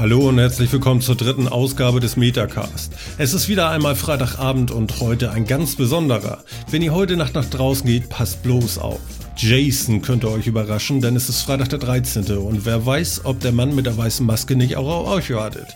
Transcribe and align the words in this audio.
Hallo 0.00 0.30
und 0.30 0.38
herzlich 0.38 0.72
willkommen 0.72 1.02
zur 1.02 1.14
dritten 1.14 1.46
Ausgabe 1.46 2.00
des 2.00 2.16
Metacast. 2.16 2.90
Es 3.18 3.34
ist 3.34 3.50
wieder 3.50 3.68
einmal 3.68 3.94
Freitagabend 3.94 4.70
und 4.70 4.98
heute 4.98 5.30
ein 5.30 5.44
ganz 5.44 5.76
besonderer. 5.76 6.42
Wenn 6.70 6.80
ihr 6.80 6.94
heute 6.94 7.18
Nacht 7.18 7.34
nach 7.34 7.44
draußen 7.44 7.84
geht, 7.84 8.08
passt 8.08 8.42
bloß 8.42 8.78
auf. 8.78 8.98
Jason 9.36 10.00
könnte 10.00 10.30
euch 10.30 10.46
überraschen, 10.46 11.02
denn 11.02 11.16
es 11.16 11.28
ist 11.28 11.42
Freitag 11.42 11.68
der 11.68 11.80
13. 11.80 12.38
und 12.38 12.64
wer 12.64 12.86
weiß, 12.86 13.26
ob 13.26 13.40
der 13.40 13.52
Mann 13.52 13.74
mit 13.74 13.84
der 13.84 13.98
weißen 13.98 14.24
Maske 14.24 14.56
nicht 14.56 14.76
auch 14.76 14.88
auf 14.88 15.06
euch 15.18 15.34
wartet. 15.34 15.66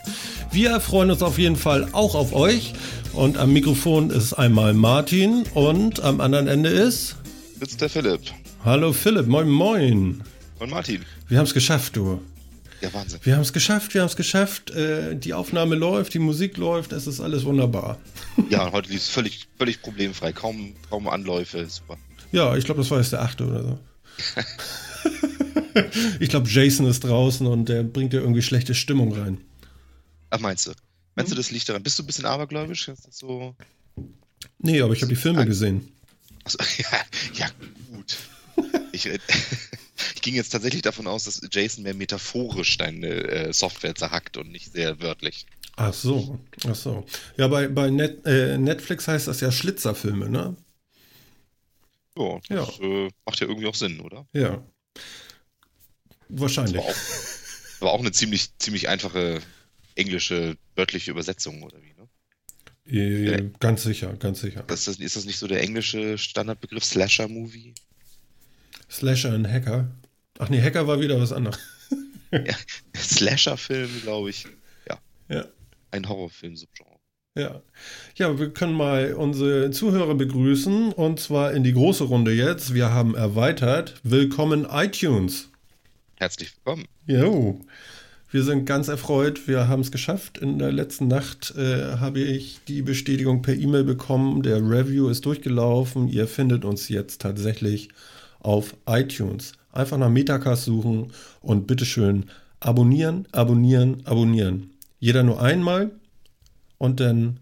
Wir 0.50 0.80
freuen 0.80 1.10
uns 1.10 1.22
auf 1.22 1.38
jeden 1.38 1.56
Fall 1.56 1.88
auch 1.92 2.14
auf 2.14 2.32
euch 2.32 2.72
und 3.12 3.36
am 3.36 3.52
Mikrofon 3.52 4.08
ist 4.08 4.32
einmal 4.32 4.72
Martin 4.72 5.44
und 5.52 6.02
am 6.02 6.22
anderen 6.22 6.48
Ende 6.48 6.70
ist... 6.70 7.16
Sitzt 7.60 7.82
der 7.82 7.90
Philipp. 7.90 8.22
Hallo 8.64 8.94
Philipp, 8.94 9.26
moin 9.26 9.50
moin. 9.50 10.22
Und 10.60 10.70
Martin. 10.70 11.02
Wir 11.28 11.36
haben 11.36 11.44
es 11.44 11.52
geschafft, 11.52 11.96
du. 11.96 12.22
Ja, 12.84 12.92
Wahnsinn. 12.92 13.18
Wir 13.22 13.34
haben 13.36 13.42
es 13.42 13.54
geschafft, 13.54 13.94
wir 13.94 14.02
haben 14.02 14.08
es 14.08 14.16
geschafft. 14.16 14.70
Äh, 14.70 15.16
die 15.16 15.32
Aufnahme 15.32 15.74
läuft, 15.74 16.12
die 16.12 16.18
Musik 16.18 16.58
läuft, 16.58 16.92
es 16.92 17.06
ist 17.06 17.18
alles 17.20 17.44
wunderbar. 17.44 17.98
Ja, 18.50 18.70
heute 18.72 18.90
lief 18.90 19.00
es 19.00 19.08
völlig, 19.08 19.46
völlig 19.56 19.80
problemfrei. 19.80 20.32
Kaum, 20.32 20.74
kaum 20.90 21.08
Anläufe, 21.08 21.64
super. 21.66 21.96
Ja, 22.30 22.56
ich 22.56 22.64
glaube, 22.64 22.80
das 22.80 22.90
war 22.90 22.98
jetzt 22.98 23.12
der 23.12 23.22
achte 23.22 23.46
oder 23.46 23.62
so. 23.62 23.78
ich 26.20 26.28
glaube, 26.28 26.48
Jason 26.48 26.86
ist 26.86 27.04
draußen 27.04 27.46
und 27.46 27.68
der 27.68 27.84
bringt 27.84 28.12
dir 28.12 28.20
irgendwie 28.20 28.42
schlechte 28.42 28.74
Stimmung 28.74 29.16
rein. 29.16 29.40
Ach, 30.30 30.40
meinst 30.40 30.66
du? 30.66 30.72
Meinst 31.14 31.32
du, 31.32 31.36
das 31.36 31.52
liegt 31.52 31.68
daran? 31.68 31.82
Bist 31.82 31.98
du 31.98 32.02
ein 32.02 32.06
bisschen 32.06 32.26
abergläubisch? 32.26 32.88
Ist 32.88 33.06
das 33.06 33.16
so? 33.18 33.54
Nee, 34.58 34.82
aber 34.82 34.92
ich 34.92 35.00
habe 35.00 35.10
die 35.10 35.20
Filme 35.20 35.46
gesehen. 35.46 35.88
Also, 36.44 36.58
ja, 36.78 36.98
ja, 37.34 37.46
gut. 37.92 38.18
Ich, 38.92 39.06
äh, 39.06 39.18
ich 40.14 40.22
ging 40.22 40.34
jetzt 40.34 40.50
tatsächlich 40.50 40.82
davon 40.82 41.06
aus, 41.06 41.24
dass 41.24 41.40
Jason 41.50 41.84
mehr 41.84 41.94
metaphorisch 41.94 42.76
deine 42.78 43.08
äh, 43.08 43.52
Software 43.52 43.94
zerhackt 43.94 44.36
und 44.36 44.50
nicht 44.50 44.72
sehr 44.72 45.00
wörtlich. 45.00 45.46
Ach 45.76 45.92
so, 45.92 46.38
ach 46.68 46.74
so. 46.74 47.04
Ja, 47.36 47.48
bei, 47.48 47.68
bei 47.68 47.90
Net, 47.90 48.24
äh, 48.26 48.58
Netflix 48.58 49.08
heißt 49.08 49.26
das 49.26 49.40
ja 49.40 49.50
Schlitzerfilme, 49.50 50.28
ne? 50.28 50.56
Jo, 52.16 52.40
das 52.48 52.78
ja. 52.78 52.84
Äh, 52.84 53.10
macht 53.26 53.40
ja 53.40 53.48
irgendwie 53.48 53.66
auch 53.66 53.74
Sinn, 53.74 54.00
oder? 54.00 54.26
Ja. 54.32 54.64
Wahrscheinlich. 56.28 56.76
Das 56.76 56.84
war 56.84 56.90
auch, 56.90 57.82
war 57.82 57.92
auch 57.92 58.00
eine 58.00 58.12
ziemlich, 58.12 58.56
ziemlich 58.58 58.88
einfache 58.88 59.40
englische 59.96 60.56
wörtliche 60.76 61.10
Übersetzung, 61.10 61.62
oder 61.62 61.78
wie, 61.82 61.94
ne? 61.94 62.08
Äh, 62.86 63.50
ganz 63.60 63.82
sicher, 63.82 64.12
ganz 64.14 64.40
sicher. 64.40 64.62
Das, 64.66 64.86
ist, 64.86 65.00
ist 65.00 65.16
das 65.16 65.24
nicht 65.24 65.38
so 65.38 65.46
der 65.46 65.62
englische 65.62 66.18
Standardbegriff 66.18 66.84
Slasher-Movie? 66.84 67.74
Slasher 68.90 69.34
und 69.34 69.50
Hacker? 69.50 69.86
Ach 70.38 70.48
nee, 70.48 70.60
Hacker 70.60 70.86
war 70.86 71.00
wieder 71.00 71.20
was 71.20 71.32
anderes. 71.32 71.58
ja, 72.32 72.54
Slasher-Film, 72.96 73.90
glaube 74.02 74.30
ich. 74.30 74.46
Ja. 74.88 74.98
Ja. 75.28 75.44
Ein 75.90 76.08
Horrorfilm-Subgenre. 76.08 76.94
Ja. 77.36 77.62
Ja, 78.16 78.38
wir 78.38 78.50
können 78.50 78.74
mal 78.74 79.14
unsere 79.14 79.70
Zuhörer 79.72 80.14
begrüßen 80.14 80.92
und 80.92 81.18
zwar 81.18 81.52
in 81.52 81.64
die 81.64 81.72
große 81.72 82.04
Runde 82.04 82.32
jetzt. 82.32 82.74
Wir 82.74 82.90
haben 82.90 83.14
erweitert. 83.16 83.96
Willkommen 84.04 84.66
iTunes. 84.70 85.50
Herzlich 86.16 86.54
willkommen. 86.56 86.86
Jo. 87.06 87.60
Wir 88.30 88.42
sind 88.44 88.66
ganz 88.66 88.88
erfreut. 88.88 89.46
Wir 89.46 89.68
haben 89.68 89.82
es 89.82 89.90
geschafft. 89.90 90.38
In 90.38 90.58
der 90.58 90.72
letzten 90.72 91.08
Nacht 91.08 91.54
äh, 91.56 91.96
habe 91.98 92.20
ich 92.20 92.60
die 92.66 92.82
Bestätigung 92.82 93.42
per 93.42 93.54
E-Mail 93.54 93.84
bekommen. 93.84 94.42
Der 94.42 94.56
Review 94.56 95.08
ist 95.08 95.24
durchgelaufen. 95.26 96.08
Ihr 96.08 96.26
findet 96.26 96.64
uns 96.64 96.88
jetzt 96.88 97.20
tatsächlich 97.20 97.90
auf 98.44 98.76
iTunes. 98.86 99.52
Einfach 99.72 99.98
nach 99.98 100.10
Metacast 100.10 100.64
suchen 100.64 101.12
und 101.40 101.66
bitteschön 101.66 102.26
abonnieren, 102.60 103.26
abonnieren, 103.32 104.06
abonnieren. 104.06 104.70
Jeder 105.00 105.22
nur 105.22 105.42
einmal 105.42 105.90
und 106.78 107.00
dann 107.00 107.40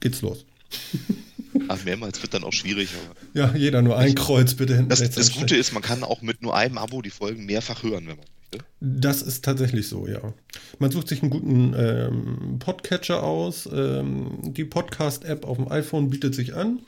geht's 0.00 0.20
los. 0.20 0.44
Ach, 1.68 1.82
mehrmals 1.84 2.20
wird 2.20 2.34
dann 2.34 2.44
auch 2.44 2.52
schwierig. 2.52 2.90
ja, 3.34 3.54
jeder 3.54 3.82
nur 3.82 3.96
ein 3.96 4.14
Kreuz 4.14 4.54
bitte 4.54 4.74
hinten. 4.74 4.90
Das, 4.90 5.00
das 5.10 5.32
Gute 5.32 5.56
ist, 5.56 5.72
man 5.72 5.82
kann 5.82 6.04
auch 6.04 6.20
mit 6.20 6.42
nur 6.42 6.54
einem 6.54 6.78
Abo 6.78 7.00
die 7.00 7.10
Folgen 7.10 7.46
mehrfach 7.46 7.82
hören, 7.82 8.06
wenn 8.06 8.16
man 8.16 8.26
möchte. 8.50 8.66
Das 8.80 9.22
ist 9.22 9.44
tatsächlich 9.44 9.88
so, 9.88 10.06
ja. 10.06 10.34
Man 10.78 10.90
sucht 10.90 11.08
sich 11.08 11.22
einen 11.22 11.30
guten 11.30 11.74
ähm, 11.76 12.58
Podcatcher 12.58 13.22
aus. 13.22 13.68
Ähm, 13.72 14.38
die 14.42 14.64
Podcast-App 14.64 15.44
auf 15.44 15.56
dem 15.56 15.70
iPhone 15.70 16.10
bietet 16.10 16.34
sich 16.34 16.54
an 16.54 16.80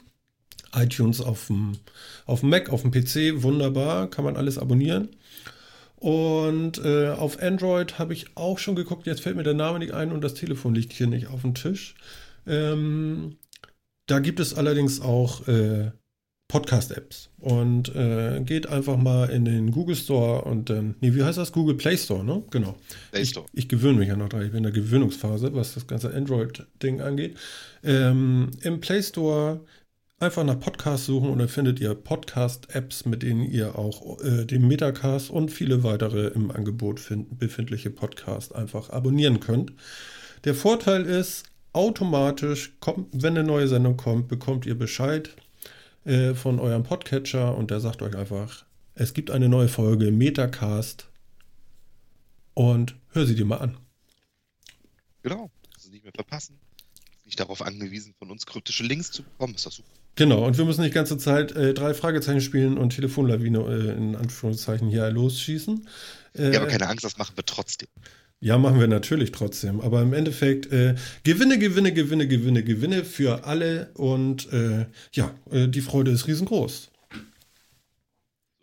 iTunes 0.74 1.20
auf 1.20 1.46
dem, 1.46 1.72
auf 2.26 2.40
dem 2.40 2.50
Mac, 2.50 2.70
auf 2.70 2.82
dem 2.82 2.90
PC, 2.90 3.42
wunderbar, 3.42 4.08
kann 4.08 4.24
man 4.24 4.36
alles 4.36 4.58
abonnieren. 4.58 5.08
Und 5.96 6.82
äh, 6.84 7.10
auf 7.10 7.42
Android 7.42 7.98
habe 7.98 8.14
ich 8.14 8.36
auch 8.36 8.58
schon 8.58 8.74
geguckt, 8.74 9.06
jetzt 9.06 9.20
fällt 9.20 9.36
mir 9.36 9.42
der 9.42 9.54
Name 9.54 9.78
nicht 9.78 9.92
ein 9.92 10.12
und 10.12 10.22
das 10.22 10.34
Telefon 10.34 10.74
liegt 10.74 10.92
hier 10.92 11.06
nicht 11.06 11.26
auf 11.26 11.42
dem 11.42 11.54
Tisch. 11.54 11.94
Ähm, 12.46 13.36
da 14.06 14.18
gibt 14.18 14.40
es 14.40 14.54
allerdings 14.54 15.00
auch 15.00 15.46
äh, 15.46 15.90
Podcast-Apps. 16.50 17.30
Und 17.38 17.94
äh, 17.94 18.40
geht 18.44 18.68
einfach 18.68 18.96
mal 18.96 19.30
in 19.30 19.44
den 19.44 19.70
Google 19.70 19.94
Store 19.94 20.42
und 20.42 20.68
dann, 20.68 20.96
nee, 21.00 21.14
wie 21.14 21.22
heißt 21.22 21.38
das? 21.38 21.52
Google 21.52 21.76
Play 21.76 21.96
Store, 21.96 22.24
ne? 22.24 22.42
Genau. 22.50 22.76
Play 23.12 23.24
Store. 23.24 23.46
Ich, 23.52 23.60
ich 23.60 23.68
gewöhne 23.68 23.98
mich 23.98 24.08
ja 24.08 24.16
noch 24.16 24.28
dran. 24.28 24.42
Ich 24.42 24.50
bin 24.50 24.58
in 24.58 24.64
der 24.64 24.72
Gewöhnungsphase, 24.72 25.54
was 25.54 25.74
das 25.74 25.86
ganze 25.86 26.12
Android-Ding 26.12 27.00
angeht. 27.00 27.36
Ähm, 27.84 28.50
Im 28.62 28.80
Play 28.80 29.02
Store 29.02 29.60
Einfach 30.22 30.44
nach 30.44 30.60
Podcast 30.60 31.06
suchen 31.06 31.30
und 31.30 31.38
dann 31.38 31.48
findet 31.48 31.80
ihr 31.80 31.94
Podcast-Apps, 31.94 33.06
mit 33.06 33.22
denen 33.22 33.42
ihr 33.42 33.78
auch 33.78 34.20
äh, 34.20 34.44
den 34.44 34.68
Metacast 34.68 35.30
und 35.30 35.50
viele 35.50 35.82
weitere 35.82 36.26
im 36.26 36.50
Angebot 36.50 37.00
find, 37.00 37.38
befindliche 37.38 37.88
Podcasts 37.88 38.52
einfach 38.52 38.90
abonnieren 38.90 39.40
könnt. 39.40 39.72
Der 40.44 40.54
Vorteil 40.54 41.06
ist, 41.06 41.44
automatisch, 41.72 42.76
kommt, 42.80 43.08
wenn 43.12 43.38
eine 43.38 43.46
neue 43.46 43.66
Sendung 43.66 43.96
kommt, 43.96 44.28
bekommt 44.28 44.66
ihr 44.66 44.78
Bescheid 44.78 45.34
äh, 46.04 46.34
von 46.34 46.60
eurem 46.60 46.82
Podcatcher 46.82 47.56
und 47.56 47.70
der 47.70 47.80
sagt 47.80 48.02
euch 48.02 48.14
einfach, 48.14 48.66
es 48.92 49.14
gibt 49.14 49.30
eine 49.30 49.48
neue 49.48 49.68
Folge 49.68 50.10
Metacast 50.10 51.08
und 52.52 52.94
hör 53.08 53.24
sie 53.24 53.36
dir 53.36 53.46
mal 53.46 53.56
an. 53.56 53.78
Genau, 55.22 55.50
das 55.72 55.88
nicht 55.88 56.04
mehr 56.04 56.12
verpassen. 56.14 56.60
Nicht 57.24 57.40
darauf 57.40 57.62
angewiesen, 57.62 58.12
von 58.18 58.30
uns 58.30 58.44
kryptische 58.44 58.84
Links 58.84 59.12
zu 59.12 59.22
bekommen, 59.22 59.54
ist 59.54 59.64
das 59.64 59.76
super. 59.76 59.99
Genau, 60.16 60.44
und 60.46 60.58
wir 60.58 60.64
müssen 60.64 60.82
nicht 60.82 60.94
ganze 60.94 61.18
Zeit 61.18 61.52
äh, 61.52 61.72
drei 61.72 61.94
Fragezeichen 61.94 62.40
spielen 62.40 62.76
und 62.76 62.90
Telefonlawine 62.90 63.58
äh, 63.60 63.96
in 63.96 64.16
Anführungszeichen 64.16 64.88
hier 64.88 65.10
losschießen. 65.10 65.86
Äh, 66.36 66.52
ja, 66.52 66.60
aber 66.60 66.68
keine 66.68 66.88
Angst, 66.88 67.04
das 67.04 67.16
machen 67.16 67.36
wir 67.36 67.44
trotzdem. 67.44 67.88
Ja, 68.40 68.56
machen 68.58 68.80
wir 68.80 68.86
natürlich 68.86 69.32
trotzdem. 69.32 69.80
Aber 69.80 70.00
im 70.02 70.12
Endeffekt 70.12 70.72
äh, 70.72 70.94
Gewinne, 71.24 71.58
Gewinne, 71.58 71.92
Gewinne, 71.92 72.26
Gewinne, 72.26 72.62
Gewinne 72.64 73.04
für 73.04 73.44
alle 73.44 73.90
und 73.94 74.50
äh, 74.52 74.86
ja, 75.12 75.34
äh, 75.50 75.68
die 75.68 75.82
Freude 75.82 76.10
ist 76.10 76.26
riesengroß. 76.26 76.90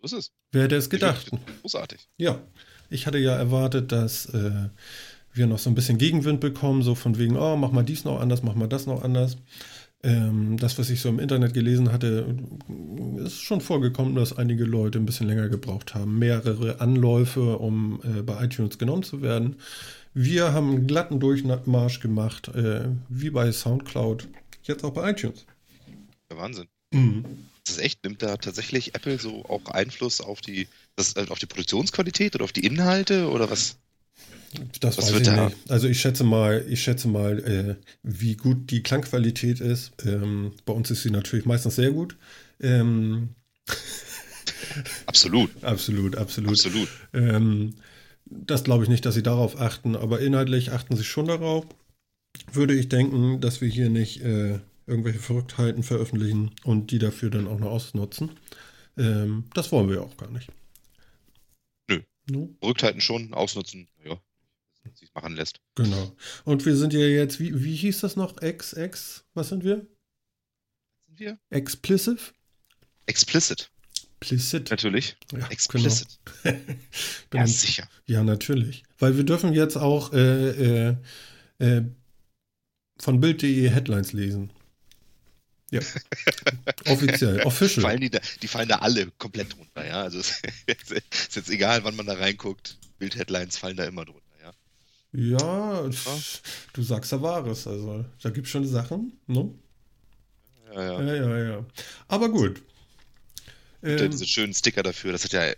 So 0.00 0.04
ist 0.04 0.12
es. 0.12 0.32
Wer 0.52 0.64
hätte 0.64 0.76
es 0.76 0.90
gedacht? 0.90 1.30
Großartig. 1.62 2.08
Ja, 2.16 2.40
ich 2.90 3.06
hatte 3.06 3.18
ja 3.18 3.36
erwartet, 3.36 3.92
dass 3.92 4.32
wir 4.32 5.46
noch 5.46 5.58
so 5.58 5.70
ein 5.70 5.74
bisschen 5.74 5.98
Gegenwind 5.98 6.40
bekommen, 6.40 6.82
so 6.82 6.94
von 6.94 7.18
wegen, 7.18 7.36
oh, 7.36 7.56
mach 7.56 7.70
mal 7.70 7.82
dies 7.82 8.04
noch 8.04 8.20
anders, 8.20 8.42
mach 8.42 8.54
mal 8.54 8.68
das 8.68 8.86
noch 8.86 9.02
anders. 9.02 9.36
Ähm, 10.04 10.56
das, 10.58 10.78
was 10.78 10.90
ich 10.90 11.00
so 11.00 11.08
im 11.08 11.18
Internet 11.18 11.54
gelesen 11.54 11.90
hatte, 11.90 12.36
ist 13.24 13.40
schon 13.40 13.60
vorgekommen, 13.60 14.14
dass 14.14 14.36
einige 14.36 14.64
Leute 14.64 14.98
ein 14.98 15.06
bisschen 15.06 15.26
länger 15.26 15.48
gebraucht 15.48 15.94
haben. 15.94 16.18
Mehrere 16.18 16.80
Anläufe, 16.80 17.58
um 17.58 18.00
äh, 18.04 18.22
bei 18.22 18.44
iTunes 18.44 18.78
genommen 18.78 19.02
zu 19.02 19.22
werden. 19.22 19.56
Wir 20.14 20.52
haben 20.52 20.70
einen 20.70 20.86
glatten 20.86 21.18
Durchmarsch 21.18 22.00
gemacht, 22.00 22.48
äh, 22.48 22.88
wie 23.08 23.30
bei 23.30 23.50
Soundcloud, 23.50 24.28
jetzt 24.62 24.84
auch 24.84 24.92
bei 24.92 25.10
iTunes. 25.10 25.46
Der 26.30 26.38
Wahnsinn. 26.38 26.68
Mhm. 26.92 27.24
Das 27.64 27.76
ist 27.76 27.82
echt, 27.82 28.04
nimmt 28.04 28.22
da 28.22 28.36
tatsächlich 28.36 28.94
Apple 28.94 29.18
so 29.18 29.44
auch 29.44 29.66
Einfluss 29.66 30.20
auf 30.20 30.40
die, 30.40 30.68
das, 30.96 31.16
äh, 31.16 31.26
auf 31.28 31.38
die 31.38 31.46
Produktionsqualität 31.46 32.34
oder 32.34 32.44
auf 32.44 32.52
die 32.52 32.64
Inhalte 32.64 33.28
oder 33.28 33.50
was? 33.50 33.78
Das 34.80 34.96
Was 34.96 35.12
weiß 35.12 35.20
ich 35.20 35.30
nicht. 35.30 35.70
Also 35.70 35.88
ich 35.88 36.00
schätze 36.00 36.24
mal, 36.24 36.64
ich 36.68 36.82
schätze 36.82 37.08
mal, 37.08 37.38
äh, 37.38 37.76
wie 38.02 38.36
gut 38.36 38.70
die 38.70 38.82
Klangqualität 38.82 39.60
ist. 39.60 39.92
Ähm, 40.04 40.52
bei 40.64 40.72
uns 40.72 40.90
ist 40.90 41.02
sie 41.02 41.10
natürlich 41.10 41.44
meistens 41.44 41.76
sehr 41.76 41.90
gut. 41.90 42.16
Ähm, 42.60 43.30
absolut. 45.06 45.50
absolut, 45.62 46.16
absolut. 46.16 46.50
Absolut. 46.50 46.88
Ähm, 47.12 47.74
das 48.24 48.64
glaube 48.64 48.84
ich 48.84 48.90
nicht, 48.90 49.04
dass 49.04 49.14
sie 49.14 49.22
darauf 49.22 49.60
achten, 49.60 49.96
aber 49.96 50.20
inhaltlich 50.20 50.72
achten 50.72 50.96
sie 50.96 51.04
schon 51.04 51.26
darauf. 51.26 51.66
Würde 52.52 52.74
ich 52.74 52.88
denken, 52.88 53.40
dass 53.40 53.60
wir 53.60 53.68
hier 53.68 53.90
nicht 53.90 54.22
äh, 54.22 54.60
irgendwelche 54.86 55.18
Verrücktheiten 55.18 55.82
veröffentlichen 55.82 56.52
und 56.64 56.90
die 56.90 56.98
dafür 56.98 57.30
dann 57.30 57.48
auch 57.48 57.58
noch 57.58 57.70
ausnutzen. 57.70 58.30
Ähm, 58.96 59.44
das 59.54 59.72
wollen 59.72 59.90
wir 59.90 60.02
auch 60.02 60.16
gar 60.16 60.30
nicht. 60.30 60.50
Nö. 61.88 62.00
No? 62.30 62.54
Verrücktheiten 62.60 63.00
schon, 63.00 63.34
ausnutzen, 63.34 63.88
ja 64.04 64.18
machen 65.20 65.34
lässt. 65.34 65.60
Genau. 65.74 66.16
Und 66.44 66.64
wir 66.66 66.76
sind 66.76 66.92
ja 66.92 67.00
jetzt, 67.00 67.40
wie, 67.40 67.62
wie 67.62 67.74
hieß 67.74 68.00
das 68.00 68.16
noch? 68.16 68.36
XX? 68.36 69.24
Was 69.34 69.48
sind 69.48 69.64
wir? 69.64 69.76
Was 69.76 71.06
sind 71.08 71.20
wir? 71.20 71.38
Explicit? 71.50 72.34
Explicit. 73.06 73.70
Explicit. 74.20 74.70
Natürlich. 74.70 75.16
Ja, 75.32 75.46
Explicit. 75.48 76.08
Genau. 76.42 76.58
Ja, 77.34 77.46
sicher. 77.46 77.88
ja, 78.06 78.24
natürlich. 78.24 78.84
Weil 78.98 79.16
wir 79.16 79.24
dürfen 79.24 79.52
jetzt 79.52 79.76
auch 79.76 80.12
äh, 80.12 80.88
äh, 80.88 80.96
äh, 81.58 81.82
von 82.98 83.20
Bild.de 83.20 83.68
Headlines 83.68 84.12
lesen. 84.12 84.50
Ja. 85.70 85.80
Offiziell, 86.86 87.42
official. 87.42 87.82
Fallen 87.82 88.00
die, 88.00 88.10
da, 88.10 88.20
die 88.40 88.48
fallen 88.48 88.68
da 88.68 88.76
alle 88.76 89.10
komplett 89.18 89.52
drunter, 89.52 89.86
ja. 89.86 90.02
Also 90.02 90.18
es 90.20 90.32
ist 90.66 91.36
jetzt 91.36 91.50
egal, 91.50 91.84
wann 91.84 91.94
man 91.94 92.06
da 92.06 92.14
reinguckt. 92.14 92.78
Bild-Headlines 92.98 93.58
fallen 93.58 93.76
da 93.76 93.84
immer 93.84 94.04
drunter, 94.04 94.27
ja. 95.12 95.38
Ja, 95.38 95.88
du 96.72 96.82
sagst 96.82 97.12
da 97.12 97.22
Wahres. 97.22 97.66
Also, 97.66 98.04
da 98.22 98.30
gibt 98.30 98.46
es 98.46 98.50
schon 98.50 98.66
Sachen, 98.66 99.18
ne? 99.26 99.52
Ja, 100.74 100.82
ja. 100.82 101.02
Ja, 101.02 101.14
ja, 101.14 101.44
ja. 101.44 101.66
Aber 102.08 102.28
gut. 102.28 102.62
Ähm, 103.82 104.10
diese 104.10 104.26
schönen 104.26 104.54
Sticker 104.54 104.82
dafür, 104.82 105.12
das 105.12 105.24
hat 105.24 105.32
ja, 105.32 105.52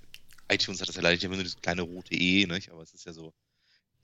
iTunes 0.50 0.81
hat 0.81 0.88
das 0.88 0.97
ja 0.97 1.02
leider 1.02 1.23
immer 1.25 1.37
nur 1.37 1.44
dieses 1.44 1.61
kleine 1.61 1.82
rote 1.82 2.14
E, 2.14 2.47
nicht? 2.47 2.70
aber 2.70 2.82
es 2.82 2.93
ist 2.93 3.06
ja 3.06 3.12
so, 3.12 3.32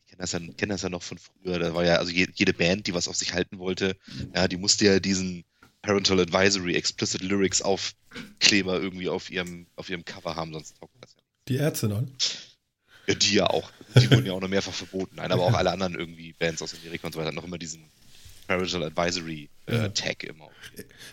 ich 0.05 0.11
kenne 0.11 0.21
das, 0.21 0.33
ja, 0.33 0.41
kenn 0.57 0.69
das 0.71 0.83
ja 0.83 0.89
noch 0.89 1.03
von 1.03 1.19
früher, 1.19 1.59
da 1.59 1.75
war 1.75 1.85
ja, 1.85 1.97
also 1.97 2.11
je, 2.11 2.27
jede 2.35 2.55
Band, 2.55 2.87
die 2.87 2.95
was 2.95 3.09
auf 3.09 3.17
sich 3.17 3.35
halten 3.35 3.59
wollte, 3.59 3.97
ja, 4.35 4.49
die 4.49 4.57
musste 4.57 4.87
ja 4.87 5.01
diesen 5.01 5.45
Parental 5.83 6.21
Advisory, 6.21 6.75
Explicit 6.75 7.23
Lyrics 7.23 7.61
Aufkleber 7.61 8.81
irgendwie 8.81 9.09
auf 9.09 9.31
ihrem, 9.31 9.67
auf 9.77 9.91
ihrem 9.91 10.05
Cover 10.05 10.35
haben, 10.35 10.53
sonst 10.53 10.79
taugt 10.79 10.95
das 11.01 11.13
ja. 11.13 11.17
nicht. 11.17 11.49
die 11.49 11.57
Ärzte 11.57 11.89
noch. 11.89 12.03
Ja, 13.07 13.15
die 13.15 13.35
ja 13.35 13.47
auch. 13.49 13.71
Die 14.01 14.11
wurden 14.11 14.27
ja 14.27 14.33
auch 14.33 14.41
noch 14.41 14.49
mehrfach 14.49 14.73
verboten. 14.75 15.17
Nein, 15.17 15.31
aber 15.33 15.43
auch 15.45 15.55
alle 15.55 15.71
anderen 15.73 15.95
irgendwie 15.95 16.33
Bands 16.39 16.61
aus 16.63 16.75
Amerika 16.81 17.07
und 17.07 17.13
so 17.13 17.19
weiter 17.21 17.33
noch 17.33 17.45
immer 17.45 17.59
diesen 17.59 17.83
Parental 18.47 18.85
Advisory 18.85 19.49
äh, 19.67 19.75
Ja. 19.77 19.89
Tag 19.89 20.23
immer. 20.25 20.49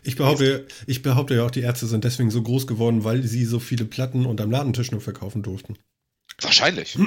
Ich 0.04 0.16
behaupte, 0.16 0.68
ich 0.88 1.02
behaupte 1.02 1.36
ja 1.36 1.46
auch, 1.46 1.52
die 1.52 1.62
Ärzte 1.62 1.88
sind 1.88 2.04
deswegen 2.04 2.30
so 2.32 2.42
groß 2.42 2.68
geworden, 2.68 3.04
weil 3.04 3.24
sie 3.24 3.46
so 3.46 3.60
viele 3.60 3.86
Platten 3.86 4.26
unterm 4.26 4.52
Ladentisch 4.52 4.92
nur 4.92 5.02
verkaufen 5.02 5.42
durften. 5.44 5.78
Wahrscheinlich. 6.42 6.98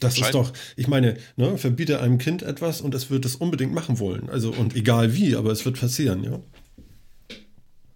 Das 0.00 0.14
ist 0.14 0.20
Scheint- 0.20 0.34
doch, 0.34 0.52
ich 0.76 0.88
meine, 0.88 1.16
ne, 1.36 1.58
verbiete 1.58 2.00
einem 2.00 2.18
Kind 2.18 2.42
etwas 2.42 2.80
und 2.80 2.94
es 2.94 3.10
wird 3.10 3.24
es 3.26 3.36
unbedingt 3.36 3.72
machen 3.74 3.98
wollen. 3.98 4.30
Also, 4.30 4.50
und 4.52 4.74
egal 4.74 5.14
wie, 5.14 5.36
aber 5.36 5.52
es 5.52 5.64
wird 5.66 5.78
passieren, 5.78 6.24
ja. 6.24 6.40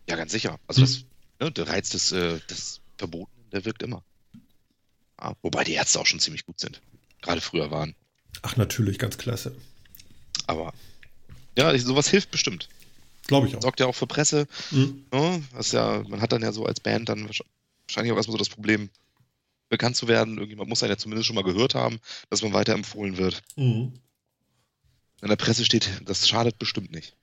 Ja, 0.08 0.16
ganz 0.16 0.32
sicher. 0.32 0.58
Also 0.66 0.82
Hm. 0.82 0.86
das, 0.86 1.04
ne, 1.40 1.52
der 1.52 1.68
Reiz 1.68 1.88
des, 1.90 2.12
äh, 2.12 2.38
des 2.50 2.80
Verbotenen, 2.98 3.50
der 3.50 3.64
wirkt 3.64 3.82
immer. 3.82 4.02
Ja, 5.20 5.34
wobei 5.42 5.64
die 5.64 5.72
Ärzte 5.74 6.00
auch 6.00 6.06
schon 6.06 6.20
ziemlich 6.20 6.44
gut 6.46 6.60
sind. 6.60 6.80
Gerade 7.22 7.40
früher 7.40 7.70
waren. 7.70 7.94
Ach, 8.42 8.56
natürlich, 8.56 8.98
ganz 8.98 9.16
klasse. 9.16 9.54
Aber 10.46 10.72
ja, 11.56 11.76
sowas 11.78 12.08
hilft 12.08 12.30
bestimmt. 12.30 12.68
Glaube 13.26 13.48
ich 13.48 13.56
auch. 13.56 13.62
Sorgt 13.62 13.80
ja 13.80 13.86
auch 13.86 13.94
für 13.94 14.06
Presse. 14.06 14.46
Mhm. 14.70 15.06
Ne? 15.12 15.42
Das 15.54 15.72
ja, 15.72 16.02
man 16.08 16.20
hat 16.20 16.32
dann 16.32 16.42
ja 16.42 16.52
so 16.52 16.66
als 16.66 16.80
Band 16.80 17.08
dann 17.08 17.26
wahrsch- 17.28 17.44
wahrscheinlich 17.86 18.12
auch 18.12 18.16
erstmal 18.16 18.32
so 18.34 18.38
das 18.38 18.48
Problem, 18.50 18.90
bekannt 19.70 19.96
zu 19.96 20.08
werden. 20.08 20.36
Irgendjemand 20.36 20.68
muss 20.68 20.82
einen 20.82 20.90
ja 20.90 20.98
zumindest 20.98 21.26
schon 21.26 21.36
mal 21.36 21.44
gehört 21.44 21.74
haben, 21.74 22.00
dass 22.28 22.42
man 22.42 22.52
weiterempfohlen 22.52 23.16
wird. 23.16 23.42
Mhm. 23.56 23.94
In 25.22 25.28
der 25.28 25.36
Presse 25.36 25.64
steht, 25.64 25.88
das 26.04 26.28
schadet 26.28 26.58
bestimmt 26.58 26.92
nicht. 26.92 27.16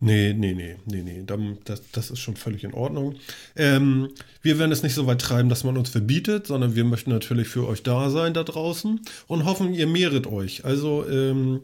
Nee, 0.00 0.32
nee, 0.32 0.54
nee, 0.54 0.76
nee, 0.86 1.02
nee. 1.02 1.24
Das, 1.64 1.82
das 1.90 2.10
ist 2.10 2.20
schon 2.20 2.36
völlig 2.36 2.62
in 2.62 2.72
Ordnung. 2.72 3.16
Ähm, 3.56 4.10
wir 4.42 4.58
werden 4.58 4.70
es 4.70 4.84
nicht 4.84 4.94
so 4.94 5.06
weit 5.06 5.20
treiben, 5.20 5.48
dass 5.48 5.64
man 5.64 5.76
uns 5.76 5.88
verbietet, 5.88 6.46
sondern 6.46 6.76
wir 6.76 6.84
möchten 6.84 7.10
natürlich 7.10 7.48
für 7.48 7.66
euch 7.66 7.82
da 7.82 8.08
sein 8.10 8.32
da 8.32 8.44
draußen 8.44 9.00
und 9.26 9.44
hoffen, 9.44 9.74
ihr 9.74 9.88
mehret 9.88 10.28
euch. 10.28 10.64
Also, 10.64 11.04
ähm, 11.08 11.62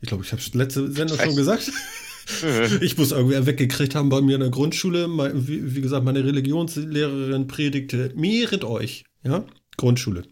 ich 0.00 0.08
glaube, 0.08 0.22
ich 0.22 0.30
habe 0.30 0.42
letzte 0.52 0.92
Sendung 0.92 1.18
schon 1.18 1.36
gesagt. 1.36 1.72
Ich 2.80 2.98
muss 2.98 3.12
irgendwer 3.12 3.46
weggekriegt 3.46 3.94
haben 3.94 4.08
bei 4.08 4.20
mir 4.20 4.34
in 4.34 4.40
der 4.40 4.50
Grundschule. 4.50 5.06
Wie 5.46 5.80
gesagt, 5.80 6.04
meine 6.04 6.24
Religionslehrerin 6.24 7.46
predigte, 7.46 8.12
mehret 8.16 8.64
euch. 8.64 9.04
Ja, 9.22 9.44
Grundschule. 9.76 10.24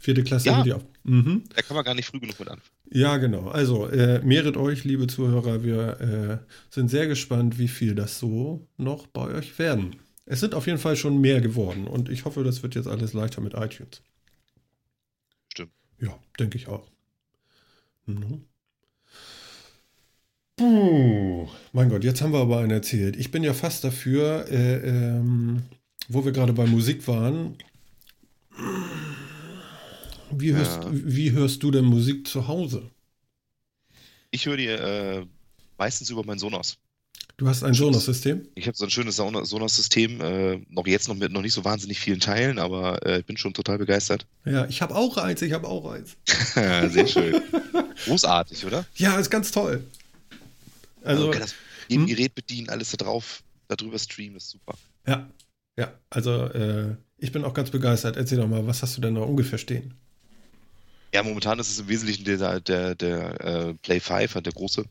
Vierte 0.00 0.24
Klasse. 0.24 0.48
Ja. 0.48 0.62
die 0.64 0.72
auf. 0.72 0.84
Mhm. 1.04 1.44
Da 1.54 1.62
kann 1.62 1.76
man 1.76 1.84
gar 1.84 1.94
nicht 1.94 2.06
früh 2.06 2.18
genug 2.18 2.40
mit 2.40 2.48
anfangen. 2.48 2.70
Ja, 2.90 3.18
genau. 3.18 3.48
Also, 3.48 3.86
äh, 3.88 4.20
mehret 4.24 4.56
euch, 4.56 4.84
liebe 4.84 5.06
Zuhörer. 5.06 5.62
Wir 5.62 6.00
äh, 6.00 6.54
sind 6.70 6.88
sehr 6.88 7.06
gespannt, 7.06 7.58
wie 7.58 7.68
viel 7.68 7.94
das 7.94 8.18
so 8.18 8.66
noch 8.76 9.06
bei 9.06 9.22
euch 9.34 9.58
werden. 9.58 9.96
Es 10.24 10.40
sind 10.40 10.54
auf 10.54 10.66
jeden 10.66 10.78
Fall 10.78 10.96
schon 10.96 11.20
mehr 11.20 11.40
geworden 11.40 11.86
und 11.86 12.08
ich 12.08 12.24
hoffe, 12.24 12.44
das 12.44 12.62
wird 12.62 12.74
jetzt 12.74 12.86
alles 12.86 13.14
leichter 13.14 13.40
mit 13.40 13.54
iTunes. 13.54 14.02
Stimmt. 15.52 15.72
Ja, 16.00 16.18
denke 16.38 16.56
ich 16.58 16.68
auch. 16.68 16.86
Mhm. 18.06 18.44
Puh, 20.56 21.48
mein 21.72 21.88
Gott, 21.88 22.04
jetzt 22.04 22.20
haben 22.20 22.32
wir 22.32 22.40
aber 22.40 22.58
einen 22.58 22.72
erzählt. 22.72 23.16
Ich 23.16 23.30
bin 23.30 23.44
ja 23.44 23.54
fast 23.54 23.84
dafür, 23.84 24.46
äh, 24.50 25.16
ähm, 25.16 25.62
wo 26.08 26.24
wir 26.24 26.32
gerade 26.32 26.52
bei 26.52 26.66
Musik 26.66 27.06
waren. 27.06 27.56
Wie 30.30 30.52
hörst, 30.54 30.84
Ja. 30.84 30.90
wie 30.92 31.32
hörst 31.32 31.62
du 31.62 31.70
denn 31.70 31.84
Musik 31.84 32.26
zu 32.26 32.48
Hause? 32.48 32.90
Ich 34.30 34.46
höre 34.46 34.56
die 34.56 34.66
äh, 34.66 35.26
meistens 35.78 36.10
über 36.10 36.24
mein 36.24 36.38
Sonos. 36.38 36.76
Du 37.36 37.46
hast 37.46 37.62
ein 37.62 37.72
Sonos-System? 37.72 38.48
Ich 38.56 38.66
habe 38.66 38.76
so 38.76 38.84
ein 38.84 38.90
schönes 38.90 39.16
Sono- 39.16 39.44
Sonos-System, 39.44 40.20
äh, 40.20 40.56
noch 40.68 40.86
jetzt 40.86 41.08
noch 41.08 41.14
mit 41.14 41.30
noch 41.32 41.40
nicht 41.42 41.52
so 41.52 41.64
wahnsinnig 41.64 42.00
vielen 42.00 42.18
Teilen, 42.20 42.58
aber 42.58 43.04
äh, 43.06 43.20
ich 43.20 43.26
bin 43.26 43.36
schon 43.36 43.54
total 43.54 43.78
begeistert. 43.78 44.26
Ja, 44.44 44.66
ich 44.66 44.82
habe 44.82 44.94
auch 44.94 45.16
eins, 45.18 45.40
ich 45.42 45.52
habe 45.52 45.68
auch 45.68 45.90
eins. 45.90 46.16
Sehr 46.54 47.06
schön. 47.06 47.40
Großartig, 48.04 48.64
oder? 48.66 48.84
Ja, 48.96 49.18
ist 49.18 49.30
ganz 49.30 49.52
toll. 49.52 49.84
Also, 51.04 51.22
man 51.24 51.32
kann 51.32 51.42
das 51.42 51.54
jedem 51.88 52.06
hm? 52.06 52.08
Gerät 52.08 52.34
bedienen, 52.34 52.68
alles 52.70 52.90
da 52.90 52.96
drauf, 52.96 53.42
darüber 53.68 53.98
streamen, 53.98 54.36
ist 54.36 54.50
super. 54.50 54.76
ja, 55.06 55.30
ja, 55.78 55.92
also 56.10 56.46
äh, 56.46 56.96
ich 57.18 57.30
bin 57.30 57.44
auch 57.44 57.54
ganz 57.54 57.70
begeistert. 57.70 58.16
Erzähl 58.16 58.38
doch 58.38 58.48
mal, 58.48 58.66
was 58.66 58.82
hast 58.82 58.96
du 58.96 59.00
denn 59.00 59.14
da 59.14 59.20
ungefähr 59.20 59.58
stehen? 59.58 59.94
Ja, 61.14 61.22
momentan 61.22 61.58
ist 61.58 61.70
es 61.70 61.78
im 61.78 61.88
Wesentlichen 61.88 62.24
der, 62.24 62.60
der, 62.60 62.94
der 62.94 63.40
äh, 63.40 63.74
Play 63.74 64.00
5, 64.00 64.34
halt 64.34 64.46
der 64.46 64.52
große, 64.52 64.84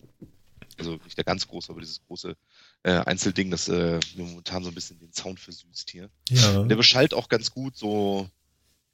also 0.80 0.98
nicht 1.04 1.18
der 1.18 1.24
ganz 1.24 1.48
große, 1.48 1.72
aber 1.72 1.82
dieses 1.82 2.02
große 2.08 2.36
äh, 2.84 2.92
Einzelding, 2.92 3.52
das 3.52 3.68
äh, 3.70 4.00
momentan 4.16 4.64
so 4.64 4.70
ein 4.70 4.76
bisschen 4.76 5.00
den 5.00 5.14
Sound 5.14 5.40
versüßt 5.40 5.90
hier. 5.92 6.10
Ja. 6.30 6.64
Der 6.64 6.76
beschallt 6.76 7.14
auch 7.14 7.30
ganz 7.30 7.52
gut, 7.52 7.78
so 7.78 8.28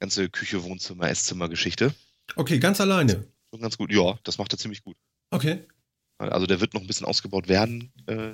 ganze 0.00 0.28
Küche, 0.28 0.62
Wohnzimmer, 0.64 1.08
Esszimmer-Geschichte. 1.08 1.94
Okay, 2.36 2.58
ganz 2.58 2.80
alleine. 2.80 3.26
Schon 3.50 3.60
ganz 3.62 3.78
gut. 3.78 3.90
Ja, 3.92 4.18
das 4.24 4.36
macht 4.38 4.52
er 4.52 4.58
ziemlich 4.58 4.82
gut. 4.82 4.96
Okay. 5.30 5.66
Also 6.18 6.46
der 6.46 6.60
wird 6.60 6.74
noch 6.74 6.80
ein 6.80 6.86
bisschen 6.86 7.06
ausgebaut 7.06 7.48
werden 7.48 7.92
äh, 8.06 8.32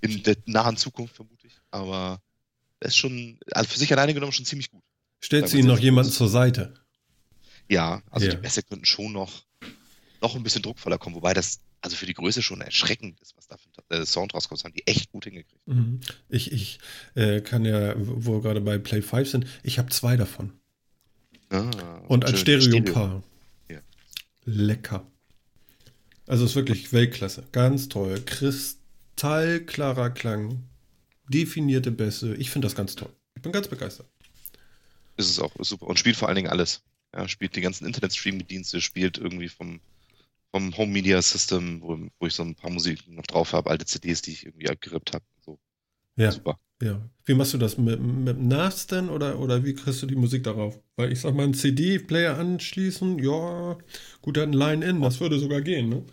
in 0.00 0.22
der 0.22 0.36
nahen 0.46 0.76
Zukunft, 0.76 1.16
vermute 1.16 1.46
ich. 1.46 1.54
Aber 1.70 2.20
er 2.80 2.88
ist 2.88 2.96
schon, 2.96 3.38
also 3.52 3.68
für 3.68 3.78
sich 3.78 3.92
alleine 3.92 4.14
genommen 4.14 4.32
schon 4.32 4.44
ziemlich 4.46 4.70
gut. 4.70 4.82
Stellst 5.22 5.52
Ja, 5.52 5.58
du 5.58 5.64
ihm 5.64 5.68
noch 5.68 5.78
jemanden 5.78 6.10
zur 6.10 6.28
Seite? 6.28 6.74
Ja, 7.70 8.02
also 8.10 8.26
Ja. 8.26 8.32
die 8.34 8.40
Bässe 8.40 8.62
könnten 8.62 8.84
schon 8.84 9.12
noch, 9.12 9.44
noch 10.20 10.34
ein 10.36 10.42
bisschen 10.42 10.62
druckvoller 10.62 10.98
kommen, 10.98 11.14
wobei 11.16 11.32
das 11.34 11.60
also 11.82 11.96
für 11.96 12.04
die 12.04 12.12
Größe 12.14 12.42
schon 12.42 12.60
erschreckend 12.60 13.18
ist, 13.22 13.34
was 13.38 13.46
da 13.48 13.56
für 13.56 13.70
äh, 13.96 14.04
Sound 14.04 14.34
rauskommt. 14.34 14.58
Das 14.60 14.64
haben 14.64 14.74
die 14.74 14.86
echt 14.86 15.10
gut 15.12 15.24
hingekriegt. 15.24 15.66
Mhm. 15.66 16.00
Ich, 16.28 16.52
ich 16.52 16.78
äh, 17.14 17.40
kann 17.40 17.64
ja, 17.64 17.94
wo 17.96 18.34
wir 18.34 18.42
gerade 18.42 18.60
bei 18.60 18.76
Play 18.76 19.00
5 19.00 19.28
sind, 19.30 19.46
ich 19.62 19.78
habe 19.78 19.88
zwei 19.88 20.18
davon. 20.18 20.52
Ah, 21.48 21.70
Und 22.06 22.26
ein 22.26 22.36
schön. 22.36 22.60
Stereo-Paar. 22.60 23.22
Ja. 23.70 23.78
Lecker. 24.44 25.06
Also 26.26 26.44
ist 26.44 26.54
wirklich 26.54 26.92
Weltklasse. 26.92 27.44
Ganz 27.52 27.88
toll. 27.88 28.20
Kristallklarer 28.26 30.10
Klang. 30.10 30.62
Definierte 31.28 31.90
Bässe. 31.92 32.34
Ich 32.34 32.50
finde 32.50 32.66
das 32.66 32.74
ganz 32.76 32.94
toll. 32.94 33.10
Ich 33.36 33.42
bin 33.42 33.52
ganz 33.52 33.68
begeistert. 33.68 34.06
Ist 35.16 35.30
es 35.30 35.38
auch, 35.38 35.54
ist 35.56 35.68
super. 35.70 35.86
Und 35.86 35.98
spielt 35.98 36.16
vor 36.16 36.28
allen 36.28 36.36
Dingen 36.36 36.50
alles. 36.50 36.82
Ja, 37.14 37.28
spielt 37.28 37.56
die 37.56 37.60
ganzen 37.60 37.86
Internet-Streaming-Dienste, 37.86 38.80
spielt 38.80 39.18
irgendwie 39.18 39.48
vom, 39.48 39.80
vom 40.52 40.76
Home 40.76 40.92
Media 40.92 41.20
System, 41.22 41.82
wo, 41.82 41.98
wo 42.20 42.26
ich 42.26 42.34
so 42.34 42.42
ein 42.44 42.54
paar 42.56 42.70
Musik 42.70 43.06
noch 43.08 43.26
drauf 43.26 43.52
habe, 43.52 43.70
alte 43.70 43.86
CDs, 43.86 44.22
die 44.22 44.32
ich 44.32 44.46
irgendwie 44.46 44.70
abgerippt 44.70 45.14
habe. 45.14 45.24
So, 45.44 45.58
Ja, 46.16 46.32
super. 46.32 46.58
ja. 46.82 47.08
Wie 47.24 47.34
machst 47.34 47.52
du 47.54 47.58
das? 47.58 47.78
Mit, 47.78 48.00
mit 48.00 48.38
NAS 48.38 48.86
denn? 48.86 49.08
Oder, 49.08 49.38
oder 49.38 49.64
wie 49.64 49.74
kriegst 49.74 50.02
du 50.02 50.06
die 50.06 50.16
Musik 50.16 50.44
darauf? 50.44 50.78
Weil 50.96 51.12
ich 51.12 51.20
sag 51.20 51.34
mal, 51.34 51.44
einen 51.44 51.54
CD-Player 51.54 52.38
anschließen, 52.38 53.18
ja, 53.18 53.78
gut, 54.22 54.36
der 54.36 54.42
hat 54.44 54.50
einen 54.50 54.58
Line-In, 54.58 55.00
das 55.02 55.20
würde 55.20 55.38
sogar 55.38 55.60
gehen, 55.62 55.88
ne? 55.88 56.04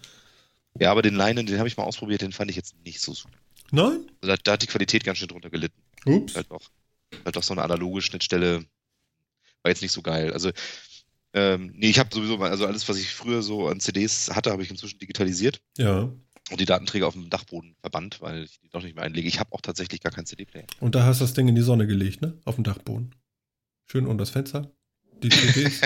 Ja, 0.79 0.91
aber 0.91 1.01
den 1.01 1.15
Linen, 1.15 1.45
den 1.45 1.57
habe 1.57 1.67
ich 1.67 1.77
mal 1.77 1.83
ausprobiert, 1.83 2.21
den 2.21 2.31
fand 2.31 2.49
ich 2.51 2.55
jetzt 2.55 2.75
nicht 2.85 3.01
so 3.01 3.13
super. 3.13 3.37
Nein? 3.71 4.07
Also 4.21 4.35
da, 4.35 4.41
da 4.43 4.51
hat 4.53 4.61
die 4.61 4.67
Qualität 4.67 5.03
ganz 5.03 5.17
schön 5.19 5.27
drunter 5.27 5.49
gelitten. 5.49 5.81
Ups. 6.05 6.35
Halt 6.35 6.51
auch, 6.51 6.61
halt 7.25 7.37
auch 7.37 7.43
so 7.43 7.53
eine 7.53 7.63
analoge 7.63 8.01
Schnittstelle 8.01 8.65
war 9.63 9.71
jetzt 9.71 9.81
nicht 9.81 9.91
so 9.91 10.01
geil. 10.01 10.33
Also, 10.33 10.51
ähm, 11.37 11.71
nee, 11.75 11.89
ich 11.89 11.99
habe 11.99 12.09
sowieso, 12.13 12.37
mal- 12.37 12.49
also 12.51 12.65
alles, 12.65 12.87
was 12.89 12.97
ich 12.97 13.13
früher 13.13 13.41
so 13.43 13.67
an 13.67 13.79
CDs 13.79 14.31
hatte, 14.33 14.51
habe 14.51 14.63
ich 14.63 14.69
inzwischen 14.71 14.97
digitalisiert 14.99 15.61
Ja. 15.77 15.99
und 16.51 16.59
die 16.59 16.65
Datenträger 16.65 17.07
auf 17.07 17.13
dem 17.13 17.29
Dachboden 17.29 17.75
verbannt, 17.81 18.21
weil 18.21 18.43
ich 18.45 18.59
die 18.59 18.69
doch 18.69 18.81
nicht 18.83 18.95
mehr 18.95 19.03
einlege. 19.05 19.27
Ich 19.27 19.39
habe 19.39 19.53
auch 19.53 19.61
tatsächlich 19.61 20.01
gar 20.01 20.11
keinen 20.11 20.25
CD-Player. 20.25 20.65
Und 20.79 20.95
da 20.95 21.03
hast 21.05 21.19
du 21.19 21.23
das 21.25 21.33
Ding 21.33 21.47
in 21.47 21.55
die 21.55 21.61
Sonne 21.61 21.85
gelegt, 21.87 22.21
ne? 22.21 22.39
Auf 22.45 22.55
dem 22.55 22.63
Dachboden. 22.63 23.13
Schön 23.85 24.05
unter 24.07 24.21
das 24.23 24.31
Fenster. 24.31 24.71
Die 25.23 25.29
CDs. 25.29 25.81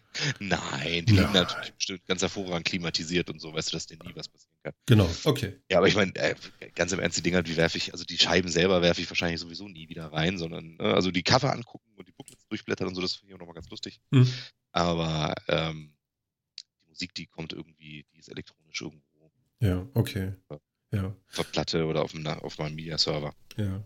Nein, 0.40 1.04
die 1.06 1.14
Nein. 1.14 1.22
liegen 1.24 1.32
natürlich 1.32 1.72
bestimmt 1.74 2.06
ganz 2.06 2.22
hervorragend 2.22 2.66
klimatisiert 2.66 3.30
und 3.30 3.40
so, 3.40 3.52
weißt 3.52 3.70
du, 3.72 3.76
dass 3.76 3.86
dir 3.86 3.98
nie 4.04 4.14
was 4.14 4.28
passieren 4.28 4.45
kann. 4.72 4.80
Genau, 4.86 5.08
okay. 5.24 5.58
Ja, 5.70 5.78
aber 5.78 5.88
ich 5.88 5.96
meine, 5.96 6.14
äh, 6.16 6.34
ganz 6.74 6.92
im 6.92 7.00
Ernst, 7.00 7.18
die 7.18 7.22
Dinger, 7.22 7.42
die 7.42 7.56
werfe 7.56 7.78
ich, 7.78 7.92
also 7.92 8.04
die 8.04 8.18
Scheiben 8.18 8.48
selber 8.48 8.82
werfe 8.82 9.00
ich 9.00 9.10
wahrscheinlich 9.10 9.40
sowieso 9.40 9.68
nie 9.68 9.88
wieder 9.88 10.12
rein, 10.12 10.38
sondern, 10.38 10.76
äh, 10.78 10.84
also 10.84 11.10
die 11.10 11.22
Cover 11.22 11.52
angucken 11.52 11.90
und 11.96 12.06
die 12.08 12.12
Booklets 12.12 12.46
durchblättern 12.48 12.88
und 12.88 12.94
so, 12.94 13.00
das 13.00 13.14
finde 13.14 13.30
ich 13.30 13.34
auch 13.34 13.40
nochmal 13.40 13.54
ganz 13.54 13.70
lustig. 13.70 14.00
Hm. 14.12 14.28
Aber 14.72 15.34
ähm, 15.48 15.94
die 16.58 16.88
Musik, 16.88 17.14
die 17.14 17.26
kommt 17.26 17.52
irgendwie, 17.52 18.04
die 18.12 18.18
ist 18.18 18.28
elektronisch 18.28 18.80
irgendwo 18.80 19.30
Ja, 19.60 19.86
okay. 19.94 20.32
Ja, 20.92 21.06
auf 21.06 21.36
der 21.36 21.44
Platte 21.44 21.86
oder 21.86 22.02
auf, 22.02 22.12
dem, 22.12 22.26
auf 22.26 22.58
meinem 22.58 22.74
Media-Server. 22.74 23.34
ja. 23.56 23.84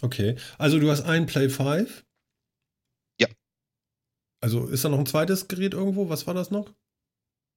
Okay. 0.00 0.34
Also 0.58 0.80
du 0.80 0.90
hast 0.90 1.02
einen 1.02 1.26
Play 1.26 1.48
5? 1.48 2.04
Ja. 3.20 3.28
Also 4.40 4.66
ist 4.66 4.84
da 4.84 4.88
noch 4.88 4.98
ein 4.98 5.06
zweites 5.06 5.46
Gerät 5.46 5.74
irgendwo? 5.74 6.08
Was 6.08 6.26
war 6.26 6.34
das 6.34 6.50
noch? 6.50 6.74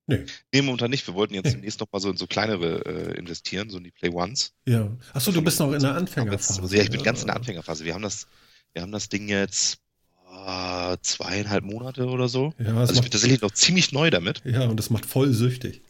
Nee. 0.07 0.25
Nee, 0.53 0.62
momentan 0.62 0.91
nicht. 0.91 1.05
Wir 1.07 1.15
wollten 1.15 1.33
jetzt 1.33 1.45
Nee. 1.45 1.51
demnächst 1.53 1.79
nochmal 1.79 2.00
so 2.01 2.09
in 2.12 2.17
so 2.17 2.27
kleinere 2.27 2.85
äh, 2.85 3.17
investieren, 3.17 3.69
so 3.69 3.77
in 3.77 3.83
die 3.83 3.91
Play 3.91 4.09
Ones. 4.09 4.53
Ja. 4.67 4.95
Achso, 5.13 5.31
du 5.31 5.41
bist 5.41 5.59
noch 5.59 5.71
in 5.71 5.79
der 5.81 5.95
Anfängerphase. 5.95 6.62
jetzt- 6.62 6.74
ja, 6.74 6.83
ich 6.83 6.91
bin 6.91 7.01
ganz 7.03 7.21
in 7.21 7.27
der 7.27 7.35
Anfängerphase. 7.35 7.85
Wir 7.85 7.93
haben 7.95 8.03
das, 8.03 8.27
wir 8.74 8.81
haben 8.83 8.91
das 8.91 9.09
Ding 9.09 9.27
jetzt 9.27 9.77
boah, 10.24 10.97
zweieinhalb 11.01 11.63
Monate 11.63 12.05
oder 12.07 12.27
so. 12.29 12.53
Ja, 12.59 12.75
Also 12.77 12.93
ich 12.93 13.01
bin 13.01 13.12
tatsächlich 13.12 13.41
noch 13.41 13.51
ziemlich 13.51 13.91
neu 13.91 14.09
damit. 14.12 14.41
ja, 14.45 14.62
und 14.67 14.77
das 14.77 14.89
macht 14.89 15.05
voll 15.05 15.33
süchtig. 15.33 15.81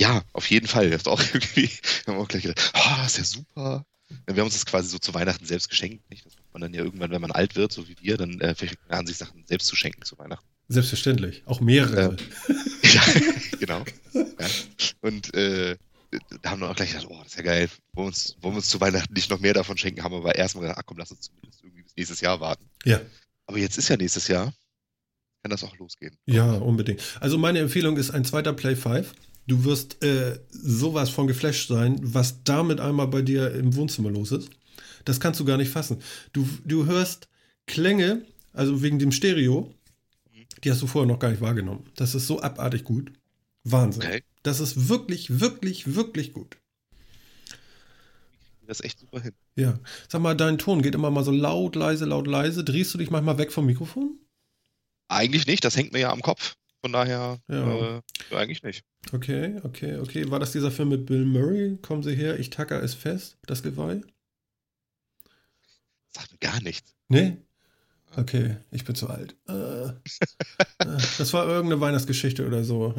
Ja, 0.00 0.22
auf 0.32 0.48
jeden 0.50 0.66
Fall. 0.68 0.90
Das 0.90 1.06
auch 1.06 1.20
irgendwie, 1.32 1.70
wir 2.04 2.14
haben 2.14 2.20
auch 2.20 2.28
gleich 2.28 2.42
gedacht, 2.42 2.72
oh, 2.74 3.06
ist 3.06 3.18
ja 3.18 3.24
super. 3.24 3.84
Wir 4.26 4.36
haben 4.36 4.44
uns 4.46 4.54
das 4.54 4.64
quasi 4.66 4.88
so 4.88 4.98
zu 4.98 5.12
Weihnachten 5.14 5.44
selbst 5.44 5.68
geschenkt. 5.68 6.08
Nicht? 6.10 6.24
Das 6.24 6.34
macht 6.36 6.52
man 6.52 6.62
dann 6.62 6.74
ja 6.74 6.82
irgendwann, 6.82 7.10
wenn 7.10 7.20
man 7.20 7.30
alt 7.30 7.56
wird, 7.56 7.72
so 7.72 7.88
wie 7.88 7.96
wir, 8.00 8.16
dann 8.16 8.40
äh, 8.40 8.54
fängt 8.54 8.78
man 8.88 9.00
an, 9.00 9.06
sich 9.06 9.16
Sachen 9.18 9.44
selbst 9.46 9.66
zu 9.66 9.76
schenken 9.76 10.02
zu 10.02 10.16
Weihnachten. 10.18 10.46
Selbstverständlich. 10.68 11.42
Auch 11.46 11.60
mehrere. 11.60 12.16
ja, 12.82 13.02
genau. 13.58 13.84
Ja. 14.12 14.46
Und 15.00 15.34
äh, 15.34 15.76
da 16.42 16.50
haben 16.50 16.60
wir 16.60 16.70
auch 16.70 16.76
gleich 16.76 16.90
gedacht, 16.90 17.08
oh, 17.10 17.18
das 17.18 17.28
ist 17.28 17.36
ja 17.36 17.42
geil. 17.42 17.68
Wollen 17.92 18.06
wir, 18.06 18.08
uns, 18.08 18.36
wollen 18.40 18.54
wir 18.54 18.58
uns 18.58 18.68
zu 18.68 18.80
Weihnachten 18.80 19.12
nicht 19.12 19.30
noch 19.30 19.40
mehr 19.40 19.54
davon 19.54 19.76
schenken, 19.76 20.02
haben 20.02 20.12
wir 20.12 20.18
aber 20.18 20.34
erstmal 20.34 20.62
gedacht, 20.62 20.78
ach 20.80 20.86
komm, 20.86 20.98
lass 20.98 21.10
uns 21.10 21.22
zumindest 21.22 21.62
irgendwie 21.62 21.82
bis 21.82 21.96
nächstes 21.96 22.20
Jahr 22.20 22.40
warten. 22.40 22.64
Ja. 22.84 23.00
Aber 23.46 23.58
jetzt 23.58 23.78
ist 23.78 23.88
ja 23.88 23.96
nächstes 23.96 24.28
Jahr. 24.28 24.52
Kann 25.42 25.50
das 25.50 25.64
auch 25.64 25.76
losgehen. 25.78 26.16
Ja, 26.26 26.52
unbedingt. 26.52 27.00
Also 27.20 27.38
meine 27.38 27.60
Empfehlung 27.60 27.96
ist 27.96 28.10
ein 28.10 28.24
zweiter 28.24 28.52
Play 28.52 28.76
5. 28.76 29.14
Du 29.46 29.64
wirst 29.64 30.02
äh, 30.04 30.38
sowas 30.50 31.08
von 31.10 31.26
geflasht 31.26 31.68
sein, 31.68 31.98
was 32.02 32.42
damit 32.44 32.80
einmal 32.80 33.08
bei 33.08 33.22
dir 33.22 33.54
im 33.54 33.74
Wohnzimmer 33.76 34.10
los 34.10 34.32
ist. 34.32 34.50
Das 35.04 35.20
kannst 35.20 35.40
du 35.40 35.44
gar 35.44 35.56
nicht 35.56 35.70
fassen. 35.70 36.02
Du, 36.32 36.46
du 36.64 36.86
hörst 36.86 37.28
Klänge, 37.66 38.22
also 38.52 38.82
wegen 38.82 38.98
dem 38.98 39.12
Stereo, 39.12 39.72
die 40.64 40.70
hast 40.70 40.82
du 40.82 40.86
vorher 40.86 41.06
noch 41.10 41.18
gar 41.18 41.30
nicht 41.30 41.40
wahrgenommen. 41.40 41.90
Das 41.96 42.14
ist 42.14 42.26
so 42.26 42.40
abartig 42.42 42.84
gut. 42.84 43.12
Wahnsinn. 43.64 44.02
Okay. 44.02 44.22
Das 44.42 44.60
ist 44.60 44.88
wirklich, 44.88 45.40
wirklich, 45.40 45.94
wirklich 45.94 46.32
gut. 46.32 46.56
Das 48.66 48.80
ist 48.80 48.84
echt 48.84 48.98
super 49.00 49.20
hin. 49.20 49.32
Ja. 49.56 49.78
Sag 50.08 50.20
mal, 50.20 50.34
dein 50.36 50.58
Ton 50.58 50.82
geht 50.82 50.94
immer 50.94 51.10
mal 51.10 51.24
so 51.24 51.30
laut, 51.32 51.74
leise, 51.74 52.04
laut, 52.04 52.26
leise. 52.26 52.64
Drehst 52.64 52.92
du 52.92 52.98
dich 52.98 53.10
manchmal 53.10 53.38
weg 53.38 53.50
vom 53.50 53.64
Mikrofon? 53.66 54.18
Eigentlich 55.08 55.46
nicht, 55.46 55.64
das 55.64 55.76
hängt 55.76 55.92
mir 55.92 56.00
ja 56.00 56.12
am 56.12 56.20
Kopf. 56.20 56.54
Von 56.82 56.92
daher, 56.92 57.40
Ja. 57.48 57.96
äh, 57.96 58.02
eigentlich 58.30 58.62
nicht. 58.62 58.84
Okay, 59.12 59.58
okay, 59.64 59.96
okay. 59.96 60.30
War 60.30 60.38
das 60.38 60.52
dieser 60.52 60.70
Film 60.70 60.90
mit 60.90 61.06
Bill 61.06 61.24
Murray? 61.24 61.78
Kommen 61.80 62.02
Sie 62.02 62.14
her, 62.14 62.38
ich 62.38 62.50
tacker 62.50 62.82
es 62.82 62.94
fest, 62.94 63.36
das 63.46 63.62
Geweih? 63.62 64.02
Sagt 66.10 66.32
mir 66.32 66.38
gar 66.38 66.60
nichts. 66.62 66.94
Nee? 67.08 67.38
Okay, 68.16 68.56
ich 68.70 68.84
bin 68.84 68.94
zu 68.94 69.08
alt. 69.08 69.36
Äh, 69.48 69.88
äh, 69.88 69.92
das 71.18 71.32
war 71.32 71.46
irgendeine 71.46 71.80
Weihnachtsgeschichte 71.80 72.46
oder 72.46 72.64
so. 72.64 72.94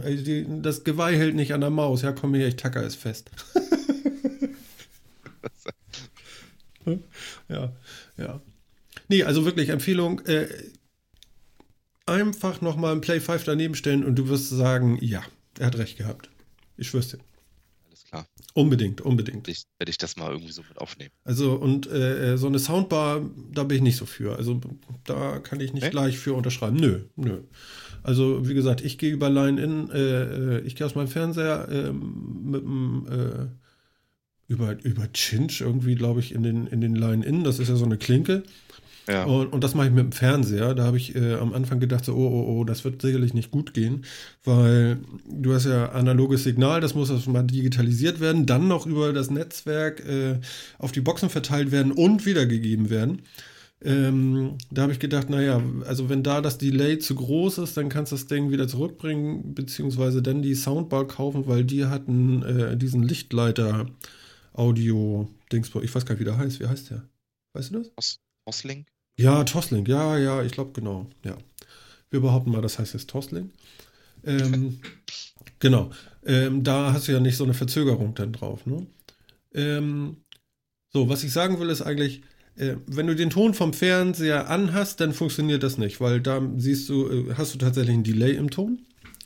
Das 0.62 0.84
Geweih 0.84 1.16
hält 1.18 1.36
nicht 1.36 1.54
an 1.54 1.62
der 1.62 1.70
Maus. 1.70 2.02
Ja, 2.02 2.12
komm 2.14 2.34
her, 2.36 2.48
ich 2.48 2.56
tacker 2.56 2.84
es 2.84 2.96
fest. 2.96 3.30
ja, 7.50 7.74
ja. 8.18 8.42
Nee, 9.08 9.24
also 9.24 9.46
wirklich 9.46 9.70
Empfehlung. 9.70 10.20
Äh, 10.26 10.48
einfach 12.06 12.62
nochmal 12.62 12.94
ein 12.94 13.02
Play 13.02 13.20
5 13.20 13.44
daneben 13.44 13.76
stellen 13.76 14.04
und 14.04 14.16
du 14.16 14.30
wirst 14.30 14.50
sagen, 14.50 14.98
ja, 15.02 15.22
er 15.58 15.68
hat 15.68 15.78
recht 15.78 15.98
gehabt. 15.98 16.30
Ich 16.78 16.90
schwör's 16.90 17.10
dir. 17.10 17.20
Klar. 18.10 18.26
Unbedingt, 18.56 19.02
unbedingt. 19.02 19.48
Werde 19.48 19.52
ich, 19.52 19.64
werde 19.78 19.90
ich 19.92 19.98
das 20.00 20.18
mal 20.18 20.32
irgendwie 20.32 20.52
so 20.52 20.64
mit 20.68 20.80
aufnehmen. 20.80 21.12
Also 21.24 21.54
und 21.54 21.86
äh, 21.92 22.38
so 22.38 22.48
eine 22.48 22.58
Soundbar, 22.58 23.22
da 23.52 23.64
bin 23.64 23.78
ich 23.78 23.84
nicht 23.84 23.98
so 23.98 24.08
für. 24.08 24.36
Also 24.36 24.60
da 25.04 25.38
kann 25.40 25.60
ich 25.60 25.74
nicht 25.74 25.84
Okay. 25.84 25.92
gleich 25.92 26.18
für 26.18 26.34
unterschreiben. 26.34 26.78
Nö, 26.78 27.02
nö. 27.16 27.42
Also 28.02 28.48
wie 28.48 28.56
gesagt, 28.56 28.82
ich 28.82 28.98
gehe 28.98 29.12
über 29.12 29.30
Line-In, 29.30 29.92
äh, 29.92 30.58
äh, 30.58 30.60
ich 30.62 30.76
gehe 30.76 30.88
aus 30.88 30.96
meinem 30.96 31.08
Fernseher 31.08 31.68
ähm, 31.72 32.42
mit 32.46 32.62
dem 32.64 33.06
äh, 33.08 33.48
über, 34.48 34.84
über 34.84 35.14
Cinch 35.14 35.62
irgendwie, 35.62 35.94
glaube 35.94 36.20
ich, 36.22 36.34
in 36.34 36.42
den, 36.42 36.66
in 36.66 36.82
den 36.82 36.96
Line-In. 36.96 37.44
Das 37.44 37.60
ist 37.60 37.70
ja 37.70 37.76
so 37.76 37.86
eine 37.86 37.98
Klinke. 37.98 38.42
Ja. 39.10 39.24
Und, 39.24 39.48
und 39.48 39.64
das 39.64 39.74
mache 39.74 39.88
ich 39.88 39.94
mit 39.94 40.04
dem 40.04 40.12
Fernseher. 40.12 40.76
Da 40.76 40.84
habe 40.84 40.98
ich 40.98 41.16
äh, 41.16 41.36
am 41.36 41.54
Anfang 41.54 41.80
gedacht, 41.80 42.06
so, 42.06 42.14
oh, 42.14 42.28
oh, 42.28 42.60
oh, 42.60 42.64
das 42.64 42.84
wird 42.84 43.02
sicherlich 43.02 43.34
nicht 43.34 43.50
gut 43.50 43.74
gehen, 43.74 44.06
weil 44.44 45.00
du 45.28 45.54
hast 45.54 45.66
ja 45.66 45.92
analoges 45.94 46.44
Signal, 46.44 46.80
das 46.80 46.94
muss 46.94 47.10
erstmal 47.10 47.44
digitalisiert 47.44 48.20
werden, 48.20 48.46
dann 48.46 48.68
noch 48.68 48.86
über 48.86 49.12
das 49.12 49.32
Netzwerk 49.32 50.06
äh, 50.08 50.40
auf 50.78 50.92
die 50.92 51.02
Boxen 51.02 51.30
verteilt 51.30 51.72
werden 51.72 51.92
und 51.92 52.28
wiedergegeben 52.28 52.92
werden. 52.92 53.24
Ähm, 53.82 54.58
da 54.70 54.82
habe 54.84 54.92
ich 54.92 55.00
gedacht, 55.00 55.30
naja, 55.30 55.64
also 55.88 56.10
wenn 56.10 56.22
da 56.22 56.42
das 56.42 56.58
Delay 56.58 57.00
zu 57.00 57.16
groß 57.16 57.60
ist, 57.60 57.78
dann 57.78 57.88
kannst 57.90 58.12
du 58.12 58.18
das 58.18 58.28
Ding 58.28 58.52
wieder 58.52 58.68
zurückbringen, 58.68 59.56
beziehungsweise 59.56 60.22
dann 60.22 60.42
die 60.42 60.54
Soundbar 60.54 61.08
kaufen, 61.08 61.48
weil 61.48 61.64
die 61.64 61.86
hatten 61.86 62.44
äh, 62.44 62.76
diesen 62.78 63.04
Lichtleiter-Audio-Dingsburg. 63.04 65.84
Ich 65.84 65.96
weiß 65.96 66.06
gar 66.06 66.16
nicht, 66.16 66.20
wie 66.20 66.26
der 66.26 66.38
heißt. 66.38 66.60
Wie 66.60 66.68
heißt 66.68 66.90
der? 66.92 67.08
Weißt 67.54 67.74
du 67.74 67.80
das? 67.80 67.94
Toslink? 68.46 68.88
Ja, 69.20 69.44
Toslink, 69.44 69.90
ja, 69.90 70.18
ja, 70.18 70.42
ich 70.44 70.54
glaube 70.54 70.72
genau, 70.72 71.06
ja. 71.26 71.38
Wir 72.10 72.22
behaupten 72.22 72.52
mal, 72.52 72.62
das 72.62 72.80
heißt 72.80 72.94
jetzt 72.94 73.10
Toslink. 73.10 73.52
Ähm, 74.24 74.80
genau. 75.60 75.90
Ähm, 76.26 76.64
da 76.64 76.94
hast 76.94 77.10
du 77.10 77.12
ja 77.12 77.20
nicht 77.20 77.36
so 77.36 77.44
eine 77.44 77.54
Verzögerung 77.54 78.16
dann 78.16 78.32
drauf, 78.32 78.66
ne? 78.66 78.88
Ähm, 79.54 80.24
so, 80.94 81.10
was 81.10 81.26
ich 81.26 81.34
sagen 81.34 81.60
will, 81.60 81.70
ist 81.70 81.82
eigentlich, 81.82 82.22
äh, 82.56 82.76
wenn 82.86 83.08
du 83.08 83.16
den 83.16 83.30
Ton 83.30 83.54
vom 83.54 83.74
Fernseher 83.74 84.50
anhast, 84.50 85.02
dann 85.02 85.12
funktioniert 85.12 85.64
das 85.64 85.78
nicht, 85.78 86.00
weil 86.00 86.22
da 86.22 86.42
siehst 86.56 86.88
du, 86.88 87.10
äh, 87.10 87.34
hast 87.36 87.54
du 87.54 87.58
tatsächlich 87.58 87.96
einen 87.96 88.06
Delay 88.06 88.36
im 88.36 88.50
Ton. 88.50 88.86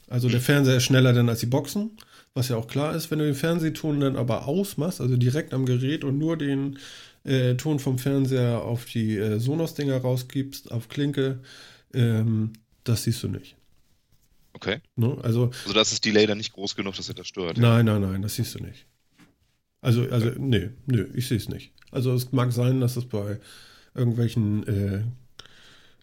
Also 0.10 0.28
der 0.28 0.42
Fernseher 0.42 0.78
ist 0.78 0.86
schneller 0.86 1.14
dann 1.14 1.30
als 1.30 1.42
die 1.42 1.46
Boxen, 1.46 1.92
was 2.34 2.50
ja 2.50 2.56
auch 2.56 2.68
klar 2.68 2.96
ist. 2.96 3.12
Wenn 3.12 3.20
du 3.20 3.26
den 3.26 3.36
Fernsehton 3.36 4.00
dann 4.00 4.16
aber 4.16 4.48
ausmachst, 4.48 5.02
also 5.02 5.18
direkt 5.18 5.54
am 5.54 5.68
Gerät 5.68 6.04
und 6.04 6.18
nur 6.18 6.36
den 6.36 6.80
äh, 7.24 7.56
Ton 7.56 7.80
vom 7.80 7.98
Fernseher 7.98 8.62
auf 8.64 8.86
die 8.86 9.18
äh, 9.18 9.40
Sonos-Dinger 9.40 9.98
rausgibst, 9.98 10.72
auf 10.72 10.90
Klinke, 10.90 11.40
ähm, 11.94 12.54
das 12.84 13.04
siehst 13.04 13.24
du 13.24 13.28
nicht. 13.28 13.56
Okay. 14.54 14.80
Ne? 14.96 15.18
Also, 15.24 15.52
Also 15.64 15.74
das 15.74 15.92
ist 15.92 16.06
Delay 16.06 16.28
dann 16.28 16.38
nicht 16.38 16.54
groß 16.54 16.76
genug, 16.76 16.96
dass 16.96 17.10
er 17.10 17.16
das 17.16 17.28
stört. 17.28 17.58
nein, 17.58 17.86
nein, 17.86 18.02
nein, 18.02 18.22
das 18.22 18.36
siehst 18.36 18.56
du 18.56 18.60
nicht. 18.60 18.86
Also, 19.82 20.08
also, 20.10 20.32
nee, 20.38 20.70
nö, 20.86 21.10
ich 21.14 21.28
sehe 21.28 21.38
es 21.38 21.50
nicht. 21.50 21.74
Also, 21.92 22.14
es 22.14 22.32
mag 22.32 22.52
sein, 22.54 22.80
dass 22.80 22.96
es 22.96 23.06
bei 23.06 23.40
irgendwelchen 23.94 24.66
äh, 24.68 25.04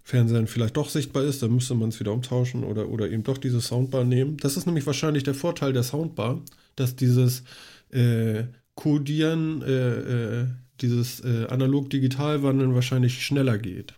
Fernsehern 0.03 0.47
vielleicht 0.47 0.77
doch 0.77 0.89
sichtbar 0.89 1.25
ist, 1.25 1.43
dann 1.43 1.55
müsste 1.55 1.75
man 1.75 1.91
es 1.91 2.01
wieder 2.01 2.13
umtauschen 2.13 2.65
oder, 2.65 2.89
oder 2.89 3.09
eben 3.11 3.23
doch 3.23 3.39
diese 3.39 3.61
Soundbar 3.61 4.05
nehmen. 4.05 4.37
Das 4.39 4.57
ist 4.57 4.67
nämlich 4.67 4.87
wahrscheinlich 4.87 5.23
der 5.23 5.35
Vorteil 5.35 5.73
der 5.73 5.83
Soundbar, 5.83 6.43
dass 6.77 6.97
dieses 6.97 7.45
äh, 7.91 8.45
Codieren, 8.75 9.63
äh, 9.63 10.41
äh, 10.41 10.47
dieses 10.83 11.21
äh, 11.21 11.47
Analog-Digital-Wandeln 11.49 12.75
wahrscheinlich 12.75 13.25
schneller 13.25 13.59
geht. 13.59 13.95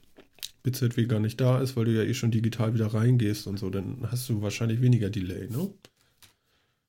BZW 0.62 1.06
gar 1.06 1.18
nicht 1.20 1.40
da 1.40 1.60
ist, 1.60 1.76
weil 1.76 1.86
du 1.86 1.92
ja 1.92 2.02
eh 2.02 2.14
schon 2.14 2.30
digital 2.30 2.74
wieder 2.74 2.86
reingehst 2.86 3.46
und 3.46 3.58
so, 3.58 3.68
dann 3.70 4.06
hast 4.10 4.28
du 4.28 4.42
wahrscheinlich 4.42 4.80
weniger 4.80 5.10
Delay, 5.10 5.48
ne? 5.50 5.70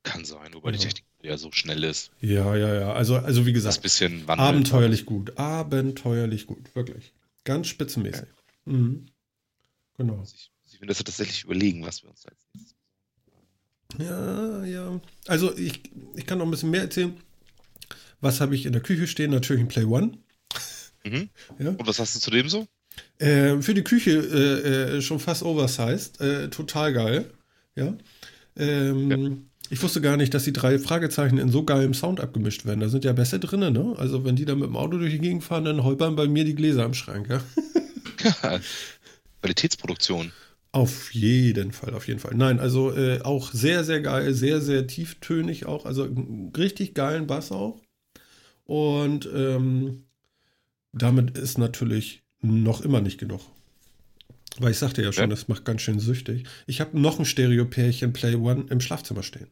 Kann 0.04 0.26
sein, 0.26 0.54
wobei 0.54 0.72
die 0.72 0.78
Ja. 0.80 0.84
Technik 0.90 1.06
ja 1.24 1.38
so 1.38 1.52
schnell 1.54 1.84
ist. 1.84 2.12
Ja, 2.20 2.56
ja, 2.56 2.74
ja. 2.74 2.94
Also, 2.94 3.16
also 3.16 3.46
wie 3.46 3.54
Das 3.54 3.64
gesagt, 3.64 3.82
bisschen 3.82 4.28
wandeln. 4.28 4.48
abenteuerlich 4.50 5.06
gut. 5.06 5.38
Abenteuerlich 5.38 6.46
gut, 6.46 6.76
wirklich. 6.76 7.14
Ganz 7.46 7.68
spitzenmäßig. 7.68 8.28
Mhm. 8.66 9.06
Genau. 9.98 10.20
Also 10.20 10.36
ich, 10.36 10.52
ich 10.74 10.82
will 10.82 10.88
das 10.88 10.98
ja 11.00 11.06
tatsächlich 11.06 11.44
überlegen, 11.46 11.86
was 11.86 12.04
wir 12.04 12.10
uns 12.10 12.22
da 12.24 12.30
als 12.30 12.46
nächstes 12.54 12.76
Ja, 14.00 14.66
ja. 14.66 15.02
Also 15.28 15.56
ich, 15.58 15.82
ich 16.16 16.26
kann 16.26 16.38
noch 16.40 16.46
ein 16.46 16.52
bisschen 16.52 16.72
mehr 16.72 16.82
erzählen. 16.82 17.16
Was 18.24 18.42
habe 18.42 18.56
ich 18.56 18.66
in 18.66 18.74
der 18.74 18.82
Küche 18.82 19.06
stehen? 19.08 19.32
Natürlich 19.32 19.62
ein 19.64 19.68
Play 19.68 19.84
One. 19.84 20.18
Mhm. 21.04 21.30
Ja. 21.60 21.70
Und 21.70 21.86
was 21.88 22.00
hast 22.00 22.16
du 22.16 22.20
zu 22.20 22.32
dem 22.32 22.50
so? 22.50 22.68
Äh, 23.20 23.62
für 23.62 23.74
die 23.74 23.84
Küche 23.84 24.12
äh, 24.12 24.98
äh, 24.98 25.02
schon 25.02 25.20
fast 25.20 25.44
oversized. 25.44 26.22
Äh, 26.22 26.50
total 26.50 26.94
geil. 26.94 27.32
Ja. 27.76 27.96
Ähm, 28.58 29.50
Ich 29.70 29.82
wusste 29.82 30.02
gar 30.02 30.18
nicht, 30.18 30.34
dass 30.34 30.44
die 30.44 30.54
drei 30.54 30.78
Fragezeichen 30.78 31.38
in 31.38 31.50
so 31.50 31.64
geilem 31.64 31.94
Sound 31.94 32.20
abgemischt 32.20 32.66
werden. 32.66 32.80
Da 32.80 32.90
sind 32.90 33.06
ja 33.06 33.14
Bässe 33.14 33.40
drin, 33.40 33.74
ne? 33.74 33.96
Also 33.98 34.24
wenn 34.24 34.36
die 34.36 34.46
da 34.46 34.56
mit 34.56 34.66
dem 34.66 34.76
Auto 34.78 34.98
durch 34.98 35.12
die 35.12 35.20
Gegend 35.20 35.44
fahren, 35.44 35.66
dann 35.66 35.84
holpern 35.84 36.16
bei 36.16 36.28
mir 36.28 36.46
die 36.46 36.56
Gläser 36.56 36.86
im 36.86 36.94
Schrank, 36.94 37.28
ja. 37.30 37.42
Qualitätsproduktion. 39.42 40.32
Auf 40.72 41.14
jeden 41.14 41.72
Fall, 41.72 41.94
auf 41.94 42.08
jeden 42.08 42.20
Fall. 42.20 42.34
Nein, 42.36 42.60
also 42.60 42.92
äh, 42.96 43.22
auch 43.22 43.52
sehr, 43.52 43.84
sehr 43.84 44.02
geil, 44.02 44.34
sehr, 44.34 44.60
sehr 44.62 44.88
tieftönig 44.88 45.66
auch. 45.68 45.86
Also 45.86 46.08
richtig 46.58 46.96
geilen 46.96 47.28
Bass 47.28 47.52
auch. 47.52 47.83
Und 48.66 49.30
ähm, 49.34 50.04
damit 50.92 51.38
ist 51.38 51.58
natürlich 51.58 52.24
noch 52.42 52.82
immer 52.82 53.02
nicht 53.02 53.20
genug. 53.20 53.42
Weil 54.60 54.72
ich 54.72 54.78
sagte 54.78 55.02
ja 55.02 55.12
schon, 55.12 55.24
ja. 55.24 55.28
das 55.28 55.48
macht 55.48 55.66
ganz 55.66 55.82
schön 55.82 56.00
süchtig. 56.00 56.46
Ich 56.68 56.80
habe 56.80 57.00
noch 57.00 57.20
ein 57.20 57.26
Stereo-Pärchen 57.26 58.14
Play 58.14 58.36
One 58.36 58.66
im 58.70 58.82
Schlafzimmer 58.82 59.24
stehen. 59.24 59.50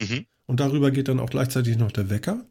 Mhm. 0.00 0.26
Und 0.46 0.60
darüber 0.60 0.90
geht 0.90 1.08
dann 1.08 1.20
auch 1.20 1.30
gleichzeitig 1.30 1.78
noch 1.78 1.92
der 1.92 2.10
Wecker. 2.10 2.44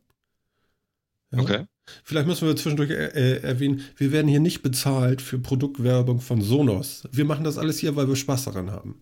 Ja. 1.32 1.40
Okay. 1.40 1.66
Vielleicht 2.04 2.28
müssen 2.28 2.48
wir 2.48 2.56
zwischendurch 2.56 2.92
äh, 2.92 3.42
erwähnen, 3.42 3.84
wir 3.98 4.12
werden 4.12 4.28
hier 4.28 4.40
nicht 4.40 4.62
bezahlt 4.62 5.22
für 5.22 5.40
Produktwerbung 5.40 6.22
von 6.22 6.42
Sonos. 6.42 7.04
Wir 7.12 7.26
machen 7.26 7.44
das 7.44 7.58
alles 7.58 7.80
hier, 7.80 7.96
weil 7.96 8.08
wir 8.08 8.16
Spaß 8.16 8.46
daran 8.46 8.72
haben. 8.72 9.02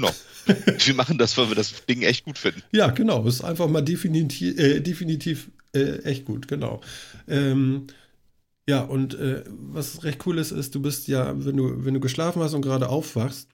Genau. 0.00 0.14
wir 0.84 0.94
machen 0.94 1.18
das, 1.18 1.36
weil 1.36 1.48
wir 1.48 1.54
das 1.54 1.84
Ding 1.86 2.02
echt 2.02 2.24
gut 2.24 2.38
finden. 2.38 2.62
Ja, 2.72 2.88
genau. 2.88 3.26
Ist 3.26 3.44
einfach 3.44 3.68
mal 3.68 3.82
definitiv, 3.82 4.58
äh, 4.58 4.80
definitiv 4.80 5.50
äh, 5.74 6.02
echt 6.02 6.24
gut, 6.24 6.48
genau. 6.48 6.80
Ähm, 7.28 7.86
ja, 8.68 8.80
und 8.82 9.14
äh, 9.14 9.44
was 9.48 10.04
recht 10.04 10.26
cool 10.26 10.38
ist, 10.38 10.52
ist, 10.52 10.74
du 10.74 10.82
bist 10.82 11.08
ja, 11.08 11.34
wenn 11.44 11.56
du, 11.56 11.84
wenn 11.84 11.94
du 11.94 12.00
geschlafen 12.00 12.42
hast 12.42 12.54
und 12.54 12.62
gerade 12.62 12.88
aufwachst, 12.88 13.48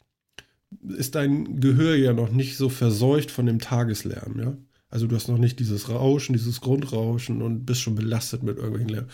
ist 0.97 1.15
dein 1.15 1.61
Gehör 1.61 1.95
ja 1.95 2.13
noch 2.13 2.31
nicht 2.31 2.57
so 2.57 2.69
verseucht 2.69 3.31
von 3.31 3.47
dem 3.47 3.61
Tageslärm, 3.61 4.39
ja. 4.39 4.57
Also 4.89 5.09
du 5.09 5.17
hast 5.17 5.29
noch 5.29 5.39
nicht 5.39 5.59
dieses 5.59 5.89
Rauschen, 5.89 6.33
dieses 6.33 6.61
Grundrauschen 6.61 7.43
und 7.43 7.67
bist 7.67 7.83
schon 7.83 7.97
belastet 7.97 8.45
mit 8.45 8.57
irgendwelchen 8.57 8.89
Lärm. 8.89 9.07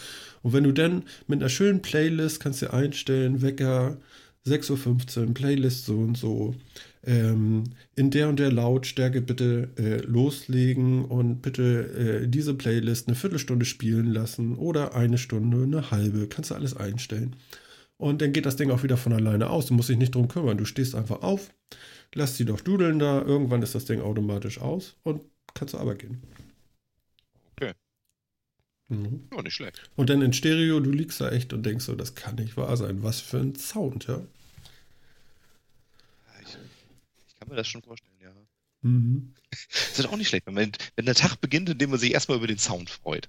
Und 0.42 0.52
wenn 0.52 0.64
du 0.64 0.72
dann 0.72 1.04
mit 1.26 1.40
einer 1.40 1.48
schönen 1.48 1.80
Playlist 1.80 2.40
kannst 2.40 2.60
du 2.60 2.72
einstellen, 2.72 3.40
Wecker 3.40 3.96
6.15 4.46 5.20
Uhr, 5.28 5.34
Playlist 5.34 5.86
so 5.86 5.98
und 5.98 6.16
so, 6.16 6.54
ähm, 7.04 7.64
in 7.94 8.10
der 8.10 8.28
und 8.28 8.38
der 8.38 8.52
Lautstärke 8.52 9.20
bitte 9.20 9.70
äh, 9.76 9.96
loslegen 10.06 11.04
und 11.04 11.42
bitte 11.42 12.22
äh, 12.22 12.28
diese 12.28 12.54
Playlist 12.54 13.08
eine 13.08 13.16
Viertelstunde 13.16 13.64
spielen 13.64 14.12
lassen 14.12 14.56
oder 14.56 14.94
eine 14.94 15.18
Stunde, 15.18 15.62
eine 15.62 15.90
halbe, 15.90 16.28
kannst 16.28 16.50
du 16.50 16.54
alles 16.54 16.76
einstellen. 16.76 17.36
Und 18.02 18.20
dann 18.20 18.32
geht 18.32 18.46
das 18.46 18.56
Ding 18.56 18.70
auch 18.72 18.82
wieder 18.82 18.96
von 18.96 19.12
alleine 19.12 19.48
aus. 19.48 19.66
Du 19.66 19.74
musst 19.74 19.88
dich 19.88 19.96
nicht 19.96 20.16
drum 20.16 20.26
kümmern. 20.26 20.58
Du 20.58 20.64
stehst 20.64 20.96
einfach 20.96 21.22
auf, 21.22 21.54
lass 22.14 22.36
sie 22.36 22.44
doch 22.44 22.60
dudeln 22.60 22.98
da. 22.98 23.22
Irgendwann 23.22 23.62
ist 23.62 23.76
das 23.76 23.84
Ding 23.84 24.00
automatisch 24.00 24.60
aus 24.60 24.96
und 25.04 25.22
kannst 25.54 25.70
zur 25.70 25.80
Arbeit 25.80 26.00
gehen. 26.00 26.20
Okay. 27.52 27.74
Mhm. 28.88 29.28
Ja, 29.32 29.42
nicht 29.42 29.54
schlecht. 29.54 29.88
Und 29.94 30.10
dann 30.10 30.20
in 30.20 30.32
Stereo, 30.32 30.80
du 30.80 30.90
liegst 30.90 31.20
da 31.20 31.30
echt 31.30 31.52
und 31.52 31.64
denkst 31.64 31.84
so, 31.84 31.94
das 31.94 32.14
kann 32.16 32.34
nicht 32.34 32.56
wahr 32.56 32.76
sein. 32.76 33.04
Was 33.04 33.20
für 33.20 33.38
ein 33.38 33.54
Sound, 33.54 34.08
ja. 34.08 34.20
Ich, 36.42 36.56
ich 37.28 37.31
kann 37.42 37.48
mir 37.48 37.56
das 37.56 37.66
schon 37.66 37.82
vorstellen, 37.82 38.14
ja. 38.22 38.32
Mhm. 38.82 39.34
Das 39.50 39.98
ist 39.98 40.06
auch 40.06 40.16
nicht 40.16 40.28
schlecht, 40.28 40.46
wenn, 40.46 40.54
man, 40.54 40.72
wenn 40.94 41.06
der 41.06 41.16
Tag 41.16 41.40
beginnt, 41.40 41.68
indem 41.68 41.90
man 41.90 41.98
sich 41.98 42.12
erstmal 42.12 42.38
über 42.38 42.46
den 42.46 42.58
Sound 42.58 42.88
freut. 42.88 43.28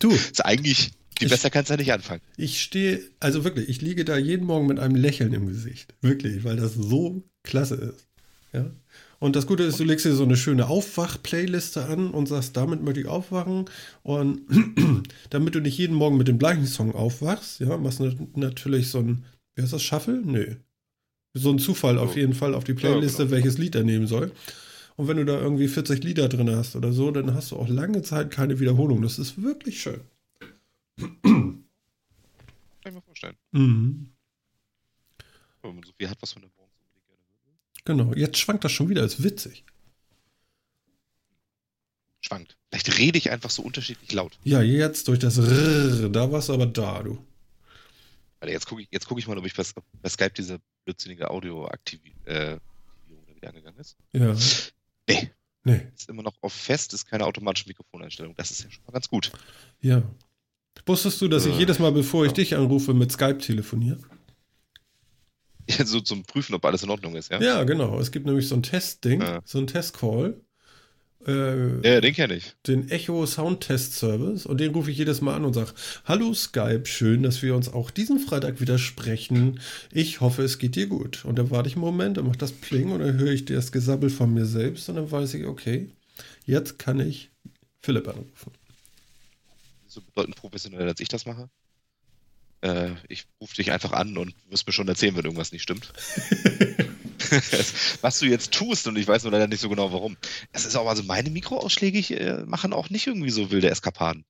Du. 0.00 0.10
Das 0.10 0.24
ist 0.32 0.44
eigentlich 0.44 0.90
die 1.20 1.26
ich, 1.26 1.30
besser 1.30 1.50
kannst 1.50 1.70
du 1.70 1.74
ja 1.74 1.78
nicht 1.78 1.92
anfangen. 1.92 2.22
Ich 2.36 2.60
stehe, 2.60 3.00
also 3.20 3.44
wirklich, 3.44 3.68
ich 3.68 3.82
liege 3.82 4.04
da 4.04 4.16
jeden 4.16 4.46
Morgen 4.46 4.66
mit 4.66 4.80
einem 4.80 4.96
Lächeln 4.96 5.32
im 5.32 5.46
Gesicht. 5.46 5.94
Wirklich, 6.00 6.42
weil 6.42 6.56
das 6.56 6.74
so 6.74 7.22
klasse 7.44 7.76
ist. 7.76 8.08
Ja. 8.52 8.68
Und 9.20 9.36
das 9.36 9.46
Gute 9.46 9.62
ist, 9.62 9.78
du 9.78 9.84
legst 9.84 10.06
dir 10.06 10.14
so 10.14 10.24
eine 10.24 10.36
schöne 10.36 10.66
Aufwach-Playliste 10.66 11.84
an 11.84 12.10
und 12.10 12.26
sagst, 12.26 12.56
damit 12.56 12.82
möchte 12.82 13.00
ich 13.00 13.06
aufwachen. 13.06 13.66
Und 14.02 14.40
damit 15.30 15.54
du 15.54 15.60
nicht 15.60 15.78
jeden 15.78 15.94
Morgen 15.94 16.16
mit 16.16 16.26
dem 16.26 16.38
gleichen 16.38 16.66
Song 16.66 16.96
aufwachst, 16.96 17.60
ja, 17.60 17.76
machst 17.76 18.00
du 18.00 18.28
natürlich 18.34 18.88
so 18.88 18.98
ein, 18.98 19.24
wie 19.54 19.62
heißt 19.62 19.72
das, 19.72 19.82
Shuffle? 19.82 20.20
Nö. 20.24 20.56
So 21.32 21.50
ein 21.50 21.58
Zufall 21.58 21.98
auf 21.98 22.16
jeden 22.16 22.34
Fall 22.34 22.54
auf 22.54 22.64
die 22.64 22.74
Playliste, 22.74 23.22
ja, 23.22 23.28
genau. 23.28 23.36
welches 23.36 23.58
Lied 23.58 23.74
er 23.74 23.84
nehmen 23.84 24.06
soll. 24.06 24.32
Und 24.96 25.08
wenn 25.08 25.16
du 25.16 25.24
da 25.24 25.40
irgendwie 25.40 25.68
40 25.68 26.02
Lieder 26.02 26.28
drin 26.28 26.50
hast 26.50 26.76
oder 26.76 26.92
so, 26.92 27.10
dann 27.10 27.34
hast 27.34 27.52
du 27.52 27.56
auch 27.56 27.68
lange 27.68 28.02
Zeit 28.02 28.30
keine 28.30 28.58
Wiederholung. 28.60 29.00
Das 29.02 29.18
ist 29.18 29.40
wirklich 29.40 29.80
schön. 29.80 30.00
Kann 30.98 31.64
ich 32.84 32.92
mir 32.92 33.02
vorstellen. 33.02 33.36
Mhm. 33.52 34.10
Wenn 35.62 35.74
man 35.74 35.84
so 35.84 35.92
viel 35.96 36.08
hat, 36.08 36.18
was 36.20 36.34
man 36.34 36.42
dann 36.42 36.50
morgens 36.56 36.74
unbedingt 36.94 37.24
gerne. 37.84 38.04
Genau, 38.04 38.14
jetzt 38.14 38.38
schwankt 38.38 38.64
das 38.64 38.72
schon 38.72 38.88
wieder, 38.88 39.04
ist 39.04 39.22
witzig. 39.22 39.64
Schwankt. 42.20 42.56
Vielleicht 42.68 42.98
rede 42.98 43.18
ich 43.18 43.30
einfach 43.30 43.50
so 43.50 43.62
unterschiedlich 43.62 44.12
laut. 44.12 44.38
Ja, 44.44 44.60
jetzt 44.60 45.08
durch 45.08 45.18
das 45.18 45.38
Rrrr, 45.38 46.08
da 46.10 46.30
warst 46.30 46.48
du 46.48 46.54
aber 46.54 46.66
da, 46.66 47.02
du. 47.02 47.18
Warte, 48.40 48.52
jetzt 48.52 48.66
gucke 48.66 48.82
ich, 48.82 48.88
guck 49.06 49.18
ich 49.18 49.28
mal, 49.28 49.38
ob 49.38 49.46
ich 49.46 49.54
bei, 49.54 49.62
bei 50.02 50.08
Skype 50.08 50.30
diese 50.30 50.60
blödsinnige 50.84 51.30
Audio-Aktivierung 51.30 52.24
äh, 52.24 52.58
wieder 53.36 53.48
angegangen 53.48 53.78
ist. 53.78 53.96
Ja. 54.12 54.34
Nee. 55.08 55.30
Nee. 55.64 55.86
Ist 55.94 56.08
immer 56.08 56.22
noch 56.22 56.34
auf 56.40 56.52
fest, 56.52 56.94
ist 56.94 57.06
keine 57.06 57.26
automatische 57.26 57.68
Mikrofoneinstellung. 57.68 58.34
Das 58.36 58.50
ist 58.50 58.64
ja 58.64 58.70
schon 58.70 58.82
mal 58.86 58.92
ganz 58.92 59.08
gut. 59.08 59.30
Ja. 59.80 60.02
Wusstest 60.86 61.20
du, 61.20 61.28
dass 61.28 61.44
ich 61.44 61.54
äh, 61.54 61.58
jedes 61.58 61.78
Mal, 61.78 61.92
bevor 61.92 62.24
ich 62.24 62.32
dich 62.32 62.56
anrufe, 62.56 62.94
mit 62.94 63.12
Skype 63.12 63.38
telefoniere? 63.38 63.98
Ja, 65.68 65.84
so 65.84 66.00
zum 66.00 66.24
Prüfen, 66.24 66.54
ob 66.54 66.64
alles 66.64 66.82
in 66.82 66.90
Ordnung 66.90 67.14
ist, 67.16 67.30
ja? 67.30 67.40
Ja, 67.40 67.64
genau. 67.64 68.00
Es 68.00 68.10
gibt 68.10 68.26
nämlich 68.26 68.48
so 68.48 68.54
ein 68.54 68.62
Testding, 68.62 69.20
ja. 69.20 69.40
so 69.44 69.58
ein 69.58 69.66
Testcall. 69.66 70.40
Äh, 71.26 71.86
ja, 71.86 72.00
den 72.00 72.14
kenne 72.14 72.34
ich. 72.34 72.54
Den 72.66 72.88
Echo 72.88 73.26
Sound 73.26 73.60
Test 73.60 73.94
Service 73.94 74.46
und 74.46 74.58
den 74.58 74.72
rufe 74.72 74.90
ich 74.90 74.98
jedes 74.98 75.20
Mal 75.20 75.34
an 75.34 75.44
und 75.44 75.52
sage: 75.52 75.72
Hallo 76.04 76.32
Skype, 76.32 76.86
schön, 76.86 77.22
dass 77.22 77.42
wir 77.42 77.54
uns 77.54 77.68
auch 77.68 77.90
diesen 77.90 78.18
Freitag 78.18 78.60
wieder 78.60 78.78
sprechen. 78.78 79.60
Ich 79.92 80.20
hoffe, 80.20 80.42
es 80.42 80.58
geht 80.58 80.76
dir 80.76 80.86
gut. 80.86 81.24
Und 81.24 81.38
dann 81.38 81.50
warte 81.50 81.68
ich 81.68 81.74
einen 81.74 81.84
Moment, 81.84 82.16
dann 82.16 82.26
macht 82.26 82.42
das 82.42 82.52
Pling 82.52 82.92
und 82.92 83.00
dann 83.00 83.18
höre 83.18 83.32
ich 83.32 83.44
das 83.44 83.72
Gesabbel 83.72 84.10
von 84.10 84.32
mir 84.32 84.46
selbst 84.46 84.88
und 84.88 84.96
dann 84.96 85.10
weiß 85.10 85.34
ich, 85.34 85.46
okay, 85.46 85.90
jetzt 86.46 86.78
kann 86.78 87.00
ich 87.00 87.30
Philipp 87.82 88.08
anrufen 88.08 88.52
so 89.90 90.00
bedeutend 90.00 90.36
professioneller, 90.36 90.88
als 90.88 91.00
ich 91.00 91.08
das 91.08 91.26
mache. 91.26 91.50
Äh, 92.62 92.90
ich 93.08 93.26
rufe 93.40 93.56
dich 93.56 93.72
einfach 93.72 93.92
an 93.92 94.16
und 94.16 94.34
wirst 94.48 94.66
mir 94.66 94.72
schon 94.72 94.88
erzählen, 94.88 95.16
wenn 95.16 95.24
irgendwas 95.24 95.52
nicht 95.52 95.62
stimmt. 95.62 95.92
Was 98.00 98.18
du 98.18 98.26
jetzt 98.26 98.52
tust, 98.52 98.86
und 98.86 98.96
ich 98.96 99.06
weiß 99.06 99.22
nur 99.22 99.32
leider 99.32 99.46
nicht 99.46 99.60
so 99.60 99.68
genau 99.68 99.92
warum. 99.92 100.16
Das 100.52 100.64
ist 100.64 100.76
auch, 100.76 100.86
also 100.86 101.02
meine 101.02 101.30
Mikroausschläge 101.30 102.14
äh, 102.14 102.44
machen 102.44 102.72
auch 102.72 102.90
nicht 102.90 103.06
irgendwie 103.06 103.30
so 103.30 103.50
wilde 103.50 103.70
Eskapaden. 103.70 104.24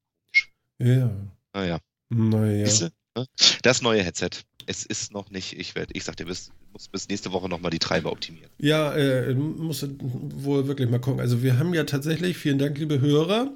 Ja. 0.79 1.11
Naja. 1.53 1.79
Naja. 2.09 2.91
Ne? 3.17 3.27
Das 3.63 3.83
neue 3.83 4.03
Headset. 4.03 4.31
Es 4.67 4.87
ist 4.87 5.13
noch 5.13 5.31
nicht, 5.31 5.59
ich 5.59 5.75
werde, 5.75 5.93
ich 5.95 6.05
sag 6.05 6.17
dir, 6.17 6.27
bis, 6.27 6.53
muss 6.73 6.89
bis 6.89 7.09
nächste 7.09 7.33
Woche 7.33 7.49
nochmal 7.49 7.71
die 7.71 7.79
Treiber 7.79 8.13
optimieren. 8.13 8.51
Ja, 8.59 8.93
äh, 8.95 9.35
muss 9.35 9.85
wohl 9.99 10.69
wirklich 10.69 10.89
mal 10.89 11.01
gucken. 11.01 11.21
Also 11.21 11.43
wir 11.43 11.59
haben 11.59 11.75
ja 11.75 11.85
tatsächlich, 11.85 12.37
vielen 12.37 12.59
Dank, 12.59 12.79
liebe 12.79 13.01
Hörer, 13.01 13.53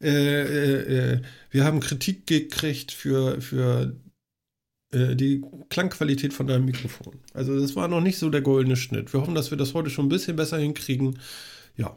äh, 0.00 0.08
äh, 0.08 1.14
äh 1.14 1.22
wir 1.50 1.64
haben 1.64 1.80
Kritik 1.80 2.26
gekriegt 2.26 2.92
für, 2.92 3.40
für 3.40 3.96
äh, 4.92 5.16
die 5.16 5.42
Klangqualität 5.70 6.32
von 6.32 6.46
deinem 6.46 6.66
Mikrofon. 6.66 7.20
Also 7.34 7.58
das 7.58 7.74
war 7.76 7.88
noch 7.88 8.00
nicht 8.00 8.18
so 8.18 8.30
der 8.30 8.42
goldene 8.42 8.76
Schnitt. 8.76 9.12
Wir 9.12 9.20
hoffen, 9.20 9.34
dass 9.34 9.50
wir 9.50 9.58
das 9.58 9.74
heute 9.74 9.90
schon 9.90 10.06
ein 10.06 10.10
bisschen 10.10 10.36
besser 10.36 10.58
hinkriegen. 10.58 11.18
Ja. 11.76 11.96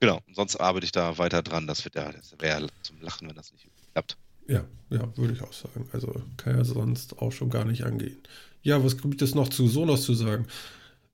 Genau, 0.00 0.20
sonst 0.32 0.56
arbeite 0.56 0.84
ich 0.84 0.92
da 0.92 1.18
weiter 1.18 1.42
dran. 1.42 1.66
Das, 1.66 1.82
das 1.92 2.34
wäre 2.38 2.66
zum 2.82 3.00
Lachen, 3.00 3.28
wenn 3.28 3.36
das 3.36 3.52
nicht 3.52 3.68
klappt. 3.92 4.16
Ja, 4.48 4.64
ja, 4.90 5.16
würde 5.16 5.32
ich 5.32 5.42
auch 5.42 5.52
sagen. 5.52 5.88
Also 5.92 6.14
kann 6.36 6.56
ja 6.56 6.64
sonst 6.64 7.18
auch 7.18 7.32
schon 7.32 7.50
gar 7.50 7.64
nicht 7.64 7.84
angehen. 7.84 8.18
Ja, 8.62 8.82
was 8.82 8.98
gibt 8.98 9.22
es 9.22 9.34
noch 9.34 9.48
zu 9.48 9.68
Sonos 9.68 10.02
zu 10.02 10.14
sagen? 10.14 10.46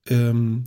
Ähm, 0.06 0.64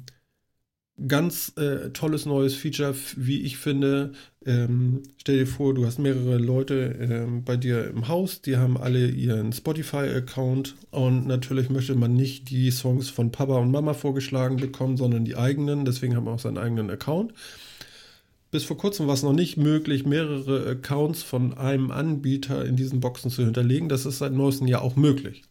ganz 1.08 1.51
äh, 1.58 1.89
tolles 1.89 2.25
neues 2.25 2.55
Feature, 2.55 2.95
wie 3.17 3.41
ich 3.41 3.58
finde. 3.58 4.13
Ähm, 4.45 5.03
stell 5.17 5.39
dir 5.39 5.47
vor, 5.47 5.73
du 5.73 5.86
hast 5.86 5.99
mehrere 5.99 6.38
Leute 6.38 6.95
ähm, 6.99 7.43
bei 7.43 7.58
dir 7.58 7.88
im 7.89 8.08
Haus, 8.08 8.41
die 8.41 8.58
haben 8.58 8.77
alle 8.77 9.08
ihren 9.10 9.51
Spotify-Account 9.51 10.75
und 10.91 11.27
natürlich 11.27 11.69
möchte 11.69 11.95
man 11.95 12.13
nicht 12.13 12.49
die 12.49 12.71
Songs 12.71 13.10
von 13.10 13.31
Papa 13.31 13.58
und 13.58 13.71
Mama 13.71 13.93
vorgeschlagen 13.93 14.58
bekommen, 14.58 14.95
sondern 14.95 15.25
die 15.25 15.36
eigenen. 15.36 15.84
Deswegen 15.84 16.15
haben 16.15 16.25
wir 16.25 16.31
auch 16.31 16.39
seinen 16.39 16.58
eigenen 16.58 16.89
Account. 16.89 17.34
Bis 18.51 18.63
vor 18.63 18.77
kurzem 18.77 19.08
war 19.08 19.15
es 19.15 19.23
noch 19.23 19.34
nicht 19.34 19.58
möglich, 19.58 20.05
mehrere 20.05 20.65
Accounts 20.69 21.23
von 21.23 21.58
einem 21.58 21.91
Anbieter 21.91 22.63
in 22.63 22.77
diesen 22.77 23.01
Boxen 23.01 23.29
zu 23.29 23.43
hinterlegen. 23.43 23.89
Das 23.89 24.05
ist 24.05 24.19
seit 24.19 24.31
neuestem 24.31 24.67
Jahr 24.67 24.81
auch 24.81 24.95
möglich. 24.95 25.43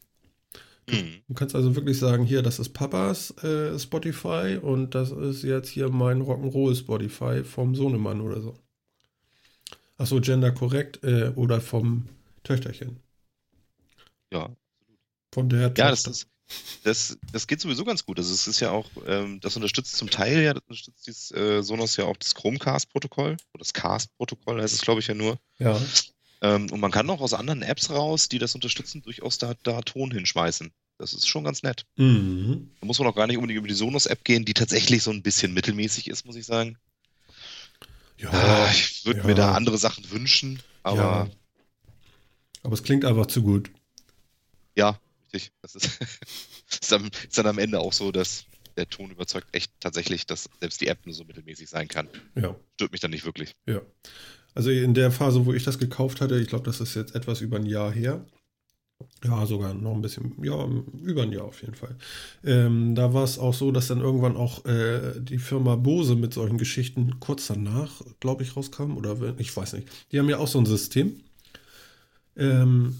Mhm. 0.88 1.22
Du 1.28 1.34
kannst 1.34 1.54
also 1.54 1.74
wirklich 1.76 1.98
sagen, 1.98 2.24
hier, 2.24 2.42
das 2.42 2.58
ist 2.58 2.70
Papas 2.70 3.30
äh, 3.42 3.78
Spotify 3.78 4.58
und 4.60 4.94
das 4.94 5.10
ist 5.10 5.42
jetzt 5.42 5.68
hier 5.68 5.88
mein 5.88 6.22
Rock'n'Roll 6.22 6.76
Spotify 6.76 7.44
vom 7.44 7.74
Sohnemann 7.74 8.20
oder 8.20 8.40
so. 8.40 8.54
Achso, 9.96 10.20
gender 10.20 10.50
korrekt 10.50 11.02
äh, 11.04 11.32
oder 11.36 11.60
vom 11.60 12.08
Töchterchen. 12.42 13.00
Ja. 14.32 14.54
Von 15.32 15.48
der 15.48 15.72
Ja, 15.76 15.90
das 15.90 16.06
ist, 16.06 16.28
das, 16.82 17.18
das 17.32 17.46
geht 17.46 17.60
sowieso 17.60 17.84
ganz 17.84 18.04
gut. 18.04 18.18
Also 18.18 18.32
es 18.32 18.46
ist 18.46 18.60
ja 18.60 18.70
auch, 18.70 18.90
ähm, 19.06 19.40
das 19.40 19.56
unterstützt 19.56 19.96
zum 19.96 20.10
Teil 20.10 20.42
ja, 20.42 20.52
das 20.52 20.62
unterstützt 20.64 21.06
dieses 21.06 21.30
äh, 21.30 21.62
Sonos 21.62 21.96
ja 21.96 22.04
auch 22.04 22.16
das 22.16 22.34
Chromecast-Protokoll 22.34 23.32
oder 23.32 23.58
das 23.58 23.72
Cast-Protokoll 23.72 24.60
heißt 24.60 24.74
es, 24.74 24.82
glaube 24.82 25.00
ich, 25.00 25.06
ja 25.06 25.14
nur. 25.14 25.38
Ja. 25.58 25.80
Ähm, 26.44 26.70
und 26.70 26.78
man 26.80 26.90
kann 26.90 27.08
auch 27.08 27.20
aus 27.22 27.32
anderen 27.32 27.62
Apps 27.62 27.88
raus, 27.90 28.28
die 28.28 28.38
das 28.38 28.54
unterstützen, 28.54 29.00
durchaus 29.02 29.38
da, 29.38 29.54
da 29.62 29.80
Ton 29.80 30.10
hinschmeißen. 30.10 30.70
Das 30.98 31.12
ist 31.14 31.26
schon 31.26 31.42
ganz 31.44 31.62
nett. 31.62 31.86
Mhm. 31.96 32.70
Da 32.80 32.86
muss 32.86 32.98
man 32.98 33.08
auch 33.08 33.14
gar 33.16 33.26
nicht 33.26 33.36
unbedingt 33.36 33.58
über 33.58 33.66
die 33.68 33.74
Sonos-App 33.74 34.24
gehen, 34.24 34.44
die 34.44 34.52
tatsächlich 34.54 35.02
so 35.02 35.10
ein 35.10 35.22
bisschen 35.22 35.54
mittelmäßig 35.54 36.08
ist, 36.08 36.26
muss 36.26 36.36
ich 36.36 36.44
sagen. 36.46 36.76
Ja, 38.18 38.30
Ah, 38.30 38.70
ich 38.70 39.04
würde 39.06 39.20
ja. 39.20 39.26
mir 39.26 39.34
da 39.34 39.52
andere 39.54 39.78
Sachen 39.78 40.08
wünschen, 40.10 40.62
aber 40.82 40.98
Ja. 40.98 41.30
aber 42.62 42.74
es 42.74 42.82
klingt 42.82 43.04
einfach 43.04 43.26
zu 43.26 43.42
gut. 43.42 43.70
ja, 44.76 44.98
richtig. 45.32 45.50
Das 45.62 45.74
ist, 45.74 45.86
ist, 46.70 46.92
dann, 46.92 47.10
ist 47.28 47.38
dann 47.38 47.46
am 47.46 47.58
Ende 47.58 47.80
auch 47.80 47.92
so, 47.92 48.12
dass 48.12 48.44
der 48.76 48.88
Ton 48.88 49.10
überzeugt 49.10 49.48
echt 49.52 49.72
tatsächlich, 49.80 50.26
dass 50.26 50.48
selbst 50.60 50.80
die 50.80 50.88
App 50.88 51.06
nur 51.06 51.14
so 51.14 51.24
mittelmäßig 51.24 51.68
sein 51.68 51.88
kann. 51.88 52.08
Ja. 52.34 52.54
Stört 52.74 52.92
mich 52.92 53.00
dann 53.00 53.10
nicht 53.12 53.24
wirklich. 53.24 53.54
Ja. 53.66 53.80
Also 54.54 54.70
in 54.70 54.94
der 54.94 55.10
Phase, 55.10 55.46
wo 55.46 55.52
ich 55.52 55.64
das 55.64 55.78
gekauft 55.78 56.20
hatte, 56.20 56.38
ich 56.38 56.48
glaube, 56.48 56.64
das 56.64 56.80
ist 56.80 56.94
jetzt 56.94 57.14
etwas 57.14 57.40
über 57.40 57.56
ein 57.56 57.66
Jahr 57.66 57.92
her. 57.92 58.24
Ja, 59.24 59.46
sogar 59.46 59.74
noch 59.74 59.92
ein 59.94 60.02
bisschen, 60.02 60.34
ja, 60.42 60.68
über 61.02 61.22
ein 61.22 61.32
Jahr 61.32 61.44
auf 61.46 61.62
jeden 61.62 61.74
Fall. 61.74 61.96
Ähm, 62.44 62.94
da 62.94 63.14
war 63.14 63.24
es 63.24 63.38
auch 63.38 63.54
so, 63.54 63.72
dass 63.72 63.88
dann 63.88 64.00
irgendwann 64.00 64.36
auch 64.36 64.64
äh, 64.66 65.18
die 65.18 65.38
Firma 65.38 65.76
Bose 65.76 66.14
mit 66.14 66.34
solchen 66.34 66.58
Geschichten 66.58 67.18
kurz 67.20 67.46
danach, 67.46 68.02
glaube 68.20 68.42
ich, 68.42 68.54
rauskam. 68.56 68.96
Oder 68.96 69.16
ich 69.38 69.56
weiß 69.56 69.72
nicht. 69.74 69.88
Die 70.12 70.18
haben 70.18 70.28
ja 70.28 70.38
auch 70.38 70.48
so 70.48 70.58
ein 70.58 70.66
System. 70.66 71.20
Ähm, 72.36 72.94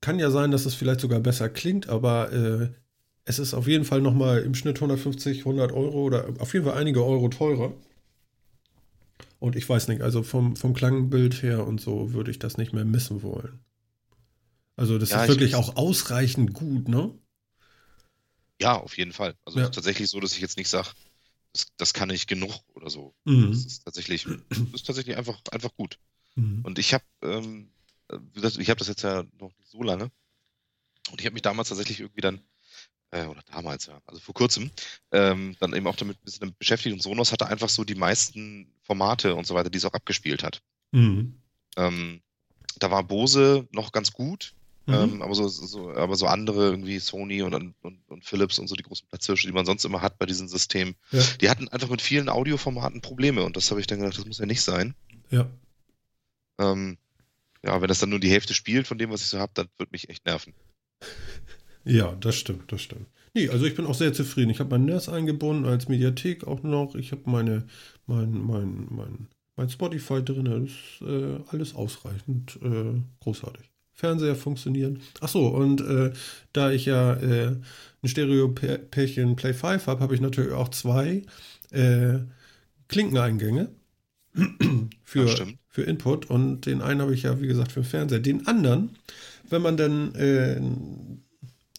kann 0.00 0.18
ja 0.18 0.30
sein, 0.30 0.50
dass 0.50 0.66
es 0.66 0.74
vielleicht 0.74 1.00
sogar 1.00 1.20
besser 1.20 1.48
klingt, 1.48 1.88
aber 1.88 2.32
äh, 2.32 2.68
es 3.24 3.38
ist 3.38 3.54
auf 3.54 3.66
jeden 3.68 3.84
Fall 3.84 4.00
nochmal 4.00 4.40
im 4.42 4.54
Schnitt 4.54 4.80
150, 4.80 5.44
100 5.44 5.72
Euro 5.72 6.02
oder 6.04 6.26
auf 6.38 6.54
jeden 6.54 6.64
Fall 6.66 6.76
einige 6.78 7.04
Euro 7.04 7.28
teurer. 7.28 7.72
Und 9.40 9.56
ich 9.56 9.68
weiß 9.68 9.88
nicht, 9.88 10.02
also 10.02 10.22
vom, 10.22 10.54
vom 10.54 10.74
Klangbild 10.74 11.42
her 11.42 11.66
und 11.66 11.80
so 11.80 12.12
würde 12.12 12.30
ich 12.30 12.38
das 12.38 12.58
nicht 12.58 12.72
mehr 12.72 12.84
missen 12.84 13.22
wollen. 13.22 13.64
Also 14.76 14.98
das 14.98 15.10
Ja, 15.10 15.16
ist 15.18 15.22
ich- 15.24 15.28
wirklich 15.30 15.54
auch 15.56 15.74
ausreichend 15.76 16.52
gut, 16.54 16.88
ne? 16.88 17.12
Ja, 18.60 18.76
auf 18.76 18.96
jeden 18.98 19.12
Fall. 19.12 19.34
Also 19.44 19.58
Ja. 19.58 19.68
tatsächlich 19.70 20.08
so, 20.08 20.20
dass 20.20 20.34
ich 20.34 20.40
jetzt 20.40 20.58
nicht 20.58 20.68
sage, 20.68 20.90
das, 21.54 21.66
das 21.78 21.94
kann 21.94 22.10
ich 22.10 22.26
genug 22.26 22.52
oder 22.74 22.90
so. 22.90 23.14
Mhm. 23.24 23.50
Das 23.50 23.64
ist 23.64 23.84
tatsächlich, 23.84 24.26
das 24.50 24.58
ist 24.74 24.86
tatsächlich 24.86 25.16
einfach, 25.16 25.40
einfach 25.50 25.74
gut. 25.74 25.98
Mhm. 26.36 26.60
Und 26.62 26.78
ich 26.78 26.92
habe, 26.94 27.04
ähm, 27.22 27.72
gesagt, 28.34 28.58
ich 28.58 28.68
habe 28.68 28.78
das 28.78 28.88
jetzt 28.88 29.02
ja 29.02 29.24
noch 29.38 29.56
nicht 29.58 29.70
so 29.70 29.82
lange. 29.82 30.10
Und 31.10 31.20
ich 31.20 31.26
habe 31.26 31.32
mich 31.32 31.42
damals 31.42 31.70
tatsächlich 31.70 32.00
irgendwie 32.00 32.20
dann, 32.20 32.40
äh, 33.12 33.26
oder 33.26 33.42
damals 33.50 33.86
ja, 33.86 34.00
also 34.06 34.20
vor 34.20 34.34
kurzem, 34.34 34.70
ähm, 35.12 35.56
dann 35.60 35.74
eben 35.74 35.86
auch 35.86 35.96
damit 35.96 36.18
ein 36.18 36.24
bisschen 36.24 36.54
beschäftigt. 36.58 36.92
Und 36.94 37.02
Sonos 37.02 37.32
hatte 37.32 37.46
einfach 37.46 37.68
so 37.68 37.84
die 37.84 37.94
meisten 37.94 38.72
Formate 38.82 39.34
und 39.34 39.46
so 39.46 39.54
weiter, 39.54 39.70
die 39.70 39.78
es 39.78 39.84
auch 39.84 39.92
abgespielt 39.94 40.42
hat. 40.42 40.62
Mhm. 40.92 41.40
Ähm, 41.76 42.22
da 42.78 42.90
war 42.90 43.02
Bose 43.04 43.66
noch 43.72 43.92
ganz 43.92 44.12
gut, 44.12 44.54
Mhm. 44.86 44.94
ähm, 44.94 45.22
aber, 45.22 45.34
so, 45.34 45.46
so, 45.46 45.90
aber 45.92 46.16
so 46.16 46.26
andere, 46.26 46.70
irgendwie 46.70 46.98
Sony 46.98 47.42
und, 47.42 47.54
und, 47.54 47.74
und 48.08 48.24
Philips 48.24 48.58
und 48.58 48.66
so 48.66 48.74
die 48.74 48.82
großen 48.82 49.06
Platzhirsche, 49.08 49.46
die 49.46 49.52
man 49.52 49.66
sonst 49.66 49.84
immer 49.84 50.00
hat 50.00 50.18
bei 50.18 50.24
diesen 50.26 50.48
Systemen, 50.48 50.96
Ja. 51.12 51.22
die 51.40 51.50
hatten 51.50 51.68
einfach 51.68 51.90
mit 51.90 52.00
vielen 52.00 52.28
Audioformaten 52.30 53.00
Probleme. 53.02 53.44
Und 53.44 53.56
das 53.56 53.70
habe 53.70 53.80
ich 53.80 53.86
dann 53.86 53.98
gedacht, 54.00 54.18
das 54.18 54.24
muss 54.26 54.38
ja 54.38 54.46
nicht 54.46 54.62
sein. 54.62 54.94
ja. 55.30 55.48
Ähm, 56.58 56.98
ja, 57.62 57.80
wenn 57.80 57.88
das 57.88 57.98
dann 57.98 58.08
nur 58.10 58.20
die 58.20 58.30
Hälfte 58.30 58.54
spielt 58.54 58.86
von 58.86 58.96
dem, 58.98 59.10
was 59.10 59.20
ich 59.22 59.28
so 59.28 59.38
habe, 59.38 59.52
dann 59.54 59.68
wird 59.78 59.92
mich 59.92 60.08
echt 60.08 60.24
nerven. 60.26 60.54
Ja, 61.84 62.14
das 62.20 62.36
stimmt, 62.36 62.70
das 62.72 62.82
stimmt. 62.82 63.06
Nee, 63.34 63.48
also 63.48 63.64
ich 63.64 63.74
bin 63.74 63.86
auch 63.86 63.94
sehr 63.94 64.12
zufrieden. 64.12 64.50
Ich 64.50 64.60
habe 64.60 64.70
mein 64.70 64.86
NAS 64.86 65.08
eingebunden 65.08 65.64
als 65.64 65.88
Mediathek 65.88 66.46
auch 66.46 66.62
noch. 66.62 66.94
Ich 66.94 67.12
habe 67.12 67.22
meine, 67.26 67.66
mein, 68.06 68.32
mein, 68.32 68.86
mein, 68.90 69.28
mein 69.56 69.68
Spotify 69.70 70.22
drin. 70.22 70.44
Das 70.46 70.62
ist 70.64 71.08
äh, 71.08 71.38
alles 71.48 71.74
ausreichend 71.74 72.58
äh, 72.62 73.00
großartig. 73.20 73.70
Fernseher 73.92 74.34
funktionieren. 74.34 75.00
Achso, 75.20 75.48
und 75.48 75.80
äh, 75.82 76.12
da 76.52 76.70
ich 76.70 76.86
ja 76.86 77.14
äh, 77.14 77.56
ein 78.02 78.08
Stereo-Pärchen 78.08 79.36
Play 79.36 79.52
5 79.52 79.86
habe, 79.86 80.00
habe 80.00 80.14
ich 80.14 80.20
natürlich 80.20 80.52
auch 80.52 80.70
zwei 80.70 81.22
äh, 81.70 82.18
Klinkeneingänge 82.88 83.68
für, 85.04 85.26
Ja, 85.26 85.46
für 85.68 85.82
Input. 85.82 86.30
Und 86.30 86.66
den 86.66 86.80
einen 86.82 87.02
habe 87.02 87.14
ich 87.14 87.22
ja, 87.24 87.40
wie 87.40 87.46
gesagt, 87.46 87.72
für 87.72 87.80
den 87.80 87.86
Fernseher. 87.86 88.20
Den 88.20 88.46
anderen, 88.46 88.96
wenn 89.48 89.62
man 89.62 89.76
dann 89.76 90.14
äh, 90.14 90.60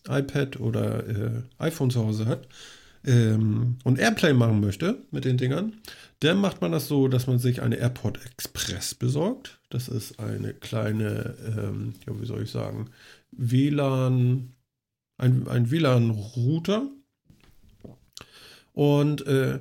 iPad 0.08 0.60
oder 0.60 1.08
äh, 1.08 1.42
iPhone 1.60 1.90
zu 1.90 2.04
Hause 2.06 2.26
hat 2.26 2.48
ähm, 3.06 3.78
und 3.84 4.00
Airplay 4.00 4.34
machen 4.34 4.60
möchte 4.60 5.02
mit 5.12 5.26
den 5.26 5.38
Dingern, 5.38 5.74
dann 6.20 6.38
macht 6.38 6.62
man 6.62 6.72
das 6.72 6.88
so, 6.88 7.08
dass 7.08 7.28
man 7.28 7.40
sich 7.40 7.62
eine 7.62 7.78
AirPod 7.78 8.24
Express 8.26 8.94
besorgt. 8.94 9.60
Das 9.70 9.88
ist 9.88 10.20
eine 10.20 10.54
kleine, 10.54 11.36
ähm, 11.46 11.94
ja, 12.06 12.20
wie 12.20 12.26
soll 12.26 12.44
ich 12.44 12.52
sagen, 12.52 12.90
WLAN, 13.32 14.54
ein, 15.18 15.48
ein 15.48 15.72
WLAN-Router. 15.72 16.90
Und 18.74 19.26
äh, 19.26 19.60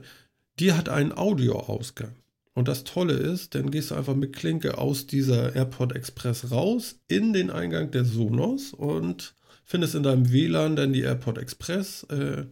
die 0.58 0.72
hat 0.72 0.88
einen 0.88 1.12
Audioausgang. 1.12 2.14
Und 2.52 2.68
das 2.68 2.84
Tolle 2.84 3.14
ist, 3.14 3.54
dann 3.54 3.70
gehst 3.70 3.90
du 3.90 3.94
einfach 3.94 4.14
mit 4.14 4.34
Klinke 4.34 4.76
aus 4.76 5.06
dieser 5.06 5.54
AirPod 5.56 5.94
Express 5.94 6.50
raus 6.50 6.96
in 7.08 7.32
den 7.32 7.50
Eingang 7.50 7.90
der 7.90 8.04
Sonos 8.04 8.74
und 8.74 9.34
findest 9.70 9.94
in 9.94 10.02
deinem 10.02 10.32
WLAN 10.32 10.74
dann 10.74 10.92
die 10.92 11.02
AirPod 11.02 11.38
Express 11.38 12.04
äh, 12.10 12.44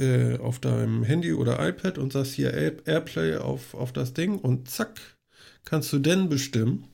äh, 0.00 0.38
auf 0.38 0.60
deinem 0.60 1.02
Handy 1.02 1.32
oder 1.32 1.58
iPad 1.66 1.98
und 1.98 2.12
sagst 2.12 2.34
hier 2.34 2.54
Air 2.54 2.74
Airplay 2.84 3.38
auf, 3.38 3.74
auf 3.74 3.92
das 3.92 4.14
Ding 4.14 4.38
und 4.38 4.70
zack, 4.70 5.00
kannst 5.64 5.92
du 5.92 5.98
dann 5.98 6.28
bestimmen, 6.28 6.86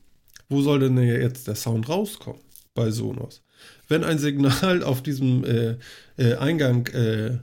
wo 0.49 0.63
soll 0.63 0.79
denn 0.79 0.97
jetzt 0.97 1.47
der 1.47 1.57
Sound 1.57 1.91
rauskommen 1.91 2.41
bei 2.73 2.91
Sonos. 2.91 3.43
Wenn 3.87 4.03
ein 4.03 4.19
Signal 4.19 4.83
auf 4.83 5.03
diesem 5.03 5.45
äh, 5.45 5.77
äh, 6.17 6.37
Eingang 6.37 6.87
äh, 6.87 7.41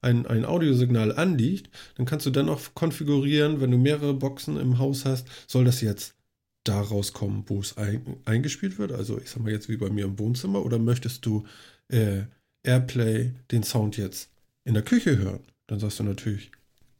ein, 0.00 0.26
ein 0.26 0.44
Audiosignal 0.44 1.14
anliegt, 1.14 1.70
dann 1.94 2.06
kannst 2.06 2.26
du 2.26 2.30
dann 2.30 2.48
auch 2.48 2.60
konfigurieren, 2.74 3.60
wenn 3.60 3.70
du 3.70 3.78
mehrere 3.78 4.14
Boxen 4.14 4.58
im 4.58 4.80
Haus 4.80 5.04
hast, 5.04 5.28
soll 5.46 5.64
das 5.64 5.80
jetzt 5.80 6.16
da 6.64 6.80
rauskommen, 6.80 7.44
wo 7.48 7.60
es 7.60 7.76
ein, 7.76 8.16
eingespielt 8.24 8.78
wird? 8.78 8.92
Also 8.92 9.18
ich 9.18 9.30
sag 9.30 9.42
mal 9.42 9.52
jetzt 9.52 9.68
wie 9.68 9.76
bei 9.76 9.90
mir 9.90 10.04
im 10.04 10.18
Wohnzimmer 10.18 10.64
oder 10.64 10.78
möchtest 10.78 11.26
du 11.26 11.46
äh, 11.88 12.22
Airplay 12.62 13.32
den 13.50 13.62
Sound 13.62 13.96
jetzt 13.96 14.30
in 14.64 14.74
der 14.74 14.82
Küche 14.82 15.18
hören? 15.18 15.40
Dann 15.66 15.80
sagst 15.80 15.98
du 15.98 16.04
natürlich, 16.04 16.50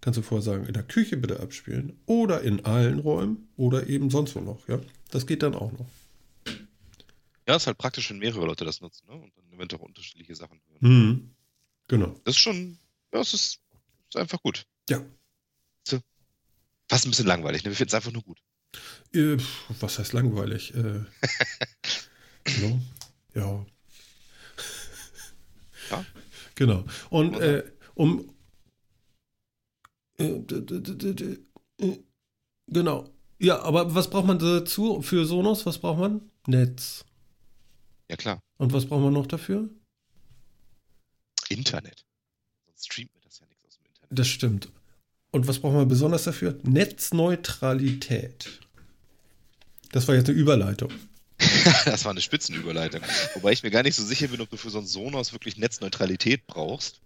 kannst 0.00 0.18
du 0.18 0.22
vorher 0.22 0.42
sagen, 0.42 0.66
in 0.66 0.72
der 0.72 0.82
Küche 0.82 1.16
bitte 1.16 1.40
abspielen 1.40 1.98
oder 2.06 2.42
in 2.42 2.64
allen 2.64 2.98
Räumen 2.98 3.48
oder 3.56 3.86
eben 3.86 4.10
sonst 4.10 4.34
wo 4.34 4.40
noch, 4.40 4.66
ja? 4.68 4.80
Das 5.10 5.26
geht 5.26 5.42
dann 5.42 5.54
auch 5.54 5.72
noch. 5.72 5.86
Ja, 7.46 7.56
ist 7.56 7.66
halt 7.66 7.78
praktisch, 7.78 8.10
wenn 8.10 8.18
mehrere 8.18 8.46
Leute 8.46 8.64
das 8.64 8.80
nutzen, 8.80 9.06
ne? 9.08 9.14
Und 9.14 9.36
dann 9.36 9.52
eventuell 9.52 9.80
auch 9.80 9.86
unterschiedliche 9.86 10.34
Sachen 10.34 10.60
hören. 10.68 10.78
Mhm. 10.80 11.30
Genau. 11.88 12.14
Das 12.24 12.36
ist 12.36 12.40
schon, 12.40 12.78
ja, 13.12 13.20
es 13.20 13.34
ist, 13.34 13.60
ist 14.08 14.16
einfach 14.16 14.40
gut. 14.42 14.64
Ja. 14.88 15.04
So. 15.86 16.00
Fast 16.88 17.06
ein 17.06 17.10
bisschen 17.10 17.26
langweilig, 17.26 17.64
ne? 17.64 17.70
Wir 17.70 17.76
finden 17.76 17.90
es 17.90 17.94
einfach 17.94 18.12
nur 18.12 18.22
gut. 18.22 18.38
Äh, 19.14 19.36
was 19.80 19.98
heißt 19.98 20.12
langweilig? 20.12 20.74
Äh, 20.74 21.04
no? 22.60 22.80
Ja. 23.34 23.66
Ja. 25.90 26.04
Genau. 26.54 26.84
Und 27.10 27.34
äh, 27.40 27.64
um. 27.94 28.34
Äh, 30.18 30.24
äh, 31.78 31.98
genau. 32.68 33.08
Ja, 33.38 33.60
aber 33.62 33.94
was 33.94 34.08
braucht 34.08 34.26
man 34.26 34.38
dazu 34.38 35.02
für 35.02 35.24
Sonos? 35.26 35.66
Was 35.66 35.78
braucht 35.78 35.98
man? 35.98 36.30
Netz. 36.46 37.04
Ja, 38.08 38.16
klar. 38.16 38.40
Und 38.58 38.72
was 38.72 38.86
braucht 38.86 39.02
man 39.02 39.12
noch 39.12 39.26
dafür? 39.26 39.68
Internet. 41.48 42.04
Sonst 42.66 42.86
streamt 42.86 43.14
mir 43.14 43.20
das 43.22 43.40
ja 43.40 43.46
nichts 43.46 43.66
aus 43.66 43.76
dem 43.76 43.86
Internet. 43.86 44.18
Das 44.18 44.28
stimmt. 44.28 44.68
Und 45.32 45.48
was 45.48 45.58
braucht 45.58 45.74
man 45.74 45.88
besonders 45.88 46.24
dafür? 46.24 46.58
Netzneutralität. 46.62 48.60
Das 49.90 50.06
war 50.06 50.14
jetzt 50.14 50.28
eine 50.28 50.38
Überleitung. 50.38 50.90
das 51.84 52.04
war 52.04 52.12
eine 52.12 52.20
Spitzenüberleitung. 52.20 53.00
Wobei 53.34 53.52
ich 53.52 53.62
mir 53.62 53.70
gar 53.70 53.82
nicht 53.82 53.96
so 53.96 54.04
sicher 54.04 54.28
bin, 54.28 54.40
ob 54.40 54.50
du 54.50 54.56
für 54.56 54.70
so 54.70 54.78
ein 54.78 54.86
Sonos 54.86 55.32
wirklich 55.32 55.56
Netzneutralität 55.56 56.46
brauchst. 56.46 57.00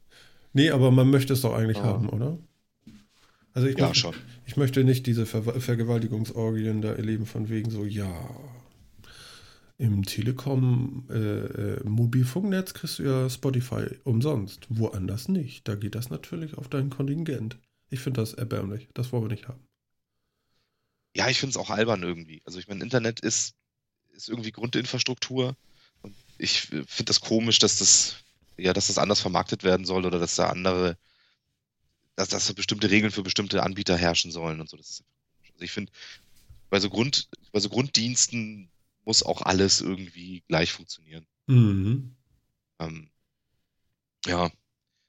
Nee, 0.52 0.70
aber 0.70 0.90
man 0.90 1.08
möchte 1.08 1.32
es 1.32 1.40
doch 1.40 1.54
eigentlich 1.54 1.78
Ah. 1.78 1.84
haben, 1.84 2.08
oder? 2.10 2.38
Also 3.54 3.68
ich 3.68 3.78
Ja, 3.78 3.86
möchte, 3.86 4.00
schon. 4.00 4.14
Ich 4.44 4.56
möchte 4.56 4.84
nicht 4.84 5.06
diese 5.06 5.24
Ver 5.24 5.42
Vergewaltigungsorgien 5.60 6.82
da 6.82 6.92
erleben, 6.92 7.24
von 7.26 7.48
wegen 7.48 7.70
so, 7.70 7.84
ja, 7.84 8.12
im 9.78 10.04
Telekom 10.04 11.04
äh, 11.10 11.14
äh, 11.14 11.84
Mobilfunknetz 11.84 12.74
kriegst 12.74 12.98
du 12.98 13.02
ja 13.04 13.30
Spotify 13.30 13.86
umsonst. 14.04 14.66
Woanders 14.70 15.28
nicht. 15.28 15.68
Da 15.68 15.74
geht 15.74 15.94
das 15.94 16.10
natürlich 16.10 16.56
auf 16.58 16.68
dein 16.68 16.90
Kontingent. 16.90 17.58
Ich 17.90 18.00
finde 18.00 18.20
das 18.20 18.34
erbärmlich. 18.34 18.88
Das 18.94 19.12
wollen 19.12 19.24
wir 19.24 19.28
nicht 19.28 19.48
haben. 19.48 19.66
Ja, 21.14 21.28
ich 21.28 21.38
finde 21.38 21.50
es 21.50 21.56
auch 21.56 21.70
albern 21.70 22.02
irgendwie. 22.02 22.42
Also 22.44 22.58
ich 22.58 22.68
meine, 22.68 22.82
Internet 22.82 23.20
ist, 23.20 23.54
ist 24.12 24.28
irgendwie 24.28 24.52
Grundinfrastruktur. 24.52 25.56
Und 26.02 26.14
ich 26.38 26.62
finde 26.62 27.04
das 27.04 27.20
komisch, 27.20 27.58
dass 27.58 27.78
das, 27.78 28.16
ja, 28.56 28.72
dass 28.72 28.88
das 28.88 28.98
anders 28.98 29.20
vermarktet 29.20 29.62
werden 29.64 29.86
soll 29.86 30.04
oder 30.04 30.18
dass 30.18 30.34
da 30.34 30.50
andere, 30.50 30.98
dass, 32.16 32.28
dass 32.28 32.46
da 32.46 32.52
bestimmte 32.52 32.90
Regeln 32.90 33.12
für 33.12 33.22
bestimmte 33.22 33.62
Anbieter 33.62 33.96
herrschen 33.96 34.30
sollen 34.30 34.60
und 34.60 34.68
so. 34.68 34.76
Das 34.76 34.90
ist 34.90 35.04
komisch. 35.38 35.52
Also 35.52 35.64
ich 35.64 35.72
finde, 35.72 35.92
bei 36.68 36.80
so 36.80 36.90
Grund, 36.90 37.28
bei 37.52 37.60
so 37.60 37.68
Grunddiensten 37.68 38.68
muss 39.04 39.22
auch 39.22 39.42
alles 39.42 39.80
irgendwie 39.80 40.42
gleich 40.48 40.72
funktionieren. 40.72 41.26
Mhm. 41.46 42.16
Ähm, 42.78 43.08
ja, 44.26 44.50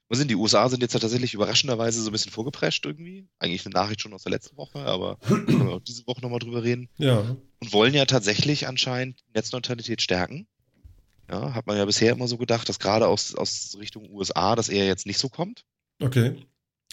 Mal 0.08 0.16
sehen, 0.16 0.28
die 0.28 0.36
USA 0.36 0.68
sind 0.68 0.80
jetzt 0.80 0.92
tatsächlich 0.92 1.34
überraschenderweise 1.34 2.00
so 2.00 2.08
ein 2.08 2.12
bisschen 2.12 2.32
vorgeprescht 2.32 2.86
irgendwie. 2.86 3.26
Eigentlich 3.38 3.66
eine 3.66 3.74
Nachricht 3.74 4.00
schon 4.00 4.14
aus 4.14 4.22
der 4.22 4.32
letzten 4.32 4.56
Woche, 4.56 4.78
aber 4.78 5.16
können 5.26 5.66
wir 5.66 5.74
auch 5.74 5.82
diese 5.82 6.06
Woche 6.06 6.22
nochmal 6.22 6.38
drüber 6.38 6.62
reden. 6.62 6.88
Ja. 6.96 7.36
Und 7.60 7.72
wollen 7.72 7.92
ja 7.92 8.06
tatsächlich 8.06 8.66
anscheinend 8.66 9.20
Netzneutralität 9.34 10.00
stärken. 10.00 10.46
Ja, 11.30 11.54
hat 11.54 11.66
man 11.66 11.76
ja 11.76 11.84
bisher 11.84 12.12
immer 12.12 12.26
so 12.26 12.38
gedacht, 12.38 12.68
dass 12.70 12.78
gerade 12.78 13.06
aus, 13.06 13.34
aus 13.34 13.76
Richtung 13.78 14.10
USA 14.10 14.56
das 14.56 14.70
eher 14.70 14.86
jetzt 14.86 15.04
nicht 15.04 15.18
so 15.18 15.28
kommt. 15.28 15.64
Okay. 16.00 16.36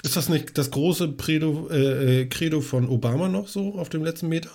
Ist 0.03 0.17
das 0.17 0.27
nicht 0.27 0.57
das 0.57 0.71
große 0.71 1.15
Credo, 1.15 1.69
äh, 1.69 2.21
äh, 2.21 2.25
Credo 2.25 2.59
von 2.59 2.89
Obama 2.89 3.29
noch 3.29 3.47
so 3.47 3.75
auf 3.75 3.87
dem 3.87 4.03
letzten 4.03 4.27
Meter? 4.27 4.51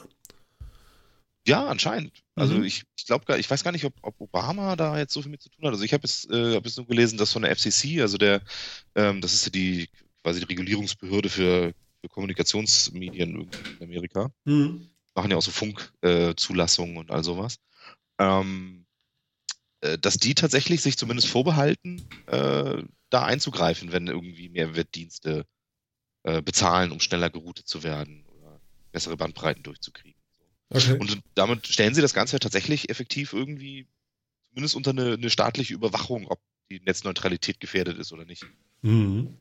Ja, 1.47 1.67
anscheinend. 1.67 2.23
Also 2.37 2.55
Mhm. 2.57 2.65
ich, 2.65 2.85
ich 2.97 3.07
glaube 3.07 3.25
gar, 3.25 3.39
ich 3.39 3.51
weiß 3.51 3.65
gar 3.65 3.73
nicht, 3.73 3.85
ob, 3.85 3.95
ob 4.03 4.21
Obama 4.21 4.77
da 4.77 4.99
jetzt 4.99 5.13
so 5.13 5.23
viel 5.23 5.31
mit 5.31 5.43
zu 5.43 5.49
tun 5.51 5.65
hat. 5.65 5.73
Also 5.73 5.85
ich 5.85 5.93
habe 5.93 6.05
es, 6.05 6.29
äh, 6.31 6.55
hab 6.57 6.65
nur 6.77 6.87
gelesen, 6.87 7.19
dass 7.19 7.33
von 7.33 7.43
der 7.43 7.51
FCC, 7.51 8.01
also 8.03 8.19
der, 8.19 8.43
ähm, 8.95 9.21
das 9.21 9.33
ist 9.33 9.47
ja 9.47 9.51
die 9.51 9.89
quasi 10.23 10.41
die 10.41 10.47
Regulierungsbehörde 10.47 11.29
für, 11.31 11.73
für 12.03 12.09
Kommunikationsmedien 12.09 13.55
in 13.79 13.83
Amerika, 13.83 14.31
Mhm. 14.45 14.91
machen 15.15 15.31
ja 15.31 15.37
auch 15.39 15.43
so 15.43 15.51
Funkzulassungen 15.53 16.97
äh, 16.97 16.99
und 17.01 17.11
all 17.11 17.25
sowas. 17.25 17.59
Ähm, 18.21 18.87
äh, 19.81 19.99
dass 19.99 20.19
die 20.19 20.35
tatsächlich 20.35 20.83
sich 20.83 20.97
zumindest 20.99 21.29
vorbehalten, 21.29 22.09
äh, 22.27 22.83
da 23.11 23.25
einzugreifen, 23.25 23.93
wenn 23.93 24.07
irgendwie 24.07 24.49
Mehrwertdienste 24.49 25.47
äh, 26.25 26.43
bezahlen, 26.43 26.93
um 26.93 27.01
schneller 27.01 27.31
geroutet 27.31 27.69
zu 27.69 27.83
werden 27.83 28.25
oder 28.27 28.61
bessere 28.93 29.17
Bandbreiten 29.17 29.63
durchzukriegen. 29.63 30.10
Okay. 30.71 30.97
Und 30.99 31.21
damit 31.35 31.67
stellen 31.67 31.95
sie 31.95 32.01
das 32.01 32.15
Ganze 32.15 32.37
ja 32.37 32.39
tatsächlich 32.39 32.89
effektiv 32.91 33.33
irgendwie 33.33 33.87
zumindest 34.51 34.77
unter 34.77 34.91
eine, 34.91 35.15
eine 35.15 35.31
staatliche 35.31 35.75
Überwachung, 35.75 36.27
ob 36.29 36.41
die 36.71 36.81
Netzneutralität 36.81 37.61
gefährdet 37.61 37.99
ist 37.99 38.13
oder 38.13 38.25
nicht. 38.25 38.47
Mhm. 38.83 39.37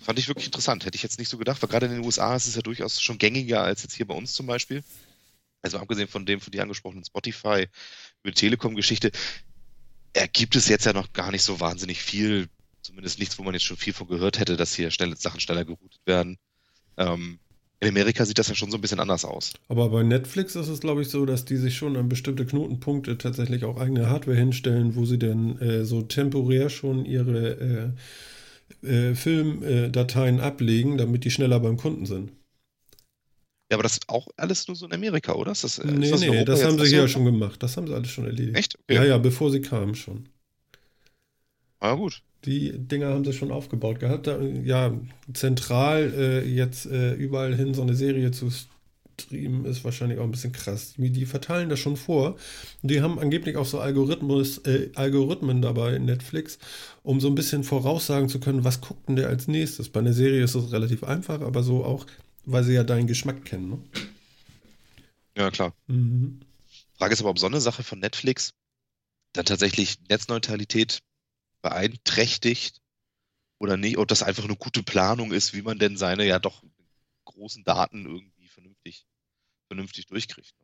Fand 0.00 0.18
ich 0.18 0.28
wirklich 0.28 0.46
interessant. 0.46 0.84
Hätte 0.84 0.96
ich 0.96 1.02
jetzt 1.02 1.18
nicht 1.18 1.28
so 1.28 1.38
gedacht, 1.38 1.62
weil 1.62 1.68
gerade 1.68 1.86
in 1.86 1.92
den 1.92 2.04
USA 2.04 2.36
ist 2.36 2.46
es 2.46 2.54
ja 2.54 2.62
durchaus 2.62 3.00
schon 3.00 3.18
gängiger 3.18 3.62
als 3.62 3.82
jetzt 3.82 3.94
hier 3.94 4.06
bei 4.06 4.14
uns 4.14 4.34
zum 4.34 4.46
Beispiel. 4.46 4.84
Also 5.62 5.78
abgesehen 5.78 6.08
von 6.08 6.26
dem 6.26 6.40
von 6.40 6.50
dir 6.50 6.62
angesprochenen 6.62 7.04
Spotify 7.04 7.66
über 8.22 8.32
die 8.32 8.40
Telekom-Geschichte, 8.40 9.10
ergibt 10.12 10.56
es 10.56 10.68
jetzt 10.68 10.84
ja 10.84 10.92
noch 10.92 11.12
gar 11.12 11.30
nicht 11.30 11.42
so 11.42 11.60
wahnsinnig 11.60 12.02
viel, 12.02 12.48
zumindest 12.82 13.18
nichts, 13.18 13.38
wo 13.38 13.42
man 13.42 13.54
jetzt 13.54 13.64
schon 13.64 13.76
viel 13.76 13.92
von 13.92 14.08
gehört 14.08 14.38
hätte, 14.38 14.56
dass 14.56 14.74
hier 14.74 14.90
schnell, 14.90 15.16
Sachen 15.16 15.40
schneller 15.40 15.64
geroutet 15.64 16.00
werden. 16.04 16.38
Ähm, 16.96 17.38
in 17.82 17.88
Amerika 17.88 18.24
sieht 18.24 18.38
das 18.38 18.48
ja 18.48 18.54
schon 18.54 18.70
so 18.70 18.78
ein 18.78 18.80
bisschen 18.80 19.00
anders 19.00 19.24
aus. 19.24 19.52
Aber 19.68 19.88
bei 19.88 20.04
Netflix 20.04 20.54
ist 20.54 20.68
es, 20.68 20.80
glaube 20.80 21.02
ich, 21.02 21.08
so, 21.08 21.26
dass 21.26 21.44
die 21.44 21.56
sich 21.56 21.76
schon 21.76 21.96
an 21.96 22.08
bestimmte 22.08 22.46
Knotenpunkte 22.46 23.18
tatsächlich 23.18 23.64
auch 23.64 23.76
eigene 23.76 24.08
Hardware 24.08 24.36
hinstellen, 24.36 24.94
wo 24.94 25.04
sie 25.04 25.18
dann 25.18 25.58
äh, 25.58 25.84
so 25.84 26.02
temporär 26.02 26.70
schon 26.70 27.04
ihre 27.04 27.94
äh, 28.82 28.86
äh, 28.86 29.14
Filmdateien 29.16 30.38
ablegen, 30.38 30.96
damit 30.96 31.24
die 31.24 31.32
schneller 31.32 31.58
beim 31.58 31.76
Kunden 31.76 32.06
sind. 32.06 32.30
Ja, 33.70 33.76
aber 33.76 33.82
das 33.82 33.94
ist 33.94 34.08
auch 34.08 34.28
alles 34.36 34.68
nur 34.68 34.76
so 34.76 34.86
in 34.86 34.92
Amerika, 34.92 35.32
oder? 35.32 35.50
Ist 35.50 35.64
das, 35.64 35.78
ist 35.78 35.86
nee, 35.86 36.10
das 36.10 36.22
in 36.22 36.30
nee, 36.30 36.36
Europa 36.36 36.52
das 36.52 36.64
haben 36.64 36.78
sie 36.78 36.86
hier 36.86 37.00
ja 37.00 37.08
schon 37.08 37.24
gemacht. 37.24 37.60
Das 37.62 37.76
haben 37.76 37.88
sie 37.88 37.94
alles 37.94 38.10
schon 38.10 38.26
erledigt. 38.26 38.56
Echt? 38.56 38.78
Okay. 38.78 38.94
Ja, 38.94 39.04
ja, 39.04 39.18
bevor 39.18 39.50
sie 39.50 39.60
kamen 39.60 39.96
schon. 39.96 40.28
Ah, 41.80 41.94
gut. 41.94 42.22
Die 42.44 42.72
Dinger 42.76 43.08
haben 43.08 43.24
sie 43.24 43.32
schon 43.32 43.52
aufgebaut 43.52 44.00
gehabt. 44.00 44.26
Da, 44.26 44.40
ja, 44.40 44.92
zentral 45.32 46.12
äh, 46.16 46.48
jetzt 46.48 46.86
äh, 46.86 47.14
überall 47.14 47.54
hin 47.54 47.74
so 47.74 47.82
eine 47.82 47.94
Serie 47.94 48.32
zu 48.32 48.50
streamen, 49.20 49.64
ist 49.64 49.84
wahrscheinlich 49.84 50.18
auch 50.18 50.24
ein 50.24 50.30
bisschen 50.30 50.52
krass. 50.52 50.94
Die, 50.96 51.10
die 51.10 51.26
verteilen 51.26 51.68
das 51.68 51.78
schon 51.78 51.96
vor. 51.96 52.36
Die 52.82 53.00
haben 53.00 53.18
angeblich 53.18 53.56
auch 53.56 53.66
so 53.66 53.78
Algorithmus, 53.80 54.58
äh, 54.58 54.90
Algorithmen 54.94 55.62
dabei 55.62 55.94
in 55.94 56.04
Netflix, 56.04 56.58
um 57.02 57.20
so 57.20 57.28
ein 57.28 57.34
bisschen 57.34 57.62
voraussagen 57.62 58.28
zu 58.28 58.40
können, 58.40 58.64
was 58.64 58.80
guckt 58.80 59.08
denn 59.08 59.16
der 59.16 59.28
als 59.28 59.48
nächstes. 59.48 59.88
Bei 59.88 60.00
einer 60.00 60.12
Serie 60.12 60.42
ist 60.42 60.54
es 60.54 60.72
relativ 60.72 61.04
einfach, 61.04 61.40
aber 61.40 61.62
so 61.62 61.84
auch, 61.84 62.06
weil 62.44 62.64
sie 62.64 62.74
ja 62.74 62.84
deinen 62.84 63.06
Geschmack 63.06 63.44
kennen. 63.44 63.70
Ne? 63.70 63.78
Ja, 65.36 65.50
klar. 65.50 65.74
Mhm. 65.86 66.40
Frage 66.98 67.14
ist 67.14 67.20
aber, 67.20 67.30
ob 67.30 67.38
so 67.38 67.46
eine 67.46 67.60
Sache 67.60 67.82
von 67.82 68.00
Netflix 68.00 68.52
dann 69.32 69.44
tatsächlich 69.44 69.96
Netzneutralität 70.08 71.00
beeinträchtigt 71.62 72.80
oder 73.58 73.76
nicht, 73.76 73.98
ob 73.98 74.08
das 74.08 74.22
einfach 74.22 74.44
eine 74.44 74.56
gute 74.56 74.82
Planung 74.82 75.32
ist, 75.32 75.54
wie 75.54 75.62
man 75.62 75.78
denn 75.78 75.96
seine 75.96 76.26
ja 76.26 76.38
doch 76.38 76.62
großen 77.24 77.64
Daten 77.64 78.04
irgendwie 78.04 78.48
vernünftig, 78.48 79.06
vernünftig 79.68 80.06
durchkriegt. 80.06 80.54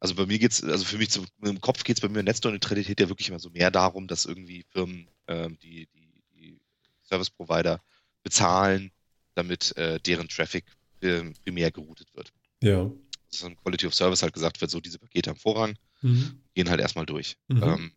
Also 0.00 0.14
bei 0.14 0.24
mir 0.24 0.38
geht's, 0.38 0.64
also 0.64 0.84
für 0.84 0.96
mich 0.96 1.10
zum, 1.10 1.26
im 1.42 1.60
Kopf 1.60 1.84
geht's 1.84 2.00
bei 2.00 2.08
mir 2.08 2.22
Netzneutralität 2.22 2.98
ja 2.98 3.08
wirklich 3.08 3.28
immer 3.28 3.38
so 3.38 3.50
mehr 3.50 3.70
darum, 3.70 4.08
dass 4.08 4.24
irgendwie 4.24 4.64
Firmen 4.70 5.08
ähm, 5.28 5.58
die, 5.58 5.88
die, 5.94 6.22
die 6.34 6.60
Service 7.02 7.28
Provider 7.28 7.82
bezahlen, 8.22 8.92
damit 9.34 9.76
äh, 9.76 10.00
deren 10.00 10.28
Traffic 10.28 10.64
ähm, 11.02 11.34
primär 11.44 11.70
geroutet 11.70 12.08
wird. 12.14 12.32
Ja. 12.62 12.90
Dass 13.30 13.42
im 13.42 13.56
Quality 13.56 13.86
of 13.86 13.94
Service 13.94 14.22
halt 14.22 14.32
gesagt 14.32 14.60
wird, 14.60 14.70
so 14.70 14.80
diese 14.80 14.98
Pakete 14.98 15.30
haben 15.30 15.38
Vorrang, 15.38 15.76
Mhm. 16.02 16.40
gehen 16.54 16.70
halt 16.70 16.80
erstmal 16.80 17.06
durch. 17.06 17.36
Mhm. 17.48 17.62
Ähm, 17.62 17.92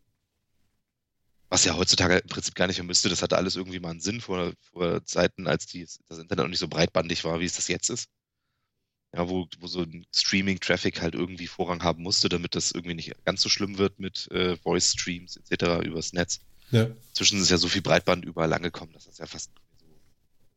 was 1.48 1.64
ja 1.64 1.76
heutzutage 1.76 2.18
im 2.18 2.28
Prinzip 2.28 2.54
gar 2.54 2.66
nicht 2.66 2.78
mehr 2.78 2.86
müsste, 2.86 3.08
das 3.08 3.22
hatte 3.22 3.36
alles 3.36 3.56
irgendwie 3.56 3.80
mal 3.80 3.90
einen 3.90 4.00
Sinn 4.00 4.20
vor, 4.20 4.52
vor 4.72 5.04
Zeiten, 5.04 5.46
als 5.46 5.66
die, 5.66 5.86
das 6.08 6.18
Internet 6.18 6.44
noch 6.44 6.48
nicht 6.48 6.58
so 6.58 6.68
breitbandig 6.68 7.24
war, 7.24 7.40
wie 7.40 7.44
es 7.44 7.54
das 7.54 7.68
jetzt 7.68 7.90
ist. 7.90 8.08
Ja, 9.14 9.28
wo, 9.28 9.46
wo 9.60 9.68
so 9.68 9.82
ein 9.82 10.04
Streaming-Traffic 10.12 11.00
halt 11.00 11.14
irgendwie 11.14 11.46
Vorrang 11.46 11.84
haben 11.84 12.02
musste, 12.02 12.28
damit 12.28 12.56
das 12.56 12.72
irgendwie 12.72 12.96
nicht 12.96 13.12
ganz 13.24 13.42
so 13.42 13.48
schlimm 13.48 13.78
wird 13.78 14.00
mit 14.00 14.28
äh, 14.32 14.56
Voice-Streams 14.56 15.36
etc. 15.36 15.86
übers 15.86 16.12
Netz. 16.12 16.40
Ja. 16.72 16.88
Inzwischen 17.10 17.40
ist 17.40 17.50
ja 17.50 17.58
so 17.58 17.68
viel 17.68 17.82
Breitband 17.82 18.24
überall 18.24 18.52
angekommen, 18.52 18.92
dass 18.92 19.04
das 19.04 19.18
ja 19.18 19.26
fast 19.26 19.52
so, 19.78 19.86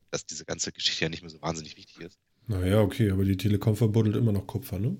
dass 0.09 0.25
diese 0.25 0.45
ganze 0.45 0.71
Geschichte 0.71 1.05
ja 1.05 1.09
nicht 1.09 1.21
mehr 1.21 1.29
so 1.29 1.39
wahnsinnig 1.41 1.77
wichtig 1.77 1.99
ist. 1.99 2.17
Naja, 2.47 2.81
okay, 2.81 3.11
aber 3.11 3.25
die 3.25 3.37
Telekom 3.37 3.75
verbuddelt 3.75 4.15
immer 4.15 4.31
noch 4.31 4.47
Kupfer, 4.47 4.79
ne? 4.79 4.97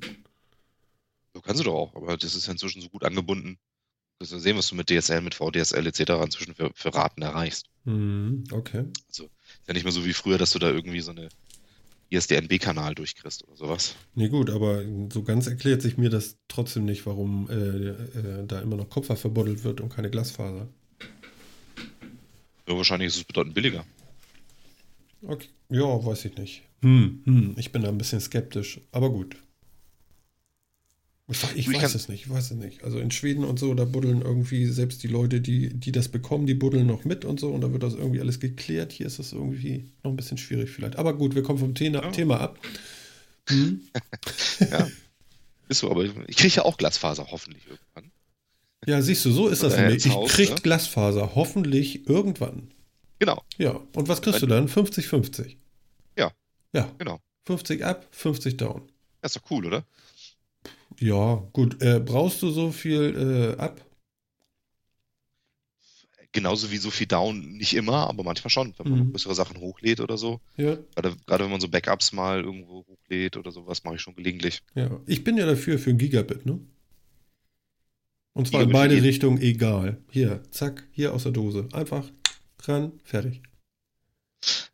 So 1.34 1.42
kannst 1.42 1.62
du 1.62 1.64
doch 1.64 1.76
auch, 1.76 1.96
aber 1.96 2.18
das 2.18 2.36
ist 2.36 2.46
ja 2.46 2.52
inzwischen 2.52 2.82
so 2.82 2.90
gut 2.90 3.04
angebunden. 3.04 3.58
Ja 4.20 4.40
sehen, 4.40 4.58
was 4.58 4.68
du 4.68 4.76
mit 4.76 4.90
DSL, 4.90 5.22
mit 5.22 5.36
VDSL 5.36 5.86
etc. 5.86 6.00
inzwischen 6.24 6.56
für, 6.56 6.72
für 6.74 6.94
Raten 6.94 7.22
erreichst. 7.22 7.68
Mhm. 7.86 8.44
Okay. 8.52 8.86
Ist 9.10 9.24
ja 9.68 9.74
nicht 9.74 9.84
mehr 9.84 9.92
so 9.92 10.06
wie 10.06 10.14
früher, 10.14 10.38
dass 10.38 10.52
du 10.52 10.60
da 10.60 10.70
irgendwie 10.70 11.02
so 11.02 11.12
eine 11.12 11.30
ISDN-B-Kanal 12.10 12.96
durchkriegst 12.96 13.44
oder 13.48 13.58
sowas. 13.58 13.96
Nee, 14.16 14.30
gut, 14.30 14.50
aber 14.50 14.84
so 15.12 15.24
ganz 15.24 15.48
erklärt 15.48 15.82
sich 15.82 15.98
mir 15.98 16.10
das 16.10 16.38
trotzdem 16.48 16.86
nicht, 16.86 17.06
warum 17.06 17.50
äh, 17.50 17.54
äh, 17.54 18.48
da 18.48 18.62
immer 18.62 18.78
noch 18.78 18.90
Kupfer 18.90 19.18
verbuddelt 19.18 19.64
wird 19.64 19.82
und 19.82 19.90
keine 19.90 20.10
Glasfaser. 20.10 20.68
Ja, 22.68 22.76
wahrscheinlich 22.76 23.08
ist 23.08 23.18
es 23.18 23.24
bedeutend 23.24 23.54
billiger. 23.54 23.86
Okay. 25.22 25.48
Ja, 25.70 26.06
weiß 26.06 26.26
ich 26.26 26.38
nicht. 26.38 26.64
Hm, 26.82 27.22
hm, 27.26 27.56
ich 27.58 27.72
bin 27.72 27.82
da 27.82 27.90
ein 27.90 27.98
bisschen 27.98 28.22
skeptisch, 28.22 28.80
aber 28.92 29.10
gut. 29.10 29.36
Ich, 31.30 31.68
weiß 31.70 31.94
es 31.94 32.08
nicht, 32.08 32.26
ich 32.26 32.30
weiß 32.30 32.52
es 32.52 32.58
nicht. 32.58 32.86
Also 32.86 33.00
in 33.00 33.12
Schweden 33.12 33.44
und 33.44 33.60
so, 33.60 33.74
da 33.74 33.84
buddeln 33.84 34.22
irgendwie 34.22 34.66
selbst 34.68 35.04
die 35.04 35.10
Leute, 35.10 35.42
die, 35.42 35.70
die 35.74 35.92
das 35.92 36.08
bekommen, 36.08 36.48
die 36.48 36.54
buddeln 36.54 36.88
noch 36.88 37.04
mit 37.04 37.26
und 37.26 37.38
so 37.38 37.50
und 37.52 37.60
da 37.62 37.74
wird 37.74 37.84
das 37.84 37.96
irgendwie 37.96 38.22
alles 38.22 38.40
geklärt. 38.40 38.94
Hier 38.94 39.08
ist 39.08 39.20
das 39.20 39.34
irgendwie 39.34 39.90
noch 40.04 40.12
ein 40.12 40.16
bisschen 40.16 40.38
schwierig 40.38 40.70
vielleicht. 40.70 40.96
Aber 40.96 41.18
gut, 41.18 41.36
wir 41.36 41.44
kommen 41.44 41.60
vom 41.60 41.76
Thema, 41.76 42.02
Ja. 42.02 42.12
Thema 42.12 42.40
ab. 42.40 42.60
Hm? 43.50 43.82
Ist 45.70 45.80
so, 45.80 45.92
aber 45.92 46.06
ich 46.06 46.38
kriege 46.38 46.56
ja 46.56 46.64
auch 46.64 46.78
Glasfaser 46.78 47.28
hoffentlich 47.30 47.64
irgendwann. 47.68 48.12
Ja, 48.86 49.02
siehst 49.02 49.26
du, 49.26 49.32
so 49.32 49.50
ist 49.50 49.64
das 49.64 49.76
nämlich. 49.76 50.06
Ich 50.06 50.14
Haus, 50.14 50.32
krieg 50.32 50.50
ne? 50.50 50.56
Glasfaser, 50.56 51.36
hoffentlich 51.36 52.08
irgendwann. 52.08 52.72
Genau, 53.20 53.44
Ja, 53.58 53.72
und 53.96 54.08
was 54.08 54.22
kriegst 54.22 54.42
du 54.42 54.46
dann? 54.48 54.70
50-50. 54.70 55.58
Ja. 56.18 56.32
Ja, 56.74 56.90
genau. 56.98 57.20
50 57.48 57.84
up, 57.84 58.08
50 58.12 58.56
down. 58.58 58.84
Das 59.22 59.36
ist 59.36 59.42
doch 59.44 59.52
cool, 59.52 59.66
oder? 59.66 59.84
Ja, 61.00 61.36
gut. 61.54 61.82
Äh, 61.82 62.00
brauchst 62.00 62.42
du 62.42 62.50
so 62.50 62.72
viel 62.72 63.56
äh, 63.58 63.62
ab? 63.62 63.84
Genauso 66.34 66.70
wie 66.72 66.78
so 66.78 66.92
viel 66.92 67.08
Down 67.08 67.54
nicht 67.54 67.74
immer, 67.74 68.08
aber 68.10 68.24
manchmal 68.24 68.50
schon, 68.52 68.74
wenn 68.78 68.92
man 68.92 69.00
Mhm. 69.08 69.12
größere 69.12 69.34
Sachen 69.34 69.58
hochlädt 69.60 70.00
oder 70.02 70.18
so. 70.18 70.40
Ja, 70.58 70.78
Gerade, 70.94 71.16
gerade 71.26 71.44
wenn 71.46 71.52
man 71.52 71.62
so 71.62 71.68
Backups 71.70 72.12
mal 72.12 72.42
irgendwo 72.42 72.86
hochlädt 72.86 73.38
oder 73.38 73.52
sowas, 73.52 73.84
mache 73.84 73.96
ich 73.96 74.02
schon 74.02 74.16
gelegentlich. 74.16 74.62
ja. 74.76 75.00
Ich 75.08 75.24
bin 75.24 75.38
ja 75.38 75.46
dafür 75.46 75.80
für 75.80 75.90
ein 75.90 75.98
Gigabit, 75.98 76.46
ne? 76.46 76.60
Und 78.34 78.48
zwar 78.50 78.62
in 78.62 78.68
Gigabit 78.68 78.74
beide 78.74 78.90
für 78.90 78.96
jeden. 78.96 79.06
Richtungen 79.06 79.42
egal. 79.42 79.98
Hier, 80.12 80.44
zack, 80.52 80.88
hier 80.92 81.14
aus 81.14 81.24
der 81.24 81.32
Dose. 81.32 81.70
Einfach 81.74 82.12
ran, 82.64 83.00
fertig. 83.04 83.42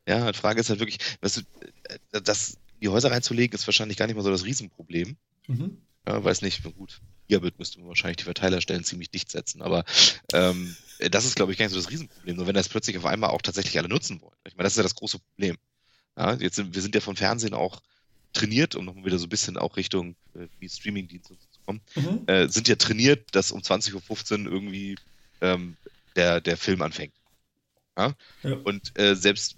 Ja, 0.07 0.31
die 0.31 0.37
Frage 0.37 0.59
ist 0.59 0.69
halt 0.69 0.79
wirklich, 0.79 0.97
weißt 1.21 1.37
du, 1.37 1.41
äh, 1.83 2.21
das 2.23 2.55
in 2.73 2.79
die 2.81 2.89
Häuser 2.89 3.11
reinzulegen, 3.11 3.55
ist 3.55 3.67
wahrscheinlich 3.67 3.97
gar 3.97 4.07
nicht 4.07 4.15
mal 4.15 4.23
so 4.23 4.31
das 4.31 4.43
Riesenproblem. 4.43 5.15
Mhm. 5.47 5.77
Ja, 6.07 6.23
weiß 6.23 6.41
nicht, 6.41 6.63
gut. 6.75 7.01
Gigabit 7.27 7.57
müsste 7.57 7.79
man 7.79 7.87
wahrscheinlich 7.87 8.17
die 8.17 8.23
Verteilerstellen 8.25 8.83
ziemlich 8.83 9.09
dicht 9.09 9.31
setzen, 9.31 9.61
aber 9.61 9.85
ähm, 10.33 10.75
das 10.99 11.25
ist, 11.25 11.35
glaube 11.35 11.51
ich, 11.51 11.57
gar 11.57 11.65
nicht 11.65 11.73
so 11.73 11.79
das 11.79 11.89
Riesenproblem. 11.89 12.35
Nur 12.35 12.47
wenn 12.47 12.55
das 12.55 12.69
plötzlich 12.69 12.97
auf 12.97 13.05
einmal 13.05 13.29
auch 13.29 13.41
tatsächlich 13.41 13.77
alle 13.77 13.89
nutzen 13.89 14.21
wollen. 14.21 14.35
Ich 14.45 14.55
meine, 14.55 14.65
das 14.65 14.73
ist 14.73 14.77
ja 14.77 14.83
das 14.83 14.95
große 14.95 15.19
Problem. 15.19 15.57
Ja, 16.17 16.33
jetzt 16.35 16.55
sind, 16.55 16.75
wir 16.75 16.81
sind 16.81 16.93
ja 16.95 17.01
vom 17.01 17.15
Fernsehen 17.15 17.53
auch 17.53 17.81
trainiert, 18.33 18.75
um 18.75 18.85
nochmal 18.85 19.05
wieder 19.05 19.19
so 19.19 19.25
ein 19.25 19.29
bisschen 19.29 19.57
auch 19.57 19.77
Richtung 19.77 20.15
äh, 20.35 20.47
wie 20.59 20.69
Streamingdienste 20.69 21.37
zu 21.37 21.59
kommen, 21.65 21.81
Mhm. 21.95 22.23
äh, 22.27 22.47
sind 22.47 22.67
ja 22.67 22.75
trainiert, 22.75 23.33
dass 23.35 23.51
um 23.51 23.61
20.15 23.61 24.45
Uhr 24.45 24.51
irgendwie 24.51 24.95
ähm, 25.41 25.77
der, 26.15 26.41
der 26.41 26.57
Film 26.57 26.81
anfängt. 26.81 27.15
Ja? 27.97 28.13
Ja. 28.43 28.53
Und 28.63 28.97
äh, 28.99 29.15
selbst 29.15 29.55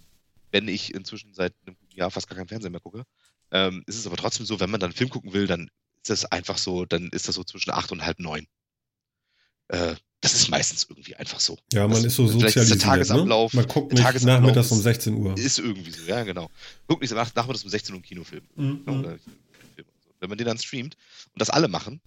wenn 0.51 0.67
ich 0.67 0.93
inzwischen 0.93 1.33
seit 1.33 1.53
einem 1.65 1.75
guten 1.77 1.95
Jahr 1.97 2.11
fast 2.11 2.27
gar 2.27 2.37
keinen 2.37 2.47
Fernseher 2.47 2.69
mehr 2.69 2.79
gucke, 2.79 3.03
ähm, 3.51 3.83
ist 3.87 3.97
es 3.97 4.07
aber 4.07 4.17
trotzdem 4.17 4.45
so, 4.45 4.59
wenn 4.59 4.69
man 4.69 4.79
dann 4.79 4.89
einen 4.91 4.97
Film 4.97 5.09
gucken 5.09 5.33
will, 5.33 5.47
dann 5.47 5.69
ist 6.01 6.09
das 6.09 6.25
einfach 6.25 6.57
so, 6.57 6.85
dann 6.85 7.09
ist 7.09 7.27
das 7.27 7.35
so 7.35 7.43
zwischen 7.43 7.71
acht 7.71 7.91
und 7.91 8.05
halb 8.05 8.19
neun. 8.19 8.47
Äh, 9.67 9.95
das 10.21 10.33
ist 10.33 10.49
meistens 10.49 10.85
irgendwie 10.89 11.15
einfach 11.15 11.39
so. 11.39 11.57
Ja, 11.71 11.87
man 11.87 11.97
Das- 11.97 12.05
ist 12.05 12.15
so 12.15 12.27
vielleicht 12.27 12.47
ist 12.47 12.55
der 12.55 12.65
sozialisiert. 12.65 12.81
Tagesablauf- 13.21 13.53
ne? 13.53 13.61
Man 13.61 13.67
guckt 13.67 13.91
nicht 13.91 14.01
Tagesablauf 14.03 14.39
nachmittags 14.41 14.71
um 14.71 14.77
ist- 14.77 14.83
16 14.83 15.13
Uhr. 15.15 15.37
Ist 15.37 15.59
irgendwie 15.59 15.91
so, 15.91 16.03
ja, 16.05 16.23
genau. 16.23 16.49
Guck 16.87 17.01
nicht 17.01 17.11
nach, 17.13 17.33
nachmittags 17.35 17.63
um 17.63 17.69
16 17.69 17.93
Uhr 17.93 17.97
einen 17.97 18.03
Kinofilm. 18.03 18.43
Mhm. 18.55 18.81
Ne, 18.85 19.19
so. 19.77 19.83
Wenn 20.19 20.29
man 20.29 20.37
den 20.37 20.47
dann 20.47 20.57
streamt 20.57 20.95
und 21.33 21.41
das 21.41 21.49
alle 21.51 21.67
machen, 21.67 21.99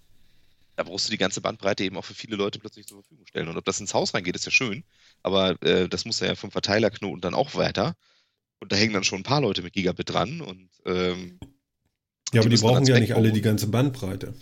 da 0.75 0.83
brauchst 0.83 1.07
du 1.07 1.11
die 1.11 1.17
ganze 1.17 1.39
Bandbreite 1.41 1.83
eben 1.83 1.97
auch 1.97 2.05
für 2.05 2.13
viele 2.13 2.35
Leute 2.35 2.59
plötzlich 2.59 2.87
zur 2.87 3.01
Verfügung 3.01 3.25
stellen. 3.27 3.47
Und 3.47 3.57
ob 3.57 3.63
das 3.65 3.79
ins 3.79 3.93
Haus 3.93 4.13
reingeht, 4.13 4.35
ist 4.35 4.45
ja 4.45 4.51
schön, 4.51 4.83
aber 5.23 5.61
äh, 5.61 5.87
das 5.87 6.03
muss 6.05 6.19
ja 6.19 6.35
vom 6.35 6.51
Verteilerknoten 6.51 7.21
dann 7.21 7.33
auch 7.33 7.55
weiter. 7.55 7.95
Und 8.59 8.71
da 8.71 8.75
hängen 8.75 8.93
dann 8.93 9.03
schon 9.03 9.19
ein 9.21 9.23
paar 9.23 9.41
Leute 9.41 9.61
mit 9.61 9.73
Gigabit 9.73 10.09
dran 10.09 10.41
und 10.41 10.69
ähm, 10.85 11.39
Ja, 12.33 12.41
aber 12.41 12.49
die 12.49 12.57
brauchen 12.57 12.85
ja 12.85 12.99
nicht 12.99 13.13
alle 13.15 13.31
die 13.31 13.41
ganze 13.41 13.67
Bandbreite. 13.67 14.33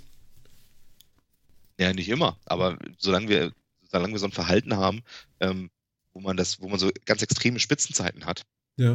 ja, 1.80 1.94
nicht 1.94 2.10
immer. 2.10 2.38
Aber 2.46 2.78
solange 2.98 3.30
wir, 3.30 3.52
solange 3.92 4.14
wir 4.14 4.20
so 4.20 4.26
ein 4.26 4.32
Verhalten 4.32 4.76
haben, 4.76 5.04
ähm, 5.40 5.70
wo 6.14 6.20
man 6.22 6.36
das, 6.38 6.60
wo 6.62 6.68
man 6.68 6.80
so 6.80 6.90
ganz 7.06 7.22
extreme 7.22 7.60
Spitzenzeiten 7.60 8.26
hat, 8.26 8.44
Ja. 8.78 8.94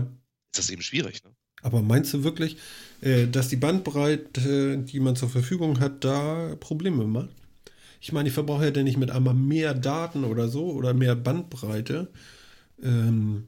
ist 0.53 0.59
das 0.59 0.71
eben 0.71 0.83
schwierig. 0.83 1.23
Ne? 1.25 1.31
Aber 1.63 1.81
meinst 1.83 2.13
du 2.13 2.25
wirklich, 2.25 2.57
äh, 3.01 3.29
dass 3.29 3.49
die 3.49 3.57
Bandbreite, 3.57 4.79
die 4.79 4.99
man 5.01 5.15
zur 5.15 5.29
Verfügung 5.31 5.79
hat, 5.79 6.03
da 6.05 6.57
Probleme 6.59 7.05
macht? 7.05 7.29
Ich 8.01 8.11
meine, 8.11 8.29
ich 8.29 8.35
verbrauche 8.35 8.65
ja 8.65 8.71
denn 8.73 8.83
nicht 8.85 8.97
mit 8.99 9.13
einmal 9.13 9.35
mehr 9.35 9.75
Daten 9.75 10.25
oder 10.25 10.49
so 10.49 10.73
oder 10.73 10.93
mehr 10.93 11.15
Bandbreite. 11.15 12.11
Ähm, 12.83 13.47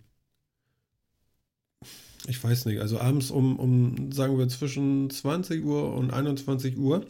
ich 2.26 2.42
weiß 2.42 2.66
nicht, 2.66 2.80
also 2.80 3.00
abends 3.00 3.30
um, 3.30 3.58
um, 3.58 4.12
sagen 4.12 4.38
wir, 4.38 4.48
zwischen 4.48 5.10
20 5.10 5.64
Uhr 5.64 5.94
und 5.94 6.12
21 6.12 6.76
Uhr 6.76 7.06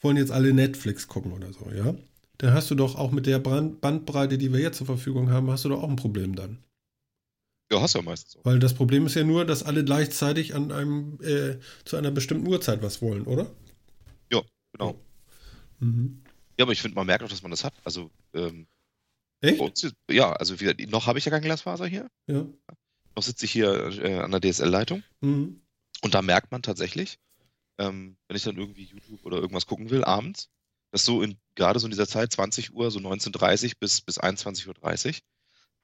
wollen 0.00 0.16
jetzt 0.16 0.32
alle 0.32 0.52
Netflix 0.52 1.08
gucken 1.08 1.32
oder 1.32 1.52
so, 1.52 1.70
ja? 1.70 1.94
Dann 2.38 2.54
hast 2.54 2.70
du 2.70 2.74
doch 2.74 2.94
auch 2.94 3.10
mit 3.10 3.26
der 3.26 3.40
Brand 3.40 3.80
Bandbreite, 3.80 4.38
die 4.38 4.52
wir 4.52 4.60
jetzt 4.60 4.78
zur 4.78 4.86
Verfügung 4.86 5.30
haben, 5.30 5.50
hast 5.50 5.64
du 5.64 5.70
doch 5.70 5.82
auch 5.82 5.88
ein 5.88 5.96
Problem 5.96 6.36
dann. 6.36 6.58
Ja, 7.70 7.80
hast 7.80 7.94
du 7.94 7.98
ja 7.98 8.04
meistens 8.04 8.32
so. 8.32 8.40
Weil 8.44 8.58
das 8.58 8.74
Problem 8.74 9.06
ist 9.06 9.14
ja 9.14 9.24
nur, 9.24 9.44
dass 9.44 9.62
alle 9.62 9.84
gleichzeitig 9.84 10.54
an 10.54 10.72
einem, 10.72 11.18
äh, 11.22 11.56
zu 11.84 11.96
einer 11.96 12.10
bestimmten 12.10 12.46
Uhrzeit 12.46 12.82
was 12.82 13.02
wollen, 13.02 13.24
oder? 13.24 13.50
Genau. 14.72 14.98
Mhm. 15.80 16.22
Ja, 16.58 16.64
aber 16.64 16.72
ich 16.72 16.82
finde, 16.82 16.96
man 16.96 17.06
merkt 17.06 17.22
auch, 17.22 17.28
dass 17.28 17.42
man 17.42 17.50
das 17.50 17.64
hat. 17.64 17.74
Also, 17.84 18.10
ähm, 18.34 18.66
Echt? 19.40 19.60
uns 19.60 19.92
ja, 20.10 20.32
also 20.32 20.60
wie, 20.60 20.86
noch 20.86 21.06
habe 21.06 21.18
ich 21.18 21.24
ja 21.24 21.30
kein 21.30 21.42
Glasfaser 21.42 21.86
hier. 21.86 22.10
Ja. 22.26 22.46
Noch 23.16 23.22
sitze 23.22 23.44
ich 23.44 23.52
hier 23.52 24.02
äh, 24.02 24.18
an 24.18 24.30
der 24.30 24.40
DSL-Leitung. 24.40 25.02
Mhm. 25.20 25.60
Und 26.02 26.14
da 26.14 26.22
merkt 26.22 26.52
man 26.52 26.62
tatsächlich, 26.62 27.18
ähm, 27.78 28.16
wenn 28.28 28.36
ich 28.36 28.44
dann 28.44 28.56
irgendwie 28.56 28.84
YouTube 28.84 29.24
oder 29.24 29.38
irgendwas 29.38 29.66
gucken 29.66 29.90
will, 29.90 30.04
abends, 30.04 30.48
dass 30.90 31.04
so 31.04 31.22
in, 31.22 31.36
gerade 31.54 31.78
so 31.80 31.86
in 31.86 31.90
dieser 31.90 32.06
Zeit, 32.06 32.32
20 32.32 32.72
Uhr, 32.72 32.90
so 32.90 32.98
19.30 32.98 33.74
bis, 33.78 34.00
bis 34.00 34.20
21.30 34.20 35.08
Uhr, 35.08 35.14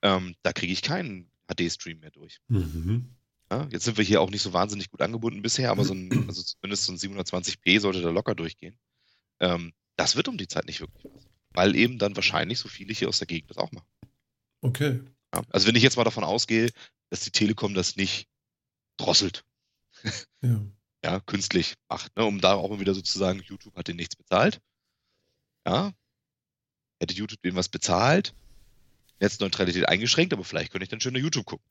ähm, 0.02 0.34
da 0.42 0.52
kriege 0.52 0.72
ich 0.72 0.82
keinen 0.82 1.30
HD-Stream 1.48 2.00
mehr 2.00 2.10
durch. 2.10 2.40
Mhm. 2.48 3.10
Ja, 3.50 3.68
jetzt 3.70 3.84
sind 3.84 3.98
wir 3.98 4.04
hier 4.04 4.20
auch 4.20 4.30
nicht 4.30 4.42
so 4.42 4.52
wahnsinnig 4.52 4.90
gut 4.90 5.02
angebunden 5.02 5.42
bisher, 5.42 5.70
aber 5.70 5.84
so 5.84 5.94
ein, 5.94 6.10
also 6.28 6.42
zumindest 6.42 6.84
so 6.84 6.92
ein 6.92 6.98
720p 6.98 7.80
sollte 7.80 8.00
da 8.00 8.10
locker 8.10 8.34
durchgehen. 8.34 8.78
Ähm, 9.40 9.72
das 9.96 10.16
wird 10.16 10.28
um 10.28 10.38
die 10.38 10.48
Zeit 10.48 10.66
nicht 10.66 10.80
wirklich 10.80 11.04
was. 11.14 11.28
Weil 11.50 11.76
eben 11.76 11.98
dann 11.98 12.16
wahrscheinlich 12.16 12.58
so 12.58 12.68
viele 12.68 12.92
hier 12.92 13.08
aus 13.08 13.18
der 13.18 13.26
Gegend 13.26 13.50
das 13.50 13.58
auch 13.58 13.70
machen. 13.70 13.86
Okay. 14.60 15.00
Ja, 15.34 15.42
also 15.50 15.66
wenn 15.66 15.76
ich 15.76 15.82
jetzt 15.82 15.96
mal 15.96 16.04
davon 16.04 16.24
ausgehe, 16.24 16.70
dass 17.10 17.20
die 17.20 17.30
Telekom 17.30 17.74
das 17.74 17.96
nicht 17.96 18.28
drosselt, 18.96 19.44
Ja. 20.42 20.60
ja, 21.04 21.20
künstlich 21.20 21.74
macht, 21.88 22.16
ne, 22.16 22.24
um 22.24 22.40
da 22.40 22.54
auch 22.54 22.70
mal 22.70 22.80
wieder 22.80 22.94
sozusagen, 22.94 23.42
YouTube 23.44 23.74
hat 23.76 23.88
denen 23.88 23.96
nichts 23.96 24.16
bezahlt. 24.16 24.60
Ja. 25.66 25.92
Hätte 27.00 27.14
YouTube 27.14 27.42
denen 27.42 27.56
was 27.56 27.68
bezahlt, 27.68 28.34
Netzneutralität 29.20 29.88
eingeschränkt, 29.88 30.32
aber 30.32 30.44
vielleicht 30.44 30.70
könnte 30.70 30.84
ich 30.84 30.90
dann 30.90 31.00
schöner 31.00 31.18
YouTube 31.18 31.46
gucken. 31.46 31.66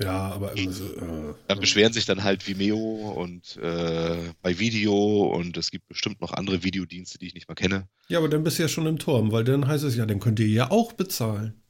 Ja, 0.00 0.30
aber 0.30 0.52
also, 0.52 0.94
äh, 0.94 1.34
Dann 1.46 1.60
beschweren 1.60 1.92
sich 1.92 2.06
dann 2.06 2.24
halt 2.24 2.46
Vimeo 2.48 3.12
und 3.12 3.56
äh, 3.58 4.32
bei 4.40 4.58
Video 4.58 5.30
und 5.34 5.58
es 5.58 5.70
gibt 5.70 5.88
bestimmt 5.88 6.22
noch 6.22 6.32
andere 6.32 6.62
Videodienste, 6.62 7.18
die 7.18 7.26
ich 7.26 7.34
nicht 7.34 7.48
mal 7.48 7.54
kenne. 7.54 7.86
Ja, 8.08 8.18
aber 8.18 8.30
dann 8.30 8.42
bist 8.42 8.58
du 8.58 8.62
ja 8.62 8.68
schon 8.68 8.86
im 8.86 8.98
Turm, 8.98 9.30
weil 9.30 9.44
dann 9.44 9.66
heißt 9.66 9.84
es 9.84 9.96
ja, 9.96 10.06
dann 10.06 10.18
könnt 10.18 10.40
ihr 10.40 10.48
ja 10.48 10.70
auch 10.70 10.94
bezahlen. 10.94 11.60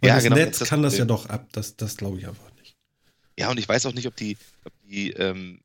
Weil 0.00 0.08
Ja, 0.08 0.14
das 0.16 0.24
genau, 0.24 0.36
Netz 0.36 0.50
das 0.50 0.58
das 0.60 0.68
kann 0.68 0.82
das 0.82 0.98
ja 0.98 1.04
doch 1.04 1.26
ab. 1.26 1.48
Das, 1.52 1.76
das 1.76 1.96
glaube 1.96 2.18
ich 2.18 2.26
einfach 2.26 2.50
nicht. 2.56 2.76
Ja, 3.38 3.50
und 3.50 3.58
ich 3.58 3.68
weiß 3.68 3.86
auch 3.86 3.94
nicht, 3.94 4.06
ob 4.06 4.16
die, 4.16 4.36
ob 4.64 4.72
die 4.82 5.10
ähm, 5.12 5.60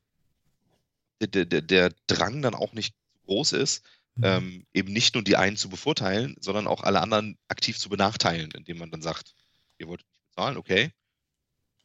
der, 1.20 1.44
der, 1.44 1.62
der 1.62 1.92
Drang 2.06 2.42
dann 2.42 2.54
auch 2.54 2.72
nicht 2.72 2.94
groß 3.26 3.52
ist, 3.52 3.84
Mhm. 4.16 4.24
ähm, 4.24 4.66
eben 4.74 4.92
nicht 4.92 5.14
nur 5.14 5.22
die 5.22 5.36
einen 5.36 5.56
zu 5.56 5.68
bevorteilen, 5.68 6.34
sondern 6.40 6.66
auch 6.66 6.82
alle 6.82 7.00
anderen 7.00 7.38
aktiv 7.46 7.78
zu 7.78 7.88
benachteilen, 7.88 8.50
indem 8.50 8.78
man 8.78 8.90
dann 8.90 9.00
sagt, 9.00 9.32
ihr 9.78 9.86
wollt 9.86 10.00
nicht 10.00 10.20
bezahlen, 10.28 10.56
okay, 10.56 10.90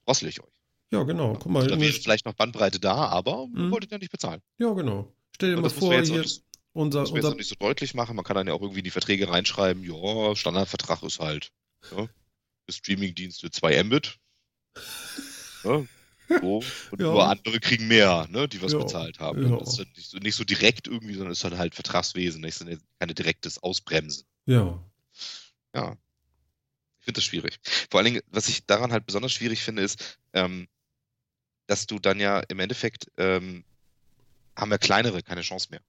drossel 0.05 0.29
ich 0.29 0.41
euch. 0.41 0.49
Ja, 0.91 1.03
genau. 1.03 1.33
Guck 1.33 1.51
mal. 1.51 1.67
Da 1.67 1.79
wäre 1.79 1.93
vielleicht 1.93 2.25
noch 2.25 2.33
Bandbreite 2.33 2.79
da, 2.79 2.95
aber 3.07 3.47
ihr 3.53 3.59
Mhm. 3.59 3.71
wolltet 3.71 3.91
ja 3.91 3.99
nicht 3.99 4.11
bezahlen. 4.11 4.41
ja, 4.57 4.71
genau. 4.73 5.13
Stell 5.35 5.49
dir 5.51 5.57
Und 5.57 5.61
mal 5.63 5.69
das 5.69 5.77
vor, 5.77 5.91
hier 6.01 6.01
nicht, 6.01 6.43
unser, 6.73 7.01
muss 7.01 7.09
man 7.11 7.17
jetzt 7.17 7.25
unser 7.25 7.35
nicht 7.37 7.49
so 7.49 7.55
deutlich 7.55 7.93
machen. 7.93 8.15
Man 8.15 8.25
kann 8.25 8.35
dann 8.35 8.47
ja 8.47 8.53
auch 8.53 8.61
irgendwie 8.61 8.79
in 8.79 8.85
die 8.85 8.91
Verträge 8.91 9.29
reinschreiben, 9.29 9.83
ja, 9.83 10.35
Standardvertrag 10.35 11.03
ist 11.03 11.19
halt 11.19 11.51
ja, 11.91 11.97
für 11.97 12.09
Streamingdienste 12.69 13.52
2 13.52 13.84
Mbit. 13.84 14.17
Ja, 15.63 15.86
so. 16.41 16.63
Und 16.91 17.02
Ja. 17.02 17.12
nur 17.12 17.28
andere 17.28 17.60
kriegen 17.60 17.88
mehr, 17.88 18.28
ne, 18.30 18.47
die 18.47 18.62
was 18.62 18.71
Ja, 18.73 18.80
bezahlt 18.80 19.19
haben. 19.19 19.43
ja. 19.43 19.58
Das 19.58 19.69
ist 19.69 19.80
dann 19.80 19.88
nicht 19.95 20.10
so, 20.10 20.17
nicht 20.17 20.36
so 20.36 20.43
direkt 20.43 20.88
irgendwie, 20.88 21.13
sondern 21.13 21.32
ist 21.34 21.43
dann 21.43 21.58
halt 21.58 21.76
Vertragswesen, 21.76 22.41
nicht 22.41 22.56
so 22.56 22.65
eine, 22.65 22.80
keine 22.99 23.13
direktes 23.13 23.62
Ausbremsen. 23.62 24.26
Ja. 24.45 24.84
Ja. 25.76 25.97
Ich 26.99 27.06
finde 27.06 27.17
das 27.17 27.26
schwierig. 27.26 27.60
Vor 27.91 27.99
allen 27.99 28.06
Dingen, 28.06 28.21
was 28.28 28.47
ich 28.47 28.65
daran 28.65 28.91
halt 28.93 29.06
besonders 29.06 29.34
schwierig 29.34 29.62
finde, 29.62 29.82
ist, 29.82 30.19
ähm, 30.32 30.67
dass 31.67 31.86
du 31.86 31.99
dann 31.99 32.19
ja 32.19 32.39
im 32.39 32.60
Endeffekt 32.60 33.08
ähm, 33.17 33.65
haben 34.56 34.71
ja 34.71 34.78
kleinere 34.78 35.21
keine 35.23 35.41
Chance 35.41 35.67
mehr. 35.71 35.82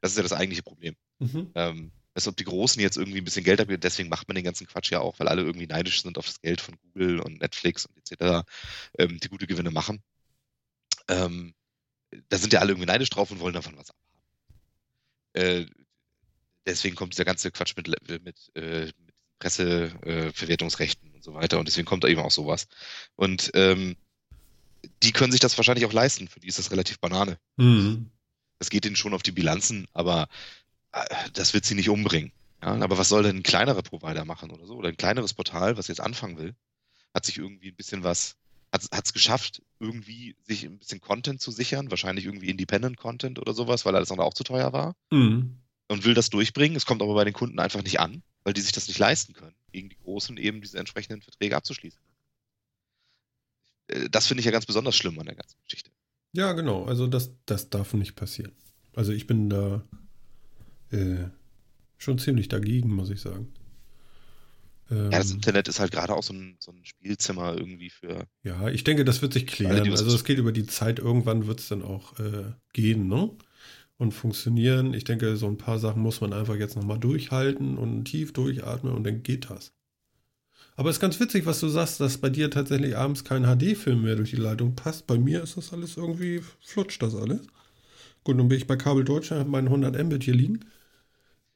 Das 0.00 0.10
ist 0.12 0.16
ja 0.18 0.22
das 0.22 0.32
eigentliche 0.32 0.62
Problem. 0.62 0.94
Mhm. 1.18 1.50
Ähm, 1.54 1.92
als 2.18 2.26
ob 2.26 2.36
die 2.36 2.44
Großen 2.44 2.82
jetzt 2.82 2.96
irgendwie 2.96 3.18
ein 3.18 3.24
bisschen 3.24 3.44
Geld 3.44 3.60
haben, 3.60 3.80
deswegen 3.80 4.08
macht 4.08 4.26
man 4.26 4.34
den 4.34 4.42
ganzen 4.42 4.66
Quatsch 4.66 4.90
ja 4.90 4.98
auch, 4.98 5.20
weil 5.20 5.28
alle 5.28 5.42
irgendwie 5.42 5.68
neidisch 5.68 6.02
sind 6.02 6.18
auf 6.18 6.26
das 6.26 6.40
Geld 6.40 6.60
von 6.60 6.74
Google 6.80 7.20
und 7.20 7.40
Netflix 7.40 7.86
und 7.86 7.96
etc., 7.96 8.44
ähm, 8.98 9.20
die 9.20 9.28
gute 9.28 9.46
Gewinne 9.46 9.70
machen. 9.70 10.02
Ähm, 11.06 11.54
da 12.28 12.38
sind 12.38 12.52
ja 12.52 12.58
alle 12.58 12.72
irgendwie 12.72 12.88
neidisch 12.88 13.10
drauf 13.10 13.30
und 13.30 13.38
wollen 13.38 13.54
davon 13.54 13.76
was 13.76 13.90
abhaben. 13.90 14.08
Äh, 15.34 15.66
deswegen 16.66 16.96
kommt 16.96 17.12
dieser 17.12 17.24
ganze 17.24 17.52
Quatsch 17.52 17.76
mit, 17.76 17.86
mit, 18.24 18.50
äh, 18.56 18.86
mit 18.86 19.14
Presseverwertungsrechten 19.38 21.12
äh, 21.12 21.14
und 21.14 21.22
so 21.22 21.34
weiter 21.34 21.60
und 21.60 21.68
deswegen 21.68 21.86
kommt 21.86 22.02
da 22.02 22.08
eben 22.08 22.20
auch 22.20 22.32
sowas. 22.32 22.66
Und 23.14 23.52
ähm, 23.54 23.96
die 25.04 25.12
können 25.12 25.30
sich 25.30 25.40
das 25.40 25.56
wahrscheinlich 25.56 25.86
auch 25.86 25.92
leisten, 25.92 26.26
für 26.26 26.40
die 26.40 26.48
ist 26.48 26.58
das 26.58 26.72
relativ 26.72 26.98
Banane. 26.98 27.38
Mhm. 27.58 28.10
Das 28.58 28.70
geht 28.70 28.84
ihnen 28.86 28.96
schon 28.96 29.14
auf 29.14 29.22
die 29.22 29.30
Bilanzen, 29.30 29.86
aber 29.92 30.26
das 31.34 31.54
wird 31.54 31.64
sie 31.64 31.74
nicht 31.74 31.88
umbringen. 31.90 32.32
Ja, 32.62 32.74
aber 32.74 32.98
was 32.98 33.08
soll 33.08 33.22
denn 33.22 33.36
ein 33.36 33.42
kleinerer 33.42 33.82
Provider 33.82 34.24
machen 34.24 34.50
oder 34.50 34.66
so? 34.66 34.74
Oder 34.76 34.88
ein 34.88 34.96
kleineres 34.96 35.32
Portal, 35.34 35.76
was 35.76 35.86
jetzt 35.88 36.00
anfangen 36.00 36.38
will, 36.38 36.54
hat 37.14 37.24
sich 37.24 37.38
irgendwie 37.38 37.68
ein 37.68 37.76
bisschen 37.76 38.02
was, 38.02 38.36
hat 38.72 39.04
es 39.04 39.12
geschafft, 39.12 39.62
irgendwie 39.78 40.34
sich 40.44 40.64
ein 40.64 40.78
bisschen 40.78 41.00
Content 41.00 41.40
zu 41.40 41.52
sichern, 41.52 41.90
wahrscheinlich 41.90 42.24
irgendwie 42.24 42.50
Independent 42.50 42.96
Content 42.96 43.38
oder 43.38 43.54
sowas, 43.54 43.84
weil 43.84 43.94
alles 43.94 44.10
andere 44.10 44.26
auch 44.26 44.34
zu 44.34 44.44
teuer 44.44 44.72
war 44.72 44.94
Mhm. 45.12 45.56
und 45.88 46.04
will 46.04 46.14
das 46.14 46.30
durchbringen. 46.30 46.76
Es 46.76 46.84
kommt 46.84 47.00
aber 47.00 47.14
bei 47.14 47.24
den 47.24 47.32
Kunden 47.34 47.60
einfach 47.60 47.82
nicht 47.82 48.00
an, 48.00 48.22
weil 48.42 48.52
die 48.54 48.60
sich 48.60 48.72
das 48.72 48.88
nicht 48.88 48.98
leisten 48.98 49.34
können, 49.34 49.54
gegen 49.72 49.88
die 49.90 49.98
Großen 49.98 50.36
eben 50.36 50.60
diese 50.60 50.78
entsprechenden 50.78 51.22
Verträge 51.22 51.56
abzuschließen. 51.56 52.00
Äh, 53.88 54.08
Das 54.10 54.26
finde 54.26 54.40
ich 54.40 54.46
ja 54.46 54.52
ganz 54.52 54.66
besonders 54.66 54.96
schlimm 54.96 55.18
an 55.20 55.26
der 55.26 55.36
ganzen 55.36 55.56
Geschichte. 55.62 55.90
Ja, 56.32 56.52
genau. 56.52 56.84
Also 56.84 57.06
das, 57.06 57.30
das 57.46 57.70
darf 57.70 57.94
nicht 57.94 58.16
passieren. 58.16 58.52
Also 58.94 59.12
ich 59.12 59.26
bin 59.26 59.48
da 59.48 59.82
äh, 60.90 61.28
schon 61.98 62.18
ziemlich 62.18 62.48
dagegen, 62.48 62.94
muss 62.94 63.10
ich 63.10 63.20
sagen. 63.20 63.52
Ähm, 64.90 65.10
Ja, 65.10 65.18
das 65.18 65.30
Internet 65.30 65.68
ist 65.68 65.80
halt 65.80 65.92
gerade 65.92 66.14
auch 66.14 66.22
so 66.22 66.32
ein, 66.34 66.56
so 66.60 66.72
ein 66.72 66.84
Spielzimmer 66.84 67.56
irgendwie 67.56 67.90
für 67.90 68.26
ja, 68.42 68.68
ich 68.68 68.84
denke, 68.84 69.04
das 69.04 69.22
wird 69.22 69.32
sich 69.32 69.46
klären. 69.46 69.90
Also 69.90 70.14
es 70.14 70.24
geht 70.24 70.38
über 70.38 70.52
die 70.52 70.66
Zeit. 70.66 70.98
Irgendwann 70.98 71.46
wird 71.46 71.60
es 71.60 71.68
dann 71.68 71.82
auch 71.82 72.18
äh, 72.18 72.52
gehen, 72.72 73.08
ne? 73.08 73.30
Und 73.98 74.12
funktionieren. 74.12 74.94
Ich 74.94 75.04
denke, 75.04 75.36
so 75.36 75.46
ein 75.48 75.58
paar 75.58 75.78
Sachen 75.78 76.02
muss 76.02 76.20
man 76.20 76.32
einfach 76.32 76.56
jetzt 76.56 76.76
nochmal 76.76 76.98
durchhalten 77.00 77.78
und 77.78 78.04
tief 78.06 78.32
durchatmen 78.32 78.92
und 78.94 79.04
dann 79.04 79.22
geht 79.22 79.50
das. 79.50 79.72
Aber 80.76 80.90
es 80.90 80.96
ist 80.96 81.00
ganz 81.00 81.18
witzig, 81.20 81.44
was 81.46 81.60
du 81.60 81.68
sagst, 81.68 82.00
dass 82.00 82.18
bei 82.18 82.30
dir 82.30 82.50
tatsächlich 82.50 82.96
abends 82.96 83.24
kein 83.24 83.44
HD-Film 83.44 84.02
mehr 84.02 84.16
durch 84.16 84.30
die 84.30 84.36
Leitung 84.36 84.76
passt. 84.76 85.06
Bei 85.06 85.18
mir 85.18 85.42
ist 85.42 85.56
das 85.56 85.72
alles 85.72 85.96
irgendwie, 85.96 86.40
flutscht 86.60 87.02
das 87.02 87.14
alles. 87.14 87.46
Gut, 88.24 88.36
nun 88.36 88.48
bin 88.48 88.58
ich 88.58 88.66
bei 88.66 88.76
Kabel 88.76 89.04
Deutschland, 89.04 89.40
habe 89.40 89.50
meinen 89.50 89.68
100 89.68 90.02
Mbit 90.04 90.24
hier 90.24 90.34
liegen. 90.34 90.60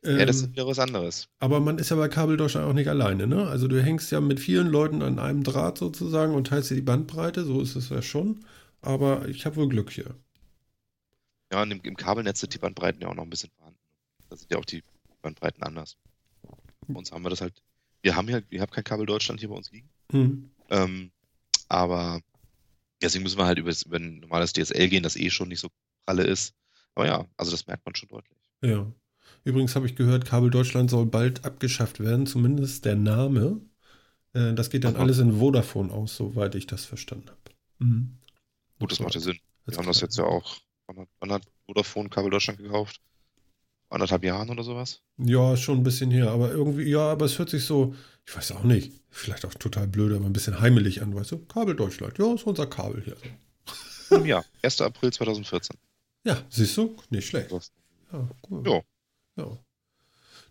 Ja, 0.05 0.25
das 0.27 0.37
ist 0.37 0.43
Ähm, 0.45 0.53
wieder 0.53 0.67
was 0.67 0.79
anderes. 0.79 1.29
aber 1.39 1.61
man 1.61 1.79
ist 1.79 1.91
ja 1.91 1.97
bei 1.97 2.09
Kabel 2.09 2.37
Deutschland 2.37 2.67
auch 2.67 2.73
nicht 2.73 2.89
alleine, 2.89 3.27
ne? 3.27 3.47
Also 3.49 3.69
du 3.69 3.81
hängst 3.83 4.11
ja 4.13 4.21
mit 4.21 4.41
vielen 4.41 4.67
Leuten 4.69 5.03
an 5.03 5.19
einem 5.19 5.43
Draht 5.45 5.79
sozusagen 5.79 6.35
und 6.35 6.49
teilst 6.49 6.71
dir 6.71 6.75
die 6.77 6.81
Bandbreite, 6.83 7.45
so 7.45 7.61
ist 7.61 7.77
es 7.77 7.89
ja 7.89 8.03
schon. 8.03 8.45
Aber 8.81 9.29
ich 9.29 9.47
habe 9.47 9.57
wohl 9.57 9.69
Glück 9.69 9.91
hier. 9.91 10.17
Ja, 11.53 11.63
und 11.63 11.71
im, 11.71 11.81
im 11.83 11.97
Kabelnetz 11.97 12.41
sind 12.41 12.53
die 12.55 12.59
Bandbreiten 12.59 13.01
ja 13.01 13.09
auch 13.09 13.15
noch 13.15 13.23
ein 13.23 13.31
bisschen 13.31 13.51
vorhanden. 13.57 13.79
Da 14.29 14.37
sind 14.37 14.51
ja 14.51 14.59
auch 14.59 14.65
die 14.65 14.83
Bandbreiten 15.21 15.63
anders. 15.63 15.97
Bei 16.89 16.99
uns 16.99 17.13
haben 17.13 17.23
wir 17.23 17.31
das 17.31 17.41
halt. 17.41 17.63
Wir 18.03 18.17
haben 18.17 18.29
ja, 18.29 18.41
wir 18.49 18.61
haben 18.61 18.71
kein 18.73 18.83
Kabel 18.83 19.07
Deutschland 19.07 19.39
hier 19.39 19.51
bei 19.51 19.55
uns 19.55 19.71
liegen. 19.71 19.89
Hm. 20.11 20.51
Ähm, 20.71 21.13
aber 21.69 22.21
deswegen 23.01 23.23
müssen 23.23 23.39
wir 23.39 23.47
halt 23.47 23.59
über, 23.59 23.71
über 23.87 23.97
ein 23.99 24.19
normales 24.19 24.53
DSL 24.53 24.89
gehen, 24.89 25.05
das 25.05 25.15
eh 25.15 25.31
schon 25.31 25.49
nicht 25.49 25.61
so 25.61 25.69
pralle 26.07 26.25
ist. 26.25 26.55
Aber 26.97 27.07
ja, 27.07 27.25
also 27.37 27.53
das 27.53 27.67
merkt 27.69 27.87
man 27.87 27.95
schon 27.95 28.09
deutlich. 28.09 28.39
Ja. 28.63 28.91
Übrigens 29.45 29.75
habe 29.75 29.87
ich 29.87 29.97
gehört, 29.97 30.25
Kabel 30.25 30.51
Deutschland 30.51 30.91
soll 30.91 31.07
bald 31.07 31.45
abgeschafft 31.45 32.01
werden, 32.01 32.27
zumindest 32.27 32.85
der 32.85 32.97
Name. 32.97 33.61
Äh, 34.35 34.55
das 34.55 34.71
geht 34.71 34.85
dann 34.85 34.95
Aha. 34.97 35.03
alles 35.03 35.19
in 35.19 35.39
Vodafone 35.39 35.93
aus, 35.93 36.17
soweit 36.17 36.55
ich 36.55 36.67
das 36.67 36.85
verstanden 36.85 37.29
habe. 37.29 37.41
Mhm. 37.79 38.19
Gut, 38.79 38.93
das 38.93 39.01
macht 39.01 39.15
ja 39.15 39.21
Sinn. 39.21 39.39
Wir 39.67 39.77
haben 39.77 39.87
das 39.87 40.01
jetzt 40.01 40.17
ja 40.17 40.25
auch, 40.25 40.57
wann 40.87 40.99
hat, 40.99 41.09
wann 41.21 41.33
hat 41.33 41.43
Vodafone 41.67 42.09
Kabel 42.09 42.31
Deutschland 42.31 42.59
gekauft? 42.59 43.01
Vor 43.89 43.97
anderthalb 43.97 44.25
Jahren 44.25 44.51
oder 44.51 44.65
sowas? 44.65 45.03
Ja, 45.19 45.57
schon 45.57 45.79
ein 45.79 45.85
bisschen 45.85 46.11
her, 46.11 46.31
aber 46.31 46.51
irgendwie, 46.51 46.85
ja, 46.85 47.11
aber 47.11 47.27
es 47.27 47.39
hört 47.39 47.51
sich 47.51 47.65
so, 47.65 47.95
ich 48.27 48.37
weiß 48.37 48.53
auch 48.53 48.65
nicht, 48.65 48.93
vielleicht 49.11 49.45
auch 49.45 49.55
total 49.55 49.87
blöd, 49.87 50.13
aber 50.15 50.27
ein 50.27 50.33
bisschen 50.33 50.61
heimelig 50.61 51.03
an, 51.03 51.15
weißt 51.15 51.33
du? 51.33 51.39
Kabel 51.47 51.77
Deutschland, 51.77 52.19
ja, 52.19 52.33
ist 52.35 52.47
unser 52.47 52.67
Kabel 52.67 53.03
hier. 53.05 53.17
Einem 54.11 54.27
Jahr. 54.27 54.45
1. 54.63 54.81
April 54.81 55.13
2014. 55.13 55.77
Ja, 56.25 56.39
siehst 56.49 56.77
du? 56.77 56.97
Nicht 57.11 57.27
schlecht. 57.27 57.51
Ja, 58.13 58.29
cool. 58.51 58.83
Ja. 59.37 59.59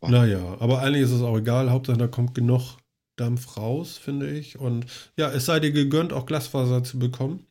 ja. 0.01 0.09
Naja, 0.09 0.57
aber 0.59 0.81
eigentlich 0.81 1.03
ist 1.03 1.11
es 1.11 1.21
auch 1.21 1.37
egal, 1.37 1.69
Hauptsache 1.71 1.97
da 1.97 2.07
kommt 2.07 2.33
genug 2.35 2.77
Dampf 3.15 3.57
raus, 3.57 3.97
finde 3.97 4.31
ich. 4.31 4.57
Und 4.57 4.85
ja, 5.17 5.29
es 5.31 5.45
sei 5.45 5.59
dir 5.59 5.71
gegönnt, 5.71 6.13
auch 6.13 6.25
Glasfaser 6.25 6.83
zu 6.83 6.97
bekommen. 6.97 7.45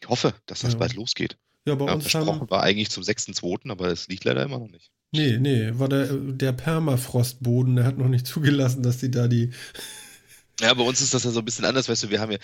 Ich 0.00 0.08
hoffe, 0.08 0.34
dass 0.46 0.60
das 0.60 0.72
Ja. 0.72 0.78
bald 0.78 0.94
losgeht. 0.94 1.36
Ja, 1.66 1.74
bei 1.74 1.86
Ja, 1.86 1.94
uns 1.94 2.12
haben. 2.14 2.50
war 2.50 2.62
eigentlich 2.62 2.90
zum 2.90 3.02
6.2., 3.04 3.70
aber 3.70 3.88
es 3.88 4.08
liegt 4.08 4.24
leider 4.24 4.42
immer 4.42 4.58
noch 4.58 4.68
nicht. 4.70 4.90
Nee, 5.12 5.36
nee, 5.38 5.70
war 5.78 5.88
der, 5.88 6.06
der 6.14 6.52
Permafrostboden, 6.52 7.76
der 7.76 7.84
hat 7.84 7.98
noch 7.98 8.08
nicht 8.08 8.26
zugelassen, 8.66 8.82
dass 8.82 8.98
die 8.98 9.10
da 9.10 9.28
die. 9.28 9.52
Ja, 10.60 10.74
bei 10.74 10.82
uns 10.82 11.00
ist 11.00 11.14
das 11.14 11.24
ja 11.24 11.30
so 11.30 11.40
ein 11.40 11.44
bisschen 11.44 11.64
anders, 11.64 11.88
weißt 11.88 12.04
du, 12.04 12.10
wir 12.10 12.20
haben 12.20 12.32
ja, 12.32 12.38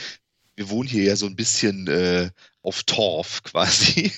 wir 0.56 0.68
wohnen 0.70 0.88
hier 0.88 1.04
ja 1.04 1.16
so 1.16 1.26
ein 1.26 1.36
bisschen 1.36 1.86
äh, 1.88 2.30
auf 2.62 2.82
Torf 2.84 3.42
quasi. 3.42 4.12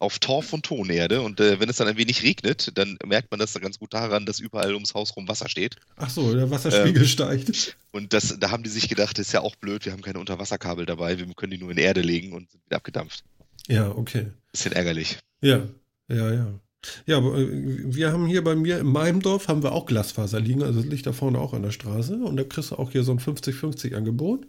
Auf 0.00 0.18
Torf 0.18 0.52
und 0.52 0.64
Tonerde. 0.64 1.20
Und 1.22 1.38
äh, 1.38 1.60
wenn 1.60 1.68
es 1.68 1.76
dann 1.76 1.86
ein 1.86 1.96
wenig 1.96 2.24
regnet, 2.24 2.76
dann 2.76 2.98
merkt 3.06 3.30
man 3.30 3.38
das 3.38 3.52
dann 3.52 3.62
ganz 3.62 3.78
gut 3.78 3.94
daran, 3.94 4.26
dass 4.26 4.40
überall 4.40 4.74
ums 4.74 4.94
Haus 4.94 5.14
rum 5.14 5.28
Wasser 5.28 5.48
steht. 5.48 5.76
Ach 5.96 6.10
so, 6.10 6.34
der 6.34 6.50
Wasserspiegel 6.50 7.02
Ähm. 7.02 7.08
steigt. 7.08 7.76
Und 7.92 8.12
das, 8.12 8.36
da 8.40 8.50
haben 8.50 8.62
die 8.64 8.70
sich 8.70 8.88
gedacht, 8.88 9.18
das 9.18 9.28
ist 9.28 9.32
ja 9.32 9.42
auch 9.42 9.54
blöd, 9.56 9.84
wir 9.84 9.92
haben 9.92 10.02
keine 10.02 10.18
Unterwasserkabel 10.18 10.86
dabei, 10.86 11.18
wir 11.18 11.26
können 11.34 11.52
die 11.52 11.58
nur 11.58 11.70
in 11.70 11.78
Erde 11.78 12.00
legen 12.00 12.32
und 12.32 12.50
sind 12.50 12.64
wieder 12.64 12.76
abgedampft. 12.76 13.22
Ja, 13.68 13.90
okay. 13.90 14.26
Bisschen 14.50 14.72
ärgerlich. 14.72 15.18
Ja, 15.42 15.68
ja, 16.08 16.32
ja. 16.32 16.60
Ja, 17.04 17.18
aber 17.18 17.36
äh, 17.38 17.48
wir 17.94 18.10
haben 18.10 18.26
hier 18.26 18.42
bei 18.42 18.56
mir 18.56 18.78
in 18.78 18.86
meinem 18.86 19.20
Dorf 19.20 19.48
haben 19.48 19.62
wir 19.62 19.72
auch 19.72 19.84
Glasfaser 19.86 20.40
liegen, 20.40 20.62
also 20.62 20.80
es 20.80 20.86
liegt 20.86 21.06
da 21.06 21.12
vorne 21.12 21.38
auch 21.38 21.52
an 21.52 21.62
der 21.62 21.72
Straße 21.72 22.14
und 22.16 22.36
da 22.36 22.44
kriegst 22.44 22.70
du 22.70 22.76
auch 22.76 22.90
hier 22.90 23.04
so 23.04 23.12
ein 23.12 23.18
50-50 23.20 23.94
Angebot. 23.94 24.46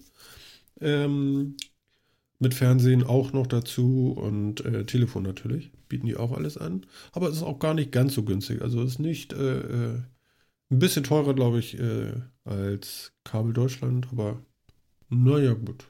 Ähm, 0.79 1.57
mit 2.41 2.53
Fernsehen 2.53 3.03
auch 3.03 3.33
noch 3.33 3.47
dazu 3.47 4.11
und 4.11 4.65
äh, 4.65 4.85
Telefon 4.85 5.23
natürlich, 5.23 5.71
bieten 5.87 6.07
die 6.07 6.17
auch 6.17 6.31
alles 6.31 6.57
an. 6.57 6.85
Aber 7.11 7.29
es 7.29 7.37
ist 7.37 7.43
auch 7.43 7.59
gar 7.59 7.73
nicht 7.73 7.91
ganz 7.91 8.13
so 8.13 8.23
günstig. 8.23 8.61
Also 8.61 8.81
es 8.81 8.93
ist 8.93 8.99
nicht 8.99 9.31
äh, 9.33 9.59
äh, 9.59 9.93
ein 10.71 10.79
bisschen 10.79 11.03
teurer, 11.03 11.33
glaube 11.33 11.59
ich, 11.59 11.79
äh, 11.79 12.13
als 12.43 13.13
Kabel 13.23 13.53
Deutschland, 13.53 14.07
aber 14.11 14.41
naja, 15.09 15.53
gut. 15.53 15.85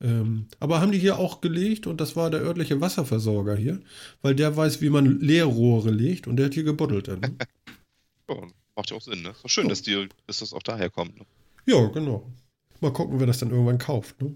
Ähm, 0.00 0.46
aber 0.60 0.80
haben 0.80 0.92
die 0.92 0.98
hier 0.98 1.18
auch 1.18 1.40
gelegt 1.40 1.86
und 1.86 2.00
das 2.02 2.16
war 2.16 2.30
der 2.30 2.42
örtliche 2.42 2.80
Wasserversorger 2.82 3.56
hier, 3.56 3.80
weil 4.22 4.34
der 4.34 4.54
weiß, 4.56 4.82
wie 4.82 4.90
man 4.90 5.20
Leerrohre 5.20 5.90
legt 5.90 6.26
und 6.28 6.36
der 6.36 6.46
hat 6.46 6.54
hier 6.54 6.64
gebuddelt 6.64 7.08
dann. 7.08 7.20
Ne? 7.20 7.36
Ja, 8.28 8.36
macht 8.74 8.90
ja 8.90 8.96
auch 8.96 9.00
Sinn, 9.02 9.22
ne? 9.22 9.32
Ist 9.44 9.50
schön, 9.52 9.64
Ja. 9.64 9.68
dass, 9.70 9.82
die, 9.82 10.08
dass 10.26 10.40
das 10.40 10.52
auch 10.52 10.62
daher 10.62 10.90
kommt. 10.90 11.16
Ne? 11.16 11.24
ja, 11.66 11.86
genau. 11.86 12.28
Mal 12.80 12.92
gucken, 12.92 13.20
wer 13.20 13.26
das 13.26 13.38
dann 13.38 13.50
irgendwann 13.50 13.78
kauft. 13.78 14.20
Ne? 14.20 14.34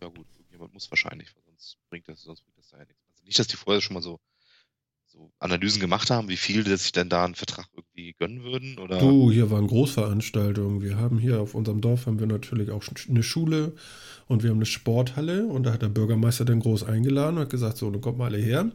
Ja 0.00 0.08
gut, 0.08 0.26
jemand 0.50 0.74
muss 0.74 0.90
wahrscheinlich, 0.90 1.28
sonst 1.46 1.78
bringt 1.88 2.08
das, 2.08 2.22
sonst 2.22 2.42
bringt 2.42 2.58
das 2.58 2.68
da 2.68 2.78
ja 2.78 2.84
nichts. 2.84 3.02
Also 3.10 3.24
nicht, 3.24 3.38
dass 3.38 3.46
die 3.46 3.56
vorher 3.56 3.80
schon 3.80 3.94
mal 3.94 4.02
so, 4.02 4.20
so 5.06 5.32
Analysen 5.38 5.80
gemacht 5.80 6.10
haben, 6.10 6.28
wie 6.28 6.36
viel 6.36 6.64
sich 6.76 6.92
denn 6.92 7.08
da 7.08 7.24
einen 7.24 7.34
Vertrag 7.34 7.66
irgendwie 7.74 8.14
gönnen 8.18 8.42
würden, 8.44 8.78
oder? 8.78 8.98
Du, 8.98 9.30
hier 9.30 9.50
waren 9.50 9.66
Großveranstaltungen. 9.66 10.82
Wir 10.82 10.98
haben 10.98 11.18
hier 11.18 11.40
auf 11.40 11.54
unserem 11.54 11.80
Dorf 11.80 12.06
haben 12.06 12.20
wir 12.20 12.26
natürlich 12.26 12.70
auch 12.70 12.84
eine 13.08 13.22
Schule 13.22 13.74
und 14.26 14.42
wir 14.42 14.50
haben 14.50 14.58
eine 14.58 14.66
Sporthalle 14.66 15.46
und 15.46 15.64
da 15.64 15.72
hat 15.72 15.82
der 15.82 15.88
Bürgermeister 15.88 16.44
dann 16.44 16.60
groß 16.60 16.84
eingeladen 16.84 17.36
und 17.36 17.42
hat 17.42 17.50
gesagt, 17.50 17.78
so, 17.78 17.90
dann 17.90 18.00
kommt 18.00 18.18
mal 18.18 18.26
alle 18.26 18.38
her. 18.38 18.70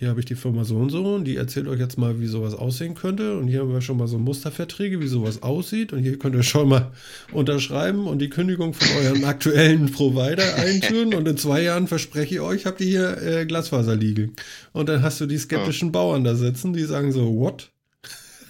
Hier 0.00 0.08
habe 0.08 0.20
ich 0.20 0.24
die 0.24 0.34
Firma 0.34 0.64
so 0.64 0.76
und 0.76 0.88
so 0.88 1.16
und 1.16 1.26
die 1.26 1.36
erzählt 1.36 1.68
euch 1.68 1.78
jetzt 1.78 1.98
mal, 1.98 2.20
wie 2.20 2.26
sowas 2.26 2.54
aussehen 2.54 2.94
könnte. 2.94 3.36
Und 3.36 3.48
hier 3.48 3.60
haben 3.60 3.70
wir 3.70 3.82
schon 3.82 3.98
mal 3.98 4.08
so 4.08 4.18
Musterverträge, 4.18 4.98
wie 4.98 5.06
sowas 5.06 5.42
aussieht. 5.42 5.92
Und 5.92 5.98
hier 5.98 6.18
könnt 6.18 6.34
ihr 6.34 6.42
schon 6.42 6.70
mal 6.70 6.90
unterschreiben 7.32 8.06
und 8.06 8.18
die 8.18 8.30
Kündigung 8.30 8.72
von 8.72 8.88
eurem 8.96 9.24
aktuellen 9.24 9.92
Provider 9.92 10.54
einführen. 10.54 11.12
Und 11.12 11.28
in 11.28 11.36
zwei 11.36 11.60
Jahren 11.60 11.86
verspreche 11.86 12.36
ich 12.36 12.40
euch, 12.40 12.64
habt 12.64 12.80
ihr 12.80 12.86
hier 12.86 13.22
äh, 13.22 13.44
Glasfaser 13.44 13.94
liegen. 13.94 14.36
Und 14.72 14.88
dann 14.88 15.02
hast 15.02 15.20
du 15.20 15.26
die 15.26 15.36
skeptischen 15.36 15.92
Bauern 15.92 16.24
da 16.24 16.34
sitzen, 16.34 16.72
die 16.72 16.84
sagen 16.84 17.12
so, 17.12 17.36
what? 17.36 17.70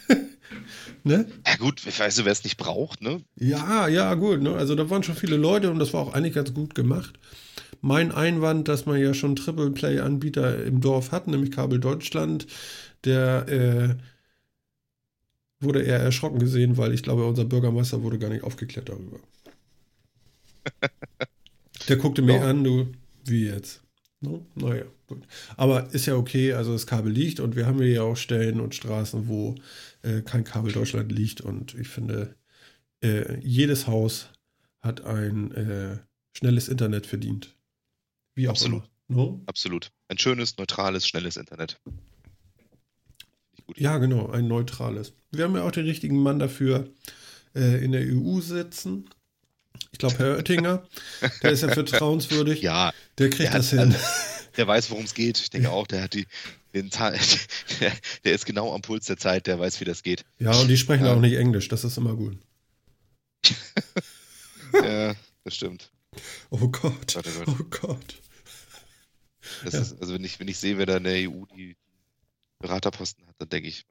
ne? 1.02 1.26
Ja 1.44 1.56
gut, 1.56 1.84
weißt 1.84 2.16
du, 2.16 2.24
wer 2.26 2.32
es 2.32 2.44
nicht 2.44 2.58
braucht, 2.58 3.02
ne? 3.02 3.22
Ja, 3.34 3.88
ja, 3.88 4.14
gut. 4.14 4.40
Ne? 4.40 4.54
Also 4.54 4.76
da 4.76 4.88
waren 4.88 5.02
schon 5.02 5.16
viele 5.16 5.36
Leute 5.36 5.72
und 5.72 5.80
das 5.80 5.92
war 5.94 6.02
auch 6.02 6.14
eigentlich 6.14 6.34
ganz 6.34 6.54
gut 6.54 6.76
gemacht. 6.76 7.18
Mein 7.82 8.12
Einwand, 8.12 8.68
dass 8.68 8.86
man 8.86 9.00
ja 9.00 9.14
schon 9.14 9.36
Triple 9.36 9.70
Play 9.70 10.00
Anbieter 10.00 10.64
im 10.64 10.80
Dorf 10.80 11.12
hat, 11.12 11.26
nämlich 11.28 11.50
Kabel 11.52 11.80
Deutschland, 11.80 12.46
der 13.04 13.48
äh, 13.48 13.96
wurde 15.60 15.82
eher 15.82 15.98
erschrocken 16.00 16.38
gesehen, 16.38 16.76
weil 16.76 16.92
ich 16.92 17.02
glaube, 17.02 17.26
unser 17.26 17.44
Bürgermeister 17.46 18.02
wurde 18.02 18.18
gar 18.18 18.28
nicht 18.30 18.44
aufgeklärt 18.44 18.88
darüber. 18.88 19.20
Der 21.88 21.96
guckte 21.96 22.22
mir 22.22 22.36
Ja. 22.36 22.48
an, 22.50 22.64
du, 22.64 22.92
wie 23.24 23.46
jetzt? 23.46 23.82
No? 24.20 24.44
Naja, 24.54 24.84
gut. 25.06 25.22
Aber 25.56 25.92
ist 25.94 26.06
ja 26.06 26.14
okay, 26.14 26.52
also 26.52 26.72
das 26.72 26.86
Kabel 26.86 27.10
liegt 27.12 27.40
und 27.40 27.56
wir 27.56 27.66
haben 27.66 27.78
hier 27.78 27.88
ja 27.92 28.02
auch 28.02 28.16
Stellen 28.16 28.60
und 28.60 28.74
Straßen, 28.74 29.28
wo 29.28 29.54
äh, 30.02 30.20
kein 30.22 30.44
Kabel 30.44 30.72
Deutschland 30.72 31.10
liegt 31.10 31.40
und 31.40 31.74
ich 31.74 31.88
finde, 31.88 32.34
äh, 33.02 33.38
jedes 33.40 33.86
Haus 33.86 34.30
hat 34.82 35.04
ein 35.04 35.52
äh, 35.52 35.98
schnelles 36.36 36.68
Internet 36.68 37.06
verdient. 37.06 37.56
Wie 38.40 38.48
auch 38.48 38.52
Absolut. 38.52 38.84
No? 39.08 39.42
Absolut. 39.46 39.92
Ein 40.08 40.16
schönes, 40.16 40.56
neutrales, 40.56 41.06
schnelles 41.06 41.36
Internet. 41.36 41.78
Ja, 43.76 43.98
genau, 43.98 44.30
ein 44.30 44.48
neutrales. 44.48 45.12
Wir 45.30 45.44
haben 45.44 45.54
ja 45.56 45.62
auch 45.62 45.70
den 45.72 45.84
richtigen 45.84 46.16
Mann 46.22 46.38
dafür 46.38 46.88
äh, 47.54 47.84
in 47.84 47.92
der 47.92 48.00
EU 48.02 48.40
sitzen. 48.40 49.10
Ich 49.92 49.98
glaube, 49.98 50.16
Herr 50.18 50.36
Oettinger, 50.38 50.88
der 51.42 51.50
ist 51.50 51.62
ja 51.62 51.68
vertrauenswürdig. 51.68 52.62
Ja, 52.62 52.94
Der 53.18 53.28
kriegt 53.28 53.42
Der 53.42 53.50
hat- 53.52 53.58
das 53.58 53.70
hin. 53.70 53.94
der 54.56 54.66
weiß, 54.66 54.90
worum 54.90 55.04
es 55.04 55.12
geht. 55.12 55.38
Ich 55.38 55.50
denke 55.50 55.70
auch, 55.70 55.86
der 55.86 56.02
hat 56.04 56.14
die, 56.14 56.26
den 56.72 56.88
der, 57.80 57.92
der 58.24 58.32
ist 58.32 58.46
genau 58.46 58.72
am 58.74 58.80
Puls 58.80 59.04
der 59.04 59.18
Zeit, 59.18 59.46
der 59.46 59.58
weiß, 59.58 59.80
wie 59.80 59.84
das 59.84 60.02
geht. 60.02 60.24
Ja, 60.38 60.52
und 60.52 60.68
die 60.68 60.78
sprechen 60.78 61.04
Ja. 61.04 61.12
auch 61.14 61.20
nicht 61.20 61.34
Englisch, 61.36 61.68
das 61.68 61.84
ist 61.84 61.98
immer 61.98 62.14
gut. 62.14 62.38
Ja, 64.72 65.14
das 65.44 65.56
stimmt. 65.56 65.90
Oh 66.50 66.68
Gott, 66.68 67.18
oh 67.46 67.64
Gott. 67.70 68.20
Das 69.64 69.74
Ja. 69.74 69.80
ist, 69.80 70.00
also 70.00 70.14
wenn 70.14 70.24
ich, 70.24 70.38
wenn 70.40 70.48
ich 70.48 70.58
sehe, 70.58 70.78
wer 70.78 70.86
da 70.86 70.96
in 70.98 71.04
der 71.04 71.16
EU 71.28 71.44
die 71.46 71.76
Beraterposten 72.58 73.26
hat, 73.26 73.34
dann 73.38 73.48
denke 73.48 73.68
ich, 73.68 73.84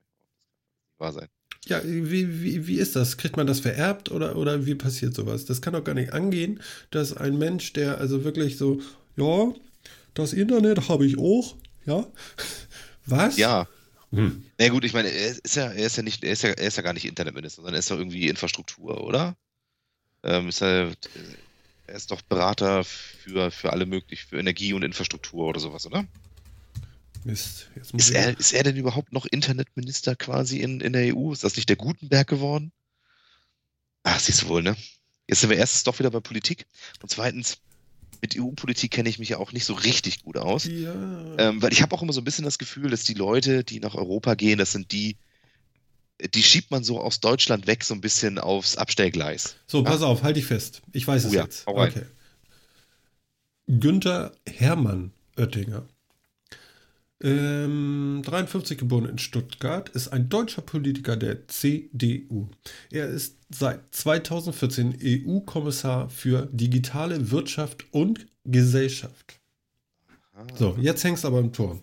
wahr 0.97 1.13
sein. 1.13 1.27
Ja, 1.65 1.81
wie, 1.83 2.41
wie, 2.41 2.67
wie 2.67 2.77
ist 2.77 2.95
das? 2.95 3.17
Kriegt 3.17 3.35
man 3.37 3.47
das 3.47 3.59
vererbt 3.59 4.11
oder, 4.11 4.35
oder 4.37 4.65
wie 4.65 4.75
passiert 4.75 5.13
sowas? 5.13 5.45
Das 5.45 5.61
kann 5.61 5.73
doch 5.73 5.83
gar 5.83 5.93
nicht 5.95 6.13
angehen, 6.13 6.61
dass 6.91 7.15
ein 7.15 7.37
Mensch, 7.37 7.73
der 7.73 7.97
also 7.97 8.23
wirklich 8.23 8.57
so, 8.57 8.81
ja, 9.17 9.53
das 10.13 10.33
Internet 10.33 10.87
habe 10.89 11.05
ich 11.05 11.17
auch, 11.17 11.55
ja. 11.85 12.07
Was? 13.05 13.37
Ja, 13.37 13.67
Hm. 14.11 14.43
na 14.57 14.69
gut, 14.69 14.83
ich 14.85 14.93
meine, 14.93 15.09
er 15.09 15.29
ist 15.43 15.55
ja, 15.55 15.71
er 15.71 15.85
ist 15.85 15.97
ja 15.97 16.01
nicht, 16.01 16.23
er 16.23 16.31
ist 16.33 16.41
ja, 16.41 16.49
er 16.49 16.67
ist 16.67 16.77
ja 16.77 16.81
gar 16.83 16.93
nicht 16.93 17.05
Internetminister, 17.05 17.57
sondern 17.61 17.75
er 17.75 17.79
ist 17.79 17.91
doch 17.91 17.97
irgendwie 17.99 18.27
Infrastruktur, 18.27 19.03
oder? 19.03 19.37
Ähm, 20.23 20.49
ist 20.49 20.61
er, 20.61 20.93
er 21.89 21.95
ist 21.95 22.11
doch 22.11 22.21
Berater 22.21 22.83
für, 22.83 23.51
für 23.51 23.73
alle 23.73 23.85
möglich, 23.85 24.25
für 24.25 24.39
Energie 24.39 24.73
und 24.73 24.83
Infrastruktur 24.83 25.47
oder 25.47 25.59
sowas, 25.59 25.85
oder? 25.85 26.05
Mist. 27.23 27.69
Jetzt 27.75 27.93
muss 27.93 28.03
Ist 28.03 28.15
er, 28.15 28.39
ist 28.39 28.53
er 28.53 28.63
denn 28.63 28.77
überhaupt 28.77 29.11
noch 29.11 29.25
Internetminister 29.25 30.15
quasi 30.15 30.59
in, 30.59 30.79
in 30.79 30.93
der 30.93 31.15
EU? 31.15 31.33
Ist 31.33 31.43
das 31.43 31.55
nicht 31.55 31.67
der 31.67 31.75
Gutenberg 31.75 32.27
geworden? 32.27 32.71
Ach, 34.03 34.19
siehst 34.19 34.43
du 34.43 34.47
wohl, 34.47 34.63
ne? 34.63 34.77
Jetzt 35.27 35.41
sind 35.41 35.49
wir 35.49 35.57
erstens 35.57 35.83
doch 35.83 35.99
wieder 35.99 36.11
bei 36.11 36.21
Politik 36.21 36.65
und 37.01 37.09
zweitens, 37.09 37.57
mit 38.21 38.37
EU-Politik 38.37 38.91
kenne 38.91 39.09
ich 39.09 39.19
mich 39.19 39.29
ja 39.29 39.37
auch 39.37 39.51
nicht 39.51 39.65
so 39.65 39.73
richtig 39.73 40.23
gut 40.23 40.37
aus. 40.37 40.65
Ja. 40.65 40.93
Ähm, 41.37 41.61
weil 41.61 41.71
ich 41.71 41.81
habe 41.81 41.95
auch 41.95 42.01
immer 42.01 42.13
so 42.13 42.21
ein 42.21 42.25
bisschen 42.25 42.45
das 42.45 42.57
Gefühl, 42.57 42.89
dass 42.89 43.03
die 43.03 43.13
Leute, 43.13 43.63
die 43.63 43.79
nach 43.79 43.95
Europa 43.95 44.35
gehen, 44.35 44.57
das 44.57 44.71
sind 44.71 44.91
die, 44.91 45.17
die 46.33 46.43
schiebt 46.43 46.71
man 46.71 46.83
so 46.83 46.99
aus 46.99 47.19
Deutschland 47.19 47.67
weg, 47.67 47.83
so 47.83 47.93
ein 47.93 48.01
bisschen 48.01 48.37
aufs 48.39 48.75
Abstellgleis. 48.77 49.55
so, 49.67 49.83
pass 49.83 50.01
auf, 50.01 50.23
halt 50.23 50.35
dich 50.35 50.45
fest. 50.45 50.81
Ich 50.91 51.07
weiß 51.07 51.25
es 51.25 51.31
Oh 51.31 51.35
ja, 51.35 51.43
jetzt. 51.43 51.67
rein. 51.67 51.89
Okay. 51.89 52.05
Günther 53.67 54.31
Hermann 54.47 55.11
Oettinger. 55.37 55.85
Ähm, 57.21 58.21
53 58.25 58.77
geboren 58.77 59.05
in 59.05 59.17
Stuttgart, 59.17 59.89
ist 59.89 60.07
ein 60.07 60.29
deutscher 60.29 60.61
Politiker 60.61 61.17
der 61.17 61.47
CDU. 61.49 62.49
Er 62.91 63.07
ist 63.09 63.37
seit 63.49 63.81
2014 63.93 64.97
EU-Kommissar 65.03 66.09
für 66.09 66.47
digitale 66.51 67.29
Wirtschaft 67.31 67.85
und 67.91 68.25
Gesellschaft. 68.45 69.39
Ah. 70.33 70.47
So, 70.55 70.77
jetzt 70.79 71.03
hängst 71.03 71.25
du 71.25 71.27
aber 71.27 71.39
im 71.39 71.51
Turm. 71.51 71.81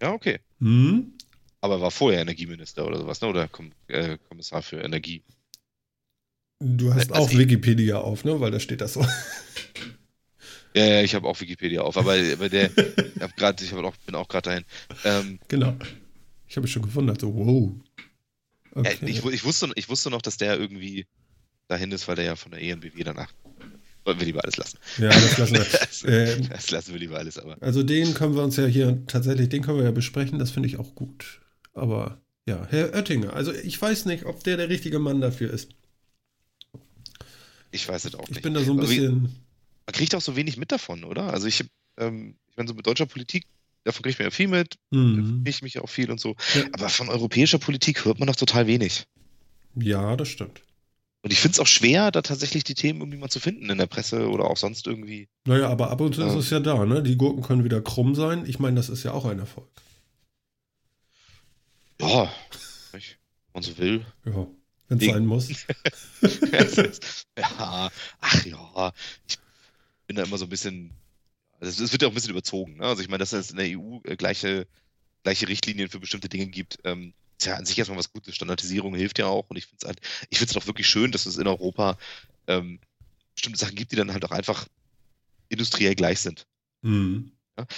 Ja, 0.00 0.12
okay. 0.12 0.40
Hm? 0.60 1.12
Aber 1.62 1.80
war 1.80 1.90
vorher 1.90 2.20
Energieminister 2.20 2.86
oder 2.86 2.98
sowas, 2.98 3.20
ne? 3.22 3.28
Oder 3.28 3.48
Komm 3.48 3.72
äh, 3.88 4.18
Kommissar 4.28 4.62
für 4.62 4.80
Energie. 4.82 5.22
Du 6.60 6.92
hast 6.92 7.10
Also 7.12 7.14
auch 7.24 7.30
ich- 7.30 7.38
Wikipedia 7.38 7.98
auf, 7.98 8.24
ne? 8.24 8.38
Weil 8.40 8.50
da 8.50 8.60
steht 8.60 8.80
das 8.82 8.92
so. 8.94 9.06
Ja, 10.74 10.86
ja, 10.86 11.02
ich 11.02 11.14
habe 11.14 11.28
auch 11.28 11.38
Wikipedia 11.38 11.82
auf, 11.82 11.98
aber, 11.98 12.14
aber 12.14 12.48
der, 12.48 12.70
ich, 12.74 13.20
hab 13.20 13.36
grad, 13.36 13.60
ich 13.60 13.72
hab 13.72 13.84
auch, 13.84 13.94
bin 14.06 14.14
auch 14.14 14.26
gerade 14.26 14.48
dahin. 14.48 14.64
Ähm, 15.04 15.38
genau. 15.46 15.76
Ich 16.48 16.56
habe 16.56 16.62
mich 16.62 16.72
schon 16.72 16.80
gewundert, 16.80 17.20
so, 17.20 17.34
wow. 17.34 17.72
ja, 18.74 18.80
Okay. 18.80 18.98
ich, 19.04 19.22
wu- 19.22 19.28
ich, 19.28 19.44
wusste, 19.44 19.70
ich 19.74 19.90
wusste 19.90 20.08
noch, 20.08 20.22
dass 20.22 20.38
der 20.38 20.58
irgendwie 20.58 21.06
dahin 21.68 21.92
ist, 21.92 22.08
weil 22.08 22.16
der 22.16 22.24
ja 22.24 22.36
von 22.36 22.52
der 22.52 22.62
ENBW 22.62 23.04
danach. 23.04 23.30
Wollen 24.06 24.18
wir 24.18 24.24
lieber 24.26 24.42
alles 24.42 24.56
lassen. 24.56 24.78
ja, 24.96 25.10
das 25.10 25.36
lassen 25.36 25.54
wir. 25.56 25.66
Das, 25.70 26.04
Ähm, 26.08 26.48
das 26.48 26.70
lassen 26.70 26.92
wir 26.94 27.00
lieber 27.00 27.18
alles, 27.18 27.36
aber. 27.38 27.58
Also 27.60 27.82
den 27.82 28.14
können 28.14 28.34
wir 28.34 28.42
uns 28.42 28.56
ja 28.56 28.64
hier 28.64 29.06
tatsächlich, 29.06 29.50
den 29.50 29.60
können 29.62 29.76
wir 29.76 29.84
ja 29.84 29.90
besprechen, 29.92 30.38
das 30.38 30.52
finde 30.52 30.70
ich 30.70 30.78
auch 30.78 30.94
gut. 30.94 31.41
Aber 31.74 32.20
ja, 32.46 32.66
Herr 32.70 32.92
Oettinger, 32.94 33.32
also 33.34 33.52
ich 33.52 33.80
weiß 33.80 34.04
nicht, 34.06 34.24
ob 34.26 34.42
der 34.44 34.56
der 34.56 34.68
richtige 34.68 34.98
Mann 34.98 35.20
dafür 35.20 35.52
ist. 35.52 35.70
Ich 37.70 37.88
weiß 37.88 38.04
es 38.04 38.14
auch 38.14 38.24
Ich 38.24 38.30
nicht. 38.30 38.42
bin 38.42 38.54
da 38.54 38.60
so 38.62 38.72
ein 38.72 38.78
bisschen, 38.78 39.22
Man 39.86 39.92
kriegt 39.92 40.14
auch 40.14 40.20
so 40.20 40.36
wenig 40.36 40.56
mit 40.56 40.72
davon, 40.72 41.04
oder? 41.04 41.32
Also 41.32 41.46
ich, 41.46 41.64
ähm, 41.98 42.36
ich 42.50 42.56
meine, 42.56 42.68
so 42.68 42.74
mit 42.74 42.86
deutscher 42.86 43.06
Politik, 43.06 43.46
davon 43.84 44.02
kriegt 44.02 44.18
man 44.18 44.26
ja 44.26 44.30
viel 44.30 44.48
mit, 44.48 44.74
hm, 44.92 45.44
ich 45.46 45.62
mich 45.62 45.78
auch 45.78 45.88
viel 45.88 46.10
und 46.10 46.20
so. 46.20 46.34
Ja. 46.54 46.64
Aber 46.72 46.88
von 46.88 47.08
europäischer 47.08 47.58
Politik 47.58 48.04
hört 48.04 48.18
man 48.18 48.26
noch 48.28 48.36
total 48.36 48.66
wenig. 48.66 49.04
ja, 49.76 50.16
das 50.16 50.28
stimmt. 50.28 50.62
Und 51.24 51.32
ich 51.32 51.38
finde 51.38 51.52
es 51.52 51.60
auch 51.60 51.68
schwer, 51.68 52.10
da 52.10 52.20
tatsächlich 52.20 52.64
die 52.64 52.74
Themen 52.74 53.00
irgendwie 53.00 53.16
mal 53.18 53.28
zu 53.28 53.38
finden 53.38 53.70
in 53.70 53.78
der 53.78 53.86
Presse 53.86 54.28
oder 54.28 54.44
auch 54.44 54.56
sonst 54.56 54.88
irgendwie. 54.88 55.28
Naja, 55.46 55.68
aber 55.68 55.88
ab 55.92 56.00
und 56.00 56.16
zu 56.16 56.20
ist 56.22 56.32
Ja. 56.32 56.38
es 56.40 56.50
ja 56.50 56.58
da, 56.58 56.84
ne? 56.84 57.00
Die 57.00 57.16
Gurken 57.16 57.42
können 57.44 57.62
wieder 57.62 57.80
krumm 57.80 58.16
sein. 58.16 58.44
Ich 58.44 58.58
meine, 58.58 58.74
das 58.74 58.88
ist 58.88 59.04
ja 59.04 59.12
auch 59.12 59.24
ein 59.24 59.38
Erfolg. 59.38 59.68
Ja, 62.02 62.32
man 63.54 63.62
so 63.62 63.78
will. 63.78 64.04
Ja, 64.24 64.46
wenn 64.88 64.98
es 64.98 65.06
sein 65.06 65.26
muss. 65.26 65.48
ja, 67.38 67.90
ach 68.20 68.44
ja, 68.44 68.92
ich 69.28 69.38
bin 70.06 70.16
da 70.16 70.24
immer 70.24 70.38
so 70.38 70.46
ein 70.46 70.50
bisschen, 70.50 70.90
also 71.60 71.84
es 71.84 71.92
wird 71.92 72.02
ja 72.02 72.08
auch 72.08 72.12
ein 72.12 72.14
bisschen 72.14 72.30
überzogen. 72.30 72.76
Ne? 72.76 72.86
Also 72.86 73.02
ich 73.02 73.08
meine, 73.08 73.18
dass 73.18 73.32
es 73.32 73.50
in 73.50 73.56
der 73.56 73.66
EU 73.66 74.00
äh, 74.04 74.16
gleiche, 74.16 74.66
gleiche 75.22 75.48
Richtlinien 75.48 75.88
für 75.88 76.00
bestimmte 76.00 76.28
Dinge 76.28 76.46
gibt, 76.46 76.78
ähm, 76.84 77.14
ist 77.38 77.46
ja 77.46 77.56
an 77.56 77.66
sich 77.66 77.78
erstmal 77.78 77.98
was 77.98 78.12
Gutes. 78.12 78.34
Standardisierung 78.34 78.94
hilft 78.94 79.18
ja 79.18 79.26
auch 79.26 79.48
und 79.48 79.56
ich 79.56 79.66
finde 79.66 79.78
es 79.82 79.88
halt, 79.88 80.00
ich 80.30 80.38
finde 80.38 80.50
es 80.50 80.54
doch 80.54 80.66
wirklich 80.66 80.88
schön, 80.88 81.12
dass 81.12 81.26
es 81.26 81.38
in 81.38 81.46
Europa 81.46 81.98
ähm, 82.46 82.80
bestimmte 83.34 83.58
Sachen 83.58 83.76
gibt, 83.76 83.92
die 83.92 83.96
dann 83.96 84.12
halt 84.12 84.24
auch 84.24 84.32
einfach 84.32 84.66
industriell 85.48 85.94
gleich 85.94 86.20
sind. 86.20 86.46
Hm, 86.82 87.32
Finde 87.56 87.68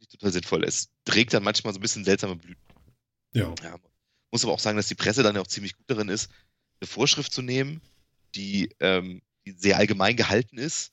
ich 0.00 0.08
total 0.08 0.32
sinnvoll. 0.32 0.64
Es 0.64 0.88
trägt 1.04 1.34
dann 1.34 1.42
manchmal 1.42 1.72
so 1.72 1.78
ein 1.78 1.82
bisschen 1.82 2.04
seltsame 2.04 2.36
Blüten. 2.36 2.69
Ja. 3.32 3.54
Ja, 3.62 3.76
muss 4.30 4.44
aber 4.44 4.52
auch 4.52 4.60
sagen, 4.60 4.76
dass 4.76 4.88
die 4.88 4.94
Presse 4.94 5.22
dann 5.22 5.34
ja 5.34 5.40
auch 5.40 5.46
ziemlich 5.46 5.76
gut 5.76 5.88
darin 5.88 6.08
ist, 6.08 6.30
eine 6.80 6.88
Vorschrift 6.88 7.32
zu 7.32 7.42
nehmen, 7.42 7.80
die, 8.34 8.74
ähm, 8.80 9.22
die 9.44 9.52
sehr 9.52 9.76
allgemein 9.76 10.16
gehalten 10.16 10.58
ist 10.58 10.92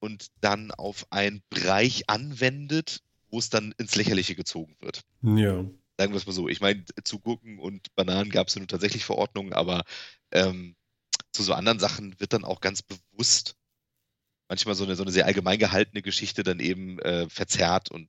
und 0.00 0.28
dann 0.40 0.70
auf 0.70 1.06
einen 1.10 1.42
Bereich 1.50 2.08
anwendet, 2.08 3.02
wo 3.30 3.38
es 3.38 3.50
dann 3.50 3.72
ins 3.78 3.96
Lächerliche 3.96 4.34
gezogen 4.34 4.76
wird. 4.80 5.02
Ja. 5.22 5.64
Sagen 5.98 6.12
wir 6.12 6.16
es 6.16 6.26
mal 6.26 6.32
so. 6.32 6.48
Ich 6.48 6.60
meine, 6.60 6.84
zu 7.04 7.18
Gurken 7.18 7.58
und 7.58 7.94
Bananen 7.96 8.30
gab 8.30 8.48
es 8.48 8.54
ja 8.54 8.60
nun 8.60 8.68
tatsächlich 8.68 9.04
Verordnungen, 9.04 9.52
aber 9.52 9.84
ähm, 10.30 10.76
zu 11.32 11.42
so 11.42 11.52
anderen 11.52 11.80
Sachen 11.80 12.18
wird 12.20 12.32
dann 12.32 12.44
auch 12.44 12.60
ganz 12.60 12.82
bewusst 12.82 13.56
manchmal 14.48 14.74
so 14.74 14.84
eine, 14.84 14.96
so 14.96 15.02
eine 15.02 15.12
sehr 15.12 15.26
allgemein 15.26 15.58
gehaltene 15.58 16.02
Geschichte 16.02 16.42
dann 16.42 16.60
eben 16.60 16.98
äh, 17.00 17.28
verzerrt 17.28 17.90
und 17.90 18.08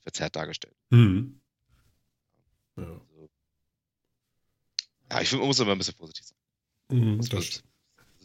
verzerrt 0.00 0.36
dargestellt. 0.36 0.76
Hm. 0.90 1.39
Ja. 2.82 2.92
Also, 2.92 3.30
ja, 5.10 5.20
ich 5.20 5.28
finde, 5.28 5.40
man 5.40 5.48
muss 5.48 5.58
immer 5.60 5.72
ein 5.72 5.78
bisschen 5.78 5.94
vorsichtig 5.94 6.26
sein. 6.26 6.38
Hm, 6.98 7.18
Das, 7.18 7.28
das 7.28 7.62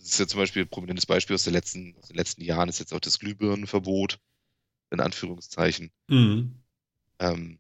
ist 0.03 0.19
ja 0.19 0.27
zum 0.27 0.39
Beispiel 0.39 0.63
ein 0.63 0.69
prominentes 0.69 1.05
Beispiel 1.05 1.33
aus, 1.35 1.43
der 1.43 1.53
letzten, 1.53 1.95
aus 1.97 2.07
den 2.07 2.17
letzten 2.17 2.41
Jahren, 2.43 2.69
ist 2.69 2.79
jetzt 2.79 2.93
auch 2.93 2.99
das 2.99 3.19
Glühbirnenverbot, 3.19 4.19
in 4.91 4.99
Anführungszeichen, 4.99 5.91
Hm. 6.09 6.55
ähm, 7.19 7.59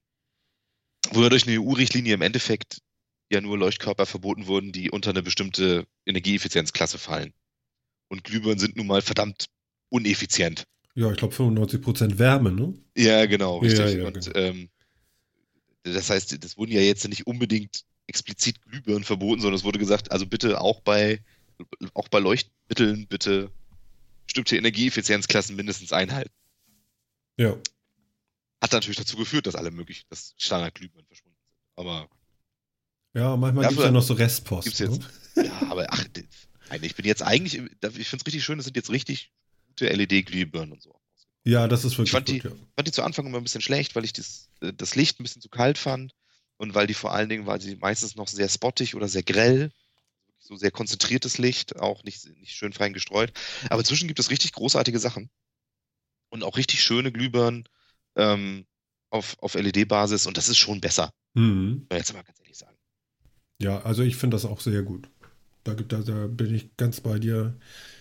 wo 1.11 1.21
ja 1.23 1.29
durch 1.29 1.43
eine 1.47 1.55
EU-Richtlinie 1.55 2.13
im 2.13 2.21
Endeffekt 2.21 2.81
ja 3.31 3.41
nur 3.41 3.57
Leuchtkörper 3.57 4.05
verboten 4.05 4.47
wurden, 4.47 4.71
die 4.71 4.91
unter 4.91 5.09
eine 5.09 5.23
bestimmte 5.23 5.87
Energieeffizienzklasse 6.05 6.97
fallen. 6.99 7.33
Und 8.07 8.23
Glühbirnen 8.23 8.59
sind 8.59 8.75
nun 8.75 8.87
mal 8.87 9.01
verdammt 9.01 9.45
uneffizient. 9.89 10.65
Ja, 10.93 11.11
ich 11.11 11.17
glaube 11.17 11.33
95% 11.33 12.19
Wärme, 12.19 12.51
ne? 12.51 12.73
Ja, 12.95 13.25
genau, 13.25 13.55
Ja, 13.55 13.61
richtig. 13.61 13.97
ja, 13.99 14.07
und 14.07 14.23
genau. 14.23 14.37
ähm, 14.37 14.69
das 15.93 16.09
heißt, 16.09 16.43
das 16.43 16.57
wurden 16.57 16.71
ja 16.71 16.81
jetzt 16.81 17.07
nicht 17.07 17.27
unbedingt 17.27 17.85
explizit 18.07 18.61
Glühbirnen 18.61 19.03
verboten, 19.03 19.41
sondern 19.41 19.57
es 19.57 19.63
wurde 19.63 19.79
gesagt, 19.79 20.11
also 20.11 20.25
bitte 20.25 20.61
auch 20.61 20.81
bei 20.81 21.21
auch 21.93 22.07
bei 22.09 22.19
Leuchtmitteln 22.19 23.07
bitte 23.07 23.51
bestimmte 24.25 24.57
Energieeffizienzklassen 24.57 25.55
mindestens 25.55 25.93
einhalten. 25.93 26.33
Ja. 27.37 27.55
Hat 28.61 28.71
natürlich 28.71 28.97
dazu 28.97 29.15
geführt, 29.17 29.47
dass 29.47 29.55
alle 29.55 29.71
möglich, 29.71 30.05
dass 30.09 30.33
Standardglühbirnen 30.37 31.05
verschwunden 31.07 31.37
sind. 31.41 31.53
Aber 31.75 32.09
Ja, 33.13 33.37
manchmal 33.37 33.67
gibt 33.67 33.79
es 33.79 33.85
ja 33.85 33.91
noch 33.91 34.01
so 34.01 34.13
Restpost. 34.15 34.65
gibt's 34.65 34.79
jetzt. 34.79 35.01
Ne? 35.35 35.45
ja, 35.45 35.61
aber 35.69 35.85
ach, 35.89 36.05
ich 36.81 36.95
bin 36.95 37.05
jetzt 37.05 37.21
eigentlich, 37.21 37.55
ich 37.55 38.07
finde 38.07 38.21
es 38.21 38.25
richtig 38.25 38.43
schön, 38.43 38.59
es 38.59 38.65
sind 38.65 38.75
jetzt 38.75 38.89
richtig 38.89 39.31
gute 39.67 39.87
LED-Glühbirnen 39.87 40.71
und 40.73 40.81
so. 40.81 40.99
Ja, 41.45 41.67
das 41.67 41.85
ist 41.85 41.97
wirklich 41.97 42.11
fand 42.11 42.27
gut, 42.27 42.43
ja. 42.43 42.51
fand 42.75 42.87
die 42.87 42.91
zu 42.91 43.03
Anfang 43.03 43.25
immer 43.25 43.37
ein 43.37 43.43
bisschen 43.43 43.61
schlecht, 43.61 43.95
weil 43.95 44.03
ich 44.03 44.13
das, 44.13 44.49
äh, 44.61 44.73
das 44.73 44.95
Licht 44.95 45.19
ein 45.19 45.23
bisschen 45.23 45.41
zu 45.41 45.49
kalt 45.49 45.77
fand 45.77 46.13
und 46.57 46.73
weil 46.73 46.87
die 46.87 46.93
vor 46.93 47.13
allen 47.13 47.29
Dingen, 47.29 47.45
weil 47.45 47.61
sie 47.61 47.75
meistens 47.75 48.15
noch 48.15 48.27
sehr 48.27 48.49
spottig 48.49 48.95
oder 48.95 49.07
sehr 49.07 49.23
grell, 49.23 49.71
so 50.39 50.55
sehr 50.55 50.71
konzentriertes 50.71 51.37
Licht, 51.37 51.77
auch 51.77 52.03
nicht, 52.03 52.25
nicht 52.39 52.53
schön 52.55 52.73
fein 52.73 52.93
gestreut. 52.93 53.31
Aber 53.69 53.79
inzwischen 53.79 54.07
gibt 54.07 54.19
es 54.19 54.29
richtig 54.31 54.53
großartige 54.53 54.99
Sachen 54.99 55.29
und 56.29 56.43
auch 56.43 56.57
richtig 56.57 56.81
schöne 56.81 57.11
Glühbirnen 57.11 57.67
ähm, 58.15 58.65
auf, 59.09 59.37
auf 59.39 59.55
LED-Basis 59.55 60.27
und 60.27 60.37
das 60.37 60.49
ist 60.49 60.57
schon 60.57 60.81
besser, 60.81 61.11
Mhm. 61.33 61.87
jetzt 61.91 62.13
mal 62.13 62.23
ganz 62.23 62.39
ehrlich 62.39 62.57
sagen. 62.57 62.77
Ja, 63.61 63.81
also 63.83 64.03
ich 64.03 64.15
finde 64.15 64.35
das 64.35 64.45
auch 64.45 64.61
sehr 64.61 64.83
gut. 64.83 65.09
Da, 65.63 65.73
gibt, 65.73 65.91
da, 65.91 65.99
da 65.99 66.27
bin 66.27 66.53
ich 66.53 66.75
ganz 66.77 67.01
bei 67.01 67.19
dir. 67.19 67.55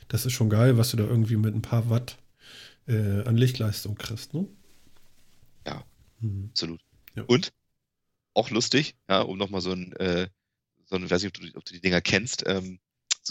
Das 0.09 0.27
ist 0.27 0.33
schon 0.33 0.51
geil, 0.51 0.77
was 0.77 0.91
du 0.91 0.97
da 0.97 1.05
irgendwie 1.05 1.37
mit 1.37 1.55
ein 1.55 1.63
paar 1.63 1.89
Watt 1.91 2.19
äh, 2.87 3.23
an 3.23 3.37
Lichtleistung 3.37 3.97
kriegst, 3.97 4.35
ne? 4.35 4.47
Ja. 5.67 5.85
Mhm. 6.21 6.49
Absolut. 6.51 6.81
Ja. 7.15 7.25
Und 7.25 7.53
auch 8.35 8.51
lustig, 8.51 8.97
ja, 9.09 9.23
um 9.23 9.39
nochmal 9.39 9.61
so 9.61 9.73
ein, 9.73 9.93
äh, 9.95 10.29
so 10.87 10.97
ein, 10.97 11.09
weiß 11.09 11.23
nicht, 11.23 11.37
ob 11.37 11.43
du, 11.43 11.59
ob 11.59 11.65
du 11.65 11.73
die 11.73 11.81
Dinger 11.81 12.01
kennst, 12.01 12.45
ähm, 12.47 12.81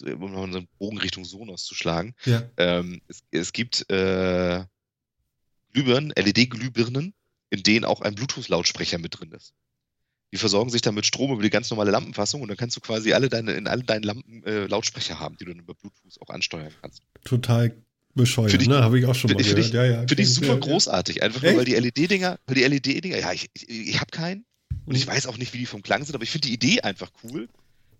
um 0.05 0.31
nochmal 0.31 0.51
so 0.51 0.57
einen 0.59 0.67
Bogen 0.79 0.97
Richtung 0.97 1.25
Sonos 1.25 1.65
zu 1.65 1.75
schlagen. 1.75 2.15
Ja. 2.25 2.49
Ähm, 2.57 3.01
es, 3.07 3.23
es 3.31 3.53
gibt 3.53 3.89
äh, 3.91 4.63
Glühbirnen, 5.73 6.13
LED-Glühbirnen, 6.15 7.13
in 7.49 7.63
denen 7.63 7.85
auch 7.85 8.01
ein 8.01 8.15
Bluetooth-Lautsprecher 8.15 8.97
mit 8.97 9.19
drin 9.19 9.31
ist. 9.31 9.53
Die 10.31 10.37
versorgen 10.37 10.71
sich 10.71 10.81
dann 10.81 10.95
mit 10.95 11.05
Strom 11.05 11.31
über 11.31 11.43
die 11.43 11.51
ganz 11.51 11.69
normale 11.69 11.91
Lampenfassung 11.91 12.41
und 12.41 12.47
dann 12.47 12.57
kannst 12.57 12.75
du 12.75 12.81
quasi 12.81 13.13
alle 13.13 13.29
deine, 13.29 13.51
in 13.53 13.67
allen 13.67 13.85
deinen 13.85 14.01
Lampen 14.01 14.43
äh, 14.45 14.65
Lautsprecher 14.65 15.19
haben, 15.19 15.37
die 15.37 15.45
du 15.45 15.51
dann 15.51 15.59
über 15.59 15.75
Bluetooth 15.75 16.19
auch 16.21 16.29
ansteuern 16.29 16.73
kannst. 16.81 17.03
Total 17.23 17.75
bescheuert, 18.15 18.51
Find 18.51 18.63
ich- 18.63 18.69
ne? 18.69 18.81
Habe 18.83 18.99
ich 18.99 19.05
auch 19.05 19.15
schon 19.15 19.31
mal 19.31 19.43
find- 19.43 19.57
find 19.57 19.71
gehört. 19.71 19.89
ja, 19.91 20.01
ja. 20.01 20.07
Finde 20.07 20.21
ich 20.23 20.33
super 20.33 20.47
ja, 20.53 20.55
großartig, 20.55 21.23
einfach 21.23 21.41
nur, 21.41 21.57
weil 21.57 21.65
die 21.65 21.75
LED-Dinger, 21.75 22.39
weil 22.47 22.55
die 22.55 22.63
LED-Dinger, 22.63 23.17
ja, 23.19 23.31
ich, 23.33 23.49
ich, 23.53 23.69
ich 23.69 23.99
habe 23.99 24.11
keinen 24.11 24.45
und 24.85 24.95
ich 24.95 25.05
weiß 25.07 25.27
auch 25.27 25.37
nicht, 25.37 25.53
wie 25.53 25.57
die 25.59 25.65
vom 25.65 25.81
Klang 25.81 26.03
sind, 26.05 26.13
aber 26.15 26.23
ich 26.23 26.31
finde 26.31 26.47
die 26.47 26.53
Idee 26.53 26.81
einfach 26.81 27.11
cool. 27.23 27.47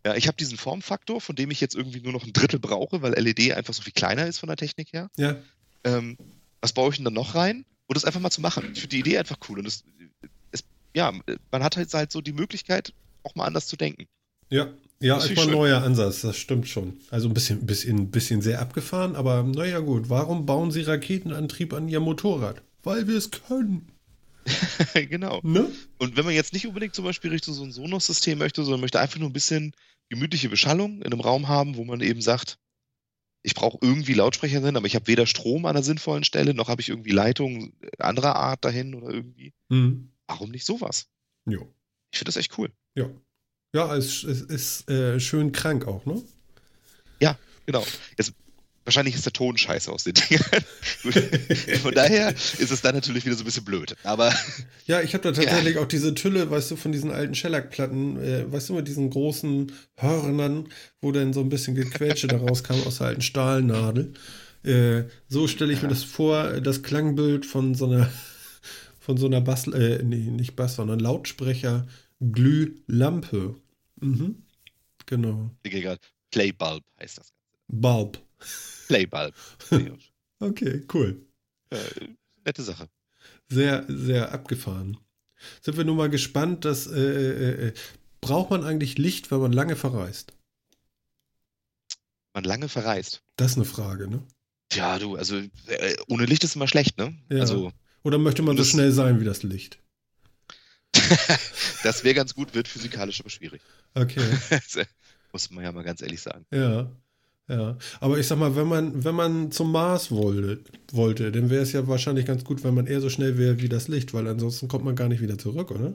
Ja, 0.05 0.15
ich 0.15 0.27
habe 0.27 0.35
diesen 0.35 0.57
Formfaktor, 0.57 1.21
von 1.21 1.35
dem 1.35 1.49
ich 1.49 1.61
jetzt 1.61 1.75
irgendwie 1.75 2.01
nur 2.01 2.11
noch 2.11 2.25
ein 2.25 2.33
Drittel 2.33 2.59
brauche, 2.59 3.01
weil 3.01 3.13
LED 3.13 3.53
einfach 3.53 3.73
so 3.73 3.81
viel 3.81 3.93
kleiner 3.93 4.27
ist 4.27 4.37
von 4.39 4.47
der 4.47 4.57
Technik 4.57 4.91
her. 4.91 5.09
Ja, 5.17 5.37
ähm, 5.85 6.17
was 6.61 6.73
baue 6.73 6.89
ich 6.91 6.97
denn 6.97 7.05
da 7.05 7.11
noch 7.11 7.35
rein? 7.35 7.65
Und 7.87 7.95
das 7.95 8.05
einfach 8.05 8.19
mal 8.21 8.29
zu 8.31 8.41
machen. 8.41 8.63
Ich 8.73 8.79
finde 8.81 8.95
die 8.95 8.99
Idee 8.99 9.17
einfach 9.17 9.37
cool. 9.49 9.59
Und 9.59 9.65
es, 9.67 9.83
es, 10.51 10.63
ja, 10.95 11.13
man 11.51 11.63
hat 11.63 11.75
halt, 11.77 11.93
halt 11.93 12.11
so 12.11 12.21
die 12.21 12.31
Möglichkeit, 12.33 12.93
auch 13.23 13.35
mal 13.35 13.45
anders 13.45 13.67
zu 13.67 13.75
denken. 13.77 14.05
ja, 14.49 14.73
Ja, 14.99 15.15
Das 15.15 15.29
ich 15.29 15.39
ein 15.39 15.51
neuer 15.51 15.83
Ansatz, 15.83 16.21
das 16.21 16.37
stimmt 16.37 16.67
schon. 16.67 16.97
Also 17.09 17.27
ein 17.27 17.33
bisschen, 17.33 17.65
bisschen, 17.65 18.09
bisschen 18.09 18.41
sehr 18.41 18.61
abgefahren, 18.61 19.15
aber 19.15 19.43
naja 19.43 19.79
gut. 19.79 20.09
Warum 20.09 20.45
bauen 20.45 20.71
Sie 20.71 20.81
Raketenantrieb 20.81 21.73
an 21.73 21.89
Ihr 21.89 21.99
Motorrad? 21.99 22.61
Weil 22.83 23.07
wir 23.07 23.17
es 23.17 23.31
können. 23.31 23.89
genau. 25.09 25.39
Ne? 25.43 25.69
Und 25.97 26.17
wenn 26.17 26.25
man 26.25 26.33
jetzt 26.33 26.53
nicht 26.53 26.67
unbedingt 26.67 26.95
zum 26.95 27.05
Beispiel 27.05 27.31
Richtung 27.31 27.53
so 27.53 27.63
ein 27.63 27.71
Sonos-System 27.71 28.37
möchte, 28.37 28.63
sondern 28.63 28.81
möchte 28.81 28.99
einfach 28.99 29.19
nur 29.19 29.29
ein 29.29 29.33
bisschen 29.33 29.73
gemütliche 30.09 30.49
Beschallung 30.49 31.01
in 31.01 31.11
einem 31.11 31.21
Raum 31.21 31.47
haben, 31.47 31.75
wo 31.75 31.83
man 31.83 32.01
eben 32.01 32.21
sagt, 32.21 32.57
ich 33.41 33.55
brauche 33.55 33.77
irgendwie 33.81 34.13
Lautsprecher 34.13 34.61
drin, 34.61 34.77
aber 34.77 34.87
ich 34.87 34.95
habe 34.95 35.07
weder 35.07 35.25
Strom 35.25 35.65
an 35.65 35.75
einer 35.75 35.83
sinnvollen 35.83 36.23
Stelle, 36.23 36.53
noch 36.53 36.69
habe 36.69 36.81
ich 36.81 36.89
irgendwie 36.89 37.11
Leitungen 37.11 37.73
anderer 37.99 38.35
Art 38.35 38.63
dahin 38.63 38.95
oder 38.95 39.13
irgendwie. 39.13 39.53
Hm. 39.69 40.11
Warum 40.27 40.51
nicht 40.51 40.65
sowas? 40.65 41.07
Jo. 41.45 41.67
Ich 42.11 42.19
finde 42.19 42.29
das 42.29 42.37
echt 42.37 42.57
cool. 42.57 42.71
Ja. 42.95 43.09
Ja, 43.73 43.95
es, 43.95 44.23
es 44.23 44.41
ist 44.41 44.89
äh, 44.89 45.19
schön 45.19 45.51
krank 45.51 45.87
auch, 45.87 46.05
ne? 46.05 46.21
Genau. 47.65 47.85
Jetzt, 48.17 48.33
wahrscheinlich 48.83 49.15
ist 49.15 49.25
der 49.25 49.33
Ton 49.33 49.57
scheiße 49.57 49.91
aus 49.91 50.03
den 50.03 50.13
Dingern. 50.13 50.43
Von 51.81 51.93
daher 51.93 52.31
ist 52.31 52.71
es 52.71 52.81
dann 52.81 52.95
natürlich 52.95 53.25
wieder 53.25 53.35
so 53.35 53.43
ein 53.43 53.45
bisschen 53.45 53.63
blöd. 53.63 53.95
Aber 54.03 54.33
Ja, 54.85 55.01
ich 55.01 55.13
habe 55.13 55.23
da 55.23 55.31
tatsächlich 55.31 55.77
auch 55.77 55.87
diese 55.87 56.13
Tülle, 56.13 56.49
weißt 56.49 56.71
du, 56.71 56.75
von 56.75 56.91
diesen 56.91 57.11
alten 57.11 57.35
Shellac-Platten, 57.35 58.21
äh, 58.21 58.51
weißt 58.51 58.69
du, 58.69 58.75
mit 58.75 58.87
diesen 58.87 59.09
großen 59.09 59.71
Hörnern, 59.95 60.67
wo 61.01 61.11
dann 61.11 61.33
so 61.33 61.39
ein 61.39 61.49
bisschen 61.49 61.75
Gequetsche 61.75 62.27
da 62.27 62.37
rauskam 62.37 62.81
aus 62.85 62.97
der 62.97 63.07
alten 63.07 63.21
Stahlnadel. 63.21 64.13
Äh, 64.63 65.03
so 65.29 65.47
stelle 65.47 65.71
ich 65.73 65.81
mir 65.81 65.89
das 65.89 66.03
vor, 66.03 66.59
das 66.61 66.83
Klangbild 66.83 67.45
von 67.45 67.75
so 67.75 67.85
einer, 67.85 68.09
von 68.99 69.17
so 69.17 69.25
einer 69.27 69.41
Bass, 69.41 69.67
äh, 69.67 70.03
nee, 70.03 70.29
nicht 70.29 70.55
Bass, 70.55 70.75
sondern 70.75 70.99
Lautsprecher, 70.99 71.87
Glühlampe. 72.19 73.55
Mhm. 74.03 74.43
Genau. 75.05 75.51
gerade, 75.63 75.99
Playbulb 76.31 76.83
heißt 76.99 77.17
das. 77.17 77.33
Bulb. 77.67 78.19
Playbulb. 78.87 79.33
Okay, 80.39 80.85
cool. 80.93 81.25
äh, 81.69 81.77
nette 82.43 82.63
Sache. 82.63 82.89
Sehr, 83.47 83.85
sehr 83.87 84.33
abgefahren. 84.33 84.97
Sind 85.61 85.77
wir 85.77 85.85
nun 85.85 85.95
mal 85.95 86.09
gespannt, 86.09 86.65
dass 86.65 86.85
äh, 86.85 86.99
äh, 86.99 87.67
äh, 87.67 87.73
braucht 88.19 88.49
man 88.49 88.65
eigentlich 88.65 88.97
Licht, 88.97 89.31
wenn 89.31 89.39
man 89.39 89.53
lange 89.53 89.77
verreist? 89.77 90.33
Man 92.33 92.43
lange 92.43 92.67
verreist. 92.67 93.21
Das 93.37 93.51
ist 93.51 93.57
eine 93.57 93.65
Frage, 93.65 94.09
ne? 94.09 94.23
Tja, 94.69 94.99
du, 94.99 95.15
also 95.15 95.37
äh, 95.37 95.95
ohne 96.07 96.25
Licht 96.25 96.43
ist 96.43 96.55
immer 96.55 96.67
schlecht, 96.67 96.97
ne? 96.97 97.15
Ja. 97.29 97.41
Also 97.41 97.71
Oder 98.03 98.17
möchte 98.17 98.41
man 98.41 98.57
so 98.57 98.63
schnell 98.63 98.91
sein 98.91 99.19
wie 99.19 99.25
das 99.25 99.43
Licht? 99.43 99.79
das 101.83 102.03
wäre 102.03 102.15
ganz 102.15 102.33
gut, 102.33 102.53
wird 102.53 102.67
physikalisch 102.67 103.19
aber 103.19 103.29
schwierig. 103.29 103.61
Okay, 103.93 104.21
Muss 105.31 105.49
man 105.49 105.63
ja 105.63 105.71
mal 105.71 105.83
ganz 105.83 106.01
ehrlich 106.01 106.21
sagen. 106.21 106.45
ja. 106.51 106.91
Ja, 107.49 107.77
aber 107.99 108.17
ich 108.19 108.27
sag 108.27 108.37
mal, 108.39 108.55
wenn 108.55 108.67
man, 108.67 109.03
wenn 109.03 109.15
man 109.15 109.51
zum 109.51 109.69
Mars 109.73 110.11
wollte, 110.11 110.63
wollte 110.93 111.29
dann 111.29 111.49
wäre 111.49 111.61
es 111.61 111.73
ja 111.73 111.85
wahrscheinlich 111.89 112.25
ganz 112.25 112.45
gut, 112.45 112.63
wenn 112.63 112.73
man 112.73 112.87
eher 112.87 113.01
so 113.01 113.09
schnell 113.09 113.37
wäre 113.37 113.59
wie 113.59 113.67
das 113.67 113.89
Licht, 113.89 114.13
weil 114.13 114.27
ansonsten 114.29 114.69
kommt 114.69 114.85
man 114.85 114.95
gar 114.95 115.09
nicht 115.09 115.21
wieder 115.21 115.37
zurück, 115.37 115.69
oder? 115.69 115.93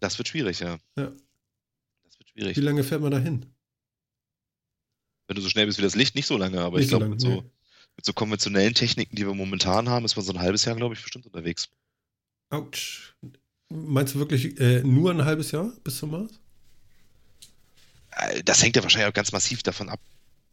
Das 0.00 0.18
wird 0.18 0.28
schwierig, 0.28 0.60
ja. 0.60 0.76
Ja. 0.96 1.10
Das 2.04 2.18
wird 2.18 2.28
schwierig. 2.28 2.56
Wie 2.56 2.60
lange 2.60 2.84
fährt 2.84 3.00
man 3.00 3.12
da 3.12 3.18
hin? 3.18 3.46
Wenn 5.26 5.36
du 5.36 5.42
so 5.42 5.48
schnell 5.48 5.64
bist 5.64 5.78
wie 5.78 5.82
das 5.82 5.94
Licht, 5.94 6.14
nicht 6.14 6.26
so 6.26 6.36
lange, 6.36 6.60
aber 6.60 6.76
Nicht 6.76 6.84
ich 6.84 6.90
so 6.90 6.98
glaube, 6.98 7.04
lange, 7.04 7.14
mit, 7.14 7.20
so, 7.22 7.28
nee. 7.28 7.50
mit 7.96 8.04
so 8.04 8.12
konventionellen 8.12 8.74
Techniken, 8.74 9.16
die 9.16 9.26
wir 9.26 9.32
momentan 9.34 9.88
haben, 9.88 10.04
ist 10.04 10.16
man 10.16 10.24
so 10.26 10.34
ein 10.34 10.40
halbes 10.40 10.66
Jahr, 10.66 10.76
glaube 10.76 10.94
ich, 10.94 11.00
bestimmt 11.02 11.24
unterwegs. 11.24 11.70
Autsch. 12.50 13.16
Meinst 13.70 14.14
du 14.14 14.18
wirklich 14.18 14.60
äh, 14.60 14.82
nur 14.82 15.10
ein 15.10 15.24
halbes 15.24 15.50
Jahr 15.50 15.72
bis 15.82 15.98
zum 15.98 16.10
Mars? 16.12 16.30
Äh, 18.12 18.42
Das 18.44 18.62
hängt 18.62 18.76
ja 18.76 18.82
wahrscheinlich 18.82 19.08
auch 19.08 19.14
ganz 19.14 19.32
massiv 19.32 19.62
davon 19.62 19.88
ab, 19.88 20.00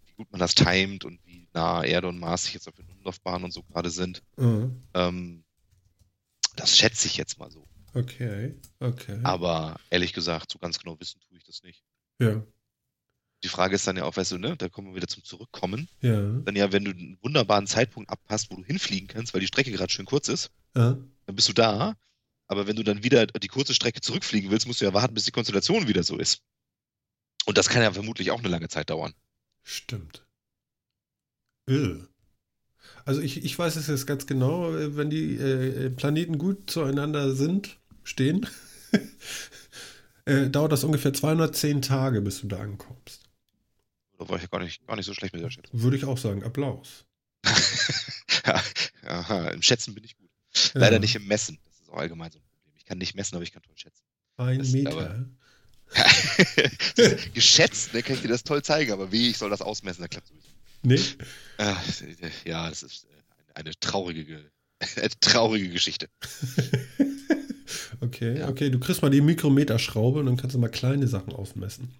wie 0.07 0.13
gut 0.13 0.31
man 0.31 0.39
das 0.39 0.55
timet 0.55 1.05
und 1.05 1.19
wie 1.25 1.47
nah 1.53 1.83
Erde 1.83 2.07
und 2.07 2.19
Mars 2.19 2.45
sich 2.45 2.53
jetzt 2.53 2.67
auf 2.67 2.75
den 2.75 2.87
Umlaufbahnen 2.89 3.43
und 3.45 3.51
so 3.51 3.63
gerade 3.63 3.89
sind. 3.89 4.23
Ah, 4.37 4.67
Ähm, 4.93 5.43
das 6.55 6.77
schätze 6.77 7.07
ich 7.07 7.17
jetzt 7.17 7.37
mal 7.39 7.51
so. 7.51 7.67
okay, 7.93 8.55
okay. 8.79 9.19
Aber 9.23 9.79
ehrlich 9.89 10.13
gesagt, 10.13 10.51
so 10.51 10.59
ganz 10.59 10.79
genau 10.79 10.99
wissen 10.99 11.19
tue 11.27 11.37
ich 11.37 11.43
das 11.43 11.63
nicht. 11.63 11.83
ja, 12.19 12.41
Die 13.43 13.47
Frage 13.49 13.75
ist 13.75 13.85
dann 13.87 13.97
ja 13.97 14.03
auch, 14.05 14.15
weißt 14.15 14.31
du, 14.33 14.37
ne, 14.37 14.55
da 14.57 14.69
kommen 14.69 14.87
wir 14.89 14.95
wieder 14.95 15.07
zum 15.07 15.23
Zurückkommen. 15.23 15.89
ja. 16.01 16.21
Dann 16.21 16.55
ja, 16.55 16.71
wenn 16.71 16.85
du 16.85 16.91
einen 16.91 17.17
wunderbaren 17.21 17.67
Zeitpunkt 17.67 18.09
abpasst, 18.09 18.49
wo 18.51 18.55
du 18.55 18.63
hinfliegen 18.63 19.07
kannst, 19.07 19.33
weil 19.33 19.41
die 19.41 19.47
Strecke 19.47 19.71
gerade 19.71 19.91
schön 19.91 20.05
kurz 20.05 20.27
ist, 20.29 20.49
Ah, 20.73 20.95
dann 21.25 21.35
bist 21.35 21.49
du 21.49 21.53
da. 21.53 21.95
Aber 22.51 22.67
wenn 22.67 22.75
du 22.75 22.83
dann 22.83 23.01
wieder 23.01 23.27
die 23.27 23.47
kurze 23.47 23.73
Strecke 23.73 24.01
zurückfliegen 24.01 24.51
willst, 24.51 24.67
musst 24.67 24.81
du 24.81 24.85
ja 24.85 24.93
warten, 24.93 25.13
bis 25.13 25.23
die 25.23 25.31
Konstellation 25.31 25.87
wieder 25.87 26.03
so 26.03 26.17
ist. 26.17 26.41
Und 27.45 27.57
das 27.57 27.69
kann 27.69 27.81
ja 27.81 27.93
vermutlich 27.93 28.29
auch 28.29 28.39
eine 28.39 28.49
lange 28.49 28.67
Zeit 28.67 28.89
dauern. 28.89 29.13
stimmt. 29.63 30.25
Irr. 31.65 32.09
Also 33.05 33.21
ich, 33.21 33.45
ich 33.45 33.57
weiß 33.57 33.77
es 33.77 33.87
jetzt 33.87 34.05
ganz 34.05 34.25
genau, 34.25 34.75
äh, 34.75 34.97
wenn 34.97 35.09
die 35.09 35.37
äh, 35.37 35.89
Planeten 35.91 36.37
gut 36.37 36.69
zueinander 36.69 37.33
sind, 37.33 37.79
stehen, 38.03 38.45
äh, 40.25 40.49
dauert 40.49 40.73
das 40.73 40.83
ungefähr 40.83 41.13
210 41.13 41.81
Tage, 41.81 42.19
bis 42.21 42.41
du 42.41 42.47
da 42.47 42.59
ankommst. 42.59 43.29
Da 44.17 44.27
war 44.27 44.35
ich 44.35 44.41
ja 44.41 44.49
gar 44.49 44.59
nicht, 44.59 44.85
gar 44.85 44.97
nicht 44.97 45.05
so 45.05 45.13
schlecht 45.13 45.33
mit 45.33 45.41
der 45.41 45.51
Schätzung. 45.51 45.81
Würde 45.81 45.95
ich 45.95 46.03
auch 46.03 46.17
sagen, 46.17 46.43
Applaus. 46.43 47.05
Aha, 49.03 49.47
im 49.51 49.61
Schätzen 49.61 49.95
bin 49.95 50.03
ich 50.03 50.17
gut. 50.17 50.29
Leider 50.73 50.95
Ja. 50.95 50.99
nicht 50.99 51.15
im 51.15 51.25
Messen. 51.27 51.57
Auch 51.91 51.97
allgemein 51.97 52.31
so 52.31 52.39
ein 52.39 52.43
Problem. 52.43 52.73
Ich 52.77 52.85
kann 52.85 52.97
nicht 52.97 53.15
messen, 53.15 53.35
aber 53.35 53.43
ich 53.43 53.51
kann 53.51 53.61
toll 53.63 53.75
schätzen. 53.77 54.03
Ein 54.37 54.59
Das- 54.59 54.71
Meter. 54.71 54.91
aber- 54.91 55.25
Geschätzt, 57.33 57.93
ne, 57.93 58.01
kann 58.01 58.15
ich 58.15 58.21
dir 58.21 58.29
das 58.29 58.43
toll 58.43 58.61
zeigen, 58.63 58.93
aber 58.93 59.11
wie, 59.11 59.29
ich 59.29 59.37
soll 59.37 59.49
das 59.49 59.61
ausmessen, 59.61 60.01
da 60.01 60.07
klappt 60.07 60.27
sowieso. 60.27 60.47
Nee? 60.83 60.99
Ja, 62.45 62.69
das 62.69 62.81
ist 62.83 63.03
äh, 63.03 63.07
eine 63.55 63.71
traurige, 63.79 64.23
Ge- 64.25 64.39
eine 64.95 65.09
traurige 65.19 65.69
Geschichte. 65.69 66.07
okay, 68.01 68.39
Ja. 68.39 68.47
okay. 68.47 68.69
Du 68.69 68.79
kriegst 68.79 69.01
mal 69.01 69.09
die 69.11 69.19
Mikrometerschraube 69.21 70.19
und 70.19 70.27
dann 70.27 70.37
kannst 70.37 70.55
du 70.55 70.59
mal 70.59 70.69
kleine 70.69 71.07
Sachen 71.09 71.33
ausmessen. 71.33 71.93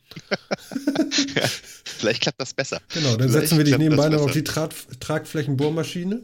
Vielleicht 1.83 2.21
klappt 2.21 2.39
das 2.41 2.53
besser. 2.53 2.81
Genau, 2.93 3.17
dann 3.17 3.29
Vielleicht 3.29 3.49
setzen 3.49 3.57
wir 3.57 3.65
dich 3.65 3.77
nebenbei 3.77 4.09
noch 4.09 4.21
auf 4.21 4.31
die 4.31 4.43
Tra 4.43 4.69
Tragflächenbohrmaschine 4.99 6.23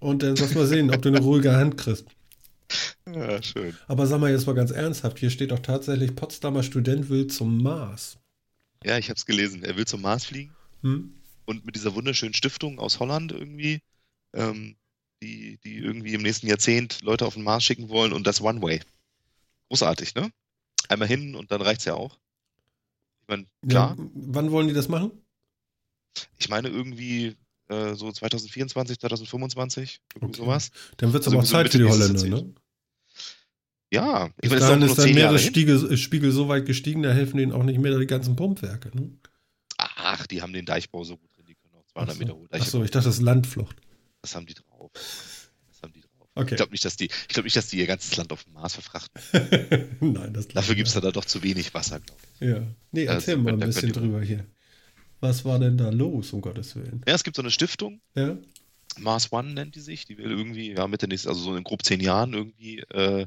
und 0.00 0.22
dann 0.22 0.36
sollst 0.36 0.54
du 0.54 0.58
mal 0.58 0.66
sehen, 0.66 0.92
ob 0.92 1.00
du 1.00 1.08
eine 1.10 1.20
ruhige 1.20 1.52
Hand 1.56 1.76
kriegst. 1.78 2.04
Ja, 3.06 3.42
schön. 3.42 3.78
Aber 3.86 4.06
sag 4.06 4.20
mal 4.20 4.30
jetzt 4.30 4.46
mal 4.46 4.54
ganz 4.54 4.70
ernsthaft, 4.70 5.18
hier 5.18 5.30
steht 5.30 5.50
doch 5.50 5.58
tatsächlich, 5.60 6.14
Potsdamer 6.16 6.62
Student 6.62 7.08
will 7.08 7.26
zum 7.26 7.62
Mars. 7.62 8.18
Ja, 8.84 8.98
ich 8.98 9.08
habe 9.08 9.16
es 9.16 9.26
gelesen. 9.26 9.62
Er 9.64 9.76
will 9.76 9.86
zum 9.86 10.02
Mars 10.02 10.26
fliegen 10.26 10.54
Hm? 10.82 11.14
und 11.46 11.64
mit 11.66 11.76
dieser 11.76 11.94
wunderschönen 11.94 12.34
Stiftung 12.34 12.78
aus 12.78 13.00
Holland 13.00 13.32
irgendwie, 13.32 13.80
ähm, 14.34 14.76
die, 15.22 15.58
die 15.64 15.78
irgendwie 15.78 16.14
im 16.14 16.22
nächsten 16.22 16.46
Jahrzehnt 16.48 17.02
Leute 17.02 17.26
auf 17.26 17.34
den 17.34 17.44
Mars 17.44 17.64
schicken 17.64 17.88
wollen 17.88 18.12
und 18.12 18.26
das 18.26 18.40
One 18.40 18.62
Way. 18.62 18.80
Großartig, 19.68 20.14
ne? 20.16 20.30
Einmal 20.88 21.08
hin 21.08 21.36
und 21.36 21.50
dann 21.52 21.62
reicht's 21.62 21.86
ja 21.86 21.94
auch. 21.94 22.18
Ich 23.22 23.28
meine, 23.28 23.46
klar, 23.68 23.96
Ja, 23.96 24.04
wann 24.14 24.50
wollen 24.50 24.68
die 24.68 24.74
das 24.74 24.88
machen? 24.88 25.10
ich 26.38 26.48
meine 26.48 26.68
irgendwie 26.68 27.36
äh, 27.68 27.94
so 27.94 28.10
2024, 28.12 28.98
2025, 29.00 30.00
irgendwie 30.14 30.32
Okay. 30.32 30.44
sowas. 30.44 30.70
Dann 30.98 31.12
wird 31.12 31.22
es 31.22 31.26
Also 31.26 31.36
aber 31.36 31.42
auch 31.42 31.46
so 31.46 31.52
Zeit 31.54 31.70
für 31.70 31.78
die 31.78 31.84
Holländer, 31.84 32.24
ne? 32.24 32.54
Ja, 33.94 34.30
ich 34.40 34.50
meine, 34.50 34.84
es 34.84 34.90
ist 34.90 34.98
der 34.98 35.06
hin. 35.06 35.14
Meeresspiegel 35.14 35.96
Spiegel 35.96 36.32
so 36.32 36.48
weit 36.48 36.66
gestiegen, 36.66 37.02
da 37.02 37.12
helfen 37.12 37.36
denen 37.36 37.52
auch 37.52 37.62
nicht 37.62 37.78
mehr 37.78 37.98
die 37.98 38.06
ganzen 38.06 38.36
Pumpwerke. 38.36 38.90
Ne? 38.94 39.10
Ach, 39.78 40.26
die 40.26 40.42
haben 40.42 40.52
den 40.52 40.66
Deichbau 40.66 41.04
so 41.04 41.16
gut 41.16 41.30
drin, 41.36 41.46
die 41.48 41.54
können 41.54 41.74
auch 41.74 41.86
200 41.92 42.18
Meter 42.18 42.34
hohe 42.34 42.48
Deiche 42.48 42.64
Achso, 42.64 42.82
ich 42.82 42.90
dachte, 42.90 43.06
das 43.06 43.16
ist 43.16 43.22
Landflucht. 43.22 43.76
Das 44.20 44.34
haben 44.34 44.46
die 44.46 44.54
drauf. 44.54 44.90
Das 45.68 45.82
haben 45.82 45.92
die 45.92 46.00
drauf. 46.00 46.28
Okay. 46.34 46.54
Ich 46.54 46.56
glaube 46.56 46.72
nicht, 46.72 46.84
dass 46.84 46.96
die, 46.96 47.06
ich 47.06 47.28
glaube 47.28 47.46
nicht, 47.46 47.56
dass 47.56 47.68
die 47.68 47.78
ihr 47.78 47.86
ganzes 47.86 48.16
Land 48.16 48.32
auf 48.32 48.44
dem 48.44 48.54
Mars 48.54 48.74
verfrachten. 48.74 49.20
Nein, 50.00 50.32
das 50.34 50.48
Dafür 50.48 50.74
gibt 50.74 50.88
es 50.88 50.94
da 50.94 51.10
doch 51.10 51.24
zu 51.24 51.42
wenig 51.42 51.72
Wasser, 51.74 52.00
glaube 52.00 52.20
ich. 52.40 52.48
Ja. 52.48 52.62
Nee, 52.90 53.08
Also, 53.08 53.30
erzähl 53.30 53.36
mal 53.36 53.52
ein 53.52 53.60
bisschen 53.60 53.92
drüber 53.92 54.22
hier. 54.22 54.46
Was 55.20 55.44
war 55.44 55.58
denn 55.58 55.78
da 55.78 55.90
los, 55.90 56.32
um 56.32 56.40
Gottes 56.40 56.74
Willen? 56.76 57.02
Ja, 57.06 57.14
es 57.14 57.24
gibt 57.24 57.36
so 57.36 57.42
eine 57.42 57.50
Stiftung, 57.50 58.00
Ja? 58.14 58.36
Mars 58.98 59.32
One 59.32 59.54
nennt 59.54 59.74
die 59.74 59.80
sich, 59.80 60.04
die 60.04 60.18
will 60.18 60.30
irgendwie, 60.30 60.72
ja, 60.72 60.86
Mitte 60.86 61.08
nächstes, 61.08 61.28
also 61.28 61.40
so 61.42 61.56
in 61.56 61.64
grob 61.64 61.84
zehn 61.84 62.00
Jahren 62.00 62.32
irgendwie 62.32 62.80
äh, 62.90 63.26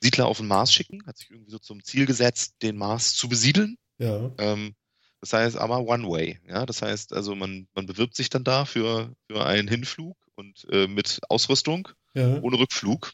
Siedler 0.00 0.26
auf 0.26 0.38
den 0.38 0.46
Mars 0.46 0.72
schicken, 0.72 1.04
hat 1.06 1.16
sich 1.18 1.30
irgendwie 1.30 1.50
so 1.50 1.58
zum 1.58 1.82
Ziel 1.82 2.06
gesetzt, 2.06 2.54
den 2.62 2.76
Mars 2.76 3.14
zu 3.14 3.28
besiedeln. 3.28 3.76
Ja. 3.98 4.30
Ähm, 4.38 4.74
das 5.20 5.32
heißt 5.32 5.56
aber 5.56 5.80
One 5.80 6.08
Way, 6.08 6.38
ja, 6.46 6.64
das 6.64 6.82
heißt 6.82 7.12
also 7.12 7.34
man, 7.34 7.66
man 7.74 7.86
bewirbt 7.86 8.14
sich 8.14 8.30
dann 8.30 8.44
da 8.44 8.64
für, 8.64 9.12
für 9.26 9.44
einen 9.44 9.66
Hinflug 9.66 10.16
und 10.36 10.66
äh, 10.70 10.86
mit 10.86 11.18
Ausrüstung, 11.28 11.88
Ja. 12.14 12.40
ohne 12.40 12.58
Rückflug. 12.58 13.12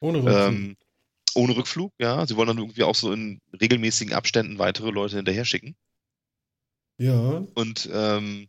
Ohne 0.00 0.18
Rückflug. 0.18 0.36
Ähm, 0.36 0.76
ohne 1.34 1.56
Rückflug, 1.56 1.92
ja. 1.98 2.24
Sie 2.26 2.36
wollen 2.36 2.46
dann 2.46 2.58
irgendwie 2.58 2.84
auch 2.84 2.94
so 2.94 3.12
in 3.12 3.40
regelmäßigen 3.60 4.14
Abständen 4.14 4.58
weitere 4.60 4.90
Leute 4.90 5.16
hinterher 5.16 5.44
schicken. 5.44 5.74
ja. 6.98 7.44
Und 7.54 7.88
ähm, 7.92 8.48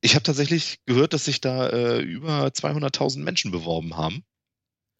ich 0.00 0.14
habe 0.14 0.22
tatsächlich 0.22 0.78
gehört, 0.86 1.12
dass 1.12 1.24
sich 1.24 1.40
da 1.40 1.68
äh, 1.68 1.98
über 2.00 2.46
200.000 2.46 3.18
Menschen 3.18 3.50
beworben 3.50 3.96
haben. 3.96 4.24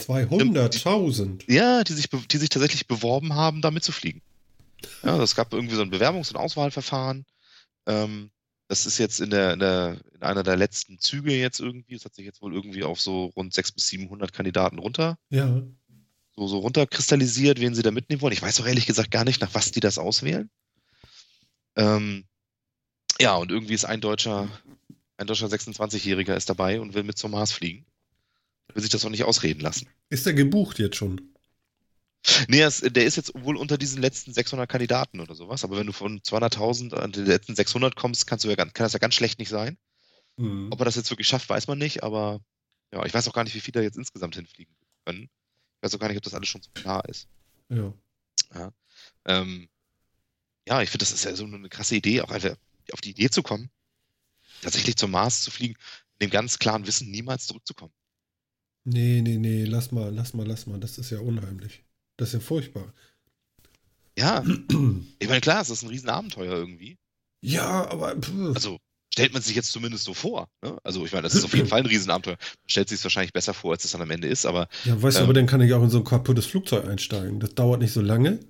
200.000. 0.01 1.51
Ja, 1.53 1.83
die 1.85 1.93
sich, 1.93 2.09
die 2.09 2.37
sich 2.37 2.49
tatsächlich 2.49 2.87
beworben 2.87 3.35
haben, 3.35 3.63
da 3.63 3.71
mitzufliegen. 3.71 4.23
Ja, 5.03 5.21
es 5.23 5.35
gab 5.35 5.53
irgendwie 5.53 5.75
so 5.75 5.83
ein 5.83 5.91
Bewerbungs- 5.93 6.31
und 6.31 6.37
Auswahlverfahren. 6.37 7.25
Ähm, 7.87 8.31
das 8.69 8.87
ist 8.87 8.99
jetzt 8.99 9.21
in, 9.21 9.31
der, 9.31 9.55
in, 9.55 9.59
der, 9.61 9.97
in 10.15 10.23
einer 10.23 10.43
der 10.43 10.57
letzten 10.57 10.99
Züge 10.99 11.35
jetzt 11.35 11.59
irgendwie. 11.59 11.95
Es 11.95 12.05
hat 12.05 12.15
sich 12.15 12.25
jetzt 12.25 12.43
wohl 12.43 12.55
irgendwie 12.55 12.85
auf 12.85 13.01
so 13.01 13.27
rund 13.37 13.53
600 13.55 13.75
bis 13.75 13.89
700 13.89 14.33
Kandidaten 14.33 14.79
runter, 14.79 15.19
Ja. 15.31 15.63
so, 16.37 16.47
so 16.47 16.59
runterkristallisiert, 16.59 17.61
wen 17.61 17.75
sie 17.75 17.83
da 17.83 17.91
mitnehmen 17.91 18.21
wollen. 18.21 18.35
Ich 18.35 18.43
weiß 18.43 18.61
auch 18.61 18.67
ehrlich 18.67 18.87
gesagt 18.87 19.11
gar 19.11 19.25
nicht, 19.25 19.41
nach 19.41 19.55
was 19.55 19.73
die 19.73 19.81
das 19.81 19.99
auswählen. 19.99 20.51
Ähm, 21.77 22.25
ja, 23.21 23.37
und 23.37 23.51
irgendwie 23.51 23.75
ist 23.75 23.85
ein 23.85 24.01
deutscher, 24.01 24.49
ein 25.17 25.27
deutscher 25.27 25.47
26-Jähriger 25.47 26.37
ist 26.37 26.49
dabei 26.51 26.81
und 26.81 26.95
will 26.95 27.03
mit 27.05 27.19
zum 27.19 27.31
Mars 27.33 27.53
fliegen. 27.53 27.85
Will 28.75 28.83
sich 28.83 28.91
das 28.91 29.05
auch 29.05 29.11
nicht 29.11 29.25
ausreden 29.25 29.61
lassen. 29.61 29.89
Ist 30.11 30.27
der 30.27 30.35
gebucht 30.35 30.79
jetzt 30.79 30.97
schon? 30.97 31.21
Nee, 32.49 32.61
er 32.61 32.69
ist- 32.69 32.95
der 32.97 33.05
ist 33.07 33.17
jetzt 33.17 33.33
wohl 33.35 33.57
unter 33.57 33.79
diesen 33.79 34.03
letzten 34.03 34.33
600 34.35 34.69
Kandidaten 34.69 35.21
oder 35.21 35.35
sowas. 35.35 35.65
Aber 35.65 35.77
wenn 35.79 35.87
du 35.87 35.93
von 35.93 36.23
200.000 36.23 36.93
an 36.95 37.13
die 37.13 37.21
letzten 37.21 37.55
600 37.55 37.97
kommst, 37.97 38.27
kannst 38.27 38.45
du 38.45 38.49
ja, 38.49 38.57
kann 38.57 38.71
das 38.75 38.93
ja 38.93 38.99
ganz 38.99 39.15
schlecht 39.15 39.39
nicht 39.39 39.49
sein. 39.49 39.79
Mhm. 40.37 40.69
Ob 40.71 40.81
er 40.81 40.85
das 40.85 40.97
jetzt 40.97 41.11
wirklich 41.11 41.29
schafft, 41.29 41.49
weiß 41.49 41.67
man 41.69 41.79
nicht. 41.79 42.03
Aber 42.03 42.41
ja, 42.93 43.05
ich 43.07 43.15
weiß 43.15 43.27
auch 43.29 43.33
gar 43.33 43.45
nicht, 43.45 43.55
wie 43.55 43.61
viele 43.61 43.81
da 43.81 43.83
jetzt 43.83 43.97
insgesamt 43.97 44.35
hinfliegen 44.35 44.75
können. 45.07 45.23
Ich 45.77 45.83
weiß 45.83 45.95
auch 45.95 45.99
gar 46.01 46.09
nicht, 46.09 46.17
ob 46.19 46.23
das 46.25 46.35
alles 46.35 46.49
schon 46.49 46.63
so 46.63 46.71
klar 46.75 47.09
ist. 47.09 47.29
Ja. 48.55 48.73
Ähm, 49.25 49.69
ja, 50.67 50.83
ich 50.83 50.91
finde, 50.91 51.03
das 51.05 51.13
ist 51.13 51.25
ja 51.25 51.35
so 51.35 51.45
eine 51.45 51.69
krasse 51.69 51.97
Idee, 51.97 52.21
auch 52.21 52.31
einfach 52.31 52.57
auf 52.93 53.01
die 53.01 53.11
Idee 53.11 53.31
zu 53.31 53.43
kommen, 53.43 53.71
tatsächlich 54.63 54.97
zum 54.97 55.11
Mars 55.13 55.43
zu 55.43 55.51
fliegen, 55.51 55.75
in 56.19 56.27
dem 56.27 56.31
ganz 56.31 56.59
klaren 56.59 56.87
Wissen, 56.87 57.11
niemals 57.11 57.47
zurückzukommen. 57.47 57.93
Nee, 58.91 59.21
nee, 59.21 59.37
nee, 59.37 59.65
lass 59.65 59.93
mal, 59.93 60.15
lass 60.15 60.33
mal, 60.33 60.47
lass 60.47 60.67
mal. 60.67 60.81
Das 60.81 60.97
ist 60.97 61.11
ja 61.11 61.19
unheimlich. 61.19 61.85
Das 62.17 62.29
ist 62.29 62.35
ja 62.35 62.41
furchtbar. 62.41 62.95
Ja, 64.19 64.43
ich 65.19 65.29
meine, 65.29 65.43
klar, 65.43 65.61
es 65.61 65.69
ist 65.69 65.83
ein 65.83 65.91
Riesenabenteuer 65.91 66.55
irgendwie. 66.55 66.97
Ja, 67.43 67.89
aber. 67.91 68.17
pff. 68.17 68.33
Also 68.55 68.79
stellt 69.13 69.35
man 69.35 69.43
sich 69.43 69.55
jetzt 69.55 69.73
zumindest 69.73 70.05
so 70.05 70.15
vor. 70.15 70.49
Ne? 70.63 70.79
Also 70.85 71.05
ich 71.05 71.13
meine, 71.13 71.25
das 71.25 71.35
ist 71.35 71.45
auf 71.45 71.55
jeden 71.55 71.69
Fall 71.69 71.81
ein 71.81 71.87
Riesenabenteuer. 71.87 72.37
Man 72.39 72.69
stellt 72.69 72.89
sich 72.89 72.99
es 72.99 73.05
wahrscheinlich 73.05 73.35
besser 73.35 73.53
vor, 73.53 73.73
als 73.73 73.85
es 73.85 73.93
dann 73.93 74.01
am 74.01 74.11
Ende 74.11 74.27
ist, 74.27 74.47
aber 74.47 74.69
ja, 74.85 75.01
weißt 75.01 75.19
du, 75.19 75.21
ähm, 75.21 75.25
aber 75.25 75.35
dann 75.35 75.47
kann 75.47 75.61
ich 75.61 75.73
auch 75.75 75.83
in 75.83 75.91
so 75.91 75.99
ein 75.99 76.05
kaputtes 76.05 76.47
Flugzeug 76.47 76.87
einsteigen. 76.87 77.41
Das 77.41 77.55
dauert 77.55 77.81
nicht 77.81 77.93
so 77.93 78.01
lange. 78.01 78.41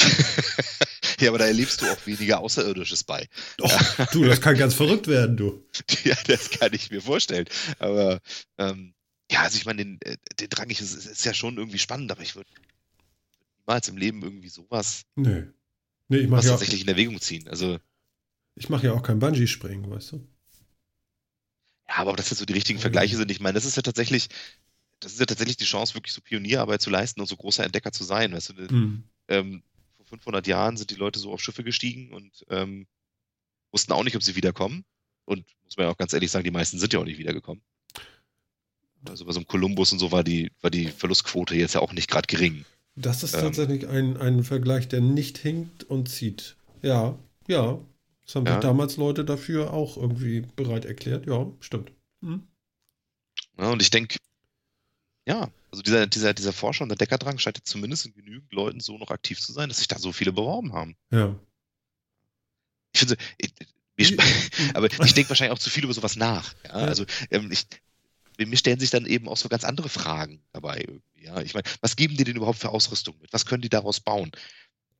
ja, 1.20 1.30
aber 1.30 1.38
da 1.38 1.46
erlebst 1.46 1.82
du 1.82 1.86
auch 1.86 2.06
weniger 2.06 2.38
Außerirdisches 2.38 3.02
bei. 3.02 3.26
Doch, 3.56 3.72
du, 4.12 4.24
das 4.24 4.40
kann 4.40 4.56
ganz 4.56 4.74
verrückt 4.74 5.08
werden, 5.08 5.36
du. 5.36 5.64
Ja, 6.04 6.16
das 6.28 6.50
kann 6.50 6.72
ich 6.74 6.90
mir 6.90 7.02
vorstellen. 7.02 7.46
Aber 7.80 8.20
ähm, 8.56 8.94
ja, 9.38 9.44
also 9.44 9.56
ich 9.56 9.66
meine, 9.66 9.84
den, 9.84 10.00
äh, 10.02 10.16
den 10.40 10.48
Drang 10.48 10.68
ich, 10.70 10.80
ist, 10.80 10.94
ist 10.94 11.24
ja 11.24 11.32
schon 11.34 11.56
irgendwie 11.56 11.78
spannend, 11.78 12.10
aber 12.10 12.22
ich 12.22 12.34
würde 12.34 12.50
niemals 13.60 13.88
im 13.88 13.96
Leben 13.96 14.22
irgendwie 14.22 14.48
sowas 14.48 15.04
Nee. 15.16 15.44
Nee, 16.08 16.18
ich 16.18 16.28
mache 16.28 16.38
was 16.38 16.46
ja, 16.46 16.50
tatsächlich 16.52 16.82
in 16.82 16.88
Erwägung 16.88 17.20
ziehen. 17.20 17.48
Also, 17.48 17.78
ich 18.54 18.68
mach 18.70 18.82
ja 18.82 18.92
auch 18.92 19.02
kein 19.02 19.18
Bungee-Springen, 19.18 19.90
weißt 19.90 20.12
du? 20.12 20.26
ja, 21.88 21.96
aber 21.96 22.10
ob 22.10 22.16
das 22.16 22.30
jetzt 22.30 22.38
so 22.38 22.46
die 22.46 22.54
richtigen 22.54 22.78
Vergleiche 22.78 23.16
sind, 23.16 23.30
ich 23.30 23.40
meine, 23.40 23.54
das 23.54 23.64
ist 23.64 23.76
ja 23.76 23.82
tatsächlich, 23.82 24.28
das 25.00 25.12
ist 25.12 25.20
ja 25.20 25.26
tatsächlich 25.26 25.56
die 25.56 25.64
Chance, 25.64 25.94
wirklich 25.94 26.12
so 26.14 26.20
Pionierarbeit 26.20 26.80
zu 26.82 26.90
leisten 26.90 27.20
und 27.20 27.26
so 27.26 27.36
großer 27.36 27.64
Entdecker 27.64 27.92
zu 27.92 28.04
sein. 28.04 28.32
Weißt 28.32 28.50
du, 28.50 28.74
Mhm. 28.74 29.04
ähm, 29.28 29.62
vor 29.96 30.06
500 30.06 30.46
Jahren 30.46 30.76
sind 30.76 30.90
die 30.90 30.96
Leute 30.96 31.18
so 31.18 31.32
auf 31.32 31.42
Schiffe 31.42 31.62
gestiegen 31.62 32.12
und 32.12 32.44
ähm, 32.48 32.86
wussten 33.70 33.92
auch 33.92 34.02
nicht, 34.02 34.16
ob 34.16 34.22
sie 34.22 34.34
wiederkommen. 34.34 34.84
Und 35.24 35.44
muss 35.64 35.76
man 35.76 35.86
ja 35.86 35.92
auch 35.92 35.98
ganz 35.98 36.14
ehrlich 36.14 36.30
sagen, 36.30 36.44
die 36.44 36.50
meisten 36.50 36.78
sind 36.78 36.92
ja 36.94 37.00
auch 37.00 37.04
nicht 37.04 37.18
wiedergekommen. 37.18 37.62
Also 39.06 39.24
bei 39.24 39.32
so 39.32 39.38
einem 39.38 39.46
Kolumbus 39.46 39.92
und 39.92 39.98
so 39.98 40.10
war 40.12 40.24
die, 40.24 40.50
war 40.60 40.70
die 40.70 40.88
Verlustquote 40.88 41.54
jetzt 41.54 41.74
ja 41.74 41.80
auch 41.80 41.92
nicht 41.92 42.10
gerade 42.10 42.26
gering. 42.26 42.64
Das 42.96 43.22
ist 43.22 43.34
Ähm. 43.34 43.40
tatsächlich 43.42 43.86
ein, 43.88 44.16
ein 44.16 44.42
Vergleich, 44.44 44.88
der 44.88 45.00
nicht 45.00 45.38
hinkt 45.38 45.84
und 45.84 46.08
zieht. 46.08 46.56
Ja, 46.82 47.18
ja. 47.46 47.78
Das 48.24 48.34
haben 48.34 48.46
Ja. 48.46 48.54
sich 48.54 48.60
damals 48.62 48.96
Leute 48.96 49.24
dafür 49.24 49.72
auch 49.72 49.96
irgendwie 49.96 50.40
bereit 50.56 50.84
erklärt. 50.84 51.26
Ja, 51.26 51.46
stimmt. 51.60 51.92
Hm? 52.22 52.46
Ja, 53.56 53.70
und 53.70 53.80
ich 53.80 53.90
denke, 53.90 54.18
ja, 55.26 55.50
also 55.70 55.82
dieser, 55.82 56.06
dieser, 56.06 56.34
dieser 56.34 56.52
Forscher 56.52 56.82
und 56.82 56.88
der 56.88 56.96
Deckerdrang 56.98 57.38
scheint 57.38 57.58
jetzt 57.58 57.70
zumindest 57.70 58.06
in 58.06 58.14
genügend 58.14 58.52
Leuten 58.52 58.80
so 58.80 58.98
noch 58.98 59.10
aktiv 59.10 59.40
zu 59.40 59.52
sein, 59.52 59.68
dass 59.68 59.78
sich 59.78 59.88
da 59.88 59.98
so 59.98 60.12
viele 60.12 60.32
beworben 60.32 60.72
haben. 60.72 60.96
Ja. 61.10 61.38
Ich 62.92 63.00
finde, 63.00 63.16
aber 64.74 64.86
ich 65.04 65.14
denke 65.14 65.28
wahrscheinlich 65.28 65.52
auch 65.52 65.58
zu 65.58 65.70
viel 65.70 65.84
über 65.84 65.92
sowas 65.94 66.16
nach. 66.16 66.54
Ja? 66.64 66.80
Ja. 66.80 66.86
Also 66.86 67.04
ähm, 67.30 67.50
ich, 67.50 67.66
mir 68.46 68.56
stellen 68.56 68.80
sich 68.80 68.90
dann 68.90 69.06
eben 69.06 69.28
auch 69.28 69.36
so 69.36 69.48
ganz 69.48 69.64
andere 69.64 69.88
Fragen 69.88 70.42
dabei. 70.52 70.86
Ja? 71.14 71.40
Ich 71.40 71.54
meine, 71.54 71.68
was 71.80 71.96
geben 71.96 72.16
die 72.16 72.24
denn 72.24 72.36
überhaupt 72.36 72.58
für 72.58 72.70
Ausrüstung 72.70 73.18
mit? 73.20 73.32
Was 73.32 73.46
können 73.46 73.62
die 73.62 73.68
daraus 73.68 74.00
bauen? 74.00 74.30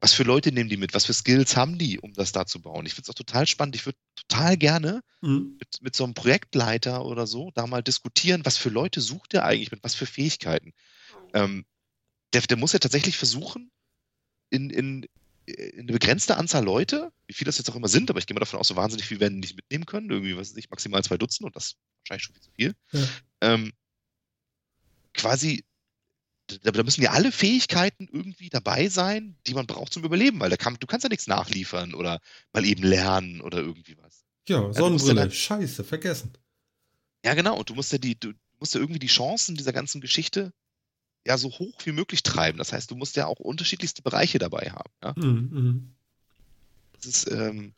Was 0.00 0.12
für 0.12 0.22
Leute 0.22 0.52
nehmen 0.52 0.70
die 0.70 0.76
mit? 0.76 0.94
Was 0.94 1.06
für 1.06 1.14
Skills 1.14 1.56
haben 1.56 1.78
die, 1.78 1.98
um 1.98 2.12
das 2.14 2.32
da 2.32 2.46
zu 2.46 2.60
bauen? 2.60 2.86
Ich 2.86 2.94
finde 2.94 3.06
es 3.06 3.10
auch 3.10 3.14
total 3.14 3.46
spannend. 3.46 3.76
Ich 3.76 3.86
würde 3.86 3.98
total 4.14 4.56
gerne 4.56 5.02
Hm? 5.22 5.56
mit, 5.58 5.82
mit 5.82 5.96
so 5.96 6.04
einem 6.04 6.14
Projektleiter 6.14 7.04
oder 7.04 7.26
so 7.26 7.50
da 7.54 7.66
mal 7.66 7.82
diskutieren, 7.82 8.44
was 8.44 8.56
für 8.56 8.68
Leute 8.68 9.00
sucht 9.00 9.34
er 9.34 9.44
eigentlich, 9.44 9.72
mit 9.72 9.82
was 9.82 9.94
für 9.96 10.06
Fähigkeiten. 10.06 10.72
Ähm, 11.34 11.64
der, 12.32 12.42
der 12.42 12.56
muss 12.56 12.72
ja 12.72 12.78
tatsächlich 12.78 13.16
versuchen, 13.16 13.70
in, 14.50 14.70
in 14.70 15.06
eine 15.78 15.92
begrenzte 15.92 16.36
Anzahl 16.36 16.64
Leute, 16.64 17.12
wie 17.26 17.34
viele 17.34 17.48
das 17.48 17.58
jetzt 17.58 17.70
auch 17.70 17.76
immer 17.76 17.88
sind, 17.88 18.10
aber 18.10 18.18
ich 18.18 18.26
gehe 18.26 18.34
mal 18.34 18.40
davon 18.40 18.58
aus, 18.58 18.68
so 18.68 18.76
wahnsinnig 18.76 19.06
viel 19.06 19.20
werden 19.20 19.38
nicht 19.40 19.56
mitnehmen 19.56 19.86
können, 19.86 20.10
irgendwie, 20.10 20.36
was 20.36 20.50
weiß 20.50 20.56
ich, 20.56 20.70
maximal 20.70 21.02
zwei 21.02 21.16
Dutzend 21.16 21.46
und 21.46 21.56
das 21.56 21.66
ist 21.66 21.76
wahrscheinlich 22.02 22.24
schon 22.24 22.34
viel 22.34 22.42
zu 22.42 22.50
viel. 22.52 22.74
Ja. 22.92 23.08
Ähm, 23.40 23.72
quasi, 25.14 25.64
da, 26.46 26.70
da 26.70 26.82
müssen 26.82 27.02
ja 27.02 27.12
alle 27.12 27.32
Fähigkeiten 27.32 28.08
irgendwie 28.10 28.48
dabei 28.48 28.88
sein, 28.88 29.36
die 29.46 29.54
man 29.54 29.66
braucht 29.66 29.92
zum 29.92 30.04
Überleben, 30.04 30.40
weil 30.40 30.56
kann, 30.56 30.76
du 30.78 30.86
kannst 30.86 31.04
ja 31.04 31.10
nichts 31.10 31.26
nachliefern 31.26 31.94
oder 31.94 32.20
mal 32.52 32.64
eben 32.64 32.82
lernen 32.82 33.40
oder 33.40 33.58
irgendwie 33.58 33.96
was. 33.98 34.24
Ja, 34.48 34.62
ja 34.62 34.72
Sonnenbrille. 34.72 35.14
dann- 35.14 35.30
Scheiße, 35.30 35.84
vergessen. 35.84 36.32
Ja, 37.24 37.34
genau. 37.34 37.58
Und 37.58 37.68
du 37.68 37.74
musst 37.74 37.92
ja 37.92 37.98
die, 37.98 38.18
du 38.18 38.32
musst 38.58 38.74
ja 38.74 38.80
irgendwie 38.80 39.00
die 39.00 39.08
Chancen 39.08 39.56
dieser 39.56 39.72
ganzen 39.72 40.00
Geschichte 40.00 40.52
ja 41.26 41.38
so 41.38 41.48
hoch 41.50 41.78
wie 41.84 41.92
möglich 41.92 42.22
treiben. 42.22 42.58
Das 42.58 42.72
heißt, 42.72 42.90
du 42.90 42.96
musst 42.96 43.16
ja 43.16 43.26
auch 43.26 43.38
unterschiedlichste 43.40 44.02
Bereiche 44.02 44.38
dabei 44.38 44.70
haben. 44.70 44.90
Ja, 45.02 45.14
Hm, 45.16 45.50
hm. 45.52 45.94
das 46.92 47.06
ist, 47.06 47.30
ähm, 47.30 47.72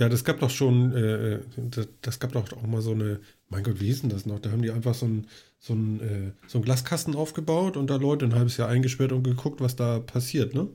Ja, 0.00 0.08
das 0.08 0.24
gab 0.24 0.40
doch 0.40 0.50
schon, 0.50 0.92
äh, 0.92 1.40
das, 1.70 1.88
das 2.02 2.18
gab 2.18 2.32
doch 2.32 2.52
auch 2.52 2.62
mal 2.66 2.82
so 2.82 2.92
eine, 2.92 3.20
mein 3.48 3.62
Gott, 3.62 3.80
wie 3.80 3.86
hieß 3.86 4.00
denn 4.02 4.10
das 4.10 4.26
noch? 4.26 4.40
Da 4.40 4.50
haben 4.50 4.62
die 4.62 4.70
einfach 4.72 4.94
so 4.94 5.06
einen 5.06 5.28
so 5.60 5.72
ein, 5.74 6.00
äh, 6.00 6.32
so 6.48 6.58
einen 6.58 6.64
Glaskasten 6.64 7.14
aufgebaut 7.14 7.76
und 7.76 7.88
da 7.88 7.96
Leute 7.96 8.24
ein 8.26 8.34
halbes 8.34 8.56
Jahr 8.56 8.68
eingesperrt 8.68 9.12
und 9.12 9.22
geguckt, 9.22 9.60
was 9.60 9.76
da 9.76 10.00
passiert, 10.00 10.52
ne? 10.54 10.68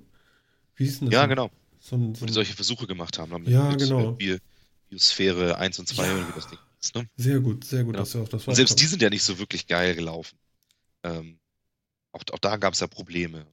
Wie 0.76 0.86
hieß 0.86 1.00
denn 1.00 1.08
das? 1.10 1.16
ja, 1.16 1.24
noch? 1.24 1.30
genau. 1.30 1.52
So 1.80 1.96
ein, 1.98 2.16
so 2.16 2.22
Wo 2.22 2.26
die 2.26 2.32
ein, 2.32 2.34
solche 2.34 2.54
Versuche 2.56 2.88
gemacht 2.88 3.20
haben. 3.20 3.32
ne, 3.32 3.40
Mit, 3.40 3.50
Ja, 3.50 3.70
mit, 3.72 3.80
genau. 3.82 4.12
äh, 4.12 4.16
Bio, 4.16 4.38
Biosphäre 4.90 5.58
1 5.58 5.80
und 5.80 5.88
2 5.88 6.08
Ja. 6.08 6.16
oder 6.16 6.28
wie 6.28 6.34
das 6.34 6.48
Ding 6.48 6.60
ist. 6.82 6.96
Ne? 6.96 7.08
sehr 7.18 7.40
gut, 7.40 7.64
sehr 7.66 7.84
gut, 7.84 7.96
Ja. 7.96 8.02
dass 8.02 8.12
du 8.14 8.22
auf 8.22 8.30
das 8.30 8.48
Und 8.48 8.56
selbst 8.56 8.80
die 8.80 8.86
sind 8.86 9.02
ja 9.02 9.10
nicht 9.10 9.24
so 9.24 9.38
wirklich 9.38 9.68
geil 9.68 9.96
gelaufen. 9.96 10.38
Ähm, 11.04 11.39
auch, 12.12 12.24
auch 12.32 12.39
da 12.39 12.57
gab 12.57 12.74
es 12.74 12.80
ja 12.80 12.88
Probleme. 12.88 13.45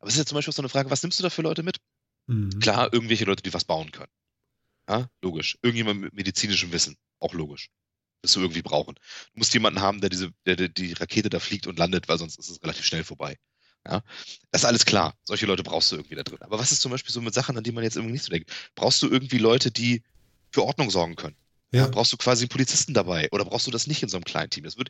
Aber 0.00 0.08
es 0.08 0.14
ist 0.14 0.18
ja 0.18 0.26
zum 0.26 0.36
Beispiel 0.36 0.52
auch 0.52 0.56
so 0.56 0.62
eine 0.62 0.68
Frage, 0.68 0.90
was 0.90 1.02
nimmst 1.02 1.18
du 1.18 1.22
da 1.22 1.30
für 1.30 1.42
Leute 1.42 1.62
mit? 1.62 1.78
Mhm. 2.26 2.58
Klar, 2.58 2.92
irgendwelche 2.92 3.24
Leute, 3.24 3.42
die 3.42 3.54
was 3.54 3.64
bauen 3.64 3.92
können. 3.92 4.10
Ja, 4.88 5.08
logisch. 5.22 5.58
Irgendjemand 5.62 6.00
mit 6.00 6.14
medizinischem 6.14 6.72
Wissen. 6.72 6.96
Auch 7.18 7.34
logisch. 7.34 7.70
Wirst 8.22 8.36
du 8.36 8.40
irgendwie 8.40 8.62
brauchen. 8.62 8.94
Du 8.94 9.38
musst 9.38 9.54
jemanden 9.54 9.80
haben, 9.80 10.00
der 10.00 10.10
diese, 10.10 10.32
der, 10.44 10.56
der 10.56 10.68
die 10.68 10.92
Rakete 10.92 11.28
da 11.28 11.40
fliegt 11.40 11.66
und 11.66 11.78
landet, 11.78 12.08
weil 12.08 12.18
sonst 12.18 12.38
ist 12.38 12.48
es 12.48 12.62
relativ 12.62 12.84
schnell 12.84 13.04
vorbei. 13.04 13.36
Ja, 13.86 14.02
das 14.50 14.62
ist 14.62 14.66
alles 14.66 14.84
klar. 14.84 15.14
Solche 15.22 15.46
Leute 15.46 15.62
brauchst 15.62 15.92
du 15.92 15.96
irgendwie 15.96 16.16
da 16.16 16.24
drin. 16.24 16.42
Aber 16.42 16.58
was 16.58 16.72
ist 16.72 16.80
zum 16.80 16.90
Beispiel 16.90 17.12
so 17.12 17.20
mit 17.20 17.34
Sachen, 17.34 17.56
an 17.56 17.62
die 17.62 17.72
man 17.72 17.84
jetzt 17.84 17.96
irgendwie 17.96 18.12
nicht 18.12 18.24
so 18.24 18.32
denkt? 18.32 18.50
Brauchst 18.74 19.00
du 19.02 19.08
irgendwie 19.08 19.38
Leute, 19.38 19.70
die 19.70 20.02
für 20.50 20.64
Ordnung 20.64 20.90
sorgen 20.90 21.14
können? 21.14 21.36
Ja. 21.72 21.86
Brauchst 21.86 22.12
du 22.12 22.16
quasi 22.16 22.44
einen 22.44 22.48
Polizisten 22.48 22.94
dabei? 22.94 23.28
Oder 23.30 23.44
brauchst 23.44 23.66
du 23.66 23.70
das 23.70 23.86
nicht 23.86 24.02
in 24.02 24.08
so 24.08 24.16
einem 24.16 24.24
kleinen 24.24 24.50
Team? 24.50 24.64
Das 24.64 24.76
wird, 24.76 24.88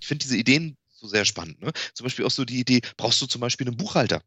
ich 0.00 0.06
finde 0.06 0.22
diese 0.22 0.36
Ideen 0.36 0.76
so 1.02 1.08
sehr 1.08 1.24
spannend. 1.24 1.60
Ne? 1.60 1.72
Zum 1.94 2.04
Beispiel 2.04 2.24
auch 2.24 2.30
so 2.30 2.44
die 2.44 2.60
Idee, 2.60 2.80
brauchst 2.96 3.20
du 3.20 3.26
zum 3.26 3.40
Beispiel 3.40 3.66
einen 3.66 3.76
Buchhalter? 3.76 4.22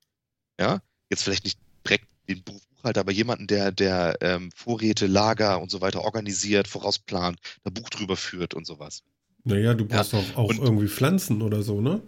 Ja, 0.60 0.82
jetzt 1.10 1.24
vielleicht 1.24 1.46
nicht 1.46 1.58
direkt 1.86 2.08
den 2.28 2.44
Buchhalter, 2.44 3.00
aber 3.00 3.12
jemanden, 3.12 3.48
der, 3.48 3.72
der 3.72 4.18
ähm, 4.22 4.52
Vorräte, 4.56 5.08
Lager 5.08 5.62
und 5.62 5.72
so 5.72 5.82
weiter 5.82 6.02
organisiert, 6.02 6.68
vorausplant, 6.68 7.40
ein 7.64 7.74
Buch 7.74 7.90
drüber 7.90 8.18
führt 8.18 8.54
und 8.54 8.66
sowas. 8.68 9.04
Naja, 9.44 9.74
du 9.74 9.86
brauchst 9.86 10.14
auch, 10.14 10.36
auch 10.36 10.50
und- 10.50 10.60
irgendwie 10.60 10.88
Pflanzen 10.88 11.42
oder 11.42 11.64
so, 11.64 11.82
ne? 11.82 12.02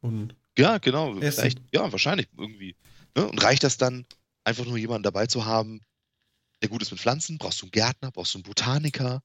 Und 0.00 0.34
Ja, 0.58 0.78
genau. 0.78 1.16
Essen. 1.18 1.40
Vielleicht, 1.40 1.62
ja, 1.72 1.90
wahrscheinlich 1.92 2.28
irgendwie. 2.36 2.74
Ne? 3.16 3.26
Und 3.26 3.42
reicht 3.42 3.64
das 3.64 3.76
dann, 3.76 4.06
einfach 4.44 4.64
nur 4.64 4.76
jemanden 4.78 5.04
dabei 5.04 5.26
zu 5.26 5.44
haben, 5.46 5.80
der 6.62 6.68
gut 6.68 6.82
ist 6.82 6.90
mit 6.90 7.00
Pflanzen? 7.00 7.38
Brauchst 7.38 7.60
du 7.60 7.66
einen 7.66 7.72
Gärtner? 7.72 8.10
Brauchst 8.10 8.34
du 8.34 8.38
einen 8.38 8.42
Botaniker? 8.44 9.22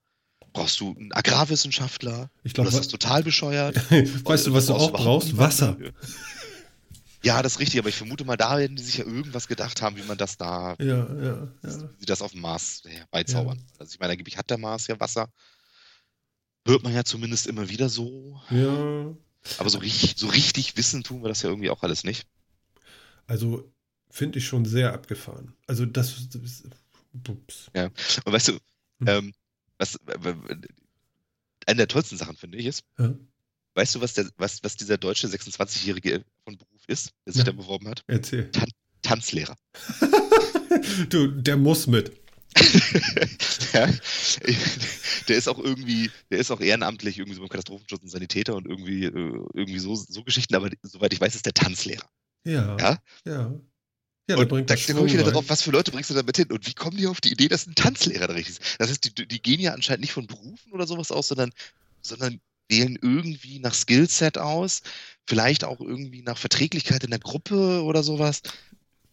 Brauchst 0.56 0.80
du 0.80 0.96
einen 0.98 1.12
Agrarwissenschaftler? 1.12 2.30
ich 2.44 2.54
glaube, 2.54 2.70
ist 2.70 2.78
das 2.78 2.88
total 2.88 3.24
bescheuert? 3.24 3.76
weißt 3.92 4.48
du, 4.48 4.54
was 4.54 4.68
du 4.68 4.74
auch 4.74 4.92
brauchst? 4.92 5.38
Wasser. 5.38 5.78
Ja, 7.24 7.42
das 7.42 7.54
ist 7.54 7.60
richtig, 7.60 7.80
aber 7.80 7.90
ich 7.90 7.96
vermute 7.96 8.24
mal, 8.24 8.38
da 8.38 8.60
werden 8.60 8.76
die 8.76 8.84
sich 8.84 8.98
ja 8.98 9.04
irgendwas 9.04 9.48
gedacht 9.48 9.82
haben, 9.82 9.96
wie 9.98 10.04
man 10.04 10.16
das 10.16 10.38
da, 10.38 10.76
Ja, 10.78 10.86
ja, 11.12 11.48
ja. 11.64 11.72
sie 11.98 12.06
das 12.06 12.22
auf 12.22 12.34
dem 12.34 12.42
Mars 12.42 12.84
herbeizaubern. 12.86 13.60
Also 13.80 13.94
ich 13.96 14.00
meine, 14.00 14.12
angeblich 14.12 14.38
hat 14.38 14.52
der 14.52 14.60
Mars 14.60 14.86
ja 14.86 15.00
Wasser. 15.00 15.28
Hört 16.68 16.84
man 16.84 16.94
ja 16.94 17.04
zumindest 17.04 17.48
immer 17.48 17.68
wieder 17.68 17.90
so. 17.90 18.40
Ja, 18.52 19.12
Aber 19.58 19.70
so 19.72 19.80
richtig, 19.80 20.14
so 20.18 20.28
richtig 20.28 20.78
wissen 20.78 21.02
tun 21.04 21.24
wir 21.24 21.30
das 21.30 21.42
ja 21.42 21.50
irgendwie 21.50 21.72
auch 21.72 21.82
alles 21.82 22.04
nicht. 22.04 22.28
also 23.26 23.72
finde 24.12 24.38
ich 24.38 24.46
schon 24.46 24.64
sehr 24.66 24.94
abgefahren. 24.94 25.56
Also 25.66 25.88
das, 25.88 26.30
das 26.30 26.64
ups. 27.28 27.72
Ja, 27.76 27.86
und 28.24 28.34
weißt 28.34 28.50
du, 28.50 28.54
hm. 29.00 29.08
ähm, 29.08 29.34
was, 29.78 30.00
eine 31.66 31.78
der 31.78 31.88
tollsten 31.88 32.18
Sachen 32.18 32.36
finde 32.36 32.58
ich 32.58 32.66
ist, 32.66 32.84
ja. 32.98 33.14
weißt 33.76 33.96
du, 33.96 34.02
was, 34.02 34.14
der, 34.14 34.30
was, 34.38 34.64
was 34.64 34.76
dieser 34.76 34.98
deutsche 34.98 35.28
26-Jährige 35.28 36.24
von 36.44 36.58
Beruf 36.58 36.84
ist, 36.88 37.12
der 37.26 37.34
sich 37.34 37.40
ja. 37.40 37.46
da 37.46 37.52
beworben 37.52 37.88
hat? 37.88 38.04
Erzähl. 38.08 38.52
Tan 38.52 38.70
Tanzlehrer. 39.02 39.56
du, 41.10 41.28
der 41.28 41.58
muss 41.58 41.86
mit. 41.86 42.12
ja, 43.74 43.90
der 45.28 45.38
ist 45.38 45.48
auch 45.48 45.60
irgendwie, 45.60 46.10
der 46.32 46.40
ist 46.40 46.52
auch 46.52 46.62
ehrenamtlich 46.62 47.20
irgendwie 47.20 47.36
so 47.36 47.42
beim 47.42 47.50
Katastrophenschutz 47.50 48.02
und 48.02 48.10
Sanitäter 48.10 48.56
und 48.56 48.66
irgendwie, 48.66 49.06
äh, 49.06 49.46
irgendwie 49.54 49.80
so, 49.80 49.94
so 49.94 50.24
Geschichten, 50.24 50.56
aber 50.56 50.70
soweit 50.82 51.14
ich 51.14 51.22
weiß, 51.22 51.36
ist 51.36 51.46
der 51.46 51.54
Tanzlehrer. 51.54 52.10
Ja. 52.46 52.78
Ja. 52.80 52.98
ja. 53.26 53.54
Ja, 54.28 54.38
und 54.38 54.52
da, 54.52 54.62
da 54.62 54.76
komme 54.76 55.08
ich 55.08 55.14
wieder 55.14 55.32
drauf, 55.32 55.46
was 55.48 55.62
für 55.62 55.72
Leute 55.72 55.92
bringst 55.92 56.10
du 56.10 56.16
damit 56.16 56.36
hin? 56.38 56.52
Und 56.52 56.66
wie 56.66 56.74
kommen 56.74 56.98
die 56.98 57.06
auf 57.06 57.22
die 57.22 57.32
Idee, 57.32 57.48
dass 57.48 57.68
ein 57.68 57.76
Tanzlehrer 57.76 58.28
da 58.28 58.34
richtig 58.34 58.60
ist? 58.60 58.80
Das 58.80 58.90
heißt, 58.90 59.18
die, 59.18 59.28
die 59.28 59.42
gehen 59.42 59.60
ja 59.60 59.74
anscheinend 59.74 60.02
nicht 60.02 60.14
von 60.14 60.26
Berufen 60.26 60.72
oder 60.72 60.88
sowas 60.88 61.12
aus, 61.12 61.28
sondern, 61.28 61.52
sondern 62.02 62.40
wählen 62.68 62.98
irgendwie 63.00 63.60
nach 63.60 63.76
Skillset 63.76 64.40
aus, 64.40 64.82
vielleicht 65.28 65.64
auch 65.64 65.80
irgendwie 65.80 66.24
nach 66.24 66.40
Verträglichkeit 66.40 67.04
in 67.04 67.12
der 67.12 67.20
Gruppe 67.20 67.84
oder 67.84 68.02
sowas. 68.02 68.42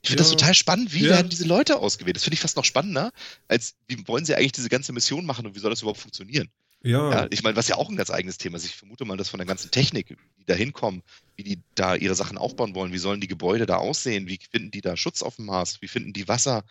Ich 0.00 0.08
finde 0.08 0.22
ja. 0.22 0.28
das 0.28 0.36
total 0.36 0.54
spannend. 0.54 0.94
Wie 0.94 1.04
ja. 1.04 1.10
werden 1.10 1.28
diese 1.28 1.44
Leute 1.44 1.78
ausgewählt? 1.78 2.16
Das 2.16 2.24
finde 2.24 2.34
ich 2.34 2.40
fast 2.40 2.56
noch 2.56 2.64
spannender, 2.64 3.12
als 3.48 3.74
wie 3.88 4.08
wollen 4.08 4.24
sie 4.24 4.34
eigentlich 4.34 4.52
diese 4.52 4.70
ganze 4.70 4.92
Mission 4.92 5.26
machen 5.26 5.46
und 5.46 5.54
wie 5.54 5.60
soll 5.60 5.70
das 5.70 5.82
überhaupt 5.82 6.00
funktionieren? 6.00 6.48
Ja. 6.82 7.10
ja. 7.10 7.26
Ich 7.30 7.42
meine, 7.42 7.56
was 7.56 7.68
ja 7.68 7.76
auch 7.76 7.88
ein 7.88 7.96
ganz 7.96 8.10
eigenes 8.10 8.38
Thema 8.38 8.56
ist. 8.56 8.64
Ich 8.64 8.76
vermute 8.76 9.04
mal, 9.04 9.16
dass 9.16 9.28
von 9.28 9.38
der 9.38 9.46
ganzen 9.46 9.70
Technik, 9.70 10.16
die 10.38 10.44
da 10.44 10.54
hinkommen, 10.54 11.02
wie 11.36 11.44
die 11.44 11.62
da 11.74 11.94
ihre 11.94 12.14
Sachen 12.14 12.38
aufbauen 12.38 12.74
wollen, 12.74 12.92
wie 12.92 12.98
sollen 12.98 13.20
die 13.20 13.28
Gebäude 13.28 13.66
da 13.66 13.76
aussehen, 13.76 14.26
wie 14.26 14.38
finden 14.50 14.70
die 14.70 14.80
da 14.80 14.96
Schutz 14.96 15.22
auf 15.22 15.36
dem 15.36 15.46
Mars, 15.46 15.80
wie 15.80 15.88
finden 15.88 16.12
die 16.12 16.28
Wasser, 16.28 16.64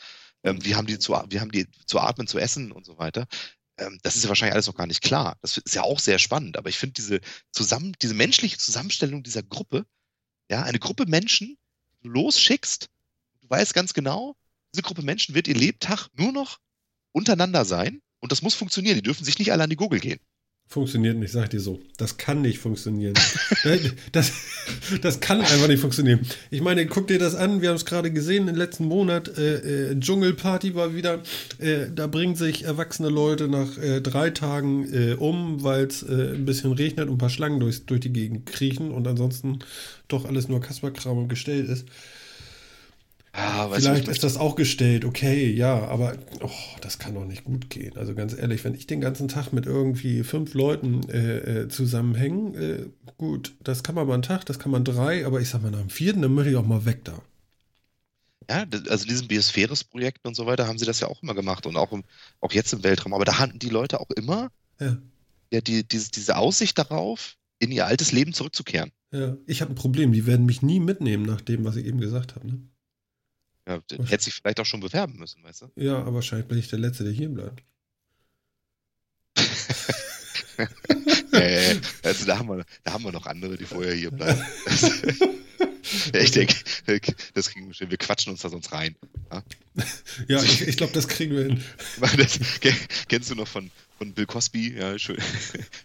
ähm, 0.44 0.64
wie 0.66 0.76
haben 0.76 0.88
die 0.88 1.00
zu, 1.00 1.14
wie 1.30 1.40
haben 1.40 1.52
die 1.52 1.68
zu 1.86 2.00
atmen, 2.00 2.28
zu 2.28 2.40
essen 2.40 2.72
und 2.72 2.86
so 2.86 2.98
weiter. 2.98 3.28
Ähm, 3.78 4.00
das 4.04 4.16
ist 4.16 4.24
ja 4.24 4.30
wahrscheinlich 4.30 4.54
alles 4.54 4.68
noch 4.68 4.76
gar 4.76 4.88
nicht 4.88 5.02
klar. 5.02 5.38
Das 5.42 5.58
ist 5.58 5.76
ja 5.76 5.84
auch 5.84 6.00
sehr 6.00 6.20
spannend. 6.20 6.58
Aber 6.58 6.70
ich 6.70 6.78
finde 6.78 6.94
diese 6.94 7.22
zusammen, 7.52 7.94
diese 8.02 8.14
menschliche 8.14 8.58
Zusammenstellung 8.58 9.24
dieser 9.24 9.44
Gruppe, 9.44 9.86
ja, 10.50 10.64
eine 10.64 10.80
Gruppe 10.80 11.06
Menschen, 11.06 11.58
die 11.94 12.08
du 12.08 12.10
losschickst, 12.10 12.90
du 13.42 13.50
weißt 13.50 13.74
ganz 13.74 13.94
genau, 13.94 14.36
diese 14.74 14.84
Gruppe 14.84 15.04
Menschen 15.04 15.36
wird 15.36 15.48
ihr 15.48 15.56
Lebtag 15.56 16.10
nur 16.16 16.32
noch 16.34 16.60
untereinander 17.14 17.64
sein 17.66 18.02
und 18.22 18.32
das 18.32 18.42
muss 18.42 18.56
funktionieren. 18.56 18.96
Die 18.96 19.02
dürfen 19.02 19.26
sich 19.26 19.38
nicht 19.38 19.52
alle 19.52 19.64
an 19.64 19.70
die 19.70 19.76
Gurgel 19.76 20.00
gehen. 20.00 20.20
Funktioniert 20.72 21.18
nicht, 21.18 21.34
sag 21.34 21.44
ich 21.44 21.50
dir 21.50 21.60
so. 21.60 21.82
Das 21.98 22.16
kann 22.16 22.42
nicht 22.42 22.60
funktionieren. 22.60 23.14
das, 24.14 24.32
das 25.02 25.20
kann 25.20 25.42
einfach 25.42 25.68
nicht 25.68 25.82
funktionieren. 25.82 26.22
Ich 26.50 26.62
meine, 26.62 26.86
guck 26.86 27.08
dir 27.08 27.20
das 27.20 27.36
an. 27.36 27.62
Wir 27.62 27.68
haben 27.68 27.76
es 27.76 27.84
gerade 27.84 28.10
gesehen 28.10 28.48
im 28.48 28.56
letzten 28.56 28.86
Monat. 28.86 29.38
Äh, 29.38 29.90
äh, 29.92 30.00
Dschungelparty 30.00 30.74
war 30.74 30.96
wieder. 30.96 31.24
Äh, 31.58 31.88
da 31.94 32.08
bringen 32.08 32.38
sich 32.38 32.64
erwachsene 32.64 33.10
Leute 33.10 33.50
nach 33.50 33.78
äh, 33.78 34.00
drei 34.00 34.30
Tagen 34.30 34.88
äh, 34.94 35.16
um, 35.16 35.62
weil 35.62 35.88
es 35.88 36.04
äh, 36.04 36.36
ein 36.36 36.46
bisschen 36.46 36.72
regnet 36.72 37.10
und 37.10 37.16
ein 37.16 37.18
paar 37.18 37.30
Schlangen 37.30 37.60
durch, 37.60 37.86
durch 37.86 38.00
die 38.00 38.14
Gegend 38.14 38.46
kriechen 38.46 38.92
und 38.92 39.06
ansonsten 39.08 39.60
doch 40.08 40.24
alles 40.24 40.48
nur 40.48 40.62
Kasperkram 40.62 41.18
und 41.18 41.28
gestellt 41.28 41.68
ist. 41.68 41.86
Ah, 43.34 43.70
Vielleicht 43.70 44.10
ist 44.10 44.24
das 44.24 44.36
auch 44.36 44.56
gestellt, 44.56 45.06
okay, 45.06 45.50
ja, 45.50 45.88
aber 45.88 46.18
oh, 46.42 46.50
das 46.82 47.00
kann 47.00 47.14
doch 47.14 47.24
nicht 47.24 47.46
gut 47.46 47.70
gehen. 47.70 47.96
Also 47.96 48.14
ganz 48.14 48.38
ehrlich, 48.38 48.64
wenn 48.66 48.76
ich 48.76 48.88
den 48.88 49.00
ganzen 49.00 49.30
Tag 49.30 49.54
mit 49.54 49.66
irgendwie 49.66 50.24
fünf 50.24 50.54
Leuten 50.54 51.10
äh, 51.10 51.62
äh, 51.62 51.68
zusammenhänge, 51.70 52.58
äh, 52.58 52.86
gut, 53.18 53.56
das 53.64 53.84
kann 53.84 53.96
man 53.96 54.06
mal 54.06 54.16
einen 54.16 54.24
Tag, 54.24 54.46
das 54.46 54.60
kann 54.60 54.72
man 54.72 54.84
drei, 54.84 55.26
aber 55.26 55.40
ich 55.40 55.50
sag 55.50 55.62
mal, 55.62 55.72
nach 55.72 55.80
dem 55.80 55.90
vierten, 55.90 56.22
dann 56.22 56.34
möchte 56.34 56.52
ich 56.52 56.58
auch 56.58 56.66
mal 56.66 56.86
weg 56.86 57.06
da. 57.06 57.22
Ja, 58.50 58.66
also 58.90 59.06
diesen 59.06 59.30
Biosphäres-Projekten 59.30 60.28
und 60.28 60.36
so 60.36 60.46
weiter 60.46 60.68
haben 60.68 60.78
sie 60.78 60.86
das 60.86 61.00
ja 61.00 61.08
auch 61.08 61.24
immer 61.24 61.34
gemacht 61.34 61.66
und 61.66 61.78
auch, 61.78 61.94
im, 61.94 62.04
auch 62.42 62.52
jetzt 62.52 62.74
im 62.74 62.84
Weltraum. 62.84 63.14
Aber 63.14 63.24
da 63.24 63.40
hatten 63.40 63.60
die 63.60 63.70
Leute 63.70 64.02
auch 64.02 64.10
immer 64.10 64.52
ja. 64.82 64.98
Ja, 65.54 65.62
die, 65.62 65.88
diese, 65.88 66.12
diese 66.12 66.38
Aussicht 66.38 66.78
darauf, 66.78 67.38
in 67.60 67.72
ihr 67.72 67.86
altes 67.86 68.12
Leben 68.12 68.34
zurückzukehren. 68.34 68.92
Ja, 69.12 69.38
ich 69.46 69.62
habe 69.62 69.74
ein 69.74 69.76
Problem. 69.76 70.14
Die 70.14 70.26
werden 70.26 70.46
mich 70.46 70.62
nie 70.62 70.80
mitnehmen 70.80 71.24
nach 71.24 71.42
dem, 71.42 71.66
was 71.66 71.76
ich 71.76 71.86
eben 71.86 72.00
gesagt 72.00 72.36
habe. 72.36 72.48
Ne? 72.48 72.62
Ja, 73.68 73.80
hätte 74.06 74.24
sich 74.24 74.34
vielleicht 74.34 74.60
auch 74.60 74.66
schon 74.66 74.80
bewerben 74.80 75.18
müssen, 75.18 75.44
weißt 75.44 75.62
du? 75.62 75.72
Ja, 75.76 76.00
aber 76.00 76.16
wahrscheinlich 76.16 76.48
bin 76.48 76.58
ich 76.58 76.70
der 76.70 76.80
Letzte, 76.80 77.04
der 77.04 77.14
hier 77.14 77.30
bleibt. 77.30 77.64
ja. 80.58 81.76
Also 82.04 82.26
da 82.26 82.40
haben, 82.40 82.50
wir, 82.50 82.66
da 82.84 82.94
haben 82.94 83.04
wir 83.04 83.12
noch 83.12 83.28
andere, 83.28 83.58
die 83.58 83.66
vorher 83.66 83.94
hier 83.94 84.12
bleiben. 84.12 84.42
ja, 86.14 86.20
ich 86.20 86.32
denke, 86.32 86.56
das 87.34 87.50
kriegen 87.52 87.68
wir 87.68 87.74
schön. 87.74 87.92
Wir 87.92 87.98
quatschen 87.98 88.32
uns 88.32 88.42
da 88.42 88.50
sonst 88.50 88.72
rein. 88.72 88.96
Ja, 89.32 89.44
ja 90.28 90.44
ich, 90.44 90.68
ich 90.68 90.78
glaube, 90.78 90.94
das 90.94 91.08
kriegen 91.08 91.36
wir 91.36 91.44
hin. 91.44 91.64
Das, 92.18 92.40
kennst 93.08 93.30
du 93.30 93.36
noch 93.36 93.48
von, 93.48 93.70
von 93.98 94.14
Bill 94.14 94.26
Cosby? 94.26 94.74
Ja, 94.76 94.98
schön, 94.98 95.18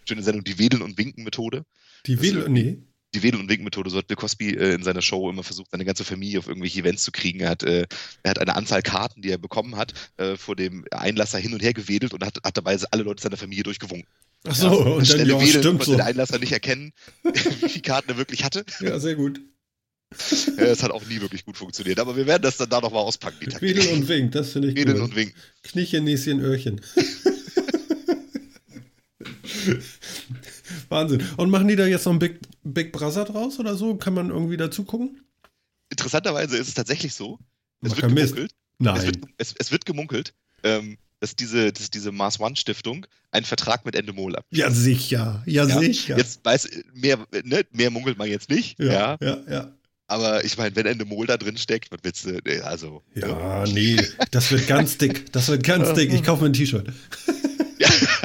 schöne 0.07 0.23
Sendung, 0.23 0.43
die 0.43 0.57
Wedeln- 0.57 0.81
und 0.81 0.97
Winken-Methode. 0.97 1.63
Die 2.07 2.21
Wedeln, 2.21 2.51
nee 2.51 2.79
die 3.17 3.23
Wedel- 3.23 3.39
und 3.39 3.49
Wink-Methode. 3.49 3.89
So 3.89 3.97
hat 3.97 4.07
Bill 4.07 4.17
Cosby 4.17 4.55
äh, 4.55 4.73
in 4.73 4.83
seiner 4.83 5.01
Show 5.01 5.29
immer 5.29 5.43
versucht, 5.43 5.71
seine 5.71 5.85
ganze 5.85 6.03
Familie 6.03 6.39
auf 6.39 6.47
irgendwelche 6.47 6.79
Events 6.79 7.03
zu 7.03 7.11
kriegen. 7.11 7.39
Er 7.39 7.49
hat, 7.49 7.63
äh, 7.63 7.85
er 8.23 8.31
hat 8.31 8.39
eine 8.39 8.55
Anzahl 8.55 8.81
Karten, 8.81 9.21
die 9.21 9.31
er 9.31 9.37
bekommen 9.37 9.75
hat, 9.75 9.93
äh, 10.17 10.35
vor 10.37 10.55
dem 10.55 10.85
Einlasser 10.91 11.39
hin 11.39 11.53
und 11.53 11.61
her 11.61 11.73
gewedelt 11.73 12.13
und 12.13 12.25
hat, 12.25 12.39
hat 12.43 12.57
dabei 12.57 12.77
alle 12.91 13.03
Leute 13.03 13.21
seiner 13.21 13.37
Familie 13.37 13.63
durchgewunken. 13.63 14.07
Ach 14.47 14.55
so, 14.55 14.67
ja, 14.67 14.91
und 14.91 15.09
dann 15.11 15.19
ja, 15.19 15.35
Wedeln 15.35 15.47
stimmt 15.47 15.65
konnte 15.65 15.85
so. 15.85 15.95
der 15.95 16.05
Einlasser 16.05 16.39
nicht 16.39 16.51
erkennen, 16.51 16.93
wie 17.23 17.69
viele 17.69 17.81
Karten 17.81 18.09
er 18.11 18.17
wirklich 18.17 18.43
hatte. 18.43 18.65
Ja, 18.81 18.99
sehr 18.99 19.15
gut. 19.15 19.41
Es 20.57 20.83
hat 20.83 20.91
auch 20.91 21.05
nie 21.05 21.19
wirklich 21.19 21.43
gut 21.43 21.57
funktioniert, 21.57 21.99
aber 21.99 22.15
wir 22.15 22.25
werden 22.25 22.43
das 22.43 22.55
dann 22.55 22.69
da 22.69 22.79
nochmal 22.79 23.03
auspacken, 23.03 23.39
die. 23.41 23.61
Wedeln 23.61 23.89
und 23.89 24.07
Wink, 24.07 24.31
das 24.31 24.53
finde 24.53 24.69
ich 24.69 24.75
Wedeln 24.75 24.97
cool. 24.97 25.03
und 25.03 25.15
Wink. 25.17 25.33
Kniechen, 25.63 26.05
Näschen, 26.05 26.39
Öhrchen. 26.39 26.79
Wahnsinn. 30.89 31.23
Und 31.37 31.49
machen 31.49 31.67
die 31.67 31.75
da 31.75 31.85
jetzt 31.85 32.05
noch 32.05 32.13
ein 32.13 32.19
Big, 32.19 32.39
Big 32.63 32.91
Brother 32.91 33.25
draus 33.25 33.59
oder 33.59 33.75
so? 33.75 33.95
Kann 33.95 34.13
man 34.13 34.29
irgendwie 34.29 34.57
dazu 34.57 34.83
gucken? 34.83 35.21
Interessanterweise 35.89 36.57
ist 36.57 36.67
es 36.67 36.73
tatsächlich 36.73 37.13
so. 37.13 37.39
Es 37.81 37.95
wird 37.95 38.13
gemunkelt. 38.13 38.53
Nein. 38.79 38.97
Es 38.97 39.05
wird, 39.05 39.17
es, 39.37 39.55
es 39.57 39.71
wird 39.71 39.85
gemunkelt, 39.85 40.33
ähm, 40.63 40.97
dass 41.19 41.35
diese, 41.35 41.71
dass 41.71 41.89
diese 41.89 42.11
Mars 42.11 42.39
One 42.39 42.55
Stiftung 42.55 43.05
einen 43.31 43.45
Vertrag 43.45 43.85
mit 43.85 43.95
Endemol 43.95 44.35
abschließt. 44.35 44.59
Ja, 44.59 44.71
sicher. 44.71 45.43
Ja, 45.45 45.65
ja, 45.65 45.79
sicher. 45.79 46.17
Jetzt 46.17 46.43
weiß, 46.43 46.69
mehr, 46.93 47.17
ne, 47.43 47.65
mehr 47.71 47.89
munkelt 47.89 48.17
man 48.17 48.29
jetzt 48.29 48.49
nicht. 48.49 48.79
Ja, 48.79 48.91
ja, 48.91 49.17
ja. 49.21 49.37
ja. 49.49 49.71
Aber 50.07 50.45
ich 50.45 50.57
meine, 50.57 50.73
wenn 50.75 50.85
Endemol 50.85 51.27
da 51.27 51.35
drin 51.35 51.57
steckt, 51.57 51.91
was 51.91 51.99
willst 52.01 52.25
du, 52.25 52.65
also. 52.65 53.03
Ja, 53.13 53.65
nee, 53.65 53.97
das 54.31 54.51
wird 54.51 54.65
ganz 54.67 54.97
dick. 54.97 55.31
Das 55.33 55.49
wird 55.49 55.63
ganz 55.63 55.93
dick. 55.95 56.13
Ich 56.13 56.23
kaufe 56.23 56.43
mir 56.43 56.49
ein 56.49 56.53
T-Shirt. 56.53 56.87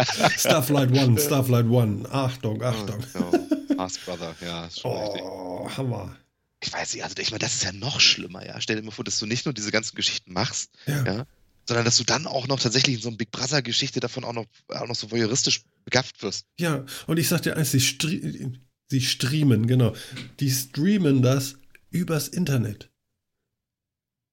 Starflight 0.37 0.93
One, 0.93 1.19
Starflight 1.19 1.67
One. 1.67 2.09
Achtung, 2.11 2.63
Achtung. 2.63 3.05
Oh, 3.15 3.33
oh. 3.33 3.75
Mars 3.75 3.99
Brother, 3.99 4.35
ja. 4.41 4.67
Ist 4.67 4.81
schon 4.81 4.91
oh, 4.91 5.63
richtig. 5.63 5.77
Hammer. 5.77 6.17
Ich 6.61 6.73
weiß 6.73 6.95
nicht, 6.95 7.03
also 7.03 7.17
ich 7.19 7.31
meine, 7.31 7.41
das 7.41 7.55
ist 7.55 7.65
ja 7.65 7.73
noch 7.73 8.01
schlimmer, 8.01 8.47
ja. 8.47 8.61
Stell 8.61 8.77
dir 8.77 8.83
mal 8.83 8.93
vor, 8.93 9.05
dass 9.05 9.19
du 9.19 9.27
nicht 9.27 9.45
nur 9.47 9.55
diese 9.55 9.73
ganzen 9.73 9.97
Geschichten 9.97 10.33
machst, 10.33 10.71
ja. 10.87 11.05
ja 11.05 11.27
sondern 11.67 11.85
dass 11.85 11.97
du 11.97 12.05
dann 12.05 12.27
auch 12.27 12.49
noch 12.49 12.61
tatsächlich 12.61 12.97
in 12.97 13.03
so 13.03 13.09
einer 13.09 13.17
Big 13.17 13.31
Brother-Geschichte 13.31 14.01
davon 14.01 14.25
auch 14.25 14.33
noch, 14.33 14.47
auch 14.69 14.87
noch 14.87 14.97
so 14.97 15.11
voyeuristisch 15.11 15.63
begafft 15.85 16.23
wirst. 16.23 16.47
Ja, 16.59 16.85
und 17.07 17.19
ich 17.19 17.29
sag 17.29 17.43
dir 17.43 17.57
eins, 17.57 17.71
sie, 17.71 17.81
stre 17.81 18.53
sie 18.89 19.01
streamen, 19.01 19.67
genau. 19.67 19.95
Die 20.41 20.51
streamen 20.51 21.23
das 21.23 21.57
übers 21.91 22.29
Internet. 22.29 22.91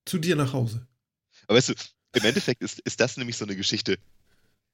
Zu 0.05 0.17
dir 0.17 0.35
nach 0.35 0.53
Hause. 0.53 0.87
Aber 1.47 1.57
weißt 1.57 1.69
du, 1.69 1.73
im 2.15 2.25
Endeffekt 2.25 2.61
ist, 2.63 2.79
ist 2.79 2.99
das 2.99 3.17
nämlich 3.17 3.37
so 3.37 3.45
eine 3.45 3.55
Geschichte, 3.55 3.99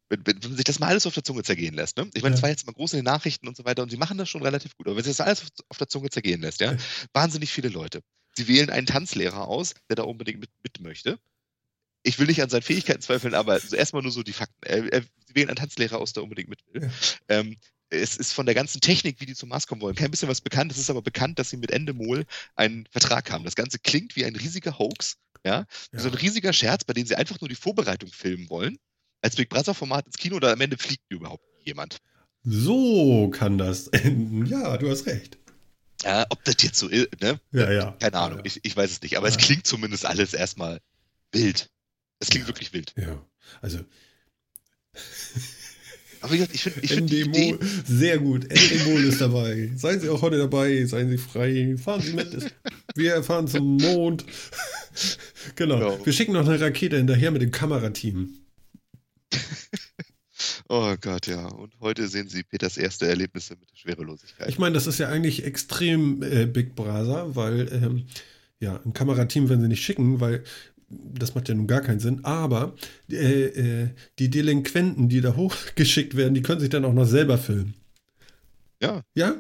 wenn, 0.10 0.26
wenn, 0.26 0.44
wenn, 0.44 0.56
sich 0.56 0.64
das 0.64 0.80
mal 0.80 0.88
alles 0.88 1.06
auf 1.06 1.14
der 1.14 1.24
Zunge 1.24 1.44
zergehen 1.44 1.76
lässt, 1.76 1.98
ne? 1.98 2.10
Ich 2.14 2.24
meine, 2.24 2.36
es 2.36 2.42
war 2.42 2.50
jetzt 2.50 2.66
mal 2.66 2.74
groß 2.74 2.94
in 2.94 3.00
den 3.00 3.06
Nachrichten 3.06 3.48
und 3.48 3.58
so 3.58 3.66
weiter 3.66 3.84
und 3.84 3.90
sie 3.90 3.98
machen 3.98 4.18
das 4.18 4.30
schon 4.30 4.44
relativ 4.44 4.76
gut, 4.78 4.88
aber 4.88 4.98
wenn 4.98 5.04
sich 5.04 5.16
das 5.16 5.26
alles 5.26 5.42
auf, 5.42 5.50
auf 5.70 5.78
der 5.78 5.88
Zunge 5.88 6.10
zergehen 6.10 6.42
lässt, 6.42 6.62
ja, 6.62 6.76
wahnsinnig 7.14 7.52
viele 7.52 7.70
Leute. 7.70 8.02
Sie 8.38 8.48
wählen 8.48 8.70
einen 8.70 8.86
Tanzlehrer 8.86 9.48
aus, 9.48 9.74
der 9.90 9.96
da 9.96 10.04
unbedingt 10.04 10.40
mit, 10.40 10.50
mit 10.62 10.80
möchte. 10.82 11.20
Ich 12.04 12.20
will 12.20 12.28
nicht 12.28 12.42
an 12.42 12.50
seinen 12.50 12.62
Fähigkeiten 12.62 13.02
zweifeln, 13.02 13.34
aber 13.34 13.54
also 13.54 13.76
erstmal 13.76 14.04
nur 14.04 14.12
so 14.12 14.22
die 14.22 14.34
Fakten. 14.34 14.64
Er, 14.64 14.94
er, 14.94 15.02
sie 15.02 15.36
wählen 15.36 15.50
einen 15.50 15.56
Tanzlehrer 15.56 15.98
aus, 15.98 16.14
der 16.14 16.24
unbedingt 16.24 16.50
mit 16.50 16.60
will. 16.68 16.84
Ja. 16.84 16.90
Ähm, 17.30 17.58
es 17.90 18.18
ist 18.18 18.34
von 18.34 18.46
der 18.46 18.56
ganzen 18.56 18.82
Technik, 18.82 19.22
wie 19.22 19.26
die 19.26 19.36
zum 19.36 19.50
Mars 19.50 19.68
kommen 19.68 19.82
wollen, 19.82 19.96
kein 19.96 20.12
bisschen 20.12 20.28
was 20.28 20.42
bekannt. 20.42 20.72
Es 20.72 20.78
ist 20.78 20.90
aber 20.90 21.02
bekannt, 21.02 21.40
dass 21.40 21.50
sie 21.50 21.58
mit 21.58 21.72
Endemol 21.72 22.26
einen 22.56 22.88
Vertrag 22.92 23.32
haben. 23.32 23.46
Das 23.46 23.56
Ganze 23.56 23.80
klingt 23.80 24.16
wie 24.16 24.26
ein 24.26 24.36
riesiger 24.36 24.78
Hoax, 24.78 25.18
ja? 25.46 25.66
ja. 25.92 26.00
So 26.00 26.10
ein 26.10 26.16
riesiger 26.16 26.52
Scherz, 26.52 26.84
bei 26.84 26.94
dem 26.94 27.06
sie 27.06 27.16
einfach 27.16 27.40
nur 27.40 27.48
die 27.48 27.56
Vorbereitung 27.56 28.12
filmen 28.12 28.50
wollen 28.50 28.78
als 29.26 29.36
Big 29.36 29.50
Brother-Format 29.50 30.06
ins 30.06 30.18
Kino 30.18 30.36
oder 30.36 30.54
am 30.54 30.62
Ende 30.62 30.78
fliegt 30.78 31.04
überhaupt 31.10 31.44
jemand. 31.64 31.98
So 32.44 33.30
kann 33.30 33.58
das 33.58 33.88
enden. 33.88 34.46
Ja, 34.46 34.78
du 34.78 34.90
hast 34.90 35.08
recht. 35.08 35.40
Ja, 36.04 36.28
ob 36.30 36.44
das 36.44 36.58
jetzt 36.62 36.78
so 36.78 36.88
ist, 36.88 37.10
ne? 37.22 37.40
Ja, 37.52 37.72
ja. 37.72 37.92
Keine 38.00 38.18
Ahnung, 38.18 38.38
ja. 38.40 38.46
Ich, 38.46 38.60
ich 38.64 38.78
weiß 38.78 38.92
es 38.92 39.02
nicht. 39.02 39.18
Aber 39.18 39.28
ja. 39.28 39.34
es 39.34 39.40
klingt 39.40 39.66
zumindest 39.66 40.06
alles 40.06 40.36
erstmal 40.36 40.80
wild. 41.32 41.72
Es 42.20 42.30
klingt 42.30 42.44
ja. 42.44 42.50
wirklich 42.50 42.72
wild. 42.72 42.94
Ja, 42.96 43.20
also. 43.62 43.80
Aber 46.22 46.32
wie 46.32 46.38
gesagt, 46.38 46.54
ich 46.54 46.62
finde 46.62 46.80
ich 46.82 46.94
find 46.94 47.12
Idee... 47.12 47.58
Sehr 47.88 48.20
gut. 48.20 48.46
Endemol 48.46 49.04
ist 49.06 49.22
dabei. 49.22 49.72
Seien 49.76 50.00
Sie 50.00 50.10
auch 50.10 50.22
heute 50.22 50.38
dabei. 50.38 50.86
Seien 50.86 51.10
Sie 51.10 51.18
frei. 51.18 51.76
Fahren 51.78 52.02
Sie 52.02 52.14
mit. 52.14 52.54
Wir 52.94 53.24
fahren 53.24 53.48
zum 53.48 53.78
Mond. 53.78 54.26
Genau. 55.56 55.92
Ja. 55.92 56.06
Wir 56.06 56.14
schicken 56.14 56.32
noch 56.32 56.48
eine 56.48 56.60
Rakete 56.60 56.96
hinterher 56.98 57.30
mit 57.30 57.42
dem 57.42 57.52
Kamerateam. 57.52 58.45
Oh 60.78 60.94
Gott, 61.00 61.28
ja. 61.28 61.48
Und 61.48 61.74
heute 61.80 62.06
sehen 62.10 62.28
Sie 62.28 62.44
Peters 62.44 62.76
erste 62.76 63.08
Erlebnisse 63.08 63.56
mit 63.56 63.72
der 63.72 63.78
Schwerelosigkeit. 63.78 64.50
Ich 64.50 64.60
meine, 64.60 64.74
das 64.74 64.88
ist 64.88 64.98
ja 64.98 65.08
eigentlich 65.08 65.46
extrem 65.46 66.22
äh, 66.22 66.48
Big 66.48 66.76
Brother, 66.76 67.34
weil 67.34 67.70
ähm, 67.72 68.08
ja, 68.60 68.82
ein 68.84 68.92
Kamerateam 68.92 69.48
werden 69.48 69.62
sie 69.62 69.70
nicht 69.70 69.86
schicken, 69.86 70.20
weil 70.20 70.44
das 70.90 71.34
macht 71.34 71.48
ja 71.48 71.56
nun 71.56 71.68
gar 71.68 71.80
keinen 71.80 72.02
Sinn. 72.02 72.26
Aber 72.26 72.76
äh, 73.10 73.46
äh, 73.46 73.90
die 74.20 74.30
Delinquenten, 74.30 75.08
die 75.08 75.22
da 75.22 75.36
hochgeschickt 75.38 76.18
werden, 76.18 76.34
die 76.34 76.42
können 76.42 76.60
sich 76.60 76.70
dann 76.70 76.84
auch 76.84 76.94
noch 76.94 77.06
selber 77.06 77.38
filmen. 77.38 77.76
ja. 78.82 79.02
Ja? 79.14 79.36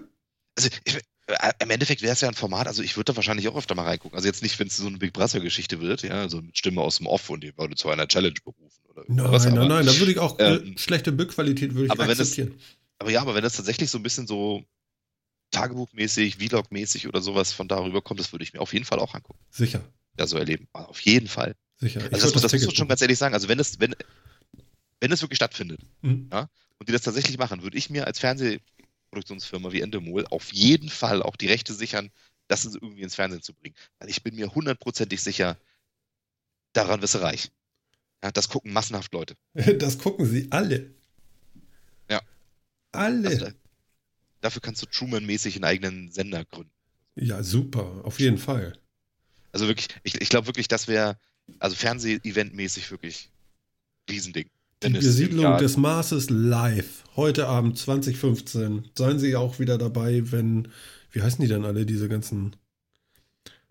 Also 0.57 0.69
ich, 0.85 0.95
äh, 0.95 1.51
im 1.59 1.69
Endeffekt 1.69 2.01
wäre 2.01 2.13
es 2.13 2.21
ja 2.21 2.29
ein 2.29 2.33
Format, 2.33 2.67
also 2.67 2.81
ich 2.81 2.95
würde 2.95 3.11
da 3.11 3.17
wahrscheinlich 3.17 3.49
auch 3.49 3.57
öfter 3.57 3.75
mal 3.75 3.83
reingucken. 3.83 4.15
Also 4.15 4.29
jetzt 4.29 4.41
nicht, 4.41 4.57
wenn 4.57 4.67
es 4.67 4.77
so 4.77 4.87
eine 4.87 4.99
Big 4.99 5.11
Brother-Geschichte 5.11 5.81
wird, 5.81 6.03
ja, 6.03 6.21
also 6.21 6.41
mit 6.41 6.57
Stimme 6.57 6.79
aus 6.79 6.99
dem 6.99 7.07
Off 7.07 7.29
und 7.29 7.43
die 7.43 7.57
wurde 7.57 7.75
zu 7.75 7.89
einer 7.89 8.07
Challenge 8.07 8.39
berufen 8.41 8.84
oder 8.95 9.05
Nein, 9.07 9.31
was, 9.31 9.43
nein, 9.45 9.57
aber, 9.57 9.67
nein, 9.67 9.85
da 9.85 9.97
würde 9.99 10.11
ich 10.11 10.19
auch 10.19 10.39
äh, 10.39 10.55
ähm, 10.55 10.77
schlechte 10.77 11.11
Bildqualität 11.11 11.73
würde 11.73 11.85
ich 11.87 11.91
aber 11.91 12.03
wenn 12.03 12.11
es- 12.11 12.19
akzeptieren. 12.21 12.59
aber 12.99 13.11
ja, 13.11 13.21
aber 13.21 13.35
wenn 13.35 13.43
das 13.43 13.55
tatsächlich 13.55 13.89
so 13.89 13.97
ein 13.99 14.03
bisschen 14.03 14.27
so 14.27 14.63
Tagebuchmäßig, 15.51 16.37
Vlog-mäßig 16.37 17.07
oder 17.07 17.21
sowas 17.21 17.53
von 17.53 17.67
darüber 17.67 18.01
kommt, 18.01 18.19
das 18.19 18.31
würde 18.33 18.43
ich 18.43 18.53
mir 18.53 18.59
auf 18.61 18.73
jeden 18.73 18.85
Fall 18.85 18.99
auch 18.99 19.13
angucken. 19.13 19.39
Sicher, 19.49 19.81
Ja, 20.19 20.27
so 20.27 20.37
erleben. 20.37 20.67
Auf 20.73 20.99
jeden 21.01 21.27
Fall. 21.27 21.55
sicher. 21.77 21.99
Ich 21.99 22.05
Also 22.13 22.25
das, 22.31 22.33
würd 22.35 22.43
das, 22.43 22.53
muss 22.53 22.65
man 22.67 22.75
schon 22.75 22.87
ganz 22.87 23.01
ehrlich 23.01 23.17
sagen. 23.17 23.33
Also 23.33 23.47
wenn 23.47 23.59
es, 23.59 23.79
wenn, 23.79 23.95
wenn 24.99 25.11
es 25.11 25.21
wirklich 25.21 25.37
stattfindet 25.37 25.81
Mhm. 26.01 26.29
und 26.79 26.89
die 26.89 26.91
das 26.93 27.03
tatsächlich 27.03 27.37
machen, 27.37 27.63
würde 27.63 27.77
ich 27.77 27.89
mir 27.89 28.05
als 28.07 28.19
Fernsehproduktionsfirma 28.19 29.71
wie 29.71 29.81
Endemol 29.81 30.25
auf 30.27 30.51
jeden 30.51 30.89
Fall 30.89 31.21
auch 31.23 31.35
die 31.35 31.47
Rechte 31.47 31.73
sichern, 31.73 32.11
das 32.47 32.65
irgendwie 32.65 33.01
ins 33.01 33.15
Fernsehen 33.15 33.41
zu 33.41 33.53
bringen. 33.53 33.75
Weil 33.99 34.09
ich 34.09 34.23
bin 34.23 34.35
mir 34.35 34.53
hundertprozentig 34.53 35.21
sicher, 35.21 35.57
daran 36.73 37.01
wirst 37.01 37.15
du 37.15 37.19
reich. 37.19 37.49
Ja, 38.23 38.31
das 38.31 38.49
gucken 38.49 38.73
massenhaft 38.73 39.13
Leute. 39.13 39.35
Das 39.79 39.97
gucken 39.97 40.25
sie 40.25 40.47
alle. 40.51 40.91
Ja. 42.09 42.21
Alle. 42.91 43.27
Also 43.29 43.45
da, 43.45 43.51
dafür 44.41 44.61
kannst 44.61 44.81
du 44.81 44.85
Truman-mäßig 44.87 45.55
einen 45.55 45.65
eigenen 45.65 46.11
Sender 46.11 46.45
gründen. 46.45 46.71
ja, 47.15 47.43
super, 47.43 48.01
auf 48.03 48.19
jeden 48.19 48.37
Fall. 48.37 48.77
Also 49.51 49.67
wirklich, 49.67 49.87
ich, 50.03 50.19
ich 50.21 50.29
glaube 50.29 50.47
wirklich, 50.47 50.67
das 50.67 50.87
wäre, 50.87 51.17
also 51.59 51.75
Fernseh-Event-mäßig 51.75 52.91
wirklich 52.91 53.29
Riesending. 54.09 54.49
Die 54.83 54.89
Besiedlung 54.89 55.57
des 55.57 55.77
Marses 55.77 56.29
live. 56.29 57.03
Heute 57.15 57.47
Abend 57.47 57.77
2015. 57.77 58.89
Seien 58.95 59.19
Sie 59.19 59.35
auch 59.35 59.57
wieder 59.59 59.77
dabei, 59.77 60.31
wenn. 60.31 60.67
Wie 61.11 61.21
heißen 61.21 61.41
die 61.41 61.47
denn 61.47 61.65
alle, 61.65 61.85
diese 61.85 62.09
ganzen. 62.09 62.55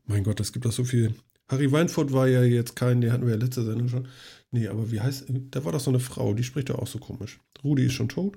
Mein 0.06 0.24
Gott, 0.24 0.40
es 0.40 0.52
gibt 0.52 0.64
doch 0.64 0.72
so 0.72 0.84
viel. 0.84 1.14
Harry 1.54 1.72
Weinfurt 1.72 2.12
war 2.12 2.28
ja 2.28 2.42
jetzt 2.42 2.76
kein, 2.76 3.00
den 3.00 3.12
hatten 3.12 3.26
wir 3.26 3.34
ja 3.34 3.40
letzte 3.40 3.64
Sendung 3.64 3.88
schon. 3.88 4.08
Nee, 4.50 4.68
aber 4.68 4.90
wie 4.90 5.00
heißt. 5.00 5.24
Da 5.50 5.64
war 5.64 5.72
doch 5.72 5.80
so 5.80 5.90
eine 5.90 6.00
Frau, 6.00 6.34
die 6.34 6.44
spricht 6.44 6.68
ja 6.68 6.76
auch 6.76 6.86
so 6.86 6.98
komisch. 6.98 7.40
Rudi 7.62 7.86
ist 7.86 7.94
schon 7.94 8.08
tot. 8.08 8.36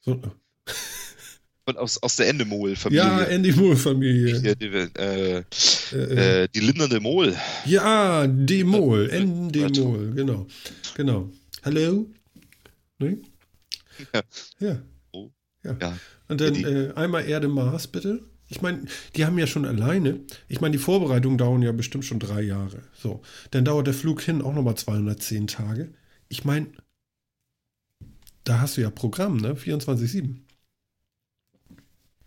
So, 0.00 0.20
von, 1.64 1.76
aus, 1.76 2.02
aus 2.02 2.16
der 2.16 2.28
Endemol-Familie. 2.28 3.04
ja, 3.04 3.22
Andy 3.22 3.52
Moore-Familie. 3.52 4.40
Hier, 4.40 4.56
die, 4.56 4.66
äh, 4.66 5.44
Äh, 5.92 5.96
äh, 5.96 6.42
äh, 6.44 6.48
die 6.48 6.60
lindernde 6.60 7.00
Mol. 7.00 7.36
ja, 7.66 8.26
Demol. 8.26 9.08
Äh, 9.10 9.18
Endemol, 9.18 10.12
genau. 10.14 10.46
Genau. 10.96 11.30
Hallo? 11.62 12.10
Ne? 12.98 13.18
Ja. 14.12 14.22
Ja. 14.58 14.82
Oh. 15.12 15.30
Ja. 15.62 15.76
Ja. 15.80 15.98
Und 16.28 16.40
dann 16.40 16.54
äh, 16.54 16.92
einmal 16.94 17.28
Erde 17.28 17.46
Mars, 17.48 17.86
bitte. 17.86 18.24
Ich 18.52 18.60
meine, 18.60 18.84
die 19.16 19.24
haben 19.24 19.38
ja 19.38 19.46
schon 19.46 19.64
alleine, 19.64 20.20
ich 20.46 20.60
meine, 20.60 20.72
die 20.72 20.82
Vorbereitungen 20.82 21.38
dauern 21.38 21.62
ja 21.62 21.72
bestimmt 21.72 22.04
schon 22.04 22.18
drei 22.18 22.42
Jahre. 22.42 22.82
So, 22.94 23.22
dann 23.50 23.64
dauert 23.64 23.86
der 23.86 23.94
Flug 23.94 24.20
hin 24.20 24.42
auch 24.42 24.52
nochmal 24.52 24.76
210 24.76 25.46
Tage. 25.46 25.94
Ich 26.28 26.44
meine, 26.44 26.66
da 28.44 28.60
hast 28.60 28.76
du 28.76 28.82
ja 28.82 28.90
Programm, 28.90 29.38
ne? 29.38 29.54
24-7. 29.54 30.36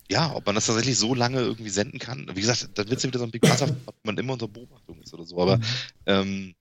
Ja, 0.09 0.35
ob 0.35 0.47
man 0.47 0.55
das 0.55 0.65
tatsächlich 0.65 0.97
so 0.97 1.13
lange 1.13 1.41
irgendwie 1.41 1.69
senden 1.69 1.99
kann. 1.99 2.27
Wie 2.33 2.41
gesagt, 2.41 2.69
dann 2.73 2.89
wird 2.89 2.97
es 2.97 3.03
ja 3.03 3.09
wieder 3.09 3.19
so 3.19 3.25
ein 3.25 3.31
Big 3.31 3.41
Brother, 3.41 3.75
ob 3.85 3.95
man 4.03 4.17
immer 4.17 4.33
unter 4.33 4.47
Beobachtung 4.47 4.99
ist 5.03 5.13
oder 5.13 5.25
so. 5.25 5.39
Aber 5.39 5.59
ähm, 6.07 6.55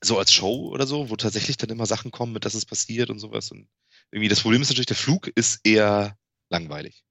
so 0.00 0.18
als 0.18 0.32
Show 0.32 0.68
oder 0.72 0.86
so, 0.86 1.10
wo 1.10 1.16
tatsächlich 1.16 1.56
dann 1.56 1.70
immer 1.70 1.86
Sachen 1.86 2.12
kommen, 2.12 2.32
mit 2.32 2.44
dass 2.44 2.54
es 2.54 2.64
passiert 2.64 3.10
und 3.10 3.18
sowas. 3.18 3.50
Und 3.50 3.66
irgendwie 4.12 4.28
das 4.28 4.40
Problem 4.42 4.62
ist 4.62 4.68
natürlich, 4.68 4.86
der 4.86 4.96
Flug 4.96 5.26
ist 5.34 5.60
eher 5.64 6.16
langweilig. 6.48 7.05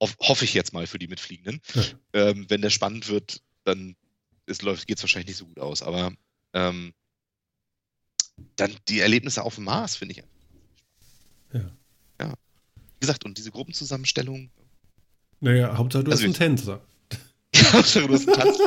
Hoffe 0.00 0.44
ich 0.44 0.54
jetzt 0.54 0.72
mal 0.72 0.86
für 0.86 0.98
die 0.98 1.08
Mitfliegenden. 1.08 1.60
Ja. 1.74 1.84
Ähm, 2.12 2.46
wenn 2.48 2.60
der 2.60 2.70
spannend 2.70 3.08
wird, 3.08 3.42
dann 3.64 3.96
geht 4.46 4.60
es 4.98 5.02
wahrscheinlich 5.02 5.28
nicht 5.28 5.38
so 5.38 5.46
gut 5.46 5.58
aus. 5.58 5.82
Aber 5.82 6.12
ähm, 6.52 6.92
dann 8.56 8.74
die 8.88 9.00
Erlebnisse 9.00 9.42
auf 9.42 9.54
dem 9.54 9.64
Mars 9.64 9.96
finde 9.96 10.14
ich. 10.14 10.22
Ja. 11.52 11.70
Ja. 12.20 12.34
Wie 12.74 13.00
gesagt, 13.00 13.24
und 13.24 13.38
diese 13.38 13.50
Gruppenzusammenstellung. 13.50 14.50
Naja, 15.40 15.76
Hauptsache 15.76 16.04
du 16.04 16.10
Also 16.10 16.26
bist 16.26 16.40
ein 16.40 16.56
Tänzer. 16.56 16.80
Hauptsache, 17.72 18.06
du 18.06 18.14
hast 18.14 18.28
einen 18.28 18.36
Tanz. 18.36 18.58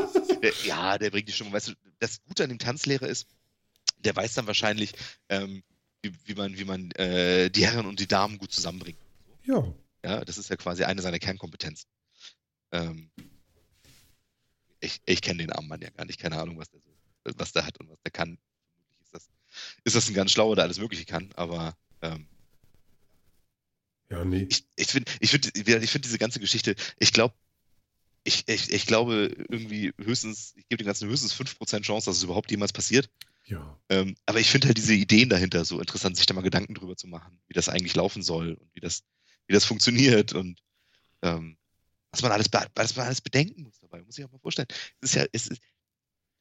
Der, 0.41 0.53
ja, 0.65 0.97
der 0.97 1.11
bringt 1.11 1.27
die 1.27 1.34
Stimmung. 1.34 1.53
Weißt 1.53 1.69
du, 1.69 1.73
das 1.99 2.21
Gute 2.23 2.43
an 2.43 2.49
dem 2.49 2.59
Tanzlehrer 2.59 3.07
ist, 3.07 3.27
der 4.03 4.15
weiß 4.15 4.36
dann 4.36 4.47
wahrscheinlich, 4.47 4.93
ähm, 5.30 5.63
wie, 6.01 6.13
wie 6.25 6.34
man, 6.36 6.57
wie 6.57 6.65
man 6.65 6.91
äh, 6.91 7.49
die 7.49 7.65
Herren 7.65 7.86
und 7.86 7.99
die 7.99 8.07
Damen 8.07 8.38
gut 8.38 8.51
zusammenbringt. 8.51 8.99
Ja. 9.45 9.63
Ja, 10.04 10.24
das 10.24 10.38
ist 10.38 10.50
ja 10.50 10.56
quasi 10.56 10.84
eine 10.84 11.02
seiner 11.02 11.20
Kernkompetenzen. 11.20 11.89
Ähm, 12.72 13.12
ich 14.80 15.02
ich 15.06 15.22
kenne 15.22 15.39
den 15.43 15.52
armen 15.52 15.68
Mann 15.68 15.82
ja 15.82 15.89
gar 15.89 16.06
nicht, 16.06 16.20
keine 16.20 16.38
Ahnung, 16.39 16.58
was 16.58 16.70
der, 16.70 16.80
so, 16.82 16.89
was 17.38 17.52
der 17.52 17.66
hat 17.66 17.80
und 17.80 17.89
was 17.89 18.00
der 18.02 18.12
kann. 18.12 18.38
Vermutlich 18.74 19.02
ist 19.02 19.14
das, 19.14 19.30
ist 19.84 19.95
das 19.95 20.08
ein 20.10 20.14
ganz 20.14 20.32
schlauer, 20.32 20.56
der 20.56 20.64
alles 20.66 20.80
Mögliche 20.80 21.06
kann, 21.06 21.32
aber 21.36 21.76
ähm, 22.02 22.28
Ja, 24.10 24.24
nee. 24.24 24.47
ich, 24.50 24.66
ich 24.76 24.88
finde 24.88 25.12
ich 25.20 25.32
find, 25.32 25.56
ich 25.56 25.91
find 25.91 26.06
diese 26.06 26.18
ganze 26.18 26.39
Geschichte, 26.39 26.76
ich 26.97 27.14
glaube, 27.14 27.36
ich, 28.24 28.47
ich, 28.47 28.72
ich 28.72 28.86
glaube 28.86 29.36
irgendwie 29.50 29.93
höchstens, 30.00 30.54
ich 30.56 30.68
gebe 30.68 30.84
dem 30.84 30.88
Ganzen 30.88 31.10
höchstens 31.10 31.34
5% 31.34 31.86
Chance, 31.86 32.10
dass 32.10 32.18
es 32.18 32.24
überhaupt 32.24 32.52
jemals 32.52 32.74
passiert. 32.74 33.10
Ja. 33.45 33.80
Ähm, 33.89 34.16
aber 34.26 34.39
ich 34.39 34.50
finde 34.50 34.68
halt 34.68 34.78
diese 34.78 34.93
Ideen 34.93 35.30
dahinter 35.30 35.66
so 35.66 35.80
interessant, 35.80 36.18
sich 36.18 36.26
da 36.28 36.34
mal 36.34 36.41
Gedanken 36.41 36.76
drüber 36.76 36.95
zu 36.95 37.08
machen, 37.08 37.39
wie 37.47 37.54
das 37.54 37.70
eigentlich 37.70 37.95
laufen 37.95 38.22
soll 38.22 38.54
und 38.54 38.70
wie 38.76 38.80
das, 38.80 39.04
wie 39.50 39.54
das 39.54 39.66
funktioniert 39.66 40.34
und 40.34 40.62
ähm, 41.24 41.58
was 42.12 42.22
man 42.22 42.32
alles, 42.32 42.47
was 42.76 42.95
man 42.95 43.08
alles 43.08 43.20
bedenken 43.20 43.64
muss 43.64 43.80
dabei. 43.80 44.02
Muss 44.04 44.18
ich 44.18 44.24
auch 44.24 44.32
mal 44.32 44.39
vorstellen. 44.39 44.68
Es 45.02 45.10
ist 45.10 45.16
ja, 45.16 45.26
es 45.32 45.47
ist, 45.47 45.62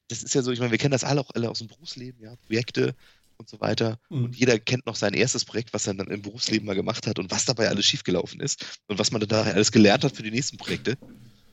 das 0.08 0.22
ist 0.22 0.34
ja 0.34 0.42
so, 0.42 0.52
ich 0.52 0.60
meine, 0.60 0.70
wir 0.70 0.78
kennen 0.78 0.92
das 0.92 1.04
alle 1.04 1.20
auch 1.20 1.30
alle 1.34 1.50
aus 1.50 1.58
dem 1.58 1.68
Berufsleben, 1.68 2.22
ja, 2.22 2.36
Projekte 2.36 2.94
und 3.38 3.48
so 3.48 3.60
weiter. 3.60 3.98
Mhm. 4.10 4.24
Und 4.26 4.36
jeder 4.36 4.58
kennt 4.58 4.86
noch 4.86 4.96
sein 4.96 5.14
erstes 5.14 5.44
Projekt, 5.44 5.72
was 5.72 5.86
er 5.86 5.94
dann 5.94 6.08
im 6.08 6.22
Berufsleben 6.22 6.66
mal 6.66 6.74
gemacht 6.74 7.06
hat 7.06 7.18
und 7.18 7.30
was 7.30 7.46
dabei 7.46 7.68
alles 7.68 7.86
schiefgelaufen 7.86 8.40
ist 8.40 8.80
und 8.86 8.98
was 8.98 9.10
man 9.10 9.20
dann 9.20 9.28
da 9.28 9.42
alles 9.42 9.72
gelernt 9.72 10.04
hat 10.04 10.14
für 10.14 10.22
die 10.22 10.30
nächsten 10.30 10.58
Projekte. 10.58 10.98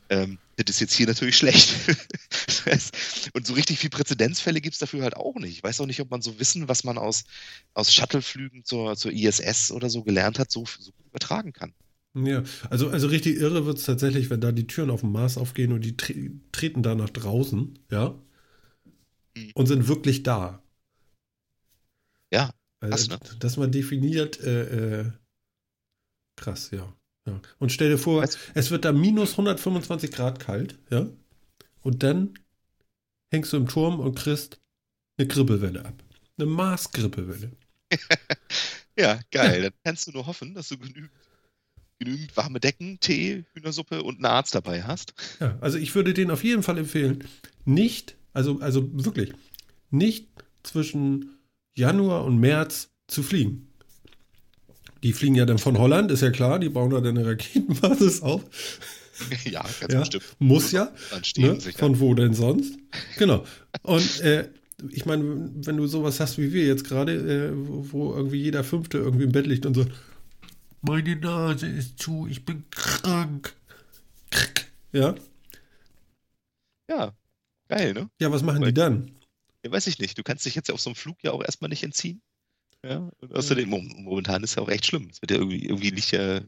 Ähm, 0.10 0.40
das 0.58 0.70
ist 0.70 0.80
jetzt 0.80 0.94
hier 0.94 1.08
natürlich 1.08 1.38
schlecht. 1.38 1.74
Und 3.34 3.46
so 3.46 3.54
richtig 3.54 3.80
viel 3.80 3.90
Präzedenzfälle 3.90 4.62
gibt 4.62 4.74
es 4.74 4.80
dafür 4.80 5.04
halt 5.04 5.16
auch 5.16 5.36
nicht. 5.36 5.52
Ich 5.58 5.64
weiß 5.64 5.82
auch 5.82 5.86
nicht, 5.86 6.00
ob 6.02 6.12
man 6.12 6.22
so 6.22 6.40
Wissen, 6.40 6.68
was 6.68 6.84
man 6.84 6.98
aus, 6.98 7.26
aus 7.74 7.94
Shuttleflügen 7.94 8.64
zur, 8.64 8.96
zur 8.96 9.12
ISS 9.12 9.72
oder 9.72 9.90
so 9.90 10.04
gelernt 10.04 10.40
hat, 10.40 10.52
so, 10.52 10.66
so 10.66 10.92
übertragen 11.10 11.54
kann. 11.54 11.74
Ja, 12.18 12.44
also, 12.70 12.90
also 12.90 13.08
richtig 13.08 13.38
irre 13.38 13.66
wird 13.66 13.78
es 13.78 13.84
tatsächlich, 13.84 14.30
wenn 14.30 14.40
da 14.40 14.52
die 14.54 14.68
Türen 14.68 14.90
auf 14.90 15.02
dem 15.02 15.12
Mars 15.12 15.38
aufgehen 15.38 15.74
und 15.74 15.82
die 15.84 15.98
tre 15.98 16.32
treten 16.54 16.82
da 16.82 16.96
nach 16.96 17.10
draußen, 17.10 17.78
ja, 17.92 18.16
Mhm. 19.36 19.52
und 19.54 19.66
sind 19.68 19.88
wirklich 19.88 20.24
da. 20.24 20.62
Ja, 22.32 22.52
Also, 22.82 23.08
krass, 23.08 23.30
ne? 23.32 23.38
Das 23.40 23.58
mal 23.58 23.70
definiert, 23.70 24.40
äh, 24.42 25.02
äh, 25.02 25.12
krass, 26.38 26.72
ja. 26.72 26.96
Ja. 27.26 27.42
Und 27.60 27.72
stell 27.72 27.90
dir 27.90 27.98
vor, 27.98 28.24
Weißt- 28.24 28.38
es 28.54 28.72
wird 28.72 28.86
da 28.86 28.92
minus 28.92 29.38
125 29.38 30.12
Grad 30.12 30.40
kalt, 30.40 30.78
ja, 30.90 31.10
und 31.82 32.04
dann 32.04 32.34
hängst 33.32 33.54
du 33.54 33.58
im 33.58 33.68
Turm 33.68 34.00
und 34.00 34.16
kriegst 34.16 34.60
eine 35.18 35.28
Grippewelle 35.28 35.86
ab. 35.86 36.04
Eine 36.38 36.48
Mars-Grippewelle. 36.48 37.52
Ja, 38.98 39.20
geil. 39.32 39.62
Dann 39.64 39.74
kannst 39.84 40.08
du 40.08 40.12
nur 40.12 40.26
hoffen, 40.26 40.54
dass 40.54 40.70
du 40.70 40.78
genügend, 40.78 41.12
genügend 42.00 42.36
warme 42.38 42.60
Decken, 42.60 43.00
Tee, 43.00 43.46
Hühnersuppe 43.54 44.04
und 44.04 44.16
einen 44.16 44.26
Arzt 44.26 44.56
dabei 44.56 44.84
hast. 44.84 45.14
Ja, 45.40 45.58
also 45.62 45.78
ich 45.78 45.94
würde 45.96 46.14
den 46.14 46.32
auf 46.32 46.44
jeden 46.44 46.64
Fall 46.64 46.78
empfehlen, 46.78 47.24
nicht, 47.66 48.16
also, 48.34 48.60
also 48.62 48.90
wirklich, 49.04 49.34
nicht 49.90 50.30
zwischen 50.64 51.38
Januar 51.76 52.26
und 52.26 52.38
März 52.40 52.90
zu 53.08 53.24
fliegen. 53.24 53.68
Die 55.06 55.14
fliegen 55.14 55.36
ja 55.36 55.46
dann 55.46 55.60
von 55.60 55.78
Holland, 55.78 56.10
ist 56.12 56.22
ja 56.22 56.32
klar, 56.32 56.58
die 56.58 56.70
bauen 56.70 56.90
da 56.90 57.00
dann 57.00 57.18
eine 57.18 57.28
Raketenbasis 57.28 58.22
auf. 58.24 58.44
ja, 59.46 59.62
ganz 59.80 59.94
Ja, 59.94 60.00
bestimmt. 60.00 60.24
muss 60.40 60.72
ja. 60.72 60.92
Dann 61.12 61.24
stehen 61.24 61.54
Ne? 61.58 61.62
Von 61.62 62.00
wo 62.00 62.14
denn 62.16 62.34
sonst? 62.34 62.78
Genau. 63.18 63.46
Und 63.84 64.20
äh, 64.22 64.50
ich 64.90 65.06
meine, 65.06 65.24
wenn 65.56 65.78
du 65.78 65.86
sowas 65.88 66.20
hast 66.20 66.38
wie 66.40 66.52
wir 66.52 66.66
jetzt 66.66 66.84
gerade, 66.86 67.14
äh, 67.14 67.52
wo, 67.68 67.86
wo 67.92 68.14
irgendwie 68.16 68.42
jeder 68.42 68.64
Fünfte 68.64 68.98
irgendwie 68.98 69.26
im 69.26 69.32
Bett 69.32 69.46
liegt 69.48 69.66
und 69.68 69.76
so, 69.76 69.86
meine 70.82 71.16
Nase 71.16 71.68
ist 71.68 72.00
zu, 72.00 72.28
ich 72.30 72.44
bin 72.44 72.64
krank. 72.72 73.54
Ja, 74.92 75.16
Ja, 76.90 77.14
geil, 77.68 77.94
ne? 77.94 78.10
Ja, 78.20 78.32
was 78.32 78.44
machen 78.44 78.62
Weil- 78.62 78.70
die 78.70 78.74
dann? 78.74 79.12
Ja, 79.64 79.72
weiß 79.72 79.88
ich 79.88 79.98
nicht. 80.00 80.18
Du 80.18 80.24
kannst 80.24 80.46
dich 80.46 80.56
jetzt 80.56 80.68
ja 80.68 80.74
auf 80.74 80.82
so 80.82 80.90
einem 80.90 80.96
Flug 80.96 81.18
ja 81.24 81.32
auch 81.32 81.44
erstmal 81.44 81.70
nicht 81.70 81.84
entziehen. 81.84 82.22
Ja, 82.86 83.10
und 83.20 83.34
außerdem, 83.36 83.68
mom- 83.70 84.04
momentan 84.04 84.44
ist 84.44 84.56
ja 84.56 84.62
auch 84.62 84.70
echt 84.70 84.86
schlimm. 84.86 85.08
Es 85.12 85.22
wird 85.22 85.32
ja 85.32 85.38
irgendwie, 85.38 85.66
irgendwie 85.66 85.90
liegt 85.90 86.12
ja 86.12 86.42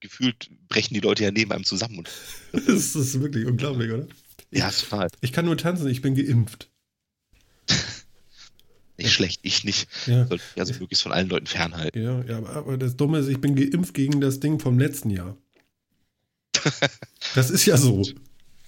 gefühlt, 0.00 0.50
brechen 0.68 0.94
die 0.94 1.00
Leute 1.00 1.24
ja 1.24 1.30
neben 1.30 1.50
einem 1.52 1.64
zusammen. 1.64 1.98
Und, 1.98 2.10
Das 2.52 2.94
ist 2.94 3.20
wirklich 3.20 3.46
unglaublich, 3.46 3.90
oder? 3.90 4.06
ja, 4.50 4.70
total. 4.70 5.08
Ich 5.20 5.32
kann 5.32 5.44
nur 5.46 5.56
tanzen, 5.56 5.88
ich 5.88 6.02
bin 6.02 6.14
geimpft. 6.14 6.70
Nicht 8.98 9.12
schlecht, 9.12 9.40
ich 9.44 9.62
nicht. 9.64 9.88
Ja, 10.06 10.26
Sollte 10.26 10.42
mich 10.54 10.60
also 10.60 10.74
möglichst 10.80 11.04
von 11.04 11.12
allen 11.12 11.28
Leuten 11.28 11.46
fernhalten. 11.46 12.02
ja, 12.02 12.20
ja 12.24 12.44
aber 12.46 12.76
das 12.76 12.96
Dumme 12.96 13.18
ist, 13.20 13.28
ich 13.28 13.40
bin 13.40 13.54
geimpft 13.54 13.94
gegen 13.94 14.20
das 14.20 14.40
Ding 14.40 14.58
vom 14.58 14.78
letzten 14.78 15.10
Jahr. 15.10 15.36
Das 17.34 17.50
ist 17.50 17.66
ja 17.66 17.76
so. 17.76 18.04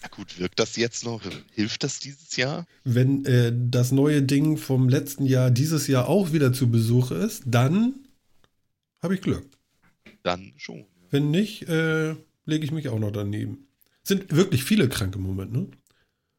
Na 0.03 0.09
gut, 0.09 0.39
wirkt 0.39 0.59
das 0.59 0.77
jetzt 0.77 1.05
noch? 1.05 1.23
Hilft 1.53 1.85
das 1.85 1.99
dieses 1.99 2.37
Jahr? 2.37 2.67
Wenn 2.85 3.25
äh, 3.27 3.53
das 3.55 3.93
neue 3.93 4.23
Ding 4.23 4.57
vom 4.57 4.89
letzten 4.89 5.27
Jahr 5.27 5.51
dieses 5.51 5.87
Jahr 5.87 6.09
auch 6.09 6.33
wieder 6.33 6.53
zu 6.53 6.71
Besuch 6.71 7.11
ist, 7.11 7.43
dann 7.47 7.95
habe 9.03 9.15
ich 9.15 9.21
Glück. 9.21 9.47
Dann 10.23 10.53
schon. 10.57 10.87
Wenn 11.11 11.31
nicht, 11.31 11.69
äh, 11.69 12.15
lege 12.45 12.65
ich 12.65 12.73
mich 12.73 12.89
auch 12.89 12.99
noch 12.99 13.11
daneben. 13.11 13.67
Sind 14.03 14.35
wirklich 14.35 14.65
viele 14.65 14.89
krank 14.89 15.15
im 15.17 15.23
Moment, 15.23 15.53
ne? 15.53 15.69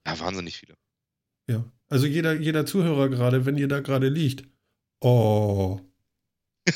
Ja, 0.06 0.20
wahnsinnig 0.20 0.58
viele. 0.58 0.76
Ja. 1.48 1.64
Also 1.90 2.08
jeder, 2.08 2.34
jeder 2.34 2.66
Zuhörer 2.66 3.10
gerade, 3.10 3.46
wenn 3.46 3.58
ihr 3.58 3.68
da 3.68 3.82
gerade 3.82 4.10
liegt. 4.10 4.46
Oh. 5.02 5.82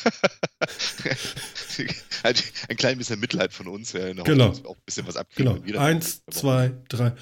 ein 2.70 2.78
klein 2.78 2.98
bisschen 2.98 3.20
Mitleid 3.20 3.54
von 3.54 3.68
uns, 3.68 3.94
ja, 3.94 4.08
in 4.08 4.18
der 4.18 4.26
Genau. 4.26 4.50
Hoffnung, 4.50 4.66
auch 4.68 4.76
ein 4.76 4.82
bisschen 4.86 5.08
was 5.08 5.16
abkriegen. 5.16 5.64
Genau. 5.64 5.80
Eins, 5.80 6.24
zwei, 6.30 6.74
drei. 6.90 7.14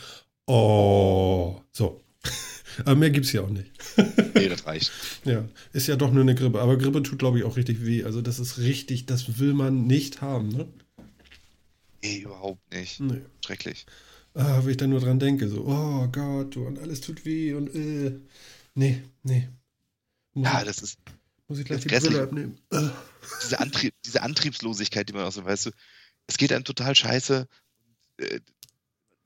Oh. 0.47 1.59
So. 1.71 2.03
Aber 2.85 2.95
mehr 2.95 3.11
gibt's 3.11 3.29
hier 3.29 3.43
auch 3.43 3.49
nicht. 3.49 3.71
Nee, 4.35 4.47
das 4.49 4.65
reicht. 4.65 4.91
Ja. 5.25 5.45
Ist 5.73 5.87
ja 5.87 5.95
doch 5.95 6.11
nur 6.11 6.23
eine 6.23 6.35
Grippe. 6.35 6.59
Aber 6.61 6.77
Grippe 6.77 7.03
tut, 7.03 7.19
glaube 7.19 7.37
ich, 7.37 7.43
auch 7.43 7.55
richtig 7.57 7.85
weh. 7.85 8.03
Also 8.03 8.21
das 8.21 8.39
ist 8.39 8.57
richtig, 8.59 9.05
das 9.05 9.39
will 9.39 9.53
man 9.53 9.85
nicht 9.85 10.21
haben, 10.21 10.49
ne? 10.49 10.67
Nee, 12.03 12.19
überhaupt 12.19 12.73
nicht. 12.73 12.99
Nee. 12.99 13.21
Schrecklich. 13.45 13.85
Ah, 14.33 14.59
wenn 14.63 14.71
ich 14.71 14.77
da 14.77 14.87
nur 14.87 14.99
dran 14.99 15.19
denke, 15.19 15.47
so, 15.47 15.65
oh 15.67 16.07
Gott, 16.11 16.55
du, 16.55 16.65
und 16.65 16.79
alles 16.79 17.01
tut 17.01 17.23
weh 17.23 17.53
und 17.53 17.73
äh. 17.75 18.19
Nee, 18.73 19.03
nee. 19.21 19.47
Muss, 20.33 20.45
Ja, 20.51 20.63
das 20.63 20.79
ist 20.79 20.97
muss 21.47 21.59
ich 21.59 21.65
gleich 21.65 21.81
die 21.81 21.89
Brille 21.89 22.23
abnehmen. 22.23 22.57
Ah. 23.23 23.39
diese, 23.43 23.59
Antrieb, 23.59 23.93
diese 24.05 24.21
Antriebslosigkeit, 24.21 25.07
die 25.09 25.13
man 25.13 25.25
auch 25.25 25.31
so, 25.31 25.43
weißt 25.45 25.67
du, 25.67 25.71
es 26.27 26.37
geht 26.37 26.51
einem 26.53 26.63
total 26.65 26.95
scheiße. 26.95 27.47
Äh, 28.17 28.39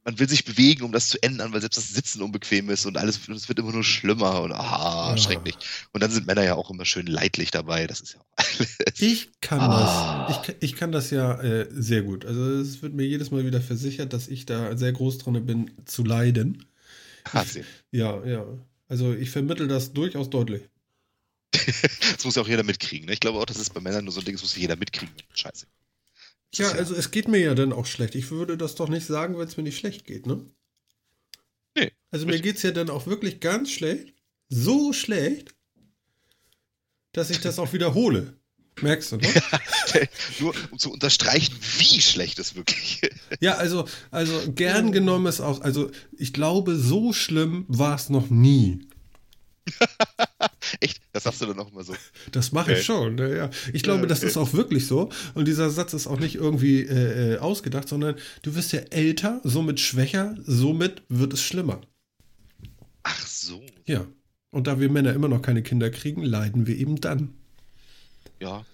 Man 0.05 0.19
will 0.19 0.29
sich 0.29 0.45
bewegen, 0.45 0.83
um 0.83 0.93
das 0.93 1.09
zu 1.09 1.21
ändern, 1.21 1.51
weil 1.51 1.59
selbst 1.59 1.75
das 1.77 1.89
Sitzen 1.89 2.21
unbequem 2.21 2.69
ist 2.69 2.85
und 2.85 2.95
alles, 2.97 3.19
es 3.27 3.49
wird 3.49 3.59
immer 3.59 3.73
nur 3.73 3.83
schlimmer 3.83 4.41
und 4.41 4.53
ah, 4.53 5.09
Ja. 5.11 5.17
schrecklich. 5.17 5.55
Und 5.91 6.01
dann 6.01 6.11
sind 6.11 6.27
Männer 6.27 6.43
ja 6.45 6.55
auch 6.55 6.69
immer 6.71 6.85
schön 6.85 7.07
leidlich 7.07 7.51
dabei. 7.51 7.87
Das 7.87 7.99
ist 7.99 8.13
ja 8.13 8.21
auch 8.21 8.27
alles. 8.37 8.77
Ich 9.01 9.29
kann 9.41 9.59
Ah. 9.59 10.25
das. 10.27 10.37
Ich, 10.37 10.43
kann- 10.43 10.55
ich 10.61 10.75
kann 10.77 10.91
das 10.93 11.09
ja 11.11 11.41
äh, 11.41 11.67
sehr 11.71 12.03
gut. 12.03 12.23
Also 12.25 12.49
es 12.61 12.81
wird 12.81 12.93
mir 12.93 13.05
jedes 13.05 13.31
Mal 13.31 13.45
wieder 13.45 13.59
versichert, 13.61 14.13
dass 14.13 14.29
ich 14.29 14.45
da 14.45 14.77
sehr 14.77 14.93
groß 14.93 15.17
drin 15.17 15.45
bin, 15.45 15.71
zu 15.85 16.05
leiden. 16.05 16.65
Wahnsinn. 17.33 17.65
Ja, 17.91 18.23
ja. 18.25 18.45
Also 18.87 19.13
ich 19.13 19.29
vermittel 19.29 19.67
das 19.67 19.91
durchaus 19.91 20.29
deutlich. 20.29 20.61
Das 22.15 22.25
muss 22.25 22.35
ja 22.35 22.41
auch 22.41 22.47
jeder 22.47 22.63
mitkriegen. 22.63 23.07
Ne? 23.07 23.13
Ich 23.13 23.19
glaube 23.19 23.39
auch, 23.39 23.45
das 23.45 23.57
ist 23.57 23.73
bei 23.73 23.81
Männern 23.81 24.05
nur 24.05 24.13
so 24.13 24.21
ein 24.21 24.25
Ding, 24.25 24.35
das 24.35 24.41
muss 24.41 24.55
jeder 24.55 24.75
mitkriegen. 24.75 25.13
Scheiße. 25.33 25.67
Ja, 26.55 26.71
also 26.71 26.95
es 26.95 27.11
geht 27.11 27.27
mir 27.27 27.39
ja 27.39 27.55
dann 27.55 27.73
auch 27.73 27.85
schlecht. 27.85 28.15
Ich 28.15 28.31
würde 28.31 28.57
das 28.57 28.75
doch 28.75 28.89
nicht 28.89 29.05
sagen, 29.05 29.37
wenn 29.37 29.47
es 29.47 29.57
mir 29.57 29.63
nicht 29.63 29.77
schlecht 29.77 30.05
geht, 30.05 30.25
ne? 30.25 30.45
Nee, 31.75 31.91
Also 32.09 32.25
mir 32.25 32.39
geht 32.39 32.57
es 32.57 32.63
ja 32.63 32.71
dann 32.71 32.89
auch 32.89 33.05
wirklich 33.05 33.39
ganz 33.39 33.71
schlecht. 33.71 34.13
So 34.49 34.93
schlecht, 34.93 35.53
dass 37.11 37.29
ich 37.29 37.41
das 37.41 37.59
auch 37.59 37.73
wiederhole. 37.73 38.39
Merkst 38.81 39.11
du, 39.11 39.17
ne? 39.17 39.27
Nur 40.39 40.53
um 40.71 40.77
zu 40.77 40.91
unterstreichen, 40.91 41.55
wie 41.79 41.99
schlecht 42.01 42.39
es 42.39 42.55
wirklich 42.55 43.03
ist. 43.03 43.15
Ja, 43.41 43.55
also, 43.55 43.87
also 44.11 44.51
gern 44.51 44.91
genommen 44.91 45.25
ist 45.25 45.41
auch, 45.41 45.61
also 45.61 45.91
ich 46.17 46.31
glaube, 46.31 46.75
so 46.75 47.11
schlimm 47.11 47.65
war 47.67 47.95
es 47.95 48.09
noch 48.09 48.29
nie. 48.29 48.87
Echt, 50.79 51.01
das 51.13 51.23
sagst 51.23 51.41
du 51.41 51.45
dann 51.45 51.59
auch 51.59 51.71
immer 51.71 51.83
so. 51.83 51.95
Das 52.31 52.51
mache 52.51 52.71
ich 52.73 52.77
Okay. 52.79 52.85
schon. 52.85 53.15
ne, 53.15 53.35
Ja. 53.37 53.49
Ich 53.73 53.83
glaube, 53.83 54.01
Ja, 54.01 54.07
das 54.07 54.19
okay. 54.19 54.27
ist 54.27 54.37
auch 54.37 54.53
wirklich 54.53 54.87
so. 54.87 55.09
Und 55.33 55.47
dieser 55.47 55.69
Satz 55.69 55.93
ist 55.93 56.07
auch 56.07 56.19
nicht 56.19 56.35
irgendwie 56.35 56.81
äh, 56.81 57.33
äh, 57.35 57.37
ausgedacht, 57.39 57.87
sondern 57.87 58.15
du 58.41 58.55
wirst 58.55 58.71
ja 58.73 58.79
älter, 58.79 59.41
somit 59.43 59.79
schwächer, 59.79 60.35
somit 60.45 61.03
wird 61.09 61.33
es 61.33 61.41
schlimmer. 61.41 61.81
Ach 63.03 63.25
so. 63.27 63.63
Ja. 63.85 64.05
Und 64.51 64.67
da 64.67 64.79
wir 64.79 64.89
Männer 64.89 65.13
immer 65.13 65.27
noch 65.27 65.41
keine 65.41 65.63
Kinder 65.63 65.89
kriegen, 65.89 66.23
leiden 66.23 66.67
wir 66.67 66.77
eben 66.77 66.99
dann. 67.01 67.33
Ja. 68.39 68.65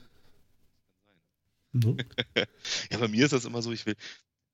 Ne? 1.74 1.98
Ja, 2.92 2.98
bei 3.00 3.08
mir 3.08 3.26
ist 3.26 3.34
das 3.34 3.46
immer 3.46 3.62
so, 3.62 3.72
ich 3.72 3.86
will, 3.86 3.96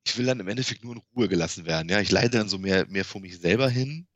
ich 0.06 0.18
will 0.18 0.26
dann 0.26 0.40
im 0.40 0.48
Endeffekt 0.48 0.84
nur 0.84 0.96
in 0.96 1.02
Ruhe 1.16 1.30
gelassen 1.30 1.66
werden. 1.66 1.90
Ja, 1.90 2.02
ich 2.02 2.12
leide 2.12 2.38
dann 2.40 2.50
so 2.50 2.60
mehr, 2.60 2.88
mehr 2.88 3.06
vor 3.06 3.22
mich 3.22 3.40
selber 3.40 3.70
hin. 3.70 4.08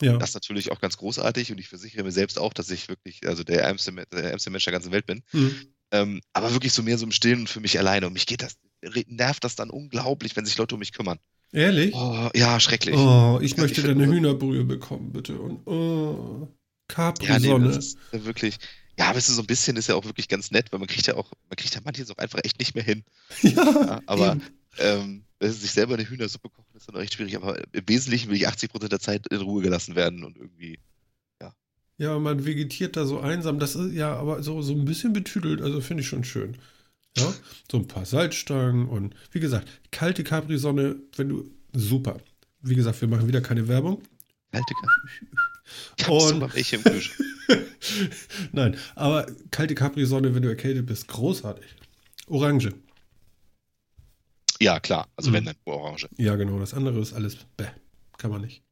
Ja. 0.00 0.16
Das 0.16 0.30
ist 0.30 0.34
natürlich 0.34 0.72
auch 0.72 0.80
ganz 0.80 0.96
großartig 0.96 1.52
und 1.52 1.58
ich 1.58 1.68
versichere 1.68 2.04
mir 2.04 2.12
selbst 2.12 2.38
auch, 2.38 2.52
dass 2.52 2.70
ich 2.70 2.88
wirklich, 2.88 3.26
also 3.26 3.44
der 3.44 3.62
ärmste, 3.62 3.92
der 3.92 4.24
ärmste 4.30 4.50
Mensch 4.50 4.64
der 4.64 4.72
ganzen 4.72 4.92
Welt 4.92 5.06
bin. 5.06 5.22
Mhm. 5.32 5.54
Ähm, 5.90 6.20
aber 6.32 6.52
wirklich 6.52 6.72
so 6.72 6.82
mehr 6.82 6.98
so 6.98 7.04
im 7.04 7.12
Stillen 7.12 7.46
für 7.46 7.60
mich 7.60 7.78
alleine. 7.78 8.06
Und 8.06 8.12
mich 8.14 8.26
geht 8.26 8.42
das, 8.42 8.56
nervt 9.06 9.44
das 9.44 9.56
dann 9.56 9.70
unglaublich, 9.70 10.36
wenn 10.36 10.44
sich 10.44 10.56
Leute 10.56 10.74
um 10.74 10.80
mich 10.80 10.92
kümmern. 10.92 11.18
Ehrlich? 11.52 11.94
Oh, 11.94 12.30
ja, 12.34 12.58
schrecklich. 12.58 12.96
Oh, 12.96 13.38
ich 13.40 13.56
möchte 13.56 13.80
nicht 13.80 13.88
deine. 13.88 14.06
Hühnerbrühe 14.06 14.64
bekommen, 14.64 15.12
bitte. 15.12 15.38
Und 15.38 15.64
oh, 15.66 16.48
Ja, 16.90 17.12
nee, 17.12 17.14
Capri-Sonne. 17.18 17.68
das 17.68 17.76
ist 17.86 17.98
ja 18.12 18.24
wirklich. 18.24 18.58
Ja, 18.98 19.08
aber 19.08 19.18
es 19.18 19.28
ist 19.28 19.36
so 19.36 19.42
ein 19.42 19.46
bisschen, 19.46 19.76
ist 19.76 19.88
ja 19.88 19.94
auch 19.94 20.04
wirklich 20.04 20.28
ganz 20.28 20.50
nett, 20.50 20.72
weil 20.72 20.78
man 20.78 20.88
kriegt 20.88 21.06
ja 21.06 21.14
auch, 21.14 21.32
man 21.48 21.56
kriegt 21.56 21.74
ja 21.74 21.80
manches 21.84 22.10
auch 22.10 22.18
einfach 22.18 22.40
echt 22.42 22.58
nicht 22.58 22.74
mehr 22.74 22.84
hin. 22.84 23.04
ja, 23.42 23.52
Ja, 23.52 24.02
aber 24.06 24.36
ähm, 24.78 25.24
sie 25.52 25.60
sich 25.60 25.72
selber 25.72 25.94
eine 25.94 26.08
Hühnersuppe 26.08 26.48
kochen, 26.50 26.76
ist 26.76 26.88
dann 26.88 26.96
auch 26.96 27.00
echt 27.00 27.14
schwierig. 27.14 27.36
Aber 27.36 27.58
im 27.72 27.88
Wesentlichen 27.88 28.30
will 28.30 28.36
ich 28.36 28.48
80% 28.48 28.88
der 28.88 29.00
Zeit 29.00 29.26
in 29.28 29.40
Ruhe 29.40 29.62
gelassen 29.62 29.94
werden 29.96 30.24
und 30.24 30.36
irgendwie. 30.36 30.78
Ja, 31.96 32.18
man 32.18 32.44
vegetiert 32.44 32.96
da 32.96 33.06
so 33.06 33.20
einsam. 33.20 33.60
Das 33.60 33.76
ist 33.76 33.92
ja 33.94 34.16
aber 34.16 34.42
so, 34.42 34.62
so 34.62 34.72
ein 34.72 34.84
bisschen 34.84 35.12
betüdelt, 35.12 35.62
also 35.62 35.80
finde 35.80 36.02
ich 36.02 36.08
schon 36.08 36.24
schön. 36.24 36.56
Ja, 37.16 37.32
so 37.70 37.76
ein 37.78 37.86
paar 37.86 38.04
Salzstangen 38.04 38.88
und 38.88 39.14
wie 39.30 39.38
gesagt, 39.38 39.68
kalte 39.92 40.24
Capri-Sonne, 40.24 40.96
wenn 41.16 41.28
du, 41.28 41.48
super. 41.72 42.16
Wie 42.62 42.74
gesagt, 42.74 43.00
wir 43.00 43.06
machen 43.06 43.28
wieder 43.28 43.40
keine 43.40 43.68
Werbung. 43.68 44.02
Kalte 44.50 44.74
Kaffee. 44.74 45.26
Ich 45.96 46.08
Und- 46.08 46.42
im 46.42 46.82
Kühlschrank. 46.82 47.30
Nein, 48.52 48.76
aber 48.96 49.26
kalte 49.52 49.74
Capri-Sonne, 49.76 50.34
wenn 50.34 50.42
du 50.42 50.48
erkältet 50.48 50.86
bist, 50.86 51.06
großartig. 51.08 51.64
Orange. 52.26 52.72
Ja, 54.60 54.80
klar. 54.80 55.08
Also 55.16 55.30
Mhm. 55.30 55.34
wenn 55.34 55.44
dann 55.46 55.56
nur 55.66 55.76
Orange. 55.76 56.08
Ja, 56.16 56.36
genau, 56.36 56.58
das 56.58 56.74
andere 56.74 56.98
ist 57.00 57.12
alles, 57.12 57.36
bäh, 57.56 57.66
kann 58.18 58.30
man 58.30 58.40
nicht. 58.42 58.62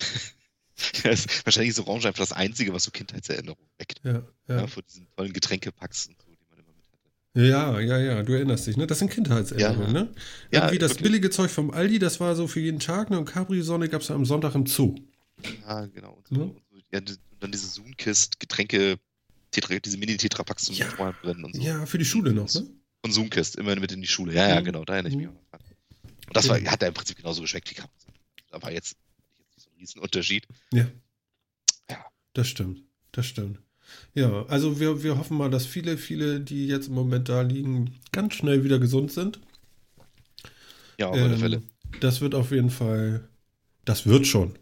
Ist 1.04 1.44
wahrscheinlich 1.44 1.70
ist 1.70 1.80
Orange 1.80 2.06
einfach 2.08 2.20
das 2.20 2.32
Einzige, 2.32 2.72
was 2.72 2.84
so 2.84 2.90
Kindheitserinnerungen 2.90 3.66
weckt. 3.78 4.00
Ja, 4.02 4.22
Ja. 4.48 4.56
ja. 4.60 4.66
von 4.66 4.82
diesen 4.88 5.06
tollen 5.14 5.32
Getränkepacks 5.32 6.06
und 6.06 6.16
so, 6.22 6.30
die 6.30 6.38
man 6.48 6.58
immer 6.58 6.72
mit 6.74 6.86
hatte. 6.90 7.46
Ja, 7.46 7.78
ja, 7.80 7.98
ja, 7.98 8.22
du 8.22 8.32
erinnerst 8.32 8.66
dich, 8.66 8.78
ne? 8.78 8.86
Das 8.86 8.98
sind 8.98 9.10
Kindheitserinnerungen, 9.10 9.94
Ja. 9.94 10.02
ne? 10.04 10.14
Ja, 10.50 10.60
Irgendwie 10.62 10.78
das 10.78 10.92
wirklich. 10.92 11.02
billige 11.04 11.30
Zeug 11.30 11.50
vom 11.50 11.70
Aldi, 11.70 11.98
das 11.98 12.18
war 12.20 12.34
so 12.34 12.46
für 12.48 12.60
jeden 12.60 12.80
Tag, 12.80 13.10
ne? 13.10 13.18
Und 13.18 13.26
Capri-Sonne 13.26 13.90
gab 13.90 14.00
es 14.00 14.10
am 14.10 14.24
Sonntag 14.24 14.54
im 14.54 14.64
Zoo. 14.66 14.94
Ja, 15.68 15.84
genau. 15.86 16.14
Und, 16.14 16.28
so, 16.28 16.34
Ne? 16.34 16.42
und, 16.44 16.62
so. 16.70 16.76
Und 16.98 17.18
dann 17.40 17.52
diese 17.52 17.68
Zoomkist, 17.70 18.40
Getränke, 18.40 18.98
Tetra, 19.50 19.78
diese 19.78 19.98
Mini-Tetrapacks 19.98 20.64
zum 20.64 20.76
Ja. 20.76 20.86
Mitfahren 20.86 21.14
drin 21.22 21.44
und 21.44 21.56
so. 21.56 21.62
Ja, 21.62 21.84
für 21.84 21.98
die 21.98 22.04
Schule 22.06 22.32
noch, 22.32 22.52
ne? 22.54 22.66
Von 23.02 23.12
Zoomkist, 23.12 23.56
immer 23.56 23.76
mit 23.76 23.92
in 23.92 24.00
die 24.02 24.06
Schule. 24.08 24.34
Ja, 24.34 24.48
ja, 24.48 24.60
Mhm. 24.60 24.64
genau, 24.64 24.84
da 24.84 24.94
erinnere 24.94 25.10
ich 25.12 25.16
mich 25.16 25.26
Mhm. 25.26 25.36
Und 26.28 26.36
das 26.36 26.48
war, 26.48 26.58
Ja. 26.58 26.70
hat 26.72 26.82
ja 26.82 26.88
im 26.88 26.94
Prinzip 26.94 27.16
genauso 27.16 27.42
geschmeckt 27.42 27.70
wie 27.70 27.74
Kappa. 27.74 27.90
Da 28.50 28.62
war 28.62 28.70
jetzt, 28.72 28.96
jetzt 29.38 29.56
nicht 29.56 29.62
so 29.62 29.70
ein 29.70 29.76
Riesenunterschied. 29.78 30.46
Ja. 30.72 30.86
Ja. 31.90 32.04
Das 32.34 32.48
stimmt. 32.48 32.82
Das 33.12 33.26
stimmt. 33.26 33.58
Ja, 34.14 34.44
also 34.46 34.78
wir, 34.78 35.02
wir 35.02 35.18
hoffen 35.18 35.36
mal, 35.36 35.50
dass 35.50 35.66
viele, 35.66 35.98
viele, 35.98 36.40
die 36.40 36.68
jetzt 36.68 36.86
im 36.88 36.94
Moment 36.94 37.28
da 37.28 37.42
liegen, 37.42 37.98
ganz 38.12 38.34
schnell 38.34 38.62
wieder 38.62 38.78
gesund 38.78 39.10
sind. 39.10 39.40
Ja, 40.98 41.08
auf 41.08 41.16
alle 41.16 41.34
Ähm, 41.34 41.40
Fälle. 41.40 41.62
Das 42.00 42.20
wird 42.20 42.34
auf 42.36 42.52
jeden 42.52 42.70
Fall, 42.70 43.28
das 43.84 44.06
wird 44.06 44.26
schon. 44.28 44.56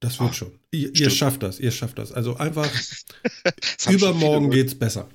Das 0.00 0.18
wird 0.18 0.30
Ah, 0.30 0.34
schon. 0.34 0.58
Ihr, 0.72 0.94
ihr 0.94 1.10
schafft 1.10 1.42
das, 1.42 1.60
ihr 1.60 1.70
schafft 1.70 1.96
das. 1.98 2.12
Also 2.12 2.36
einfach, 2.36 2.68
übermorgen 3.88 4.50
geht's 4.50 4.74
besser. 4.78 5.08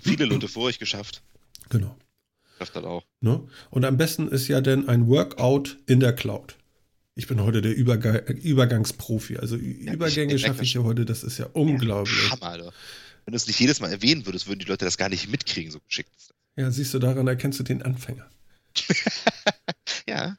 Haben 0.00 0.16
viele 0.16 0.24
Leute 0.26 0.48
vor 0.48 0.64
euch 0.64 0.78
geschafft. 0.78 1.22
Genau. 1.68 1.96
Schafft 2.58 2.76
das 2.76 2.84
auch. 2.84 3.04
Ne? 3.20 3.46
Und 3.70 3.84
am 3.84 3.96
besten 3.96 4.28
ist 4.28 4.48
ja 4.48 4.60
dann 4.60 4.88
ein 4.88 5.06
Workout 5.08 5.78
in 5.86 6.00
der 6.00 6.12
Cloud. 6.14 6.56
Ich 7.14 7.26
bin 7.26 7.40
heute 7.42 7.60
der 7.62 7.74
Überga 7.74 8.18
Übergangsprofi. 8.30 9.36
Also 9.38 9.56
Ja, 9.56 9.92
Übergänge 9.92 10.38
schaffe 10.38 10.62
ich 10.62 10.74
ja 10.74 10.82
heute. 10.82 11.04
Das 11.04 11.22
ist 11.22 11.38
ja 11.38 11.46
unglaublich. 11.52 12.30
Hammer, 12.30 12.46
Alter. 12.46 12.72
Wenn 13.24 13.32
du 13.32 13.36
es 13.36 13.46
nicht 13.46 13.60
jedes 13.60 13.80
Mal 13.80 13.90
erwähnen 13.90 14.26
würdest, 14.26 14.46
würden 14.46 14.60
die 14.60 14.64
Leute 14.66 14.84
das 14.84 14.96
gar 14.96 15.08
nicht 15.08 15.28
mitkriegen, 15.30 15.70
so 15.70 15.80
geschickt. 15.80 16.10
Ja, 16.56 16.70
siehst 16.70 16.94
du, 16.94 16.98
daran 16.98 17.26
erkennst 17.28 17.58
du 17.60 17.62
den 17.62 17.82
Anfänger. 17.82 18.28
Ja. 20.08 20.36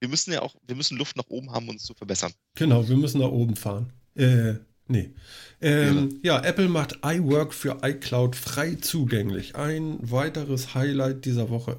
wir 0.00 0.08
müssen 0.08 0.32
ja 0.32 0.40
auch, 0.40 0.56
wir 0.66 0.74
müssen 0.74 0.96
Luft 0.96 1.16
nach 1.16 1.26
oben 1.28 1.50
haben, 1.50 1.64
um 1.68 1.74
uns 1.74 1.82
zu 1.82 1.92
verbessern. 1.92 2.32
Genau, 2.54 2.88
wir 2.88 2.96
müssen 2.96 3.20
nach 3.20 3.28
oben 3.28 3.56
fahren. 3.56 3.92
Äh, 4.14 4.54
nee. 4.92 5.10
Ähm, 5.60 6.20
ja. 6.22 6.38
ja, 6.38 6.44
Apple 6.44 6.68
macht 6.68 6.98
iWork 7.04 7.54
für 7.54 7.78
iCloud 7.82 8.36
frei 8.36 8.74
zugänglich. 8.76 9.56
Ein 9.56 9.98
weiteres 10.10 10.74
Highlight 10.74 11.24
dieser 11.24 11.50
Woche. 11.50 11.78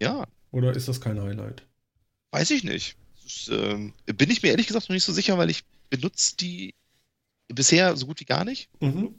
Ja. 0.00 0.26
Oder 0.50 0.74
ist 0.74 0.88
das 0.88 1.00
kein 1.00 1.20
Highlight? 1.20 1.62
Weiß 2.30 2.50
ich 2.50 2.64
nicht. 2.64 2.96
Ist, 3.24 3.48
ähm, 3.48 3.94
bin 4.04 4.30
ich 4.30 4.42
mir 4.42 4.50
ehrlich 4.50 4.66
gesagt 4.66 4.88
noch 4.88 4.94
nicht 4.94 5.04
so 5.04 5.12
sicher, 5.12 5.38
weil 5.38 5.50
ich 5.50 5.64
benutze 5.88 6.36
die 6.36 6.74
bisher 7.48 7.96
so 7.96 8.06
gut 8.06 8.20
wie 8.20 8.24
gar 8.24 8.44
nicht. 8.44 8.68
Mhm. 8.80 9.14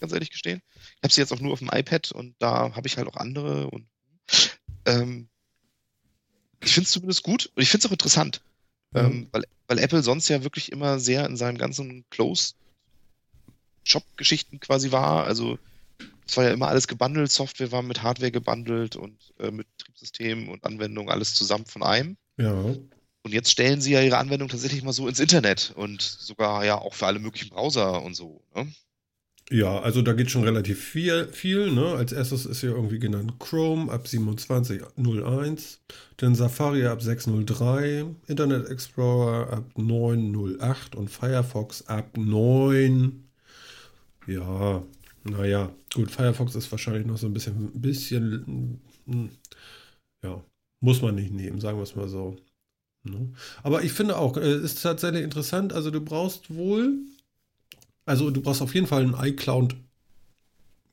Ganz 0.00 0.12
ehrlich 0.12 0.30
gestehen. 0.30 0.62
Ich 0.74 1.02
habe 1.02 1.12
sie 1.12 1.20
jetzt 1.20 1.32
auch 1.32 1.40
nur 1.40 1.52
auf 1.52 1.58
dem 1.60 1.70
iPad 1.72 2.12
und 2.12 2.34
da 2.38 2.74
habe 2.74 2.86
ich 2.86 2.96
halt 2.96 3.08
auch 3.08 3.16
andere 3.16 3.70
und 3.70 3.86
ähm, 4.86 5.28
ich 6.62 6.72
finde 6.72 6.86
es 6.86 6.92
zumindest 6.92 7.22
gut 7.22 7.50
und 7.54 7.62
ich 7.62 7.68
finde 7.68 7.84
es 7.84 7.88
auch 7.88 7.92
interessant, 7.92 8.42
mhm. 8.94 9.00
ähm, 9.00 9.28
weil, 9.32 9.44
weil 9.68 9.78
Apple 9.78 10.02
sonst 10.02 10.28
ja 10.28 10.42
wirklich 10.42 10.72
immer 10.72 10.98
sehr 10.98 11.26
in 11.26 11.36
seinem 11.36 11.58
ganzen 11.58 12.04
Closed-Shop-Geschichten 12.10 14.58
quasi 14.60 14.92
war. 14.92 15.24
Also 15.24 15.58
es 16.26 16.36
war 16.36 16.44
ja 16.44 16.52
immer 16.52 16.68
alles 16.68 16.88
gebundelt, 16.88 17.30
Software 17.30 17.72
war 17.72 17.82
mit 17.82 18.02
Hardware 18.02 18.32
gebundelt 18.32 18.96
und 18.96 19.18
äh, 19.38 19.50
mit 19.50 19.66
Betriebssystemen 19.76 20.48
und 20.48 20.64
Anwendungen 20.64 21.10
alles 21.10 21.34
zusammen 21.34 21.66
von 21.66 21.82
einem. 21.82 22.16
Ja. 22.38 22.52
Und 22.52 23.32
jetzt 23.32 23.50
stellen 23.50 23.80
sie 23.80 23.92
ja 23.92 24.02
ihre 24.02 24.18
Anwendung 24.18 24.48
tatsächlich 24.48 24.82
mal 24.82 24.92
so 24.92 25.08
ins 25.08 25.20
Internet 25.20 25.72
und 25.76 26.02
sogar 26.02 26.64
ja 26.64 26.78
auch 26.78 26.94
für 26.94 27.06
alle 27.06 27.18
möglichen 27.18 27.50
Browser 27.50 28.02
und 28.02 28.14
so. 28.14 28.42
Ne? 28.54 28.72
Ja, 29.50 29.78
also 29.80 30.00
da 30.00 30.14
geht 30.14 30.30
schon 30.30 30.44
relativ 30.44 30.82
viel. 30.82 31.28
viel 31.28 31.70
ne? 31.70 31.94
Als 31.96 32.12
erstes 32.12 32.46
ist 32.46 32.60
hier 32.60 32.70
irgendwie 32.70 32.98
genannt 32.98 33.34
Chrome 33.38 33.92
ab 33.92 34.06
27.01, 34.06 35.78
dann 36.16 36.34
Safari 36.34 36.86
ab 36.86 37.00
6.03, 37.00 38.14
Internet 38.26 38.68
Explorer 38.70 39.52
ab 39.52 39.64
9.08 39.76 40.96
und 40.96 41.10
Firefox 41.10 41.86
ab 41.86 42.16
9. 42.16 43.24
Ja, 44.26 44.82
naja, 45.24 45.70
gut, 45.92 46.10
Firefox 46.10 46.54
ist 46.54 46.70
wahrscheinlich 46.72 47.06
noch 47.06 47.18
so 47.18 47.26
ein 47.26 47.34
bisschen, 47.34 47.66
ein 47.74 47.80
bisschen, 47.82 48.80
hm, 49.06 49.30
ja, 50.22 50.42
muss 50.80 51.02
man 51.02 51.14
nicht 51.16 51.32
nehmen, 51.32 51.60
sagen 51.60 51.78
wir 51.78 51.82
es 51.82 51.96
mal 51.96 52.08
so. 52.08 52.36
Ne? 53.04 53.32
Aber 53.62 53.84
ich 53.84 53.92
finde 53.92 54.16
auch, 54.16 54.38
äh, 54.38 54.56
ist 54.56 54.82
tatsächlich 54.82 55.22
interessant, 55.22 55.74
also 55.74 55.90
du 55.90 56.00
brauchst 56.00 56.54
wohl 56.54 56.98
also 58.06 58.30
du 58.30 58.40
brauchst 58.42 58.62
auf 58.62 58.74
jeden 58.74 58.86
Fall 58.86 59.04
ein 59.04 59.14
iCloud. 59.28 59.76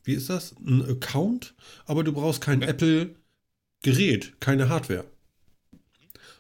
Wie 0.04 0.14
ist 0.14 0.30
das? 0.30 0.56
Ein 0.66 0.84
Account, 0.84 1.54
aber 1.86 2.04
du 2.04 2.12
brauchst 2.12 2.42
kein 2.42 2.62
Apple-Gerät, 2.62 4.40
keine 4.40 4.70
Hardware. 4.70 5.06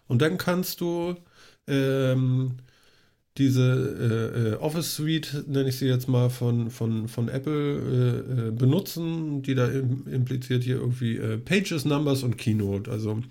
Und 0.08 0.22
dann 0.22 0.38
kannst 0.38 0.82
du 0.82 1.16
ähm, 1.68 2.58
diese 3.38 3.62
äh, 3.64 4.50
äh, 4.50 4.54
Office 4.56 4.96
Suite, 4.96 5.46
nenne 5.48 5.70
ich 5.70 5.78
sie 5.78 5.86
jetzt 5.86 6.10
mal, 6.10 6.30
von, 6.30 6.70
von, 6.70 7.08
von 7.08 7.30
Apple 7.30 7.54
äh, 7.54 8.48
äh 8.48 8.52
benutzen, 8.52 9.42
die 9.42 9.56
da 9.56 9.68
im, 9.68 10.06
impliziert 10.08 10.64
hier 10.64 10.76
irgendwie 10.76 11.18
äh, 11.18 11.38
Pages, 11.38 11.86
Numbers 11.86 12.24
und 12.24 12.38
Keynote. 12.38 12.92
Also 12.92 13.22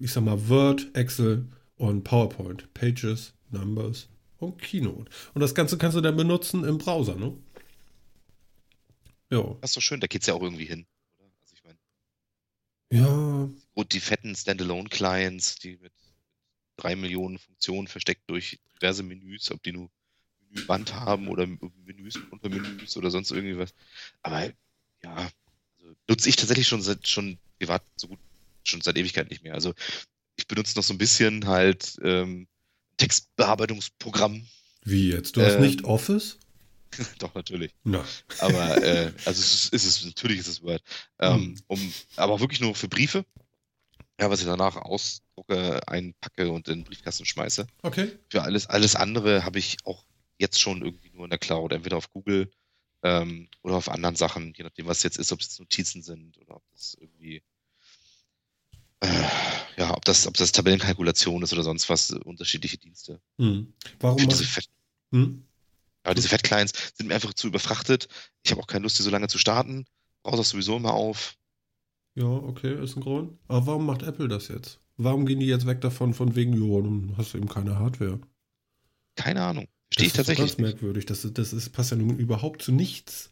ich 0.00 0.12
sag 0.12 0.24
mal 0.24 0.48
Word, 0.48 0.88
Excel 0.94 1.44
und 1.76 2.04
PowerPoint. 2.04 2.72
Pages, 2.72 3.34
Numbers, 3.50 4.08
und 4.38 4.60
Keynote. 4.60 5.10
Und 5.34 5.40
das 5.40 5.54
Ganze 5.54 5.78
kannst 5.78 5.96
du 5.96 6.00
dann 6.00 6.16
benutzen 6.16 6.64
im 6.64 6.78
Browser, 6.78 7.16
ne? 7.16 7.36
Ja. 9.30 9.56
Das 9.60 9.70
ist 9.70 9.76
doch 9.76 9.82
schön, 9.82 10.00
da 10.00 10.06
geht's 10.06 10.26
ja 10.26 10.34
auch 10.34 10.42
irgendwie 10.42 10.64
hin, 10.64 10.86
oder? 11.18 11.30
Also 11.40 11.54
ich 11.54 11.64
meine. 11.64 11.78
Ja. 12.90 13.48
Und 13.74 13.92
die 13.92 14.00
fetten 14.00 14.34
Standalone-Clients, 14.34 15.56
die 15.56 15.76
mit 15.76 15.92
drei 16.76 16.96
Millionen 16.96 17.38
Funktionen 17.38 17.88
versteckt 17.88 18.22
durch 18.28 18.60
diverse 18.76 19.02
Menüs, 19.02 19.50
ob 19.50 19.62
die 19.62 19.72
nur 19.72 19.90
Menüband 20.50 20.94
haben 20.94 21.28
oder 21.28 21.46
Menüs 21.46 22.16
unter 22.30 22.48
Menüs 22.48 22.96
oder 22.96 23.10
sonst 23.10 23.30
irgendwie 23.30 23.58
was. 23.58 23.74
Aber 24.22 24.46
ja, 25.02 25.14
also 25.14 25.94
nutze 26.08 26.28
ich 26.28 26.36
tatsächlich 26.36 26.68
schon 26.68 26.82
seit 26.82 27.06
schon 27.06 27.38
privat 27.58 27.82
so 27.96 28.08
gut 28.08 28.18
schon 28.64 28.80
seit 28.80 28.96
Ewigkeit 28.96 29.30
nicht 29.30 29.42
mehr. 29.42 29.54
Also 29.54 29.74
ich 30.36 30.46
benutze 30.46 30.76
noch 30.76 30.84
so 30.84 30.94
ein 30.94 30.98
bisschen 30.98 31.46
halt 31.46 31.96
ähm, 32.02 32.46
Textbearbeitungsprogramm. 32.98 34.46
Wie 34.84 35.10
jetzt? 35.10 35.36
Du 35.36 35.42
hast 35.42 35.54
ähm, 35.54 35.62
nicht 35.62 35.84
Office? 35.84 36.38
Doch, 37.18 37.34
natürlich. 37.34 37.74
Na. 37.84 38.04
Aber 38.40 38.82
äh, 38.82 39.12
also 39.24 39.40
es 39.40 39.68
ist, 39.70 39.84
es, 39.84 40.04
natürlich 40.04 40.38
ist 40.38 40.48
es 40.48 40.62
Word. 40.62 40.82
Ähm, 41.18 41.34
hm. 41.34 41.58
um, 41.66 41.92
aber 42.16 42.40
wirklich 42.40 42.60
nur 42.60 42.74
für 42.74 42.88
Briefe. 42.88 43.24
Ja, 44.20 44.30
was 44.30 44.40
ich 44.40 44.46
danach 44.46 44.76
ausdrucke, 44.76 45.86
einpacke 45.86 46.50
und 46.50 46.66
in 46.68 46.80
den 46.80 46.84
Briefkasten 46.84 47.24
schmeiße. 47.24 47.66
Okay. 47.82 48.10
Für 48.28 48.42
alles, 48.42 48.66
alles 48.66 48.96
andere 48.96 49.44
habe 49.44 49.60
ich 49.60 49.76
auch 49.84 50.04
jetzt 50.38 50.60
schon 50.60 50.82
irgendwie 50.82 51.10
nur 51.10 51.24
in 51.24 51.30
der 51.30 51.38
Cloud, 51.38 51.72
entweder 51.72 51.96
auf 51.96 52.10
Google 52.10 52.50
ähm, 53.02 53.48
oder 53.62 53.76
auf 53.76 53.88
anderen 53.88 54.16
Sachen, 54.16 54.54
je 54.56 54.64
nachdem, 54.64 54.86
was 54.86 55.04
jetzt 55.04 55.18
ist, 55.18 55.32
ob 55.32 55.40
es 55.40 55.46
jetzt 55.46 55.60
Notizen 55.60 56.02
sind 56.02 56.36
oder 56.38 56.56
ob 56.56 56.62
das 56.72 56.96
irgendwie 57.00 57.42
ja, 59.76 59.96
ob 59.96 60.04
das, 60.04 60.26
ob 60.26 60.36
das 60.36 60.52
Tabellenkalkulation 60.52 61.42
ist 61.42 61.52
oder 61.52 61.62
sonst 61.62 61.88
was, 61.88 62.10
unterschiedliche 62.10 62.78
Dienste. 62.78 63.20
Hm. 63.38 63.72
Warum? 64.00 64.28
Diese 64.28 64.44
Fett, 64.44 64.68
hm? 65.12 65.44
Aber 66.02 66.14
diese 66.14 66.28
Fat-Clients 66.28 66.72
sind 66.96 67.08
mir 67.08 67.14
einfach 67.14 67.34
zu 67.34 67.48
überfrachtet. 67.48 68.08
Ich 68.42 68.50
habe 68.50 68.62
auch 68.62 68.66
keine 68.66 68.84
Lust, 68.84 68.98
die 68.98 69.02
so 69.02 69.10
lange 69.10 69.28
zu 69.28 69.36
starten. 69.36 69.84
Brauche 70.22 70.38
das 70.38 70.48
sowieso 70.48 70.76
immer 70.76 70.94
auf. 70.94 71.36
Ja, 72.14 72.24
okay, 72.24 72.82
ist 72.82 72.96
ein 72.96 73.02
Grund. 73.02 73.38
Aber 73.46 73.66
warum 73.66 73.86
macht 73.86 74.02
Apple 74.02 74.26
das 74.26 74.48
jetzt? 74.48 74.80
Warum 74.96 75.26
gehen 75.26 75.38
die 75.38 75.46
jetzt 75.46 75.66
weg 75.66 75.80
davon, 75.80 76.14
von 76.14 76.34
wegen, 76.34 76.54
jo, 76.54 76.80
dann 76.80 77.14
hast 77.16 77.34
du 77.34 77.38
eben 77.38 77.48
keine 77.48 77.78
Hardware? 77.78 78.18
Keine 79.16 79.42
Ahnung. 79.42 79.68
Verstehe 79.90 80.06
ich 80.06 80.12
tatsächlich. 80.14 80.44
Das 80.46 80.52
ist 80.52 80.56
ganz 80.58 80.72
merkwürdig. 80.72 81.06
Das, 81.06 81.26
das 81.30 81.52
ist, 81.52 81.70
passt 81.70 81.90
ja 81.90 81.96
nun 81.96 82.18
überhaupt 82.18 82.62
zu 82.62 82.72
nichts. 82.72 83.30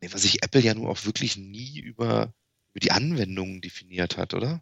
Nee, 0.00 0.08
was 0.12 0.22
sich 0.22 0.42
Apple 0.42 0.60
ja 0.60 0.74
nur 0.74 0.90
auch 0.90 1.04
wirklich 1.04 1.36
nie 1.36 1.78
über 1.78 2.34
über 2.76 2.80
die 2.80 2.92
Anwendungen 2.92 3.62
definiert 3.62 4.18
hat, 4.18 4.34
oder? 4.34 4.60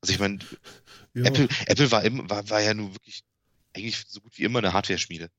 Also 0.00 0.14
ich 0.14 0.18
meine, 0.18 0.38
ja. 1.14 1.24
Apple, 1.24 1.46
Apple 1.66 1.90
war, 1.90 2.02
im, 2.02 2.30
war, 2.30 2.48
war 2.48 2.62
ja 2.62 2.72
nun 2.72 2.94
wirklich 2.94 3.22
eigentlich 3.76 4.02
so 4.08 4.22
gut 4.22 4.38
wie 4.38 4.44
immer 4.44 4.60
eine 4.60 4.72
Hardware-Schmiede. 4.72 5.30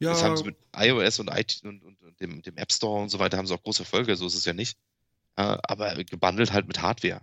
Ja. 0.00 0.10
Das 0.10 0.24
haben 0.24 0.36
sie 0.36 0.42
mit 0.42 0.56
iOS 0.74 1.20
und, 1.20 1.30
IT 1.30 1.60
und, 1.62 1.84
und, 1.84 2.02
und 2.02 2.20
dem, 2.20 2.42
dem, 2.42 2.56
App 2.56 2.72
Store 2.72 3.00
und 3.00 3.10
so 3.10 3.20
weiter 3.20 3.38
haben 3.38 3.46
sie 3.46 3.54
auch 3.54 3.62
große 3.62 3.84
Erfolge, 3.84 4.16
so 4.16 4.26
ist 4.26 4.34
es 4.34 4.44
ja 4.44 4.54
nicht. 4.54 4.76
Aber 5.36 5.94
gebundelt 6.02 6.52
halt 6.52 6.66
mit 6.66 6.82
Hardware. 6.82 7.20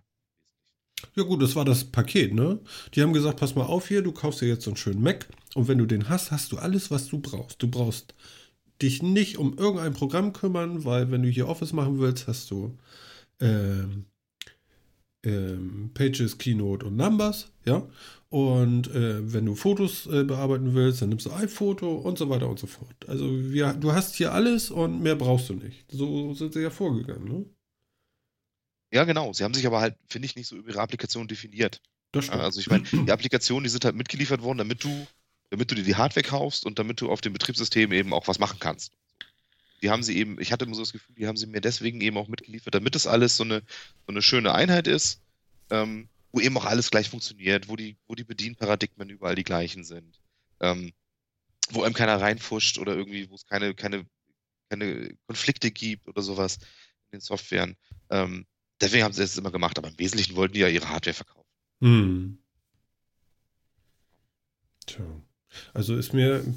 Ja 1.15 1.23
gut, 1.23 1.41
das 1.41 1.53
war 1.57 1.65
das 1.65 1.83
Paket, 1.83 2.33
ne? 2.33 2.61
Die 2.93 3.01
haben 3.01 3.11
gesagt, 3.11 3.41
pass 3.41 3.55
mal 3.55 3.65
auf 3.65 3.89
hier, 3.89 4.03
du 4.03 4.13
kaufst 4.13 4.39
dir 4.39 4.47
jetzt 4.47 4.63
so 4.63 4.69
einen 4.69 4.77
schönen 4.77 5.03
Mac 5.03 5.27
und 5.53 5.67
wenn 5.67 5.77
du 5.77 5.85
den 5.85 6.07
hast, 6.07 6.31
hast 6.31 6.53
du 6.53 6.57
alles, 6.57 6.91
was 6.91 7.07
du 7.07 7.19
brauchst. 7.19 7.61
Du 7.61 7.69
brauchst 7.69 8.15
dich 8.81 9.01
nicht 9.01 9.37
um 9.37 9.57
irgendein 9.57 9.93
Programm 9.93 10.33
kümmern, 10.33 10.85
weil 10.85 11.11
wenn 11.11 11.23
du 11.23 11.29
hier 11.29 11.47
Office 11.47 11.73
machen 11.73 11.99
willst, 11.99 12.27
hast 12.27 12.51
du 12.51 12.77
ähm, 13.39 14.05
ähm, 15.23 15.91
Pages, 15.93 16.37
Keynote 16.37 16.85
und 16.85 16.95
Numbers, 16.95 17.51
ja. 17.65 17.87
Und 18.29 18.87
äh, 18.93 19.31
wenn 19.33 19.45
du 19.45 19.55
Fotos 19.55 20.07
äh, 20.07 20.23
bearbeiten 20.23 20.73
willst, 20.73 21.01
dann 21.01 21.09
nimmst 21.09 21.25
du 21.25 21.31
iPhoto 21.31 21.95
und 21.95 22.17
so 22.17 22.29
weiter 22.29 22.49
und 22.49 22.59
so 22.59 22.67
fort. 22.67 23.07
Also 23.07 23.25
wir, 23.51 23.73
du 23.73 23.93
hast 23.93 24.15
hier 24.15 24.33
alles 24.33 24.71
und 24.71 25.01
mehr 25.01 25.15
brauchst 25.15 25.49
du 25.49 25.53
nicht. 25.53 25.85
So 25.89 26.33
sind 26.33 26.53
sie 26.53 26.61
ja 26.61 26.69
vorgegangen, 26.69 27.27
ne? 27.27 27.45
Ja, 28.91 29.03
genau. 29.03 29.33
Sie 29.33 29.43
haben 29.43 29.53
sich 29.53 29.65
aber 29.65 29.79
halt, 29.79 29.95
finde 30.07 30.25
ich, 30.25 30.35
nicht 30.35 30.47
so 30.47 30.55
über 30.55 30.69
ihre 30.69 30.81
Applikation 30.81 31.27
definiert. 31.27 31.81
Das 32.11 32.25
stimmt. 32.25 32.41
Also 32.41 32.59
ich 32.59 32.69
meine, 32.69 32.83
die 32.83 33.11
Applikationen, 33.11 33.63
die 33.63 33.69
sind 33.69 33.83
halt 33.85 33.95
mitgeliefert 33.95 34.41
worden, 34.41 34.59
damit 34.59 34.83
du 34.83 35.07
damit 35.49 35.71
du 35.71 35.75
dir 35.75 35.83
die 35.83 35.95
Hardware 35.95 36.25
kaufst 36.25 36.65
und 36.65 36.79
damit 36.79 37.01
du 37.01 37.09
auf 37.09 37.21
dem 37.21 37.33
Betriebssystem 37.33 37.91
eben 37.91 38.13
auch 38.13 38.27
was 38.27 38.39
machen 38.39 38.59
kannst. 38.59 38.91
Die 39.81 39.89
haben 39.89 40.03
sie 40.03 40.17
eben, 40.17 40.39
ich 40.39 40.51
hatte 40.51 40.65
immer 40.65 40.75
so 40.75 40.81
das 40.81 40.93
Gefühl, 40.93 41.15
die 41.15 41.27
haben 41.27 41.37
sie 41.37 41.47
mir 41.47 41.61
deswegen 41.61 42.01
eben 42.01 42.17
auch 42.17 42.27
mitgeliefert, 42.27 42.73
damit 42.73 42.95
das 42.95 43.07
alles 43.07 43.37
so 43.37 43.43
eine, 43.43 43.61
so 44.05 44.07
eine 44.07 44.21
schöne 44.21 44.53
Einheit 44.53 44.87
ist, 44.87 45.21
ähm, 45.69 46.09
wo 46.31 46.39
eben 46.39 46.57
auch 46.57 46.65
alles 46.65 46.91
gleich 46.91 47.09
funktioniert, 47.09 47.69
wo 47.69 47.75
die, 47.75 47.97
wo 48.07 48.15
die 48.15 48.23
Bedienparadigmen 48.23 49.09
überall 49.09 49.35
die 49.35 49.43
gleichen 49.43 49.83
sind, 49.83 50.19
ähm, 50.59 50.91
wo 51.69 51.83
einem 51.83 51.93
keiner 51.93 52.19
reinfuscht 52.19 52.77
oder 52.77 52.95
irgendwie, 52.95 53.29
wo 53.29 53.35
es 53.35 53.45
keine, 53.45 53.73
keine, 53.73 54.05
keine 54.69 55.15
Konflikte 55.27 55.71
gibt 55.71 56.07
oder 56.07 56.21
sowas 56.21 56.57
in 57.05 57.19
den 57.19 57.21
Softwaren. 57.21 57.75
Ähm, 58.09 58.45
deswegen 58.81 59.03
haben 59.03 59.13
sie 59.13 59.21
das 59.21 59.37
immer 59.37 59.51
gemacht, 59.51 59.77
aber 59.77 59.89
im 59.89 59.99
Wesentlichen 59.99 60.35
wollten 60.35 60.53
die 60.53 60.61
ja 60.61 60.67
ihre 60.67 60.89
Hardware 60.89 61.13
verkaufen. 61.13 61.49
Hm. 61.81 62.37
Tja. 64.85 65.05
Also 65.73 65.95
ist 65.95 66.13
mir 66.13 66.37
ein 66.37 66.55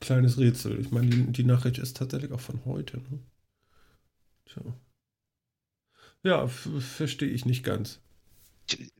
kleines 0.00 0.38
Rätsel. 0.38 0.80
Ich 0.80 0.90
meine, 0.90 1.08
die, 1.08 1.32
die 1.32 1.44
Nachricht 1.44 1.78
ist 1.78 1.96
tatsächlich 1.96 2.32
auch 2.32 2.40
von 2.40 2.64
heute. 2.64 2.98
Ne? 2.98 3.18
Tja. 4.46 4.62
Ja, 6.22 6.48
verstehe 6.48 7.30
ich 7.30 7.44
nicht 7.44 7.64
ganz. 7.64 8.00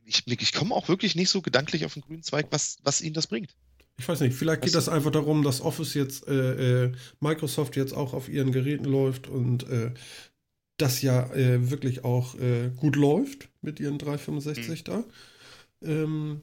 Ich, 0.05 0.25
ich, 0.25 0.41
ich 0.41 0.53
komme 0.53 0.73
auch 0.73 0.87
wirklich 0.87 1.15
nicht 1.15 1.29
so 1.29 1.41
gedanklich 1.41 1.85
auf 1.85 1.93
den 1.93 2.03
grünen 2.03 2.23
Zweig, 2.23 2.47
was, 2.51 2.77
was 2.83 3.01
ihnen 3.01 3.13
das 3.13 3.27
bringt. 3.27 3.55
Ich 3.99 4.07
weiß 4.07 4.21
nicht, 4.21 4.35
vielleicht 4.35 4.61
geht 4.61 4.75
was? 4.75 4.85
das 4.85 4.93
einfach 4.93 5.11
darum, 5.11 5.43
dass 5.43 5.59
Office 5.59 5.93
jetzt, 5.95 6.27
äh, 6.27 6.85
äh, 6.85 6.91
Microsoft 7.19 7.75
jetzt 7.75 7.93
auch 7.93 8.13
auf 8.13 8.29
ihren 8.29 8.51
Geräten 8.51 8.85
läuft 8.85 9.27
und 9.27 9.67
äh, 9.67 9.91
das 10.77 11.01
ja 11.01 11.33
äh, 11.33 11.71
wirklich 11.71 12.03
auch 12.03 12.35
äh, 12.35 12.69
gut 12.75 12.95
läuft 12.95 13.49
mit 13.61 13.79
ihren 13.79 13.97
365 13.97 14.81
mhm. 14.81 14.83
da. 14.83 15.03
Ähm, 15.81 16.41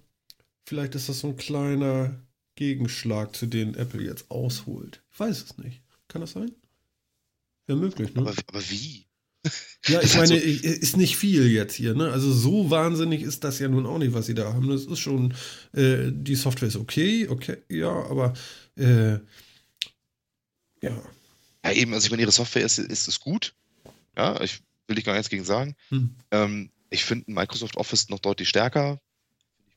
vielleicht 0.66 0.96
ist 0.96 1.08
das 1.08 1.20
so 1.20 1.28
ein 1.28 1.36
kleiner 1.36 2.20
Gegenschlag, 2.56 3.34
zu 3.34 3.46
denen 3.46 3.74
Apple 3.74 4.02
jetzt 4.02 4.30
ausholt. 4.30 5.02
Ich 5.12 5.20
weiß 5.20 5.42
es 5.42 5.58
nicht. 5.58 5.82
Kann 6.08 6.20
das 6.20 6.32
sein? 6.32 6.52
Ja, 7.68 7.74
möglich, 7.76 8.14
ne? 8.14 8.22
Aber, 8.22 8.34
aber 8.46 8.70
wie? 8.70 9.06
Ja, 9.86 10.00
ich 10.00 10.16
meine, 10.16 10.36
ist 10.36 10.96
nicht 10.96 11.18
viel 11.18 11.46
jetzt 11.50 11.74
hier, 11.74 11.94
ne? 11.94 12.10
Also 12.10 12.32
so 12.32 12.70
wahnsinnig 12.70 13.20
ist 13.20 13.44
das 13.44 13.58
ja 13.58 13.68
nun 13.68 13.84
auch 13.84 13.98
nicht, 13.98 14.14
was 14.14 14.24
sie 14.24 14.32
da 14.32 14.54
haben. 14.54 14.70
Das 14.70 14.86
ist 14.86 14.98
schon, 14.98 15.34
äh, 15.74 16.10
die 16.10 16.36
Software 16.36 16.68
ist 16.68 16.76
okay, 16.76 17.28
okay, 17.28 17.58
ja, 17.68 17.90
aber 17.90 18.32
äh, 18.76 19.18
ja. 20.80 21.02
Ja, 21.62 21.72
eben, 21.72 21.92
also 21.92 22.06
ich 22.06 22.10
meine, 22.10 22.22
ihre 22.22 22.32
Software 22.32 22.64
ist, 22.64 22.78
ist, 22.78 23.08
ist 23.08 23.20
gut. 23.20 23.54
Ja, 24.16 24.40
ich 24.40 24.62
will 24.86 24.96
dich 24.96 25.04
gar 25.04 25.12
nichts 25.12 25.28
gegen 25.28 25.44
sagen. 25.44 25.76
Hm. 25.90 26.14
Ähm, 26.30 26.70
ich 26.88 27.04
finde 27.04 27.30
Microsoft 27.30 27.76
Office 27.76 28.08
noch 28.08 28.20
deutlich 28.20 28.48
stärker. 28.48 29.00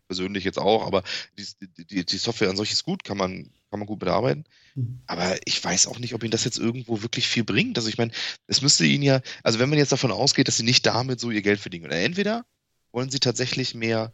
Ich 0.08 0.16
persönlich 0.16 0.46
jetzt 0.46 0.58
auch, 0.58 0.88
aber 0.88 1.04
die, 1.38 1.46
die, 1.84 2.06
die 2.06 2.18
Software 2.18 2.50
an 2.50 2.56
solches 2.56 2.76
ist 2.76 2.84
gut, 2.86 3.04
kann 3.04 3.18
man, 3.18 3.50
kann 3.70 3.80
man 3.80 3.86
gut 3.86 4.00
mitarbeiten. 4.00 4.46
Mhm. 4.76 5.02
Aber 5.06 5.38
ich 5.46 5.62
weiß 5.62 5.88
auch 5.88 6.00
nicht, 6.00 6.14
ob 6.14 6.24
Ihnen 6.24 6.32
das 6.32 6.46
jetzt 6.46 6.58
irgendwo 6.58 7.02
wirklich 7.02 7.28
viel 7.28 7.44
bringt. 7.44 7.78
Also 7.78 7.90
ich 7.90 7.98
meine, 7.98 8.14
es 8.48 8.62
müsste 8.62 8.86
Ihnen 8.86 9.04
ja, 9.04 9.22
also 9.44 9.60
wenn 9.60 9.70
man 9.70 9.78
jetzt 9.78 9.92
davon 9.92 10.12
ausgeht, 10.12 10.48
dass 10.48 10.58
Sie 10.58 10.64
nicht 10.64 10.86
damit 10.86 11.20
so 11.20 11.30
Ihr 11.30 11.42
Geld 11.42 11.60
verdienen, 11.60 11.86
oder 11.86 12.00
entweder 12.00 12.46
wollen 12.94 13.10
Sie 13.10 13.20
tatsächlich 13.20 13.76
mehr 13.76 14.14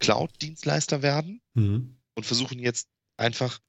Cloud-Dienstleister 0.00 1.02
werden 1.02 1.40
mhm. 1.54 1.96
und 2.14 2.26
versuchen 2.26 2.58
jetzt 2.58 2.88
einfach 3.16 3.60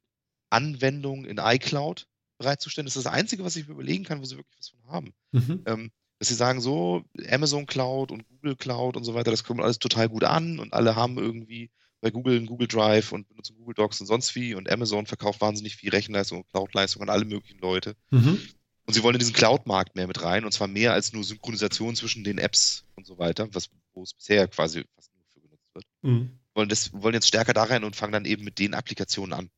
Anwendungen 0.49 1.25
in 1.25 1.37
iCloud 1.37 2.07
bereitzustellen. 2.39 2.87
Das 2.87 2.95
ist 2.95 3.05
das 3.05 3.13
Einzige, 3.13 3.43
was 3.43 3.55
ich 3.55 3.67
mir 3.67 3.73
überlegen 3.73 4.05
kann, 4.05 4.21
wo 4.21 4.25
Sie 4.25 4.37
wirklich 4.37 4.57
was 4.57 4.69
von 4.69 4.91
haben. 4.91 5.13
Mhm. 5.31 5.61
Ähm, 5.65 5.91
dass 6.19 6.27
sie 6.27 6.35
sagen 6.35 6.59
so, 6.61 7.03
Amazon 7.29 7.65
Cloud 7.65 8.11
und 8.11 8.27
Google 8.27 8.55
Cloud 8.55 8.97
und 8.97 9.05
so 9.05 9.13
weiter, 9.13 9.31
das 9.31 9.45
kommt 9.45 9.61
alles 9.61 9.79
total 9.79 10.09
gut 10.09 10.25
an 10.25 10.59
und 10.59 10.73
alle 10.73 10.95
haben 10.95 11.17
irgendwie 11.17 11.71
bei 12.01 12.11
Google 12.11 12.37
einen 12.37 12.45
Google 12.45 12.67
Drive 12.67 13.11
und 13.11 13.27
benutzen 13.27 13.55
Google 13.57 13.73
Docs 13.73 14.01
und 14.01 14.07
sonst 14.07 14.35
wie 14.35 14.53
und 14.53 14.69
Amazon 14.69 15.05
verkauft 15.05 15.41
wahnsinnig 15.41 15.75
viel 15.75 15.89
Rechenleistung 15.89 16.39
und 16.39 16.49
Cloud-Leistung 16.49 17.01
an 17.03 17.09
alle 17.09 17.25
möglichen 17.25 17.59
Leute. 17.59 17.95
Mhm. 18.11 18.39
Und 18.85 18.93
sie 18.93 19.03
wollen 19.03 19.15
in 19.15 19.19
diesen 19.19 19.33
Cloud-Markt 19.33 19.95
mehr 19.95 20.07
mit 20.07 20.21
rein 20.21 20.45
und 20.45 20.51
zwar 20.51 20.67
mehr 20.67 20.93
als 20.93 21.13
nur 21.13 21.23
Synchronisation 21.23 21.95
zwischen 21.95 22.23
den 22.23 22.37
Apps 22.37 22.85
und 22.95 23.05
so 23.05 23.17
weiter, 23.17 23.47
was, 23.53 23.69
wo 23.93 24.03
es 24.03 24.13
bisher 24.13 24.47
quasi 24.47 24.83
fast 24.95 25.11
nur 25.15 25.25
für 25.33 25.41
genutzt 25.41 25.67
wird. 25.73 25.85
Mhm. 26.01 26.39
Wollen, 26.53 26.69
das, 26.69 26.91
wollen 26.93 27.13
jetzt 27.13 27.27
stärker 27.27 27.53
da 27.53 27.63
rein 27.63 27.83
und 27.83 27.95
fangen 27.95 28.13
dann 28.13 28.25
eben 28.25 28.43
mit 28.43 28.59
den 28.59 28.73
Applikationen 28.73 29.33
an. 29.33 29.49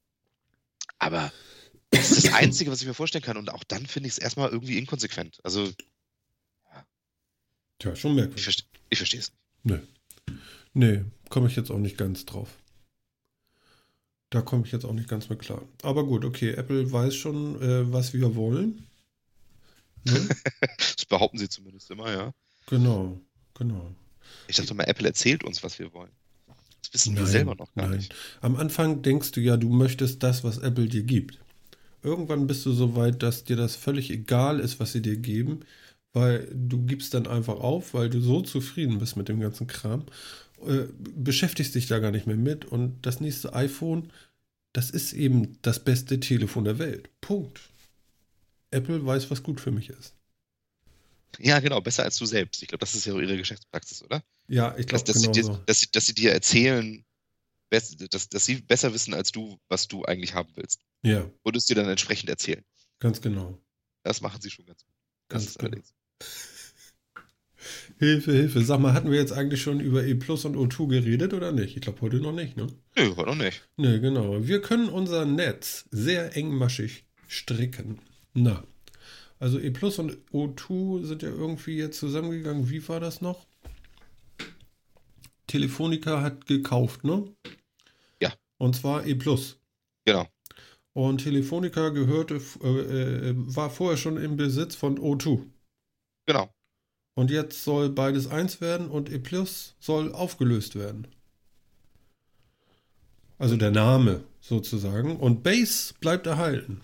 Aber 1.00 1.32
das 1.90 2.12
ist 2.12 2.26
das 2.26 2.34
Einzige, 2.34 2.72
was 2.72 2.82
ich 2.82 2.88
mir 2.88 2.94
vorstellen 2.94 3.24
kann. 3.24 3.38
Und 3.38 3.52
auch 3.52 3.64
dann 3.64 3.86
finde 3.86 4.08
ich 4.08 4.14
es 4.14 4.18
erstmal 4.20 4.50
irgendwie 4.50 4.78
inkonsequent. 4.78 5.40
Also 5.44 5.70
Tja, 7.82 7.96
schon 7.96 8.14
merkwürdig. 8.14 8.48
Ich, 8.48 8.66
ich 8.92 8.98
verstehe 9.00 9.20
es 9.22 9.32
nicht. 9.64 9.82
Nee. 10.28 10.38
Nee, 10.74 11.06
komme 11.30 11.48
ich 11.48 11.56
jetzt 11.56 11.72
auch 11.72 11.80
nicht 11.80 11.98
ganz 11.98 12.28
drauf. 12.28 12.48
Da 14.30 14.42
komme 14.42 14.68
ich 14.68 14.72
jetzt 14.72 14.86
auch 14.86 14.94
nicht 14.94 15.10
ganz 15.10 15.30
mit 15.30 15.40
klar. 15.40 15.64
Aber 15.82 16.06
gut, 16.06 16.24
okay, 16.24 16.52
Apple 16.52 16.92
weiß 16.92 17.16
schon, 17.16 17.60
äh, 17.60 17.92
was 17.92 18.14
wir 18.14 18.36
wollen. 18.36 18.88
Ne? 20.04 20.30
das 20.78 21.06
behaupten 21.08 21.40
sie 21.40 21.50
zumindest 21.50 21.90
immer, 21.90 22.12
ja. 22.12 22.34
Genau, 22.68 23.20
genau. 23.56 23.96
Ich 24.48 24.58
dachte 24.58 24.76
mal, 24.76 24.84
Apple 24.84 25.08
erzählt 25.08 25.44
uns, 25.44 25.64
was 25.64 25.80
wir 25.80 25.92
wollen. 25.92 26.12
Das 26.84 26.94
wissen 26.94 27.16
nein, 27.16 27.24
wir 27.24 27.28
selber 27.28 27.56
noch 27.56 27.74
gar 27.74 27.88
nein. 27.88 27.98
nicht. 27.98 28.14
Am 28.42 28.58
Anfang 28.58 29.02
denkst 29.02 29.32
du 29.32 29.42
ja, 29.42 29.58
du 29.58 29.70
möchtest 29.70 30.22
das, 30.22 30.44
was 30.44 30.60
Apple 30.60 30.88
dir 30.88 31.04
gibt. 31.04 31.40
Irgendwann 32.04 32.46
bist 32.46 32.64
du 32.68 32.74
so 32.74 32.96
weit, 32.96 33.24
dass 33.24 33.44
dir 33.44 33.56
das 33.56 33.76
völlig 33.76 34.12
egal 34.12 34.60
ist, 34.60 34.80
was 34.80 34.92
sie 34.92 35.02
dir 35.02 35.18
geben 35.18 35.66
weil 36.14 36.48
du 36.54 36.86
gibst 36.86 37.14
dann 37.14 37.28
einfach 37.28 37.56
auf, 37.56 37.94
weil 37.94 38.10
du 38.10 38.20
so 38.22 38.42
zufrieden 38.42 39.00
bist 39.00 39.16
mit 39.16 39.30
dem 39.30 39.40
ganzen 39.40 39.68
Kram, 39.68 40.06
äh, 40.66 40.84
beschäftigst 41.16 41.76
dich 41.76 41.88
da 41.88 42.00
gar 42.00 42.12
nicht 42.12 42.28
mehr 42.28 42.36
mit 42.36 42.66
und 42.66 43.06
das 43.06 43.20
nächste 43.20 43.54
iPhone, 43.54 44.12
das 44.74 44.90
ist 44.90 45.14
eben 45.14 45.58
das 45.62 45.84
beste 45.84 46.20
Telefon 46.20 46.66
der 46.66 46.80
Welt. 46.80 47.10
Punkt. 47.22 47.62
Apple 48.72 49.06
weiß, 49.06 49.30
was 49.32 49.44
gut 49.44 49.60
für 49.60 49.72
mich 49.72 49.90
ist. 49.90 50.16
Ja, 51.40 51.60
genau, 51.60 51.82
besser 51.82 52.04
als 52.04 52.18
du 52.18 52.26
selbst. 52.26 52.62
Ich 52.62 52.68
glaube, 52.68 52.80
das 52.80 52.96
ist 52.96 53.06
ja 53.06 53.14
auch 53.14 53.20
ihre 53.20 53.38
Geschäftspraxis, 53.38 54.04
oder? 54.04 54.24
Ja, 54.48 54.76
ich 54.78 54.88
glaube, 54.88 55.04
dass, 55.06 55.22
dass, 55.22 55.32
genau 55.32 55.54
so. 55.54 55.64
dass, 55.66 55.80
sie, 55.80 55.88
dass 55.92 56.06
sie 56.06 56.14
dir 56.14 56.32
erzählen, 56.32 57.06
dass, 57.70 57.96
dass 58.30 58.46
sie 58.46 58.56
besser 58.56 58.94
wissen 58.94 59.14
als 59.14 59.32
du, 59.32 59.58
was 59.70 59.88
du 59.88 60.04
eigentlich 60.04 60.34
haben 60.34 60.52
willst. 60.56 60.82
Ja. 61.04 61.30
Und 61.42 61.56
es 61.56 61.66
dir 61.66 61.76
dann 61.76 61.88
entsprechend 61.88 62.30
erzählen. 62.30 62.64
Ganz 63.00 63.22
genau. 63.22 63.58
Das 64.04 64.22
machen 64.22 64.42
sie 64.42 64.50
schon 64.50 64.66
ganz 64.66 64.84
gut. 64.86 64.94
Das 65.30 65.46
ganz 65.46 65.58
genau. 65.58 65.68
allerdings. 65.68 65.94
Hilfe, 68.00 68.32
Hilfe. 68.32 68.62
Sag 68.62 68.80
mal, 68.80 68.94
hatten 68.94 69.12
wir 69.12 69.20
jetzt 69.20 69.32
eigentlich 69.32 69.62
schon 69.62 69.80
über 69.80 70.04
E 70.04 70.16
Plus 70.16 70.46
und 70.46 70.56
O2 70.56 70.88
geredet 70.88 71.34
oder 71.34 71.52
nicht? 71.52 71.76
Ich 71.76 71.84
glaube 71.84 72.02
heute 72.02 72.18
noch 72.18 72.32
nicht, 72.32 72.58
ne? 72.58 72.68
Nö, 72.98 73.16
heute 73.16 73.30
noch 73.30 73.36
nicht. 73.36 73.62
Ne, 73.78 74.02
genau. 74.02 74.48
Wir 74.48 74.62
können 74.62 74.90
unser 74.90 75.26
Netz 75.26 75.86
sehr 75.92 76.36
engmaschig 76.36 77.04
stricken. 77.28 78.00
Na. 78.34 78.64
Also 79.40 79.60
E 79.60 79.70
Plus 79.70 80.00
und 80.00 80.18
O2 80.34 81.06
sind 81.06 81.22
ja 81.22 81.30
irgendwie 81.30 81.78
jetzt 81.78 82.00
zusammengegangen. 82.00 82.70
Wie 82.70 82.88
war 82.88 83.00
das 83.00 83.22
noch? 83.22 83.46
Telefonica 85.46 86.22
hat 86.22 86.48
gekauft, 86.48 87.04
ne? 87.04 87.26
Ja. 88.20 88.34
Und 88.58 88.76
zwar 88.76 89.06
E 89.06 89.16
Plus. 89.16 89.60
Genau. 90.06 90.28
Und 90.94 91.24
Telefonica 91.24 91.90
gehörte, 91.90 92.42
äh, 92.64 93.30
äh, 93.30 93.34
war 93.36 93.70
vorher 93.70 93.98
schon 93.98 94.18
im 94.18 94.38
Besitz 94.38 94.76
von 94.76 94.98
O2. 94.98 95.42
Genau. 96.32 96.50
Und 97.14 97.30
jetzt 97.30 97.66
soll 97.66 97.90
beides 97.90 98.28
eins 98.28 98.62
werden 98.62 98.88
und 98.88 99.12
E 99.12 99.20
Plus 99.20 99.76
soll 99.82 100.14
aufgelöst 100.14 100.76
werden. 100.76 101.08
Also 103.38 103.58
der 103.58 103.72
Name 103.72 104.24
sozusagen. 104.40 105.18
Und 105.18 105.44
Base 105.44 105.94
bleibt 106.00 106.28
erhalten. 106.28 106.80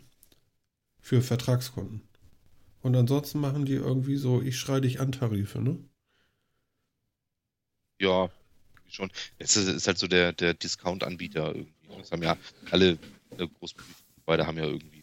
Für 1.00 1.22
Vertragskunden. 1.22 2.02
Und 2.82 2.94
ansonsten 2.98 3.40
machen 3.40 3.64
die 3.64 3.76
irgendwie 3.76 4.18
so, 4.18 4.42
ich 4.42 4.60
schreie 4.60 4.82
dich 4.82 5.00
an 5.00 5.14
Tarife, 5.14 5.62
ne? 5.62 5.80
Ja, 8.02 8.30
schon. 8.90 9.10
Es 9.40 9.56
ist, 9.56 9.88
halt 9.88 9.98
so 9.98 10.08
der, 10.08 10.34
der 10.34 10.56
Discount-Anbieter 10.56 11.56
irgendwie. 11.56 11.74
Das 11.98 12.12
haben 12.12 12.24
ja 12.24 12.36
alle 12.70 13.00
äh, 13.38 13.48
Großprovider 13.48 14.46
haben 14.46 14.58
ja 14.58 14.66
irgendwie 14.66 14.97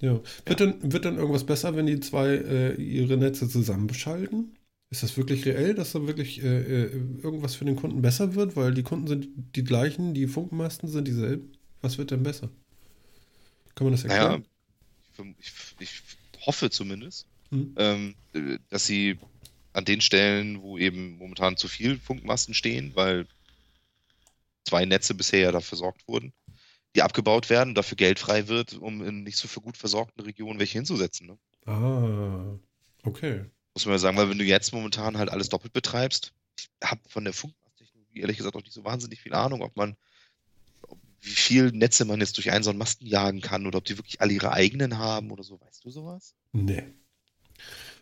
ja. 0.00 0.20
Wird, 0.44 0.60
ja. 0.60 0.66
Dann, 0.66 0.92
wird 0.92 1.04
dann 1.04 1.16
irgendwas 1.16 1.44
besser, 1.44 1.76
wenn 1.76 1.86
die 1.86 2.00
zwei 2.00 2.28
äh, 2.28 2.74
ihre 2.74 3.16
Netze 3.16 3.48
zusammenschalten? 3.48 4.56
Ist 4.90 5.02
das 5.02 5.16
wirklich 5.16 5.44
reell, 5.46 5.74
dass 5.74 5.92
da 5.92 6.06
wirklich 6.06 6.42
äh, 6.42 6.84
äh, 6.84 6.92
irgendwas 7.22 7.56
für 7.56 7.64
den 7.64 7.76
Kunden 7.76 8.02
besser 8.02 8.34
wird? 8.34 8.54
Weil 8.54 8.72
die 8.72 8.84
Kunden 8.84 9.08
sind 9.08 9.28
die 9.56 9.64
gleichen, 9.64 10.14
die 10.14 10.28
Funkmasten 10.28 10.88
sind 10.88 11.08
dieselben. 11.08 11.52
Was 11.80 11.98
wird 11.98 12.10
denn 12.10 12.22
besser? 12.22 12.50
Kann 13.74 13.86
man 13.86 13.92
das 13.92 14.04
erklären? 14.04 14.44
Naja, 15.18 15.34
ich, 15.40 15.52
ich 15.80 16.02
hoffe 16.46 16.70
zumindest, 16.70 17.26
hm. 17.50 17.74
ähm, 17.76 18.14
dass 18.70 18.86
sie 18.86 19.18
an 19.72 19.84
den 19.84 20.00
Stellen, 20.00 20.62
wo 20.62 20.78
eben 20.78 21.18
momentan 21.18 21.56
zu 21.56 21.68
viel 21.68 21.98
Funkmasten 21.98 22.54
stehen, 22.54 22.92
weil 22.94 23.26
zwei 24.64 24.84
Netze 24.84 25.14
bisher 25.14 25.40
ja 25.40 25.52
da 25.52 25.60
versorgt 25.60 26.06
wurden, 26.08 26.32
die 26.96 27.02
abgebaut 27.02 27.50
werden, 27.50 27.74
dafür 27.74 27.96
Geld 27.96 28.18
frei 28.18 28.48
wird, 28.48 28.74
um 28.74 29.04
in 29.04 29.22
nicht 29.22 29.36
so 29.36 29.48
für 29.48 29.60
gut 29.60 29.76
versorgten 29.76 30.24
Regionen 30.24 30.58
welche 30.58 30.78
hinzusetzen. 30.78 31.26
Ne? 31.26 31.38
Ah, 31.66 32.58
okay. 33.04 33.44
Muss 33.74 33.84
man 33.84 33.94
ja 33.94 33.98
sagen, 33.98 34.16
weil 34.16 34.30
wenn 34.30 34.38
du 34.38 34.44
jetzt 34.44 34.72
momentan 34.72 35.18
halt 35.18 35.28
alles 35.28 35.50
doppelt 35.50 35.74
betreibst, 35.74 36.32
ich 36.58 36.70
habe 36.82 37.00
von 37.06 37.24
der 37.24 37.34
Funkmasttechnologie 37.34 38.20
ehrlich 38.20 38.38
gesagt 38.38 38.56
auch 38.56 38.62
nicht 38.62 38.72
so 38.72 38.84
wahnsinnig 38.84 39.20
viel 39.20 39.34
Ahnung, 39.34 39.60
ob 39.60 39.76
man, 39.76 39.94
wie 41.20 41.28
viel 41.28 41.70
Netze 41.70 42.06
man 42.06 42.20
jetzt 42.20 42.38
durch 42.38 42.50
einen 42.50 42.64
so 42.64 42.70
einen 42.70 42.78
Masten 42.78 43.06
jagen 43.06 43.42
kann 43.42 43.66
oder 43.66 43.78
ob 43.78 43.84
die 43.84 43.98
wirklich 43.98 44.22
alle 44.22 44.32
ihre 44.32 44.52
eigenen 44.52 44.96
haben 44.96 45.30
oder 45.30 45.42
so. 45.42 45.60
Weißt 45.60 45.84
du 45.84 45.90
sowas? 45.90 46.34
Nee. 46.52 46.84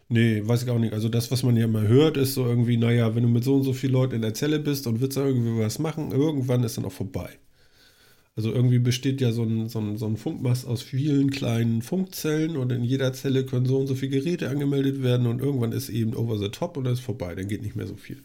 Nee, 0.08 0.46
weiß 0.46 0.62
ich 0.62 0.70
auch 0.70 0.78
nicht. 0.78 0.92
Also 0.92 1.08
das, 1.08 1.32
was 1.32 1.42
man 1.42 1.56
ja 1.56 1.66
mal 1.66 1.88
hört, 1.88 2.16
ist 2.16 2.34
so 2.34 2.46
irgendwie, 2.46 2.76
naja, 2.76 3.16
wenn 3.16 3.24
du 3.24 3.28
mit 3.28 3.42
so 3.42 3.56
und 3.56 3.64
so 3.64 3.72
vielen 3.72 3.94
Leuten 3.94 4.14
in 4.14 4.22
der 4.22 4.34
Zelle 4.34 4.60
bist 4.60 4.86
und 4.86 5.00
willst 5.00 5.16
da 5.16 5.24
irgendwie 5.24 5.58
was 5.58 5.80
machen, 5.80 6.12
irgendwann 6.12 6.62
ist 6.62 6.76
dann 6.76 6.84
auch 6.84 6.92
vorbei. 6.92 7.38
Also 8.36 8.52
irgendwie 8.52 8.80
besteht 8.80 9.20
ja 9.20 9.30
so 9.30 9.44
ein, 9.44 9.68
so, 9.68 9.78
ein, 9.78 9.96
so 9.96 10.06
ein 10.06 10.16
Funkmast 10.16 10.66
aus 10.66 10.82
vielen 10.82 11.30
kleinen 11.30 11.82
Funkzellen 11.82 12.56
und 12.56 12.72
in 12.72 12.82
jeder 12.82 13.12
Zelle 13.12 13.46
können 13.46 13.66
so 13.66 13.78
und 13.78 13.86
so 13.86 13.94
viele 13.94 14.18
Geräte 14.18 14.50
angemeldet 14.50 15.02
werden 15.02 15.26
und 15.28 15.40
irgendwann 15.40 15.70
ist 15.72 15.88
eben 15.88 16.14
over 16.16 16.38
the 16.38 16.48
top 16.48 16.76
und 16.76 16.84
dann 16.84 16.94
ist 16.94 17.00
vorbei, 17.00 17.34
dann 17.36 17.46
geht 17.46 17.62
nicht 17.62 17.76
mehr 17.76 17.86
so 17.86 17.94
viel. 17.94 18.18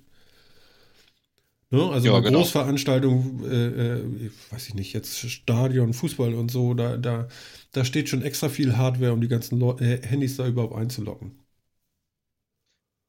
Ne? 1.72 1.88
Also 1.88 2.08
ja, 2.08 2.14
bei 2.14 2.22
genau. 2.22 2.40
Großveranstaltungen, 2.40 3.46
äh, 3.46 3.98
äh, 3.98 4.32
weiß 4.50 4.70
ich 4.70 4.74
nicht, 4.74 4.94
jetzt 4.94 5.30
Stadion, 5.30 5.94
Fußball 5.94 6.34
und 6.34 6.50
so, 6.50 6.74
da, 6.74 6.98
da, 6.98 7.28
da 7.72 7.86
steht 7.86 8.10
schon 8.10 8.24
extra 8.24 8.50
viel 8.50 8.78
Hardware, 8.78 9.14
um 9.14 9.22
die 9.22 9.28
ganzen 9.28 9.60
Le 9.60 9.76
äh, 9.80 10.02
Handys 10.08 10.38
da 10.38 10.48
überhaupt 10.48 10.76
einzulocken. 10.76 11.38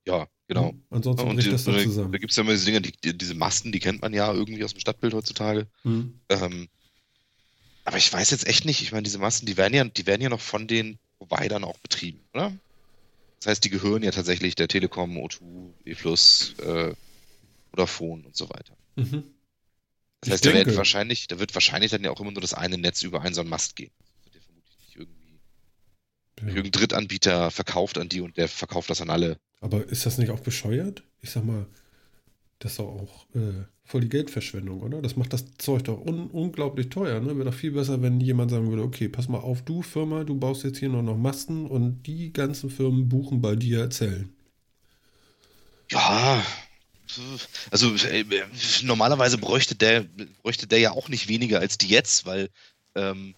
Ja, 0.07 0.27
genau. 0.47 0.73
Mhm. 0.73 0.83
Ansonsten 0.91 1.27
und 1.27 1.35
bricht 1.37 1.49
die, 1.49 1.53
das 1.53 1.65
dann 1.65 1.79
zusammen. 1.79 2.13
Da 2.13 2.19
gibt 2.19 2.33
es 2.33 2.37
ja 2.37 2.43
immer 2.43 2.53
diese 2.53 2.67
Dinge, 2.67 2.83
die, 2.83 3.17
diese 3.17 3.35
Masten, 3.35 3.73
die 3.73 3.79
kennt 3.79 4.03
man 4.03 4.13
ja 4.13 4.31
irgendwie 4.31 4.63
aus 4.63 4.75
dem 4.75 4.81
Stadtbild 4.81 5.15
heutzutage. 5.15 5.67
Mhm. 5.85 6.21
Ähm, 6.29 6.69
aber 7.85 7.97
ich 7.99 8.13
weiß 8.13 8.31
jetzt 8.31 8.47
echt 8.47 8.65
nicht, 8.65 8.83
ich 8.83 8.93
meine, 8.93 9.03
diese 9.05 9.19
Massen, 9.19 9.47
die 9.47 9.57
werden 9.57 9.75
ja, 9.75 9.85
die 9.85 10.07
werden 10.07 10.23
ja 10.23 10.29
noch 10.29 10.41
von 10.41 10.67
den 10.69 10.99
Providern 11.19 11.65
auch 11.65 11.79
betrieben, 11.79 12.29
oder? 12.35 12.53
Das 13.41 13.49
heißt, 13.53 13.65
die 13.65 13.71
gehören 13.71 14.03
ja 14.03 14.11
tatsächlich 14.13 14.55
der 14.55 14.69
Telekom, 14.69 15.17
O2, 15.19 15.75
E+, 15.85 15.93
äh, 15.93 16.95
Vodafone 17.71 18.27
und 18.27 18.37
so 18.37 18.51
weiter. 18.51 18.77
Mhm. 18.97 19.35
Das 20.21 20.29
Ich 20.29 20.33
heißt, 20.35 20.47
da 20.47 20.53
wird 20.53 20.77
wahrscheinlich, 20.77 21.29
da 21.29 21.39
wird 21.39 21.55
wahrscheinlich 21.55 21.91
dann 21.91 22.05
ja 22.05 22.11
auch 22.11 22.21
immer 22.21 22.33
nur 22.33 22.43
das 22.43 22.55
eine 22.55 22.79
Netz 22.79 23.03
über 23.03 23.23
einen 23.23 23.35
so 23.35 23.41
einen 23.41 23.51
Mast 23.51 23.77
gehen. 23.77 23.93
Das 23.99 24.25
wird 24.25 24.35
ja 24.37 24.41
vermutlich 24.43 24.79
nicht 24.79 24.97
irgendwie 24.97 25.41
Ja. 26.41 26.49
irgendein 26.49 26.73
Drittanbieter 26.73 27.51
verkauft 27.51 27.99
an 27.99 28.09
die 28.09 28.21
und 28.21 28.37
der 28.37 28.49
verkauft 28.49 28.91
das 28.91 29.01
an 29.01 29.11
alle. 29.11 29.39
Aber 29.61 29.87
ist 29.89 30.07
das 30.07 30.19
nicht 30.19 30.31
auch 30.31 30.41
bescheuert? 30.41 31.05
Ich 31.21 31.31
sag 31.31 31.45
mal, 31.45 31.67
das 32.61 32.73
ist 32.73 32.79
doch 32.79 32.89
auch 32.89 33.27
äh, 33.35 33.65
voll 33.85 34.03
die 34.03 34.09
Geldverschwendung, 34.09 34.83
oder? 34.83 35.03
Das 35.03 35.17
macht 35.17 35.33
das 35.33 35.45
Zeug 35.57 35.83
doch 35.85 35.99
un 35.99 36.31
unglaublich 36.31 36.91
teuer. 36.91 37.19
Ne? 37.21 37.37
Wäre 37.37 37.51
doch 37.51 37.55
viel 37.55 37.73
besser, 37.73 38.03
wenn 38.03 38.21
jemand 38.21 38.51
sagen 38.51 38.69
würde, 38.69 38.83
okay, 38.83 39.09
pass 39.09 39.29
mal 39.29 39.39
auf, 39.39 39.63
du 39.63 39.83
Firma, 39.83 40.25
du 40.25 40.39
baust 40.39 40.63
jetzt 40.63 40.79
hier 40.79 40.91
nur 40.91 41.03
noch 41.03 41.17
Masten 41.17 41.67
und 41.67 42.03
die 42.05 42.33
ganzen 42.33 42.71
Firmen 42.71 43.09
buchen 43.09 43.41
bei 43.41 43.57
dir 43.57 43.91
Zellen. 43.91 44.33
Ja, 45.91 46.45
also 47.71 47.95
äh, 48.07 48.25
normalerweise 48.83 49.39
bräuchte 49.39 49.75
der, 49.75 50.05
bräuchte 50.43 50.67
der 50.67 50.79
ja 50.79 50.93
auch 50.93 51.09
nicht 51.09 51.29
weniger 51.29 51.59
als 51.59 51.79
die 51.79 51.89
jetzt, 51.89 52.27
weil 52.27 52.51
ähm, 52.95 53.35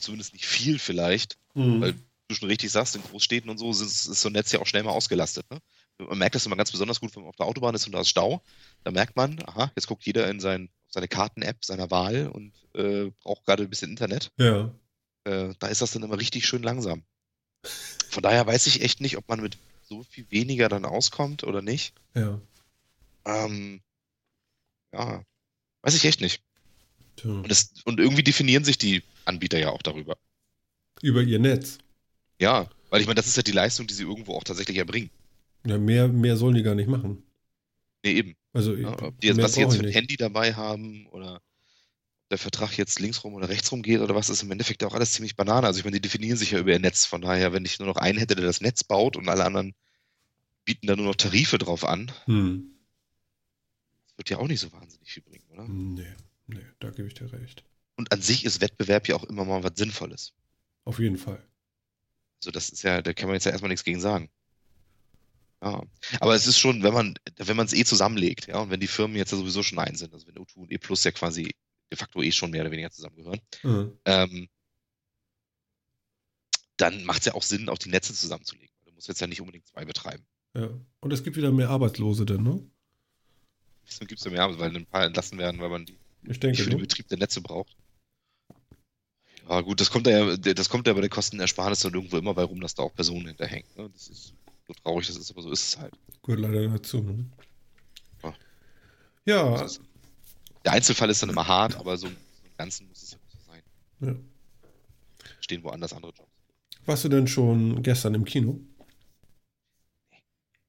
zumindest 0.00 0.32
nicht 0.32 0.46
viel 0.46 0.78
vielleicht. 0.78 1.36
Weil 1.80 1.94
du 2.28 2.34
schon 2.34 2.48
richtig 2.48 2.72
sagst, 2.72 2.96
in 2.96 3.02
Großstädten 3.02 3.50
und 3.50 3.58
so 3.58 3.70
ist, 3.70 3.82
ist 3.82 4.20
so 4.20 4.28
ein 4.28 4.32
Netz 4.32 4.50
ja 4.50 4.60
auch 4.60 4.66
schnell 4.66 4.82
mal 4.82 4.90
ausgelastet. 4.90 5.44
Ne? 5.50 5.58
Man 5.98 6.18
merkt 6.18 6.34
das 6.34 6.46
immer 6.46 6.56
ganz 6.56 6.72
besonders 6.72 7.00
gut, 7.00 7.14
wenn 7.14 7.22
man 7.22 7.30
auf 7.30 7.36
der 7.36 7.46
Autobahn 7.46 7.74
ist 7.74 7.86
und 7.86 7.92
da 7.92 8.00
ist 8.00 8.08
Stau. 8.08 8.42
Da 8.84 8.90
merkt 8.90 9.16
man, 9.16 9.40
aha, 9.46 9.70
jetzt 9.76 9.86
guckt 9.86 10.04
jeder 10.04 10.28
in 10.28 10.40
sein, 10.40 10.68
seine 10.88 11.08
Karten-App 11.08 11.64
seiner 11.64 11.90
Wahl 11.90 12.28
und 12.28 12.52
äh, 12.74 13.10
braucht 13.22 13.44
gerade 13.44 13.62
ein 13.62 13.70
bisschen 13.70 13.90
Internet. 13.90 14.32
Ja. 14.38 14.74
Äh, 15.24 15.54
da 15.58 15.68
ist 15.68 15.82
das 15.82 15.92
dann 15.92 16.02
immer 16.02 16.18
richtig 16.18 16.46
schön 16.46 16.62
langsam. 16.62 17.04
Von 18.10 18.22
daher 18.22 18.46
weiß 18.46 18.66
ich 18.66 18.82
echt 18.82 19.00
nicht, 19.00 19.16
ob 19.16 19.28
man 19.28 19.40
mit 19.40 19.56
so 19.84 20.02
viel 20.02 20.26
weniger 20.30 20.68
dann 20.68 20.84
auskommt 20.84 21.44
oder 21.44 21.62
nicht. 21.62 21.94
Ja. 22.14 22.40
Ähm, 23.24 23.80
ja, 24.92 25.22
weiß 25.82 25.94
ich 25.94 26.04
echt 26.04 26.20
nicht. 26.20 26.42
Tja. 27.16 27.30
Und, 27.30 27.50
das, 27.50 27.74
und 27.84 28.00
irgendwie 28.00 28.22
definieren 28.22 28.64
sich 28.64 28.78
die 28.78 29.02
Anbieter 29.24 29.58
ja 29.58 29.70
auch 29.70 29.82
darüber. 29.82 30.16
Über 31.00 31.22
ihr 31.22 31.38
Netz. 31.38 31.78
Ja, 32.40 32.68
weil 32.90 33.00
ich 33.00 33.06
meine, 33.06 33.16
das 33.16 33.26
ist 33.26 33.36
ja 33.36 33.42
die 33.42 33.52
Leistung, 33.52 33.86
die 33.86 33.94
sie 33.94 34.02
irgendwo 34.02 34.34
auch 34.34 34.44
tatsächlich 34.44 34.78
erbringen. 34.78 35.10
Ja, 35.66 35.78
mehr, 35.78 36.08
mehr 36.08 36.36
sollen 36.36 36.54
die 36.54 36.62
gar 36.62 36.74
nicht 36.74 36.88
machen. 36.88 37.22
Nee, 38.04 38.12
eben. 38.12 38.36
Also, 38.52 38.74
Ja, 38.74 39.00
ob 39.02 39.20
die 39.20 39.28
jetzt, 39.28 39.40
was 39.40 39.54
sie 39.54 39.60
jetzt 39.60 39.76
für 39.76 39.86
ein. 39.86 39.92
Handy 39.92 40.16
dabei 40.16 40.54
haben 40.54 41.06
oder 41.08 41.40
der 42.30 42.38
Vertrag 42.38 42.76
jetzt 42.78 42.98
links 42.98 43.22
rum 43.24 43.34
oder 43.34 43.48
rechts 43.48 43.70
rum 43.72 43.82
geht 43.82 44.00
oder 44.00 44.14
was, 44.14 44.30
ist 44.30 44.42
im 44.42 44.50
Endeffekt 44.50 44.82
auch 44.84 44.94
alles 44.94 45.12
ziemlich 45.12 45.36
Banane. 45.36 45.66
Also 45.66 45.78
ich 45.78 45.84
meine, 45.84 45.96
die 45.96 46.00
definieren 46.00 46.36
sich 46.38 46.50
ja 46.52 46.58
über 46.58 46.72
ihr 46.72 46.78
Netz. 46.78 47.04
Von 47.06 47.20
daher, 47.20 47.52
wenn 47.52 47.64
ich 47.64 47.78
nur 47.78 47.88
noch 47.88 47.96
einen 47.96 48.18
hätte, 48.18 48.34
der 48.34 48.44
das 48.46 48.60
Netz 48.60 48.84
baut 48.84 49.16
und 49.16 49.28
alle 49.28 49.44
anderen 49.44 49.74
bieten 50.64 50.86
da 50.86 50.96
nur 50.96 51.06
noch 51.06 51.16
Tarife 51.16 51.58
drauf 51.58 51.84
an, 51.84 52.10
Hm. 52.24 52.72
das 54.06 54.16
wird 54.18 54.30
ja 54.30 54.38
auch 54.38 54.48
nicht 54.48 54.60
so 54.60 54.72
wahnsinnig 54.72 55.12
viel 55.12 55.22
bringen, 55.22 55.44
oder? 55.50 55.66
Nee, 55.68 56.14
nee, 56.46 56.64
da 56.80 56.90
gebe 56.90 57.08
ich 57.08 57.14
dir 57.14 57.32
recht. 57.32 57.64
Und 57.96 58.12
an 58.12 58.22
sich 58.22 58.44
ist 58.44 58.60
Wettbewerb 58.60 59.08
ja 59.08 59.16
auch 59.16 59.24
immer 59.24 59.44
mal 59.44 59.62
was 59.62 59.72
Sinnvolles. 59.76 60.32
Auf 60.84 60.98
jeden 60.98 61.18
Fall. 61.18 61.42
Also 62.40 62.50
das 62.50 62.70
ist 62.70 62.82
ja, 62.82 63.02
da 63.02 63.12
kann 63.12 63.28
man 63.28 63.34
jetzt 63.34 63.44
ja 63.44 63.52
erstmal 63.52 63.68
nichts 63.68 63.84
gegen 63.84 64.00
sagen. 64.00 64.30
Ja. 65.62 65.82
Aber 66.20 66.34
es 66.34 66.46
ist 66.46 66.58
schon, 66.58 66.82
wenn 66.82 66.92
man, 66.92 67.14
wenn 67.36 67.56
man 67.56 67.66
es 67.66 67.72
eh 67.72 67.84
zusammenlegt, 67.84 68.48
ja, 68.48 68.58
und 68.58 68.70
wenn 68.70 68.80
die 68.80 68.88
Firmen 68.88 69.16
jetzt 69.16 69.30
ja 69.30 69.38
sowieso 69.38 69.62
schon 69.62 69.78
ein 69.78 69.94
sind, 69.94 70.12
also 70.12 70.26
wenn 70.26 70.34
O2 70.34 70.56
und 70.56 70.72
E 70.72 70.78
Plus 70.78 71.04
ja 71.04 71.12
quasi 71.12 71.54
de 71.90 71.96
facto 71.96 72.20
eh 72.20 72.32
schon 72.32 72.50
mehr 72.50 72.62
oder 72.62 72.70
weniger 72.72 72.90
zusammengehören, 72.90 73.40
Mhm. 73.62 73.98
ähm, 74.04 74.48
dann 76.78 77.04
macht 77.04 77.20
es 77.20 77.26
ja 77.26 77.34
auch 77.34 77.42
Sinn, 77.42 77.68
auch 77.68 77.78
die 77.78 77.90
Netze 77.90 78.12
zusammenzulegen. 78.12 78.74
Du 78.84 78.92
musst 78.92 79.06
jetzt 79.06 79.20
ja 79.20 79.26
nicht 79.28 79.40
unbedingt 79.40 79.66
zwei 79.68 79.84
betreiben. 79.84 80.24
Ja. 80.54 80.68
Und 81.00 81.12
es 81.12 81.22
gibt 81.22 81.36
wieder 81.36 81.52
mehr 81.52 81.70
Arbeitslose 81.70 82.26
denn, 82.26 82.42
ne? 82.42 82.60
Deswegen 83.86 84.08
gibt 84.08 84.18
es 84.18 84.24
ja 84.24 84.30
mehr, 84.30 84.58
weil 84.58 84.76
ein 84.76 84.86
paar 84.86 85.04
entlassen 85.04 85.38
werden, 85.38 85.60
weil 85.60 85.68
man 85.68 85.86
die 85.86 85.96
denke, 86.22 86.62
für 86.62 86.70
den? 86.70 86.80
Betrieb 86.80 87.08
der 87.08 87.18
Netze 87.18 87.40
braucht. 87.40 87.76
Ja, 89.48 89.60
gut, 89.60 89.80
das 89.80 89.90
kommt 89.90 90.06
ja, 90.06 90.36
das 90.36 90.68
kommt 90.68 90.86
ja 90.86 90.92
bei 90.92 91.00
der 91.00 91.10
Kostenersparnis 91.10 91.80
dann 91.80 91.94
irgendwo 91.94 92.16
immer 92.16 92.34
bei 92.34 92.42
rum, 92.42 92.60
dass 92.60 92.74
da 92.74 92.82
auch 92.84 92.94
Personen 92.94 93.26
hinterhängen. 93.26 93.68
Ne? 93.76 93.90
Das 93.92 94.08
ist 94.08 94.34
so 94.66 94.72
traurig, 94.74 95.06
das 95.06 95.16
ist, 95.16 95.30
aber 95.30 95.42
so 95.42 95.50
ist 95.50 95.64
es 95.64 95.78
halt. 95.78 95.94
gehört 96.22 96.40
leider 96.40 96.68
dazu. 96.68 97.00
Ne? 97.00 97.26
Ja. 98.22 98.34
Ja, 99.24 99.62
ist, 99.64 99.80
der 100.64 100.72
Einzelfall 100.72 101.10
ist 101.10 101.22
dann 101.22 101.30
immer 101.30 101.46
hart, 101.46 101.76
aber 101.76 101.96
so 101.96 102.06
im 102.06 102.16
Ganzen 102.56 102.88
muss 102.88 103.02
es 103.02 103.12
ja 103.12 103.18
auch 103.18 103.30
so 103.30 103.38
sein. 103.46 103.62
ja. 104.00 104.16
Stehen 105.40 105.62
woanders 105.64 105.92
andere 105.92 106.12
Jobs. 106.12 106.30
Warst 106.86 107.04
du 107.04 107.08
denn 107.08 107.26
schon 107.26 107.82
gestern 107.82 108.14
im 108.14 108.24
Kino? 108.24 108.60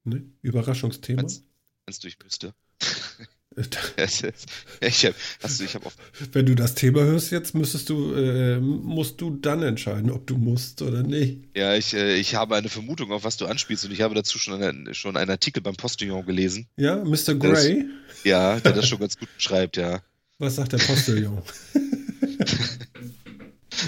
Ne? 0.04 0.24
Überraschungsthema? 0.42 1.22
Meinst 1.22 1.44
Meinst 1.86 2.02
du, 2.02 2.08
ich 2.08 2.18
müsste? 2.22 2.54
ich 4.80 5.04
habe 5.06 5.14
hab 5.42 5.92
Wenn 6.34 6.46
du 6.46 6.54
das 6.54 6.74
Thema 6.74 7.02
hörst 7.02 7.30
jetzt, 7.30 7.54
müsstest 7.54 7.88
du, 7.88 8.12
äh, 8.14 8.58
musst 8.58 9.20
du 9.20 9.30
dann 9.30 9.62
entscheiden, 9.62 10.10
ob 10.10 10.26
du 10.26 10.36
musst 10.36 10.82
oder 10.82 11.02
nicht. 11.02 11.44
ja, 11.56 11.74
ich, 11.76 11.94
äh, 11.94 12.16
ich 12.16 12.34
habe 12.34 12.56
eine 12.56 12.68
Vermutung, 12.68 13.12
auf 13.12 13.24
was 13.24 13.36
du 13.36 13.46
anspielst 13.46 13.84
und 13.84 13.92
ich 13.92 14.00
habe 14.00 14.14
dazu 14.14 14.38
schon, 14.38 14.60
einen, 14.62 14.94
schon 14.94 15.16
einen 15.16 15.30
Artikel 15.30 15.62
beim 15.62 15.76
Postillon 15.76 16.26
gelesen. 16.26 16.66
Ja, 16.76 16.96
Mr. 16.96 17.34
Das- 17.34 17.38
Grey? 17.38 17.84
Ja, 18.24 18.58
der 18.58 18.72
das 18.72 18.88
schon 18.88 18.98
ganz 18.98 19.18
gut 19.18 19.28
beschreibt, 19.36 19.76
ja. 19.76 20.00
Was 20.38 20.56
sagt 20.56 20.72
der 20.72 20.78
Postillon? 20.78 21.42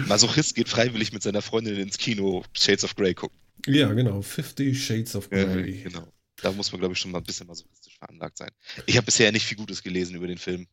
Masochist 0.06 0.55
geht 0.55 0.68
freiwillig 0.68 1.12
mit 1.12 1.22
seiner 1.22 1.43
Freundin 1.43 1.76
ins 1.76 1.98
Kino 1.98 2.44
Shades 2.52 2.84
of 2.84 2.94
Grey 2.97 3.14
gucken. 3.14 3.36
ja, 3.66 3.93
genau. 3.93 4.22
Fifty 4.22 4.74
Shades 4.74 5.16
of 5.16 5.30
Grey. 5.30 5.82
genau. 5.84 6.06
Da 6.42 6.52
muss 6.52 6.70
man, 6.70 6.80
glaube 6.80 6.92
ich, 6.92 6.98
schon 6.98 7.10
mal 7.10 7.18
ein 7.18 7.24
bisschen 7.24 7.46
masochistisch 7.46 7.98
veranlagt 7.98 8.38
sein. 8.38 8.50
Ich 8.86 8.96
habe 8.96 9.06
bisher 9.06 9.32
nicht 9.32 9.46
viel 9.46 9.56
Gutes 9.56 9.82
gelesen 9.82 10.16
über 10.16 10.26
den 10.26 10.38
Film. 10.38 10.66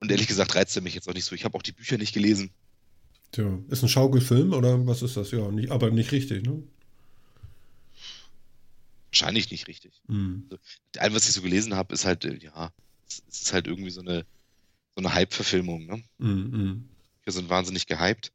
Und 0.00 0.10
ehrlich 0.10 0.26
gesagt 0.26 0.54
reizt 0.54 0.76
er 0.76 0.82
mich 0.82 0.94
jetzt 0.94 1.08
auch 1.08 1.14
nicht 1.14 1.24
so. 1.24 1.34
Ich 1.34 1.44
habe 1.44 1.56
auch 1.56 1.62
die 1.62 1.72
Bücher 1.72 1.96
nicht 1.96 2.12
gelesen. 2.12 2.50
Tja, 3.32 3.58
ist 3.68 3.82
ein 3.82 3.88
Schaukelfilm 3.88 4.52
oder 4.52 4.86
was 4.86 5.02
ist 5.02 5.16
das? 5.16 5.30
Ja, 5.30 5.50
nicht, 5.50 5.70
aber 5.70 5.90
nicht 5.90 6.12
richtig, 6.12 6.46
ne? 6.46 6.62
Wahrscheinlich 9.10 9.50
nicht 9.50 9.66
richtig. 9.66 10.02
Hm. 10.08 10.48
All, 10.98 11.14
was 11.14 11.26
ich 11.26 11.34
so 11.34 11.40
gelesen 11.40 11.74
habe, 11.74 11.94
ist 11.94 12.04
halt, 12.04 12.24
äh, 12.26 12.36
ja, 12.36 12.72
es 13.08 13.22
ist 13.28 13.52
halt 13.52 13.66
irgendwie 13.66 13.90
so 13.90 14.00
eine, 14.00 14.26
so 14.94 15.02
eine 15.02 15.14
Hype-Verfilmung, 15.14 15.86
ne? 15.86 16.02
Hm, 16.18 16.52
hm. 16.52 16.88
Wir 17.24 17.32
sind 17.32 17.48
wahnsinnig 17.48 17.86
gehypt. 17.86 18.32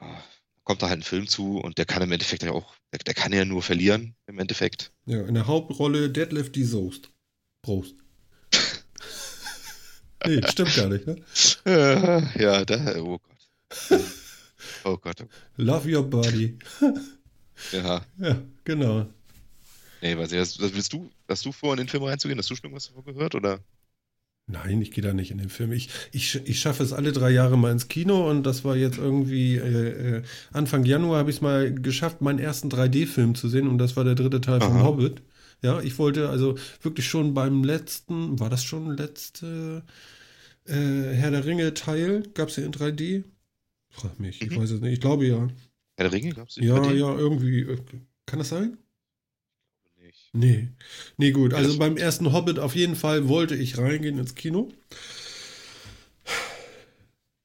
Ja, 0.00 0.24
kommt 0.66 0.82
da 0.82 0.88
halt 0.88 0.98
ein 1.00 1.04
Film 1.04 1.28
zu 1.28 1.58
und 1.58 1.78
der 1.78 1.86
kann 1.86 2.02
im 2.02 2.10
Endeffekt 2.10 2.42
ja 2.42 2.50
auch, 2.50 2.74
der, 2.92 2.98
der 2.98 3.14
kann 3.14 3.32
ja 3.32 3.44
nur 3.44 3.62
verlieren, 3.62 4.16
im 4.26 4.38
Endeffekt. 4.40 4.92
Ja, 5.06 5.22
in 5.22 5.34
der 5.34 5.46
Hauptrolle 5.46 6.10
Deadlift 6.10 6.56
die 6.56 6.64
Soest. 6.64 7.08
Prost. 7.62 7.94
nee, 10.26 10.42
stimmt 10.48 10.74
gar 10.74 10.88
nicht, 10.88 11.06
ne? 11.06 11.22
Ja, 12.36 12.64
da, 12.64 12.96
oh 12.98 13.18
Gott. 13.18 14.00
Oh 14.82 14.96
Gott, 14.96 15.20
oh 15.20 15.26
Gott. 15.26 15.30
Love 15.56 15.96
your 15.96 16.02
body. 16.02 16.58
Ja, 17.72 18.04
Ja, 18.18 18.42
genau. 18.64 19.06
nee, 20.02 20.16
was, 20.16 20.32
was 20.32 20.74
willst 20.74 20.92
du? 20.92 21.10
Hast 21.28 21.44
du 21.44 21.52
vor, 21.52 21.72
in 21.74 21.78
den 21.78 21.88
Film 21.88 22.02
reinzugehen? 22.02 22.38
Hast 22.38 22.50
du 22.50 22.56
schon 22.56 22.64
irgendwas 22.64 22.88
davon 22.88 23.04
gehört, 23.04 23.36
oder? 23.36 23.60
Nein, 24.48 24.80
ich 24.80 24.92
gehe 24.92 25.02
da 25.02 25.12
nicht 25.12 25.32
in 25.32 25.38
den 25.38 25.48
Film. 25.48 25.72
Ich, 25.72 25.88
ich, 26.12 26.36
ich 26.44 26.60
schaffe 26.60 26.84
es 26.84 26.92
alle 26.92 27.10
drei 27.10 27.30
Jahre 27.30 27.58
mal 27.58 27.72
ins 27.72 27.88
Kino 27.88 28.30
und 28.30 28.44
das 28.44 28.64
war 28.64 28.76
jetzt 28.76 28.96
irgendwie 28.96 29.56
äh, 29.56 30.18
äh, 30.18 30.22
Anfang 30.52 30.84
Januar 30.84 31.18
habe 31.18 31.30
ich 31.30 31.36
es 31.36 31.42
mal 31.42 31.74
geschafft, 31.74 32.20
meinen 32.20 32.38
ersten 32.38 32.68
3D-Film 32.68 33.34
zu 33.34 33.48
sehen 33.48 33.66
und 33.66 33.78
das 33.78 33.96
war 33.96 34.04
der 34.04 34.14
dritte 34.14 34.40
Teil 34.40 34.60
vom 34.60 34.76
Aha. 34.76 34.84
Hobbit. 34.84 35.22
Ja, 35.62 35.80
ich 35.80 35.98
wollte 35.98 36.28
also 36.28 36.54
wirklich 36.80 37.08
schon 37.08 37.34
beim 37.34 37.64
letzten, 37.64 38.38
war 38.38 38.48
das 38.48 38.62
schon 38.62 38.96
letzte 38.96 39.82
äh, 40.66 40.72
Herr 40.74 41.32
der 41.32 41.44
Ringe-Teil? 41.44 42.22
Gab 42.34 42.50
es 42.50 42.54
den 42.54 42.66
in 42.66 42.72
3D? 42.72 43.24
Frag 43.90 44.20
mich, 44.20 44.40
ich 44.42 44.50
Mhm. 44.50 44.60
weiß 44.60 44.70
es 44.70 44.80
nicht. 44.80 44.92
Ich 44.92 45.00
glaube 45.00 45.26
ja. 45.26 45.38
Herr 45.96 46.08
der 46.08 46.12
Ringe, 46.12 46.30
glaubst 46.30 46.56
du? 46.56 46.60
Ja, 46.62 46.78
Bei 46.78 46.92
dir? 46.92 46.98
ja, 47.00 47.16
irgendwie. 47.18 47.62
äh, 47.62 47.78
Kann 48.26 48.38
das 48.38 48.50
sein? 48.50 48.76
Nee. 50.38 50.68
Nee, 51.16 51.32
gut. 51.32 51.54
Also 51.54 51.70
das- 51.70 51.78
beim 51.78 51.96
ersten 51.96 52.32
Hobbit 52.32 52.58
auf 52.58 52.74
jeden 52.74 52.96
Fall 52.96 53.28
wollte 53.28 53.54
ich 53.54 53.78
reingehen 53.78 54.18
ins 54.18 54.34
Kino. 54.34 54.70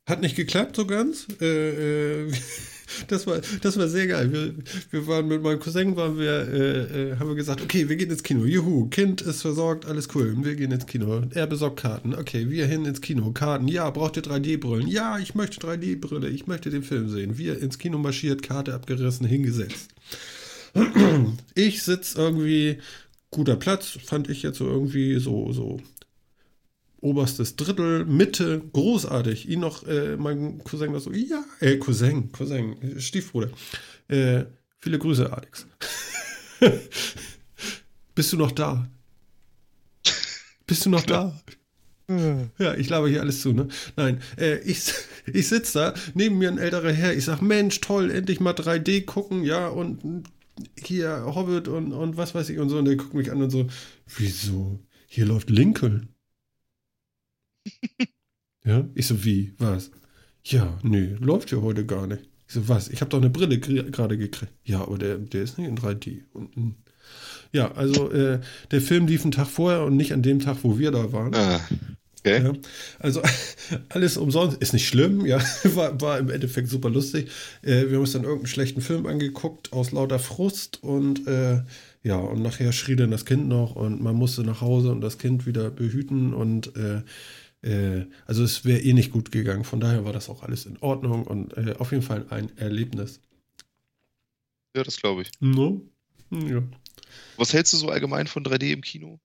Hat 0.10 0.22
nicht 0.22 0.36
geklappt 0.36 0.76
so 0.76 0.86
ganz. 0.86 1.28
Äh, 1.40 2.26
äh, 2.26 2.32
das, 3.08 3.28
war, 3.28 3.40
das 3.62 3.78
war 3.78 3.88
sehr 3.88 4.08
geil. 4.08 4.34
Wir, 4.34 4.54
wir 4.90 5.08
waren 5.08 5.28
mit 5.28 5.42
meinem 5.42 5.60
Cousin, 5.60 5.96
waren 5.96 6.18
wir, 6.18 6.32
äh, 6.32 7.12
äh, 7.12 7.16
haben 7.18 7.30
wir 7.30 7.36
gesagt, 7.36 7.62
okay, 7.62 7.88
wir 7.88 7.96
gehen 7.96 8.10
ins 8.10 8.24
Kino. 8.24 8.44
Juhu, 8.44 8.90
Kind 8.90 9.22
ist 9.22 9.42
versorgt, 9.42 9.86
alles 9.86 10.10
cool. 10.16 10.36
Wir 10.44 10.56
gehen 10.56 10.72
ins 10.72 10.88
Kino. 10.88 11.22
Er 11.34 11.48
besorgt 11.48 11.80
Karten. 11.80 12.14
Okay, 12.16 12.50
wir 12.50 12.66
hin 12.66 12.84
ins 12.86 13.00
Kino. 13.00 13.32
Karten. 13.32 13.68
Ja, 13.68 13.90
braucht 13.92 14.18
ihr 14.18 14.24
3D-Brillen? 14.24 14.88
Ja, 14.88 15.18
ich 15.20 15.36
möchte 15.36 15.66
3D-Brille. 15.66 16.28
Ich 16.30 16.48
möchte 16.48 16.70
den 16.72 16.84
Film 16.84 17.08
sehen. 17.08 17.38
Wir 17.38 17.60
ins 17.62 17.78
Kino 17.78 17.98
marschiert, 17.98 18.42
Karte 18.44 18.74
abgerissen, 18.74 19.26
hingesetzt. 19.26 19.92
Ich 21.54 21.84
sitze 21.84 22.18
irgendwie, 22.18 22.80
guter 23.30 23.56
Platz, 23.56 23.98
fand 24.04 24.30
ich 24.30 24.42
jetzt 24.44 24.58
so 24.58 24.68
irgendwie 24.68 25.20
so, 25.20 25.52
so 25.52 25.82
oberstes 27.02 27.56
Drittel, 27.56 28.06
Mitte, 28.06 28.62
großartig. 28.74 29.50
Ihn 29.50 29.60
noch, 29.60 29.86
äh, 29.88 30.16
mein 30.18 30.64
Cousin 30.64 30.94
war 30.94 31.00
so, 31.00 31.12
ja, 31.12 31.44
äh, 31.60 31.78
Cousin, 31.78 32.32
Cousin, 32.32 33.00
Stiefbruder. 33.00 33.50
Äh, 34.08 34.46
Viele 34.82 34.98
Grüße, 34.98 35.32
Alex. 35.32 35.68
Bist 38.16 38.34
du 38.34 38.38
noch 38.38 38.52
da? 38.52 38.90
Bist 40.66 40.86
du 40.86 40.90
noch 40.90 41.04
da? 41.04 41.40
Ja, 42.58 42.74
ich 42.74 42.90
laber 42.90 43.08
hier 43.08 43.22
alles 43.22 43.42
zu, 43.42 43.54
ne? 43.54 43.68
Nein, 43.96 44.22
äh, 44.38 44.58
ich, 44.60 44.92
ich 45.32 45.48
sitze 45.48 45.78
da, 45.78 45.94
neben 46.14 46.40
mir 46.40 46.50
ein 46.50 46.58
älterer 46.58 46.92
Herr, 46.92 47.14
ich 47.14 47.26
sag, 47.26 47.42
Mensch, 47.42 47.80
toll, 47.80 48.12
endlich 48.12 48.40
mal 48.40 48.54
3D 48.54 49.06
gucken, 49.06 49.44
ja, 49.44 49.68
und 49.68 50.24
hier 50.78 51.26
Hobbit 51.26 51.68
und, 51.68 51.94
und 51.94 52.18
was 52.18 52.36
weiß 52.36 52.50
ich 52.50 52.60
und 52.60 52.70
so, 52.70 52.78
und 52.78 52.86
der 52.86 52.96
guckt 52.96 53.14
mich 53.14 53.32
an 53.32 53.42
und 53.42 53.50
so, 53.50 53.68
wieso? 54.18 54.80
Hier 55.08 55.26
läuft 55.26 55.50
Lincoln. 55.50 56.10
ja, 58.66 58.88
ich 58.96 59.08
so, 59.08 59.24
wie, 59.24 59.54
was? 59.58 59.92
Ja, 60.44 60.80
nee, 60.84 61.16
läuft 61.20 61.52
ja 61.52 61.62
heute 61.62 61.86
gar 61.86 62.08
nicht. 62.08 62.30
Ich 62.48 62.54
so, 62.54 62.68
was? 62.68 62.90
Ich 62.90 63.02
habe 63.02 63.10
doch 63.10 63.20
eine 63.20 63.30
Brille 63.30 63.60
gerade 63.60 64.18
gekriegt. 64.18 64.54
Ja, 64.64 64.82
aber 64.82 64.98
der, 64.98 65.18
der 65.18 65.44
ist 65.44 65.58
nicht 65.58 65.68
in 65.68 65.78
3D. 65.78 66.24
Und, 66.34 66.56
hm. 66.56 66.76
ja, 67.52 67.72
also 67.74 68.12
äh, 68.12 68.40
der 68.72 68.82
Film 68.82 69.08
lief 69.08 69.24
einen 69.24 69.32
Tag 69.32 69.48
vorher 69.48 69.84
und 69.84 69.96
nicht 69.96 70.14
an 70.14 70.24
dem 70.24 70.40
Tag, 70.40 70.58
wo 70.64 70.80
wir 70.80 70.92
da 70.92 71.12
waren. 71.12 71.36
Ah, 71.36 71.62
okay. 72.22 72.44
Ja, 72.44 72.54
also 73.00 73.22
alles 73.90 74.18
umsonst, 74.18 74.58
ist 74.58 74.74
nicht 74.74 74.88
schlimm, 74.88 75.26
ja, 75.26 75.40
war, 75.76 76.00
war 76.02 76.18
im 76.20 76.30
Endeffekt 76.30 76.70
super 76.70 76.90
lustig. 76.90 77.30
Äh, 77.62 77.88
wir 77.88 77.94
haben 77.94 78.02
uns 78.02 78.14
dann 78.14 78.24
irgendeinen 78.24 78.48
schlechten 78.48 78.82
Film 78.82 79.06
angeguckt 79.06 79.74
aus 79.74 79.92
lauter 79.92 80.20
Frust 80.20 80.82
und 80.84 81.28
äh, 81.28 81.62
ja, 82.04 82.16
und 82.16 82.42
nachher 82.42 82.72
schrie 82.72 82.96
dann 82.96 83.12
das 83.12 83.26
Kind 83.26 83.48
noch 83.48 83.76
und 83.76 84.02
man 84.02 84.16
musste 84.16 84.44
nach 84.44 84.62
Hause 84.62 84.92
und 84.92 85.02
das 85.02 85.18
Kind 85.18 85.46
wieder 85.46 85.70
behüten 85.70 86.34
und 86.34 86.76
äh, 86.76 87.02
äh, 87.62 88.08
also 88.26 88.44
es 88.44 88.66
wäre 88.66 88.80
eh 88.80 88.94
nicht 88.94 89.12
gut 89.12 89.32
gegangen. 89.32 89.64
Von 89.64 89.80
daher 89.80 90.04
war 90.06 90.14
das 90.14 90.30
auch 90.30 90.44
alles 90.44 90.66
in 90.66 90.78
Ordnung 90.80 91.26
und 91.26 91.56
äh, 91.58 91.76
auf 91.78 91.92
jeden 91.92 92.04
Fall 92.04 92.26
ein 92.30 92.56
Erlebnis. 92.58 93.20
Ja, 94.76 94.84
das 94.84 94.98
glaube 94.98 95.24
ich. 95.24 95.32
No? 95.40 95.82
Ja. 96.32 96.64
Was 97.38 97.54
hältst 97.54 97.74
du 97.74 97.78
so 97.78 97.90
allgemein 97.90 98.28
von 98.28 98.44
3D 98.44 98.72
im 98.72 98.82
Kino? 98.82 99.20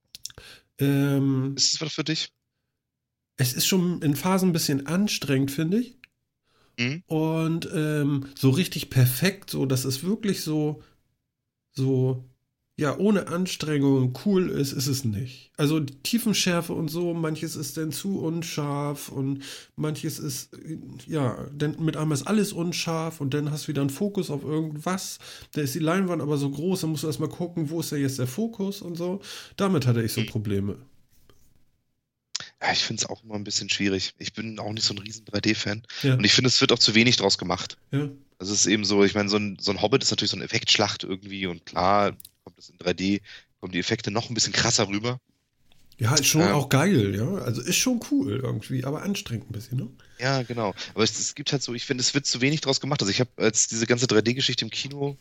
Ähm, 0.78 1.54
Ist 1.56 1.74
das 1.74 1.80
was 1.80 1.94
für 1.94 2.04
dich? 2.04 2.32
Es 3.36 3.52
ist 3.52 3.66
schon 3.66 4.02
in 4.02 4.16
Phasen 4.16 4.50
ein 4.50 4.52
bisschen 4.52 4.86
anstrengend, 4.86 5.50
finde 5.50 5.78
ich. 5.78 5.98
Mhm. 6.78 7.02
Und 7.06 7.68
ähm, 7.74 8.26
so 8.34 8.50
richtig 8.50 8.90
perfekt, 8.90 9.50
so 9.50 9.66
dass 9.66 9.84
es 9.84 10.04
wirklich 10.04 10.42
so, 10.42 10.82
so, 11.72 12.24
ja, 12.78 12.98
ohne 12.98 13.28
Anstrengung 13.28 14.18
cool 14.26 14.50
ist, 14.50 14.72
ist 14.72 14.86
es 14.86 15.04
nicht. 15.04 15.50
Also 15.56 15.80
die 15.80 15.94
Tiefenschärfe 16.02 16.74
und 16.74 16.88
so, 16.88 17.14
manches 17.14 17.56
ist 17.56 17.78
dann 17.78 17.92
zu 17.92 18.18
unscharf 18.20 19.08
und 19.08 19.42
manches 19.76 20.18
ist, 20.18 20.50
ja, 21.06 21.46
denn 21.52 21.76
mit 21.82 21.96
einmal 21.96 22.16
ist 22.16 22.26
alles 22.26 22.52
unscharf 22.52 23.22
und 23.22 23.32
dann 23.32 23.50
hast 23.50 23.64
du 23.64 23.68
wieder 23.68 23.80
einen 23.80 23.88
Fokus 23.88 24.28
auf 24.28 24.44
irgendwas. 24.44 25.18
Da 25.52 25.62
ist 25.62 25.74
die 25.74 25.78
Leinwand 25.78 26.20
aber 26.20 26.36
so 26.36 26.50
groß, 26.50 26.82
dann 26.82 26.90
musst 26.90 27.04
du 27.04 27.06
erstmal 27.06 27.30
gucken, 27.30 27.70
wo 27.70 27.80
ist 27.80 27.92
da 27.92 27.96
jetzt 27.96 28.18
der 28.18 28.26
Fokus 28.26 28.82
und 28.82 28.96
so. 28.96 29.20
Damit 29.56 29.86
hatte 29.86 30.02
ich 30.02 30.12
so 30.12 30.24
Probleme. 30.24 30.76
Ich 32.72 32.80
finde 32.84 33.02
es 33.02 33.08
auch 33.08 33.22
immer 33.24 33.34
ein 33.34 33.44
bisschen 33.44 33.68
schwierig. 33.68 34.14
Ich 34.18 34.32
bin 34.32 34.58
auch 34.58 34.72
nicht 34.72 34.84
so 34.84 34.94
ein 34.94 34.98
riesen 34.98 35.24
3D-Fan. 35.24 35.82
Ja. 36.02 36.14
Und 36.14 36.24
ich 36.24 36.32
finde, 36.32 36.48
es 36.48 36.60
wird 36.60 36.72
auch 36.72 36.78
zu 36.78 36.94
wenig 36.94 37.16
draus 37.16 37.38
gemacht. 37.38 37.76
Ja. 37.92 38.08
Also 38.38 38.52
es 38.52 38.60
ist 38.60 38.66
eben 38.66 38.84
so, 38.84 39.04
ich 39.04 39.14
meine, 39.14 39.28
so 39.28 39.36
ein, 39.36 39.56
so 39.60 39.70
ein 39.70 39.80
Hobbit 39.80 40.02
ist 40.02 40.10
natürlich 40.10 40.30
so 40.30 40.36
eine 40.36 40.44
Effektschlacht 40.44 41.04
irgendwie 41.04 41.46
und 41.46 41.64
klar 41.64 42.12
kommt 42.44 42.58
es 42.58 42.68
in 42.68 42.76
3D, 42.78 43.20
kommen 43.60 43.72
die 43.72 43.78
Effekte 43.78 44.10
noch 44.10 44.28
ein 44.28 44.34
bisschen 44.34 44.52
krasser 44.52 44.88
rüber. 44.88 45.20
Ja, 45.98 46.14
ist 46.14 46.26
schon 46.26 46.42
Ähm. 46.42 46.48
auch 46.52 46.68
geil, 46.68 47.14
ja. 47.16 47.26
Also 47.42 47.62
ist 47.62 47.76
schon 47.76 48.00
cool 48.10 48.40
irgendwie, 48.42 48.84
aber 48.84 49.02
anstrengend 49.02 49.48
ein 49.48 49.52
bisschen, 49.52 49.78
ne? 49.78 49.88
Ja, 50.18 50.42
genau. 50.42 50.74
Aber 50.94 51.04
es, 51.04 51.18
es 51.18 51.34
gibt 51.34 51.52
halt 51.52 51.62
so, 51.62 51.72
ich 51.74 51.84
finde, 51.84 52.02
es 52.02 52.12
wird 52.12 52.26
zu 52.26 52.40
wenig 52.42 52.60
draus 52.60 52.80
gemacht. 52.80 53.00
Also 53.00 53.10
ich 53.10 53.20
habe, 53.20 53.30
als 53.36 53.68
diese 53.68 53.86
ganze 53.86 54.06
3D-Geschichte 54.06 54.64
im 54.64 54.70
Kino 54.70 55.16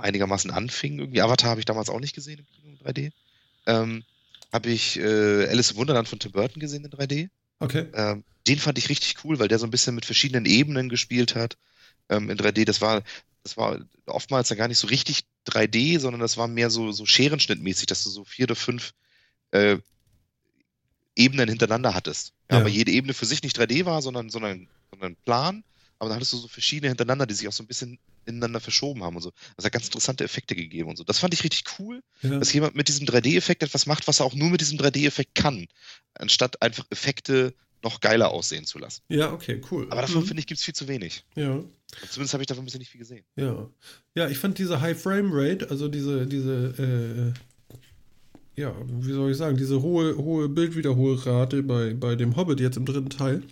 einigermaßen 0.00 0.50
anfing, 0.50 0.98
irgendwie 0.98 1.20
Avatar 1.20 1.50
habe 1.50 1.60
ich 1.60 1.66
damals 1.66 1.88
auch 1.88 2.00
nicht 2.00 2.14
gesehen 2.14 2.40
im 2.40 2.46
Kino 2.46 2.68
in 2.72 2.78
3D, 2.78 3.12
ähm, 3.66 4.02
habe 4.52 4.70
ich 4.70 4.98
äh, 4.98 5.46
Alice 5.48 5.72
im 5.72 5.76
Wunderland 5.76 6.08
von 6.08 6.18
Tim 6.18 6.32
Burton 6.32 6.60
gesehen 6.60 6.84
in 6.84 6.90
3D. 6.90 7.28
Okay. 7.60 7.86
Ähm, 7.94 8.24
den 8.46 8.58
fand 8.58 8.78
ich 8.78 8.88
richtig 8.88 9.24
cool, 9.24 9.38
weil 9.38 9.48
der 9.48 9.58
so 9.58 9.66
ein 9.66 9.70
bisschen 9.70 9.94
mit 9.94 10.04
verschiedenen 10.04 10.46
Ebenen 10.46 10.88
gespielt 10.88 11.34
hat 11.34 11.56
ähm, 12.08 12.30
in 12.30 12.38
3D. 12.38 12.64
Das 12.64 12.80
war, 12.80 13.02
das 13.44 13.56
war 13.56 13.78
oftmals 14.06 14.48
ja 14.48 14.56
gar 14.56 14.68
nicht 14.68 14.78
so 14.78 14.88
richtig 14.88 15.24
3D, 15.46 16.00
sondern 16.00 16.20
das 16.20 16.36
war 16.36 16.48
mehr 16.48 16.70
so, 16.70 16.92
so 16.92 17.06
Scherenschnittmäßig, 17.06 17.86
dass 17.86 18.02
du 18.04 18.10
so 18.10 18.24
vier 18.24 18.44
oder 18.44 18.56
fünf 18.56 18.92
äh, 19.52 19.78
Ebenen 21.16 21.48
hintereinander 21.48 21.94
hattest. 21.94 22.32
Ja, 22.50 22.56
Ja. 22.56 22.60
Aber 22.60 22.68
jede 22.68 22.92
Ebene 22.92 23.14
für 23.14 23.26
sich 23.26 23.42
nicht 23.42 23.58
3D 23.58 23.84
war, 23.84 24.02
sondern, 24.02 24.30
sondern, 24.30 24.68
sondern 24.90 25.16
plan. 25.24 25.64
Aber 25.98 26.08
dann 26.08 26.16
hattest 26.16 26.32
du 26.32 26.38
so 26.38 26.48
verschiedene 26.48 26.88
hintereinander, 26.88 27.26
die 27.26 27.34
sich 27.34 27.46
auch 27.46 27.52
so 27.52 27.62
ein 27.62 27.66
bisschen 27.66 27.98
ineinander 28.30 28.60
verschoben 28.60 29.02
haben 29.04 29.16
und 29.16 29.22
so. 29.22 29.32
Das 29.56 29.64
hat 29.66 29.72
ganz 29.72 29.86
interessante 29.86 30.24
Effekte 30.24 30.56
gegeben 30.56 30.88
und 30.88 30.96
so. 30.96 31.04
Das 31.04 31.18
fand 31.18 31.34
ich 31.34 31.44
richtig 31.44 31.64
cool, 31.78 32.02
Ja. 32.22 32.38
dass 32.38 32.52
jemand 32.52 32.74
mit 32.74 32.88
diesem 32.88 33.06
3D-Effekt 33.06 33.62
etwas 33.62 33.86
macht, 33.86 34.08
was 34.08 34.20
er 34.20 34.26
auch 34.26 34.34
nur 34.34 34.48
mit 34.50 34.60
diesem 34.60 34.78
3D-Effekt 34.78 35.34
kann, 35.34 35.66
anstatt 36.14 36.60
einfach 36.62 36.86
Effekte 36.90 37.52
noch 37.82 38.00
geiler 38.00 38.30
aussehen 38.30 38.64
zu 38.66 38.78
lassen. 38.78 39.02
ja, 39.08 39.32
okay, 39.32 39.60
cool. 39.70 39.86
Aber 39.90 40.02
davon 40.02 40.22
Mhm. 40.22 40.26
finde 40.26 40.40
ich, 40.40 40.46
gibt 40.46 40.58
es 40.58 40.64
viel 40.64 40.74
zu 40.74 40.86
wenig. 40.88 41.24
Ja, 41.34 41.52
Und 41.52 41.68
zumindest 42.10 42.34
habe 42.34 42.42
ich 42.42 42.46
davon 42.46 42.64
bisher 42.64 42.78
nicht 42.78 42.90
viel 42.90 43.00
gesehen. 43.00 43.24
ja. 43.36 43.68
Ja, 44.14 44.28
ich 44.28 44.38
fand 44.38 44.58
diese 44.58 44.80
High 44.80 45.00
Frame 45.00 45.30
Rate, 45.32 45.70
also 45.70 45.88
diese, 45.88 46.26
diese, 46.26 47.34
äh, 48.56 48.60
ja, 48.60 48.74
wie 48.86 49.12
soll 49.12 49.30
ich 49.30 49.36
sagen, 49.36 49.56
diese 49.56 49.80
hohe, 49.80 50.16
hohe 50.16 50.48
Bildwiederholrate 50.48 51.62
bei, 51.62 51.94
bei 51.94 52.16
dem 52.16 52.36
Hobbit 52.36 52.60
jetzt 52.60 52.76
im 52.76 52.84
dritten 52.84 53.08
Teil, 53.08 53.42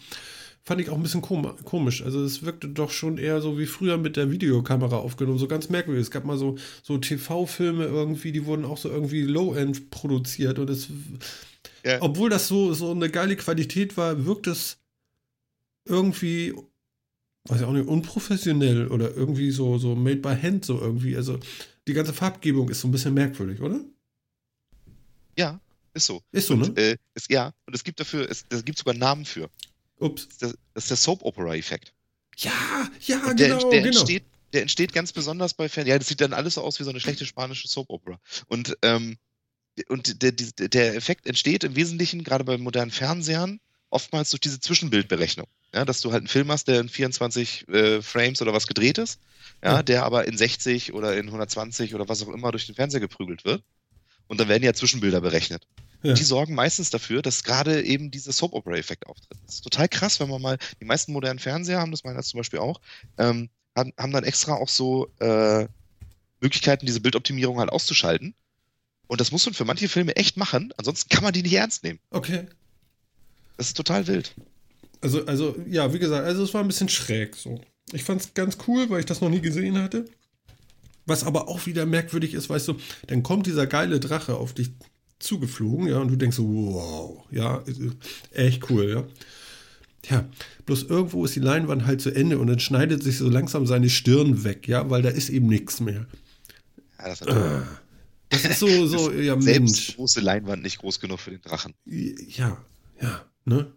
fand 0.68 0.82
ich 0.82 0.90
auch 0.90 0.96
ein 0.96 1.02
bisschen 1.02 1.22
kom 1.22 1.56
komisch. 1.64 2.02
Also 2.02 2.22
es 2.22 2.42
wirkte 2.42 2.68
doch 2.68 2.90
schon 2.90 3.16
eher 3.16 3.40
so 3.40 3.58
wie 3.58 3.64
früher 3.64 3.96
mit 3.96 4.16
der 4.18 4.30
Videokamera 4.30 4.98
aufgenommen, 4.98 5.38
so 5.38 5.48
ganz 5.48 5.70
merkwürdig. 5.70 6.02
Es 6.02 6.10
gab 6.10 6.26
mal 6.26 6.36
so, 6.36 6.58
so 6.82 6.98
TV-Filme 6.98 7.86
irgendwie, 7.86 8.32
die 8.32 8.44
wurden 8.44 8.66
auch 8.66 8.76
so 8.76 8.90
irgendwie 8.90 9.22
Low-End 9.22 9.88
produziert 9.90 10.58
und 10.58 10.68
es 10.68 10.88
Ja. 11.84 12.02
obwohl 12.02 12.28
das 12.28 12.48
so, 12.48 12.74
so 12.74 12.90
eine 12.90 13.08
geile 13.08 13.34
Qualität 13.36 13.96
war, 13.96 14.26
wirkt 14.26 14.46
es 14.46 14.78
irgendwie, 15.86 16.52
weiß 17.48 17.60
ich 17.60 17.66
auch 17.66 17.72
nicht, 17.72 17.88
unprofessionell 17.88 18.88
oder 18.88 19.16
irgendwie 19.16 19.50
so, 19.50 19.78
so 19.78 19.94
made 19.94 20.18
by 20.20 20.36
hand, 20.36 20.66
so 20.66 20.78
irgendwie. 20.78 21.16
Also 21.16 21.38
die 21.88 21.94
ganze 21.94 22.12
Farbgebung 22.12 22.68
ist 22.68 22.82
so 22.82 22.88
ein 22.88 22.92
bisschen 22.92 23.14
merkwürdig, 23.14 23.62
oder? 23.62 23.80
Ja, 25.38 25.58
ist 25.94 26.04
so. 26.04 26.20
Ist 26.30 26.48
so, 26.48 26.54
und, 26.54 26.76
ne? 26.76 26.82
äh, 26.82 26.96
es, 27.14 27.26
ja, 27.30 27.54
und 27.66 27.74
es 27.74 27.84
gibt 27.84 28.00
dafür, 28.00 28.28
es, 28.30 28.44
es 28.50 28.66
gibt 28.66 28.76
sogar 28.76 28.94
Namen 28.94 29.24
für. 29.24 29.48
Ups. 30.00 30.28
Das 30.28 30.32
ist 30.32 30.40
der, 30.42 30.52
das 30.74 30.84
ist 30.84 30.90
der 30.90 30.96
Soap-Opera-Effekt. 30.96 31.92
Ja, 32.36 32.52
ja, 33.00 33.22
Und 33.26 33.40
der, 33.40 33.48
genau, 33.48 33.70
der, 33.70 33.82
genau. 33.82 33.98
entsteht, 33.98 34.24
der 34.52 34.62
entsteht 34.62 34.92
ganz 34.92 35.12
besonders 35.12 35.54
bei 35.54 35.68
Fernsehen. 35.68 35.92
Ja, 35.92 35.98
das 35.98 36.08
sieht 36.08 36.20
dann 36.20 36.32
alles 36.32 36.54
so 36.54 36.62
aus 36.62 36.78
wie 36.78 36.84
so 36.84 36.90
eine 36.90 37.00
schlechte 37.00 37.26
spanische 37.26 37.68
Soap-Opera. 37.68 38.20
Und, 38.46 38.76
ähm, 38.82 39.18
und 39.88 40.22
der, 40.22 40.32
der, 40.32 40.68
der 40.68 40.94
Effekt 40.96 41.26
entsteht 41.26 41.64
im 41.64 41.76
Wesentlichen, 41.76 42.24
gerade 42.24 42.44
bei 42.44 42.56
modernen 42.58 42.90
Fernsehern, 42.90 43.60
oftmals 43.90 44.30
durch 44.30 44.40
diese 44.40 44.60
Zwischenbildberechnung. 44.60 45.46
Ja, 45.74 45.84
dass 45.84 46.00
du 46.00 46.12
halt 46.12 46.20
einen 46.22 46.28
Film 46.28 46.50
hast, 46.50 46.68
der 46.68 46.80
in 46.80 46.88
24 46.88 47.68
äh, 47.68 48.00
Frames 48.02 48.40
oder 48.40 48.52
was 48.54 48.66
gedreht 48.66 48.98
ist, 48.98 49.20
ja, 49.62 49.74
Ja. 49.76 49.82
der 49.82 50.04
aber 50.04 50.26
in 50.26 50.36
60 50.38 50.94
oder 50.94 51.16
in 51.16 51.26
120 51.26 51.94
oder 51.94 52.08
was 52.08 52.22
auch 52.22 52.28
immer 52.28 52.52
durch 52.52 52.66
den 52.66 52.74
Fernseher 52.74 53.00
geprügelt 53.00 53.44
wird. 53.44 53.62
Und 54.28 54.38
dann 54.40 54.48
werden 54.48 54.62
ja 54.62 54.72
Zwischenbilder 54.74 55.20
berechnet. 55.20 55.66
Ja. 56.02 56.14
Die 56.14 56.24
sorgen 56.24 56.54
meistens 56.54 56.90
dafür, 56.90 57.22
dass 57.22 57.42
gerade 57.42 57.82
eben 57.82 58.10
dieser 58.10 58.32
Soap-Opera-Effekt 58.32 59.06
auftritt. 59.06 59.38
Das 59.46 59.56
ist 59.56 59.62
total 59.62 59.88
krass, 59.88 60.20
wenn 60.20 60.28
man 60.28 60.40
mal, 60.40 60.58
die 60.80 60.84
meisten 60.84 61.12
modernen 61.12 61.40
Fernseher 61.40 61.80
haben 61.80 61.90
das 61.90 62.04
meiner 62.04 62.22
zum 62.22 62.38
Beispiel 62.38 62.60
auch, 62.60 62.80
ähm, 63.18 63.48
haben, 63.76 63.92
haben 63.98 64.12
dann 64.12 64.24
extra 64.24 64.54
auch 64.54 64.68
so 64.68 65.08
äh, 65.18 65.66
Möglichkeiten, 66.40 66.86
diese 66.86 67.00
Bildoptimierung 67.00 67.58
halt 67.58 67.70
auszuschalten. 67.70 68.34
Und 69.08 69.20
das 69.20 69.32
muss 69.32 69.44
man 69.46 69.54
für 69.54 69.64
manche 69.64 69.88
Filme 69.88 70.14
echt 70.16 70.36
machen, 70.36 70.72
ansonsten 70.76 71.08
kann 71.08 71.24
man 71.24 71.32
die 71.32 71.42
nicht 71.42 71.54
ernst 71.54 71.82
nehmen. 71.82 71.98
Okay. 72.10 72.46
Das 73.56 73.68
ist 73.68 73.76
total 73.76 74.06
wild. 74.06 74.34
Also, 75.00 75.24
also, 75.26 75.56
ja, 75.68 75.92
wie 75.92 75.98
gesagt, 75.98 76.24
also 76.24 76.44
es 76.44 76.54
war 76.54 76.62
ein 76.62 76.68
bisschen 76.68 76.88
schräg 76.88 77.34
so. 77.34 77.60
Ich 77.92 78.04
fand 78.04 78.20
es 78.20 78.34
ganz 78.34 78.58
cool, 78.66 78.90
weil 78.90 79.00
ich 79.00 79.06
das 79.06 79.20
noch 79.20 79.30
nie 79.30 79.40
gesehen 79.40 79.80
hatte. 79.80 80.04
Was 81.06 81.24
aber 81.24 81.48
auch 81.48 81.66
wieder 81.66 81.86
merkwürdig 81.86 82.34
ist, 82.34 82.50
weißt 82.50 82.68
du, 82.68 82.74
dann 83.06 83.22
kommt 83.22 83.46
dieser 83.46 83.66
geile 83.66 83.98
Drache 83.98 84.36
auf 84.36 84.52
dich 84.52 84.70
zugeflogen, 85.18 85.88
ja, 85.88 85.98
und 85.98 86.08
du 86.08 86.16
denkst 86.16 86.36
so, 86.36 86.46
wow, 86.48 87.24
ja, 87.30 87.58
äh, 87.66 88.44
echt 88.46 88.70
cool, 88.70 88.88
ja. 88.90 89.04
Ja, 90.08 90.28
bloß 90.64 90.84
irgendwo 90.84 91.24
ist 91.24 91.34
die 91.36 91.40
Leinwand 91.40 91.84
halt 91.84 92.00
zu 92.00 92.10
Ende 92.10 92.38
und 92.38 92.46
dann 92.46 92.60
schneidet 92.60 93.02
sich 93.02 93.18
so 93.18 93.28
langsam 93.28 93.66
seine 93.66 93.90
Stirn 93.90 94.44
weg, 94.44 94.68
ja, 94.68 94.88
weil 94.88 95.02
da 95.02 95.08
ist 95.10 95.28
eben 95.28 95.48
nichts 95.48 95.80
mehr. 95.80 96.06
Ja, 96.98 97.08
das 97.08 97.20
ist 97.20 97.28
Das 98.30 98.44
ist 98.44 98.58
so, 98.60 98.86
so, 98.86 99.12
ja, 99.12 99.40
selbst 99.40 99.60
Mensch. 99.60 99.96
große 99.96 100.20
Leinwand 100.20 100.62
nicht 100.62 100.78
groß 100.78 101.00
genug 101.00 101.20
für 101.20 101.30
den 101.30 101.42
Drachen. 101.42 101.74
Ja, 101.84 102.56
ja, 103.00 103.24
ne? 103.44 103.72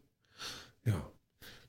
Ja. 0.85 1.11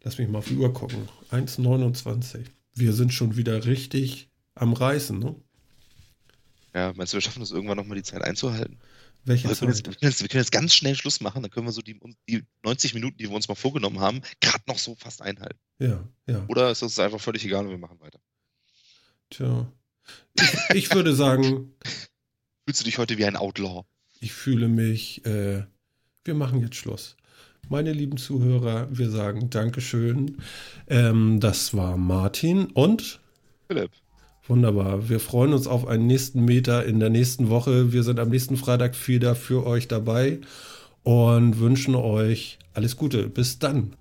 Lass 0.05 0.19
mich 0.19 0.28
mal 0.28 0.39
auf 0.39 0.49
die 0.49 0.57
Uhr 0.57 0.73
gucken. 0.73 1.09
1,29. 1.31 2.44
Wir 2.74 2.93
sind 2.93 3.12
schon 3.12 3.36
wieder 3.36 3.65
richtig 3.66 4.28
am 4.55 4.73
Reißen, 4.73 5.19
ne? 5.19 5.36
Ja, 6.74 6.93
meinst 6.97 7.12
du, 7.12 7.16
wir 7.16 7.20
schaffen 7.23 7.40
das 7.40 7.51
irgendwann 7.51 7.77
nochmal 7.77 7.97
die 7.97 8.03
Zeit 8.03 8.23
einzuhalten? 8.23 8.78
Welche 9.24 9.49
Wir 9.49 9.57
können, 9.57 9.70
jetzt, 9.70 9.86
wir, 9.86 9.93
können 9.94 10.11
jetzt, 10.11 10.23
wir 10.23 10.28
können 10.28 10.43
jetzt 10.43 10.53
ganz 10.53 10.74
schnell 10.74 10.94
Schluss 10.97 11.20
machen, 11.20 11.43
dann 11.43 11.51
können 11.51 11.66
wir 11.66 11.73
so 11.73 11.82
die, 11.82 11.99
die 12.28 12.44
90 12.65 12.94
Minuten, 12.94 13.16
die 13.19 13.28
wir 13.28 13.36
uns 13.36 13.49
mal 13.49 13.55
vorgenommen 13.55 14.01
haben, 14.01 14.20
gerade 14.40 14.65
noch 14.66 14.78
so 14.78 14.94
fast 14.97 15.23
einhalten. 15.23 15.59
Ja, 15.78 16.09
ja. 16.27 16.44
Oder 16.49 16.70
ist 16.70 16.82
das 16.82 16.99
einfach 16.99 17.20
völlig 17.20 17.44
egal 17.44 17.65
und 17.65 17.70
wir 17.70 17.78
machen 17.78 18.01
weiter? 18.01 18.19
Tja. 19.31 19.73
Ich, 20.35 20.74
ich 20.74 20.94
würde 20.94 21.15
sagen, 21.15 21.74
Fühlst 22.65 22.81
du 22.81 22.85
dich 22.85 22.99
heute 22.99 23.19
wie 23.19 23.24
ein 23.24 23.36
Outlaw? 23.36 23.85
ich 24.23 24.32
fühle 24.32 24.69
mich, 24.69 25.27
äh, 25.27 25.65
wir 26.24 26.35
machen 26.35 26.61
jetzt 26.61 26.77
Schluss. 26.77 27.16
Meine 27.69 27.93
lieben 27.93 28.16
Zuhörer, 28.16 28.86
wir 28.90 29.11
sagen 29.11 29.51
Dankeschön. 29.51 30.39
Ähm, 30.86 31.40
das 31.40 31.74
war 31.74 31.97
Martin 31.97 32.66
und 32.66 33.20
Philipp. 33.66 33.90
Wunderbar. 34.47 35.09
Wir 35.09 35.20
freuen 35.20 35.52
uns 35.52 35.66
auf 35.66 35.86
einen 35.86 36.06
nächsten 36.06 36.44
Meter 36.44 36.85
in 36.85 37.01
der 37.01 37.10
nächsten 37.10 37.48
Woche. 37.48 37.93
Wir 37.93 38.02
sind 38.02 38.20
am 38.20 38.31
nächsten 38.31 38.56
Freitag 38.56 38.97
wieder 39.09 39.35
für 39.35 39.66
euch 39.66 39.89
dabei 39.89 40.40
und 41.02 41.59
wünschen 41.59 41.94
euch 41.94 42.59
alles 42.74 42.97
Gute. 42.97 43.28
Bis 43.28 43.59
dann. 43.59 43.94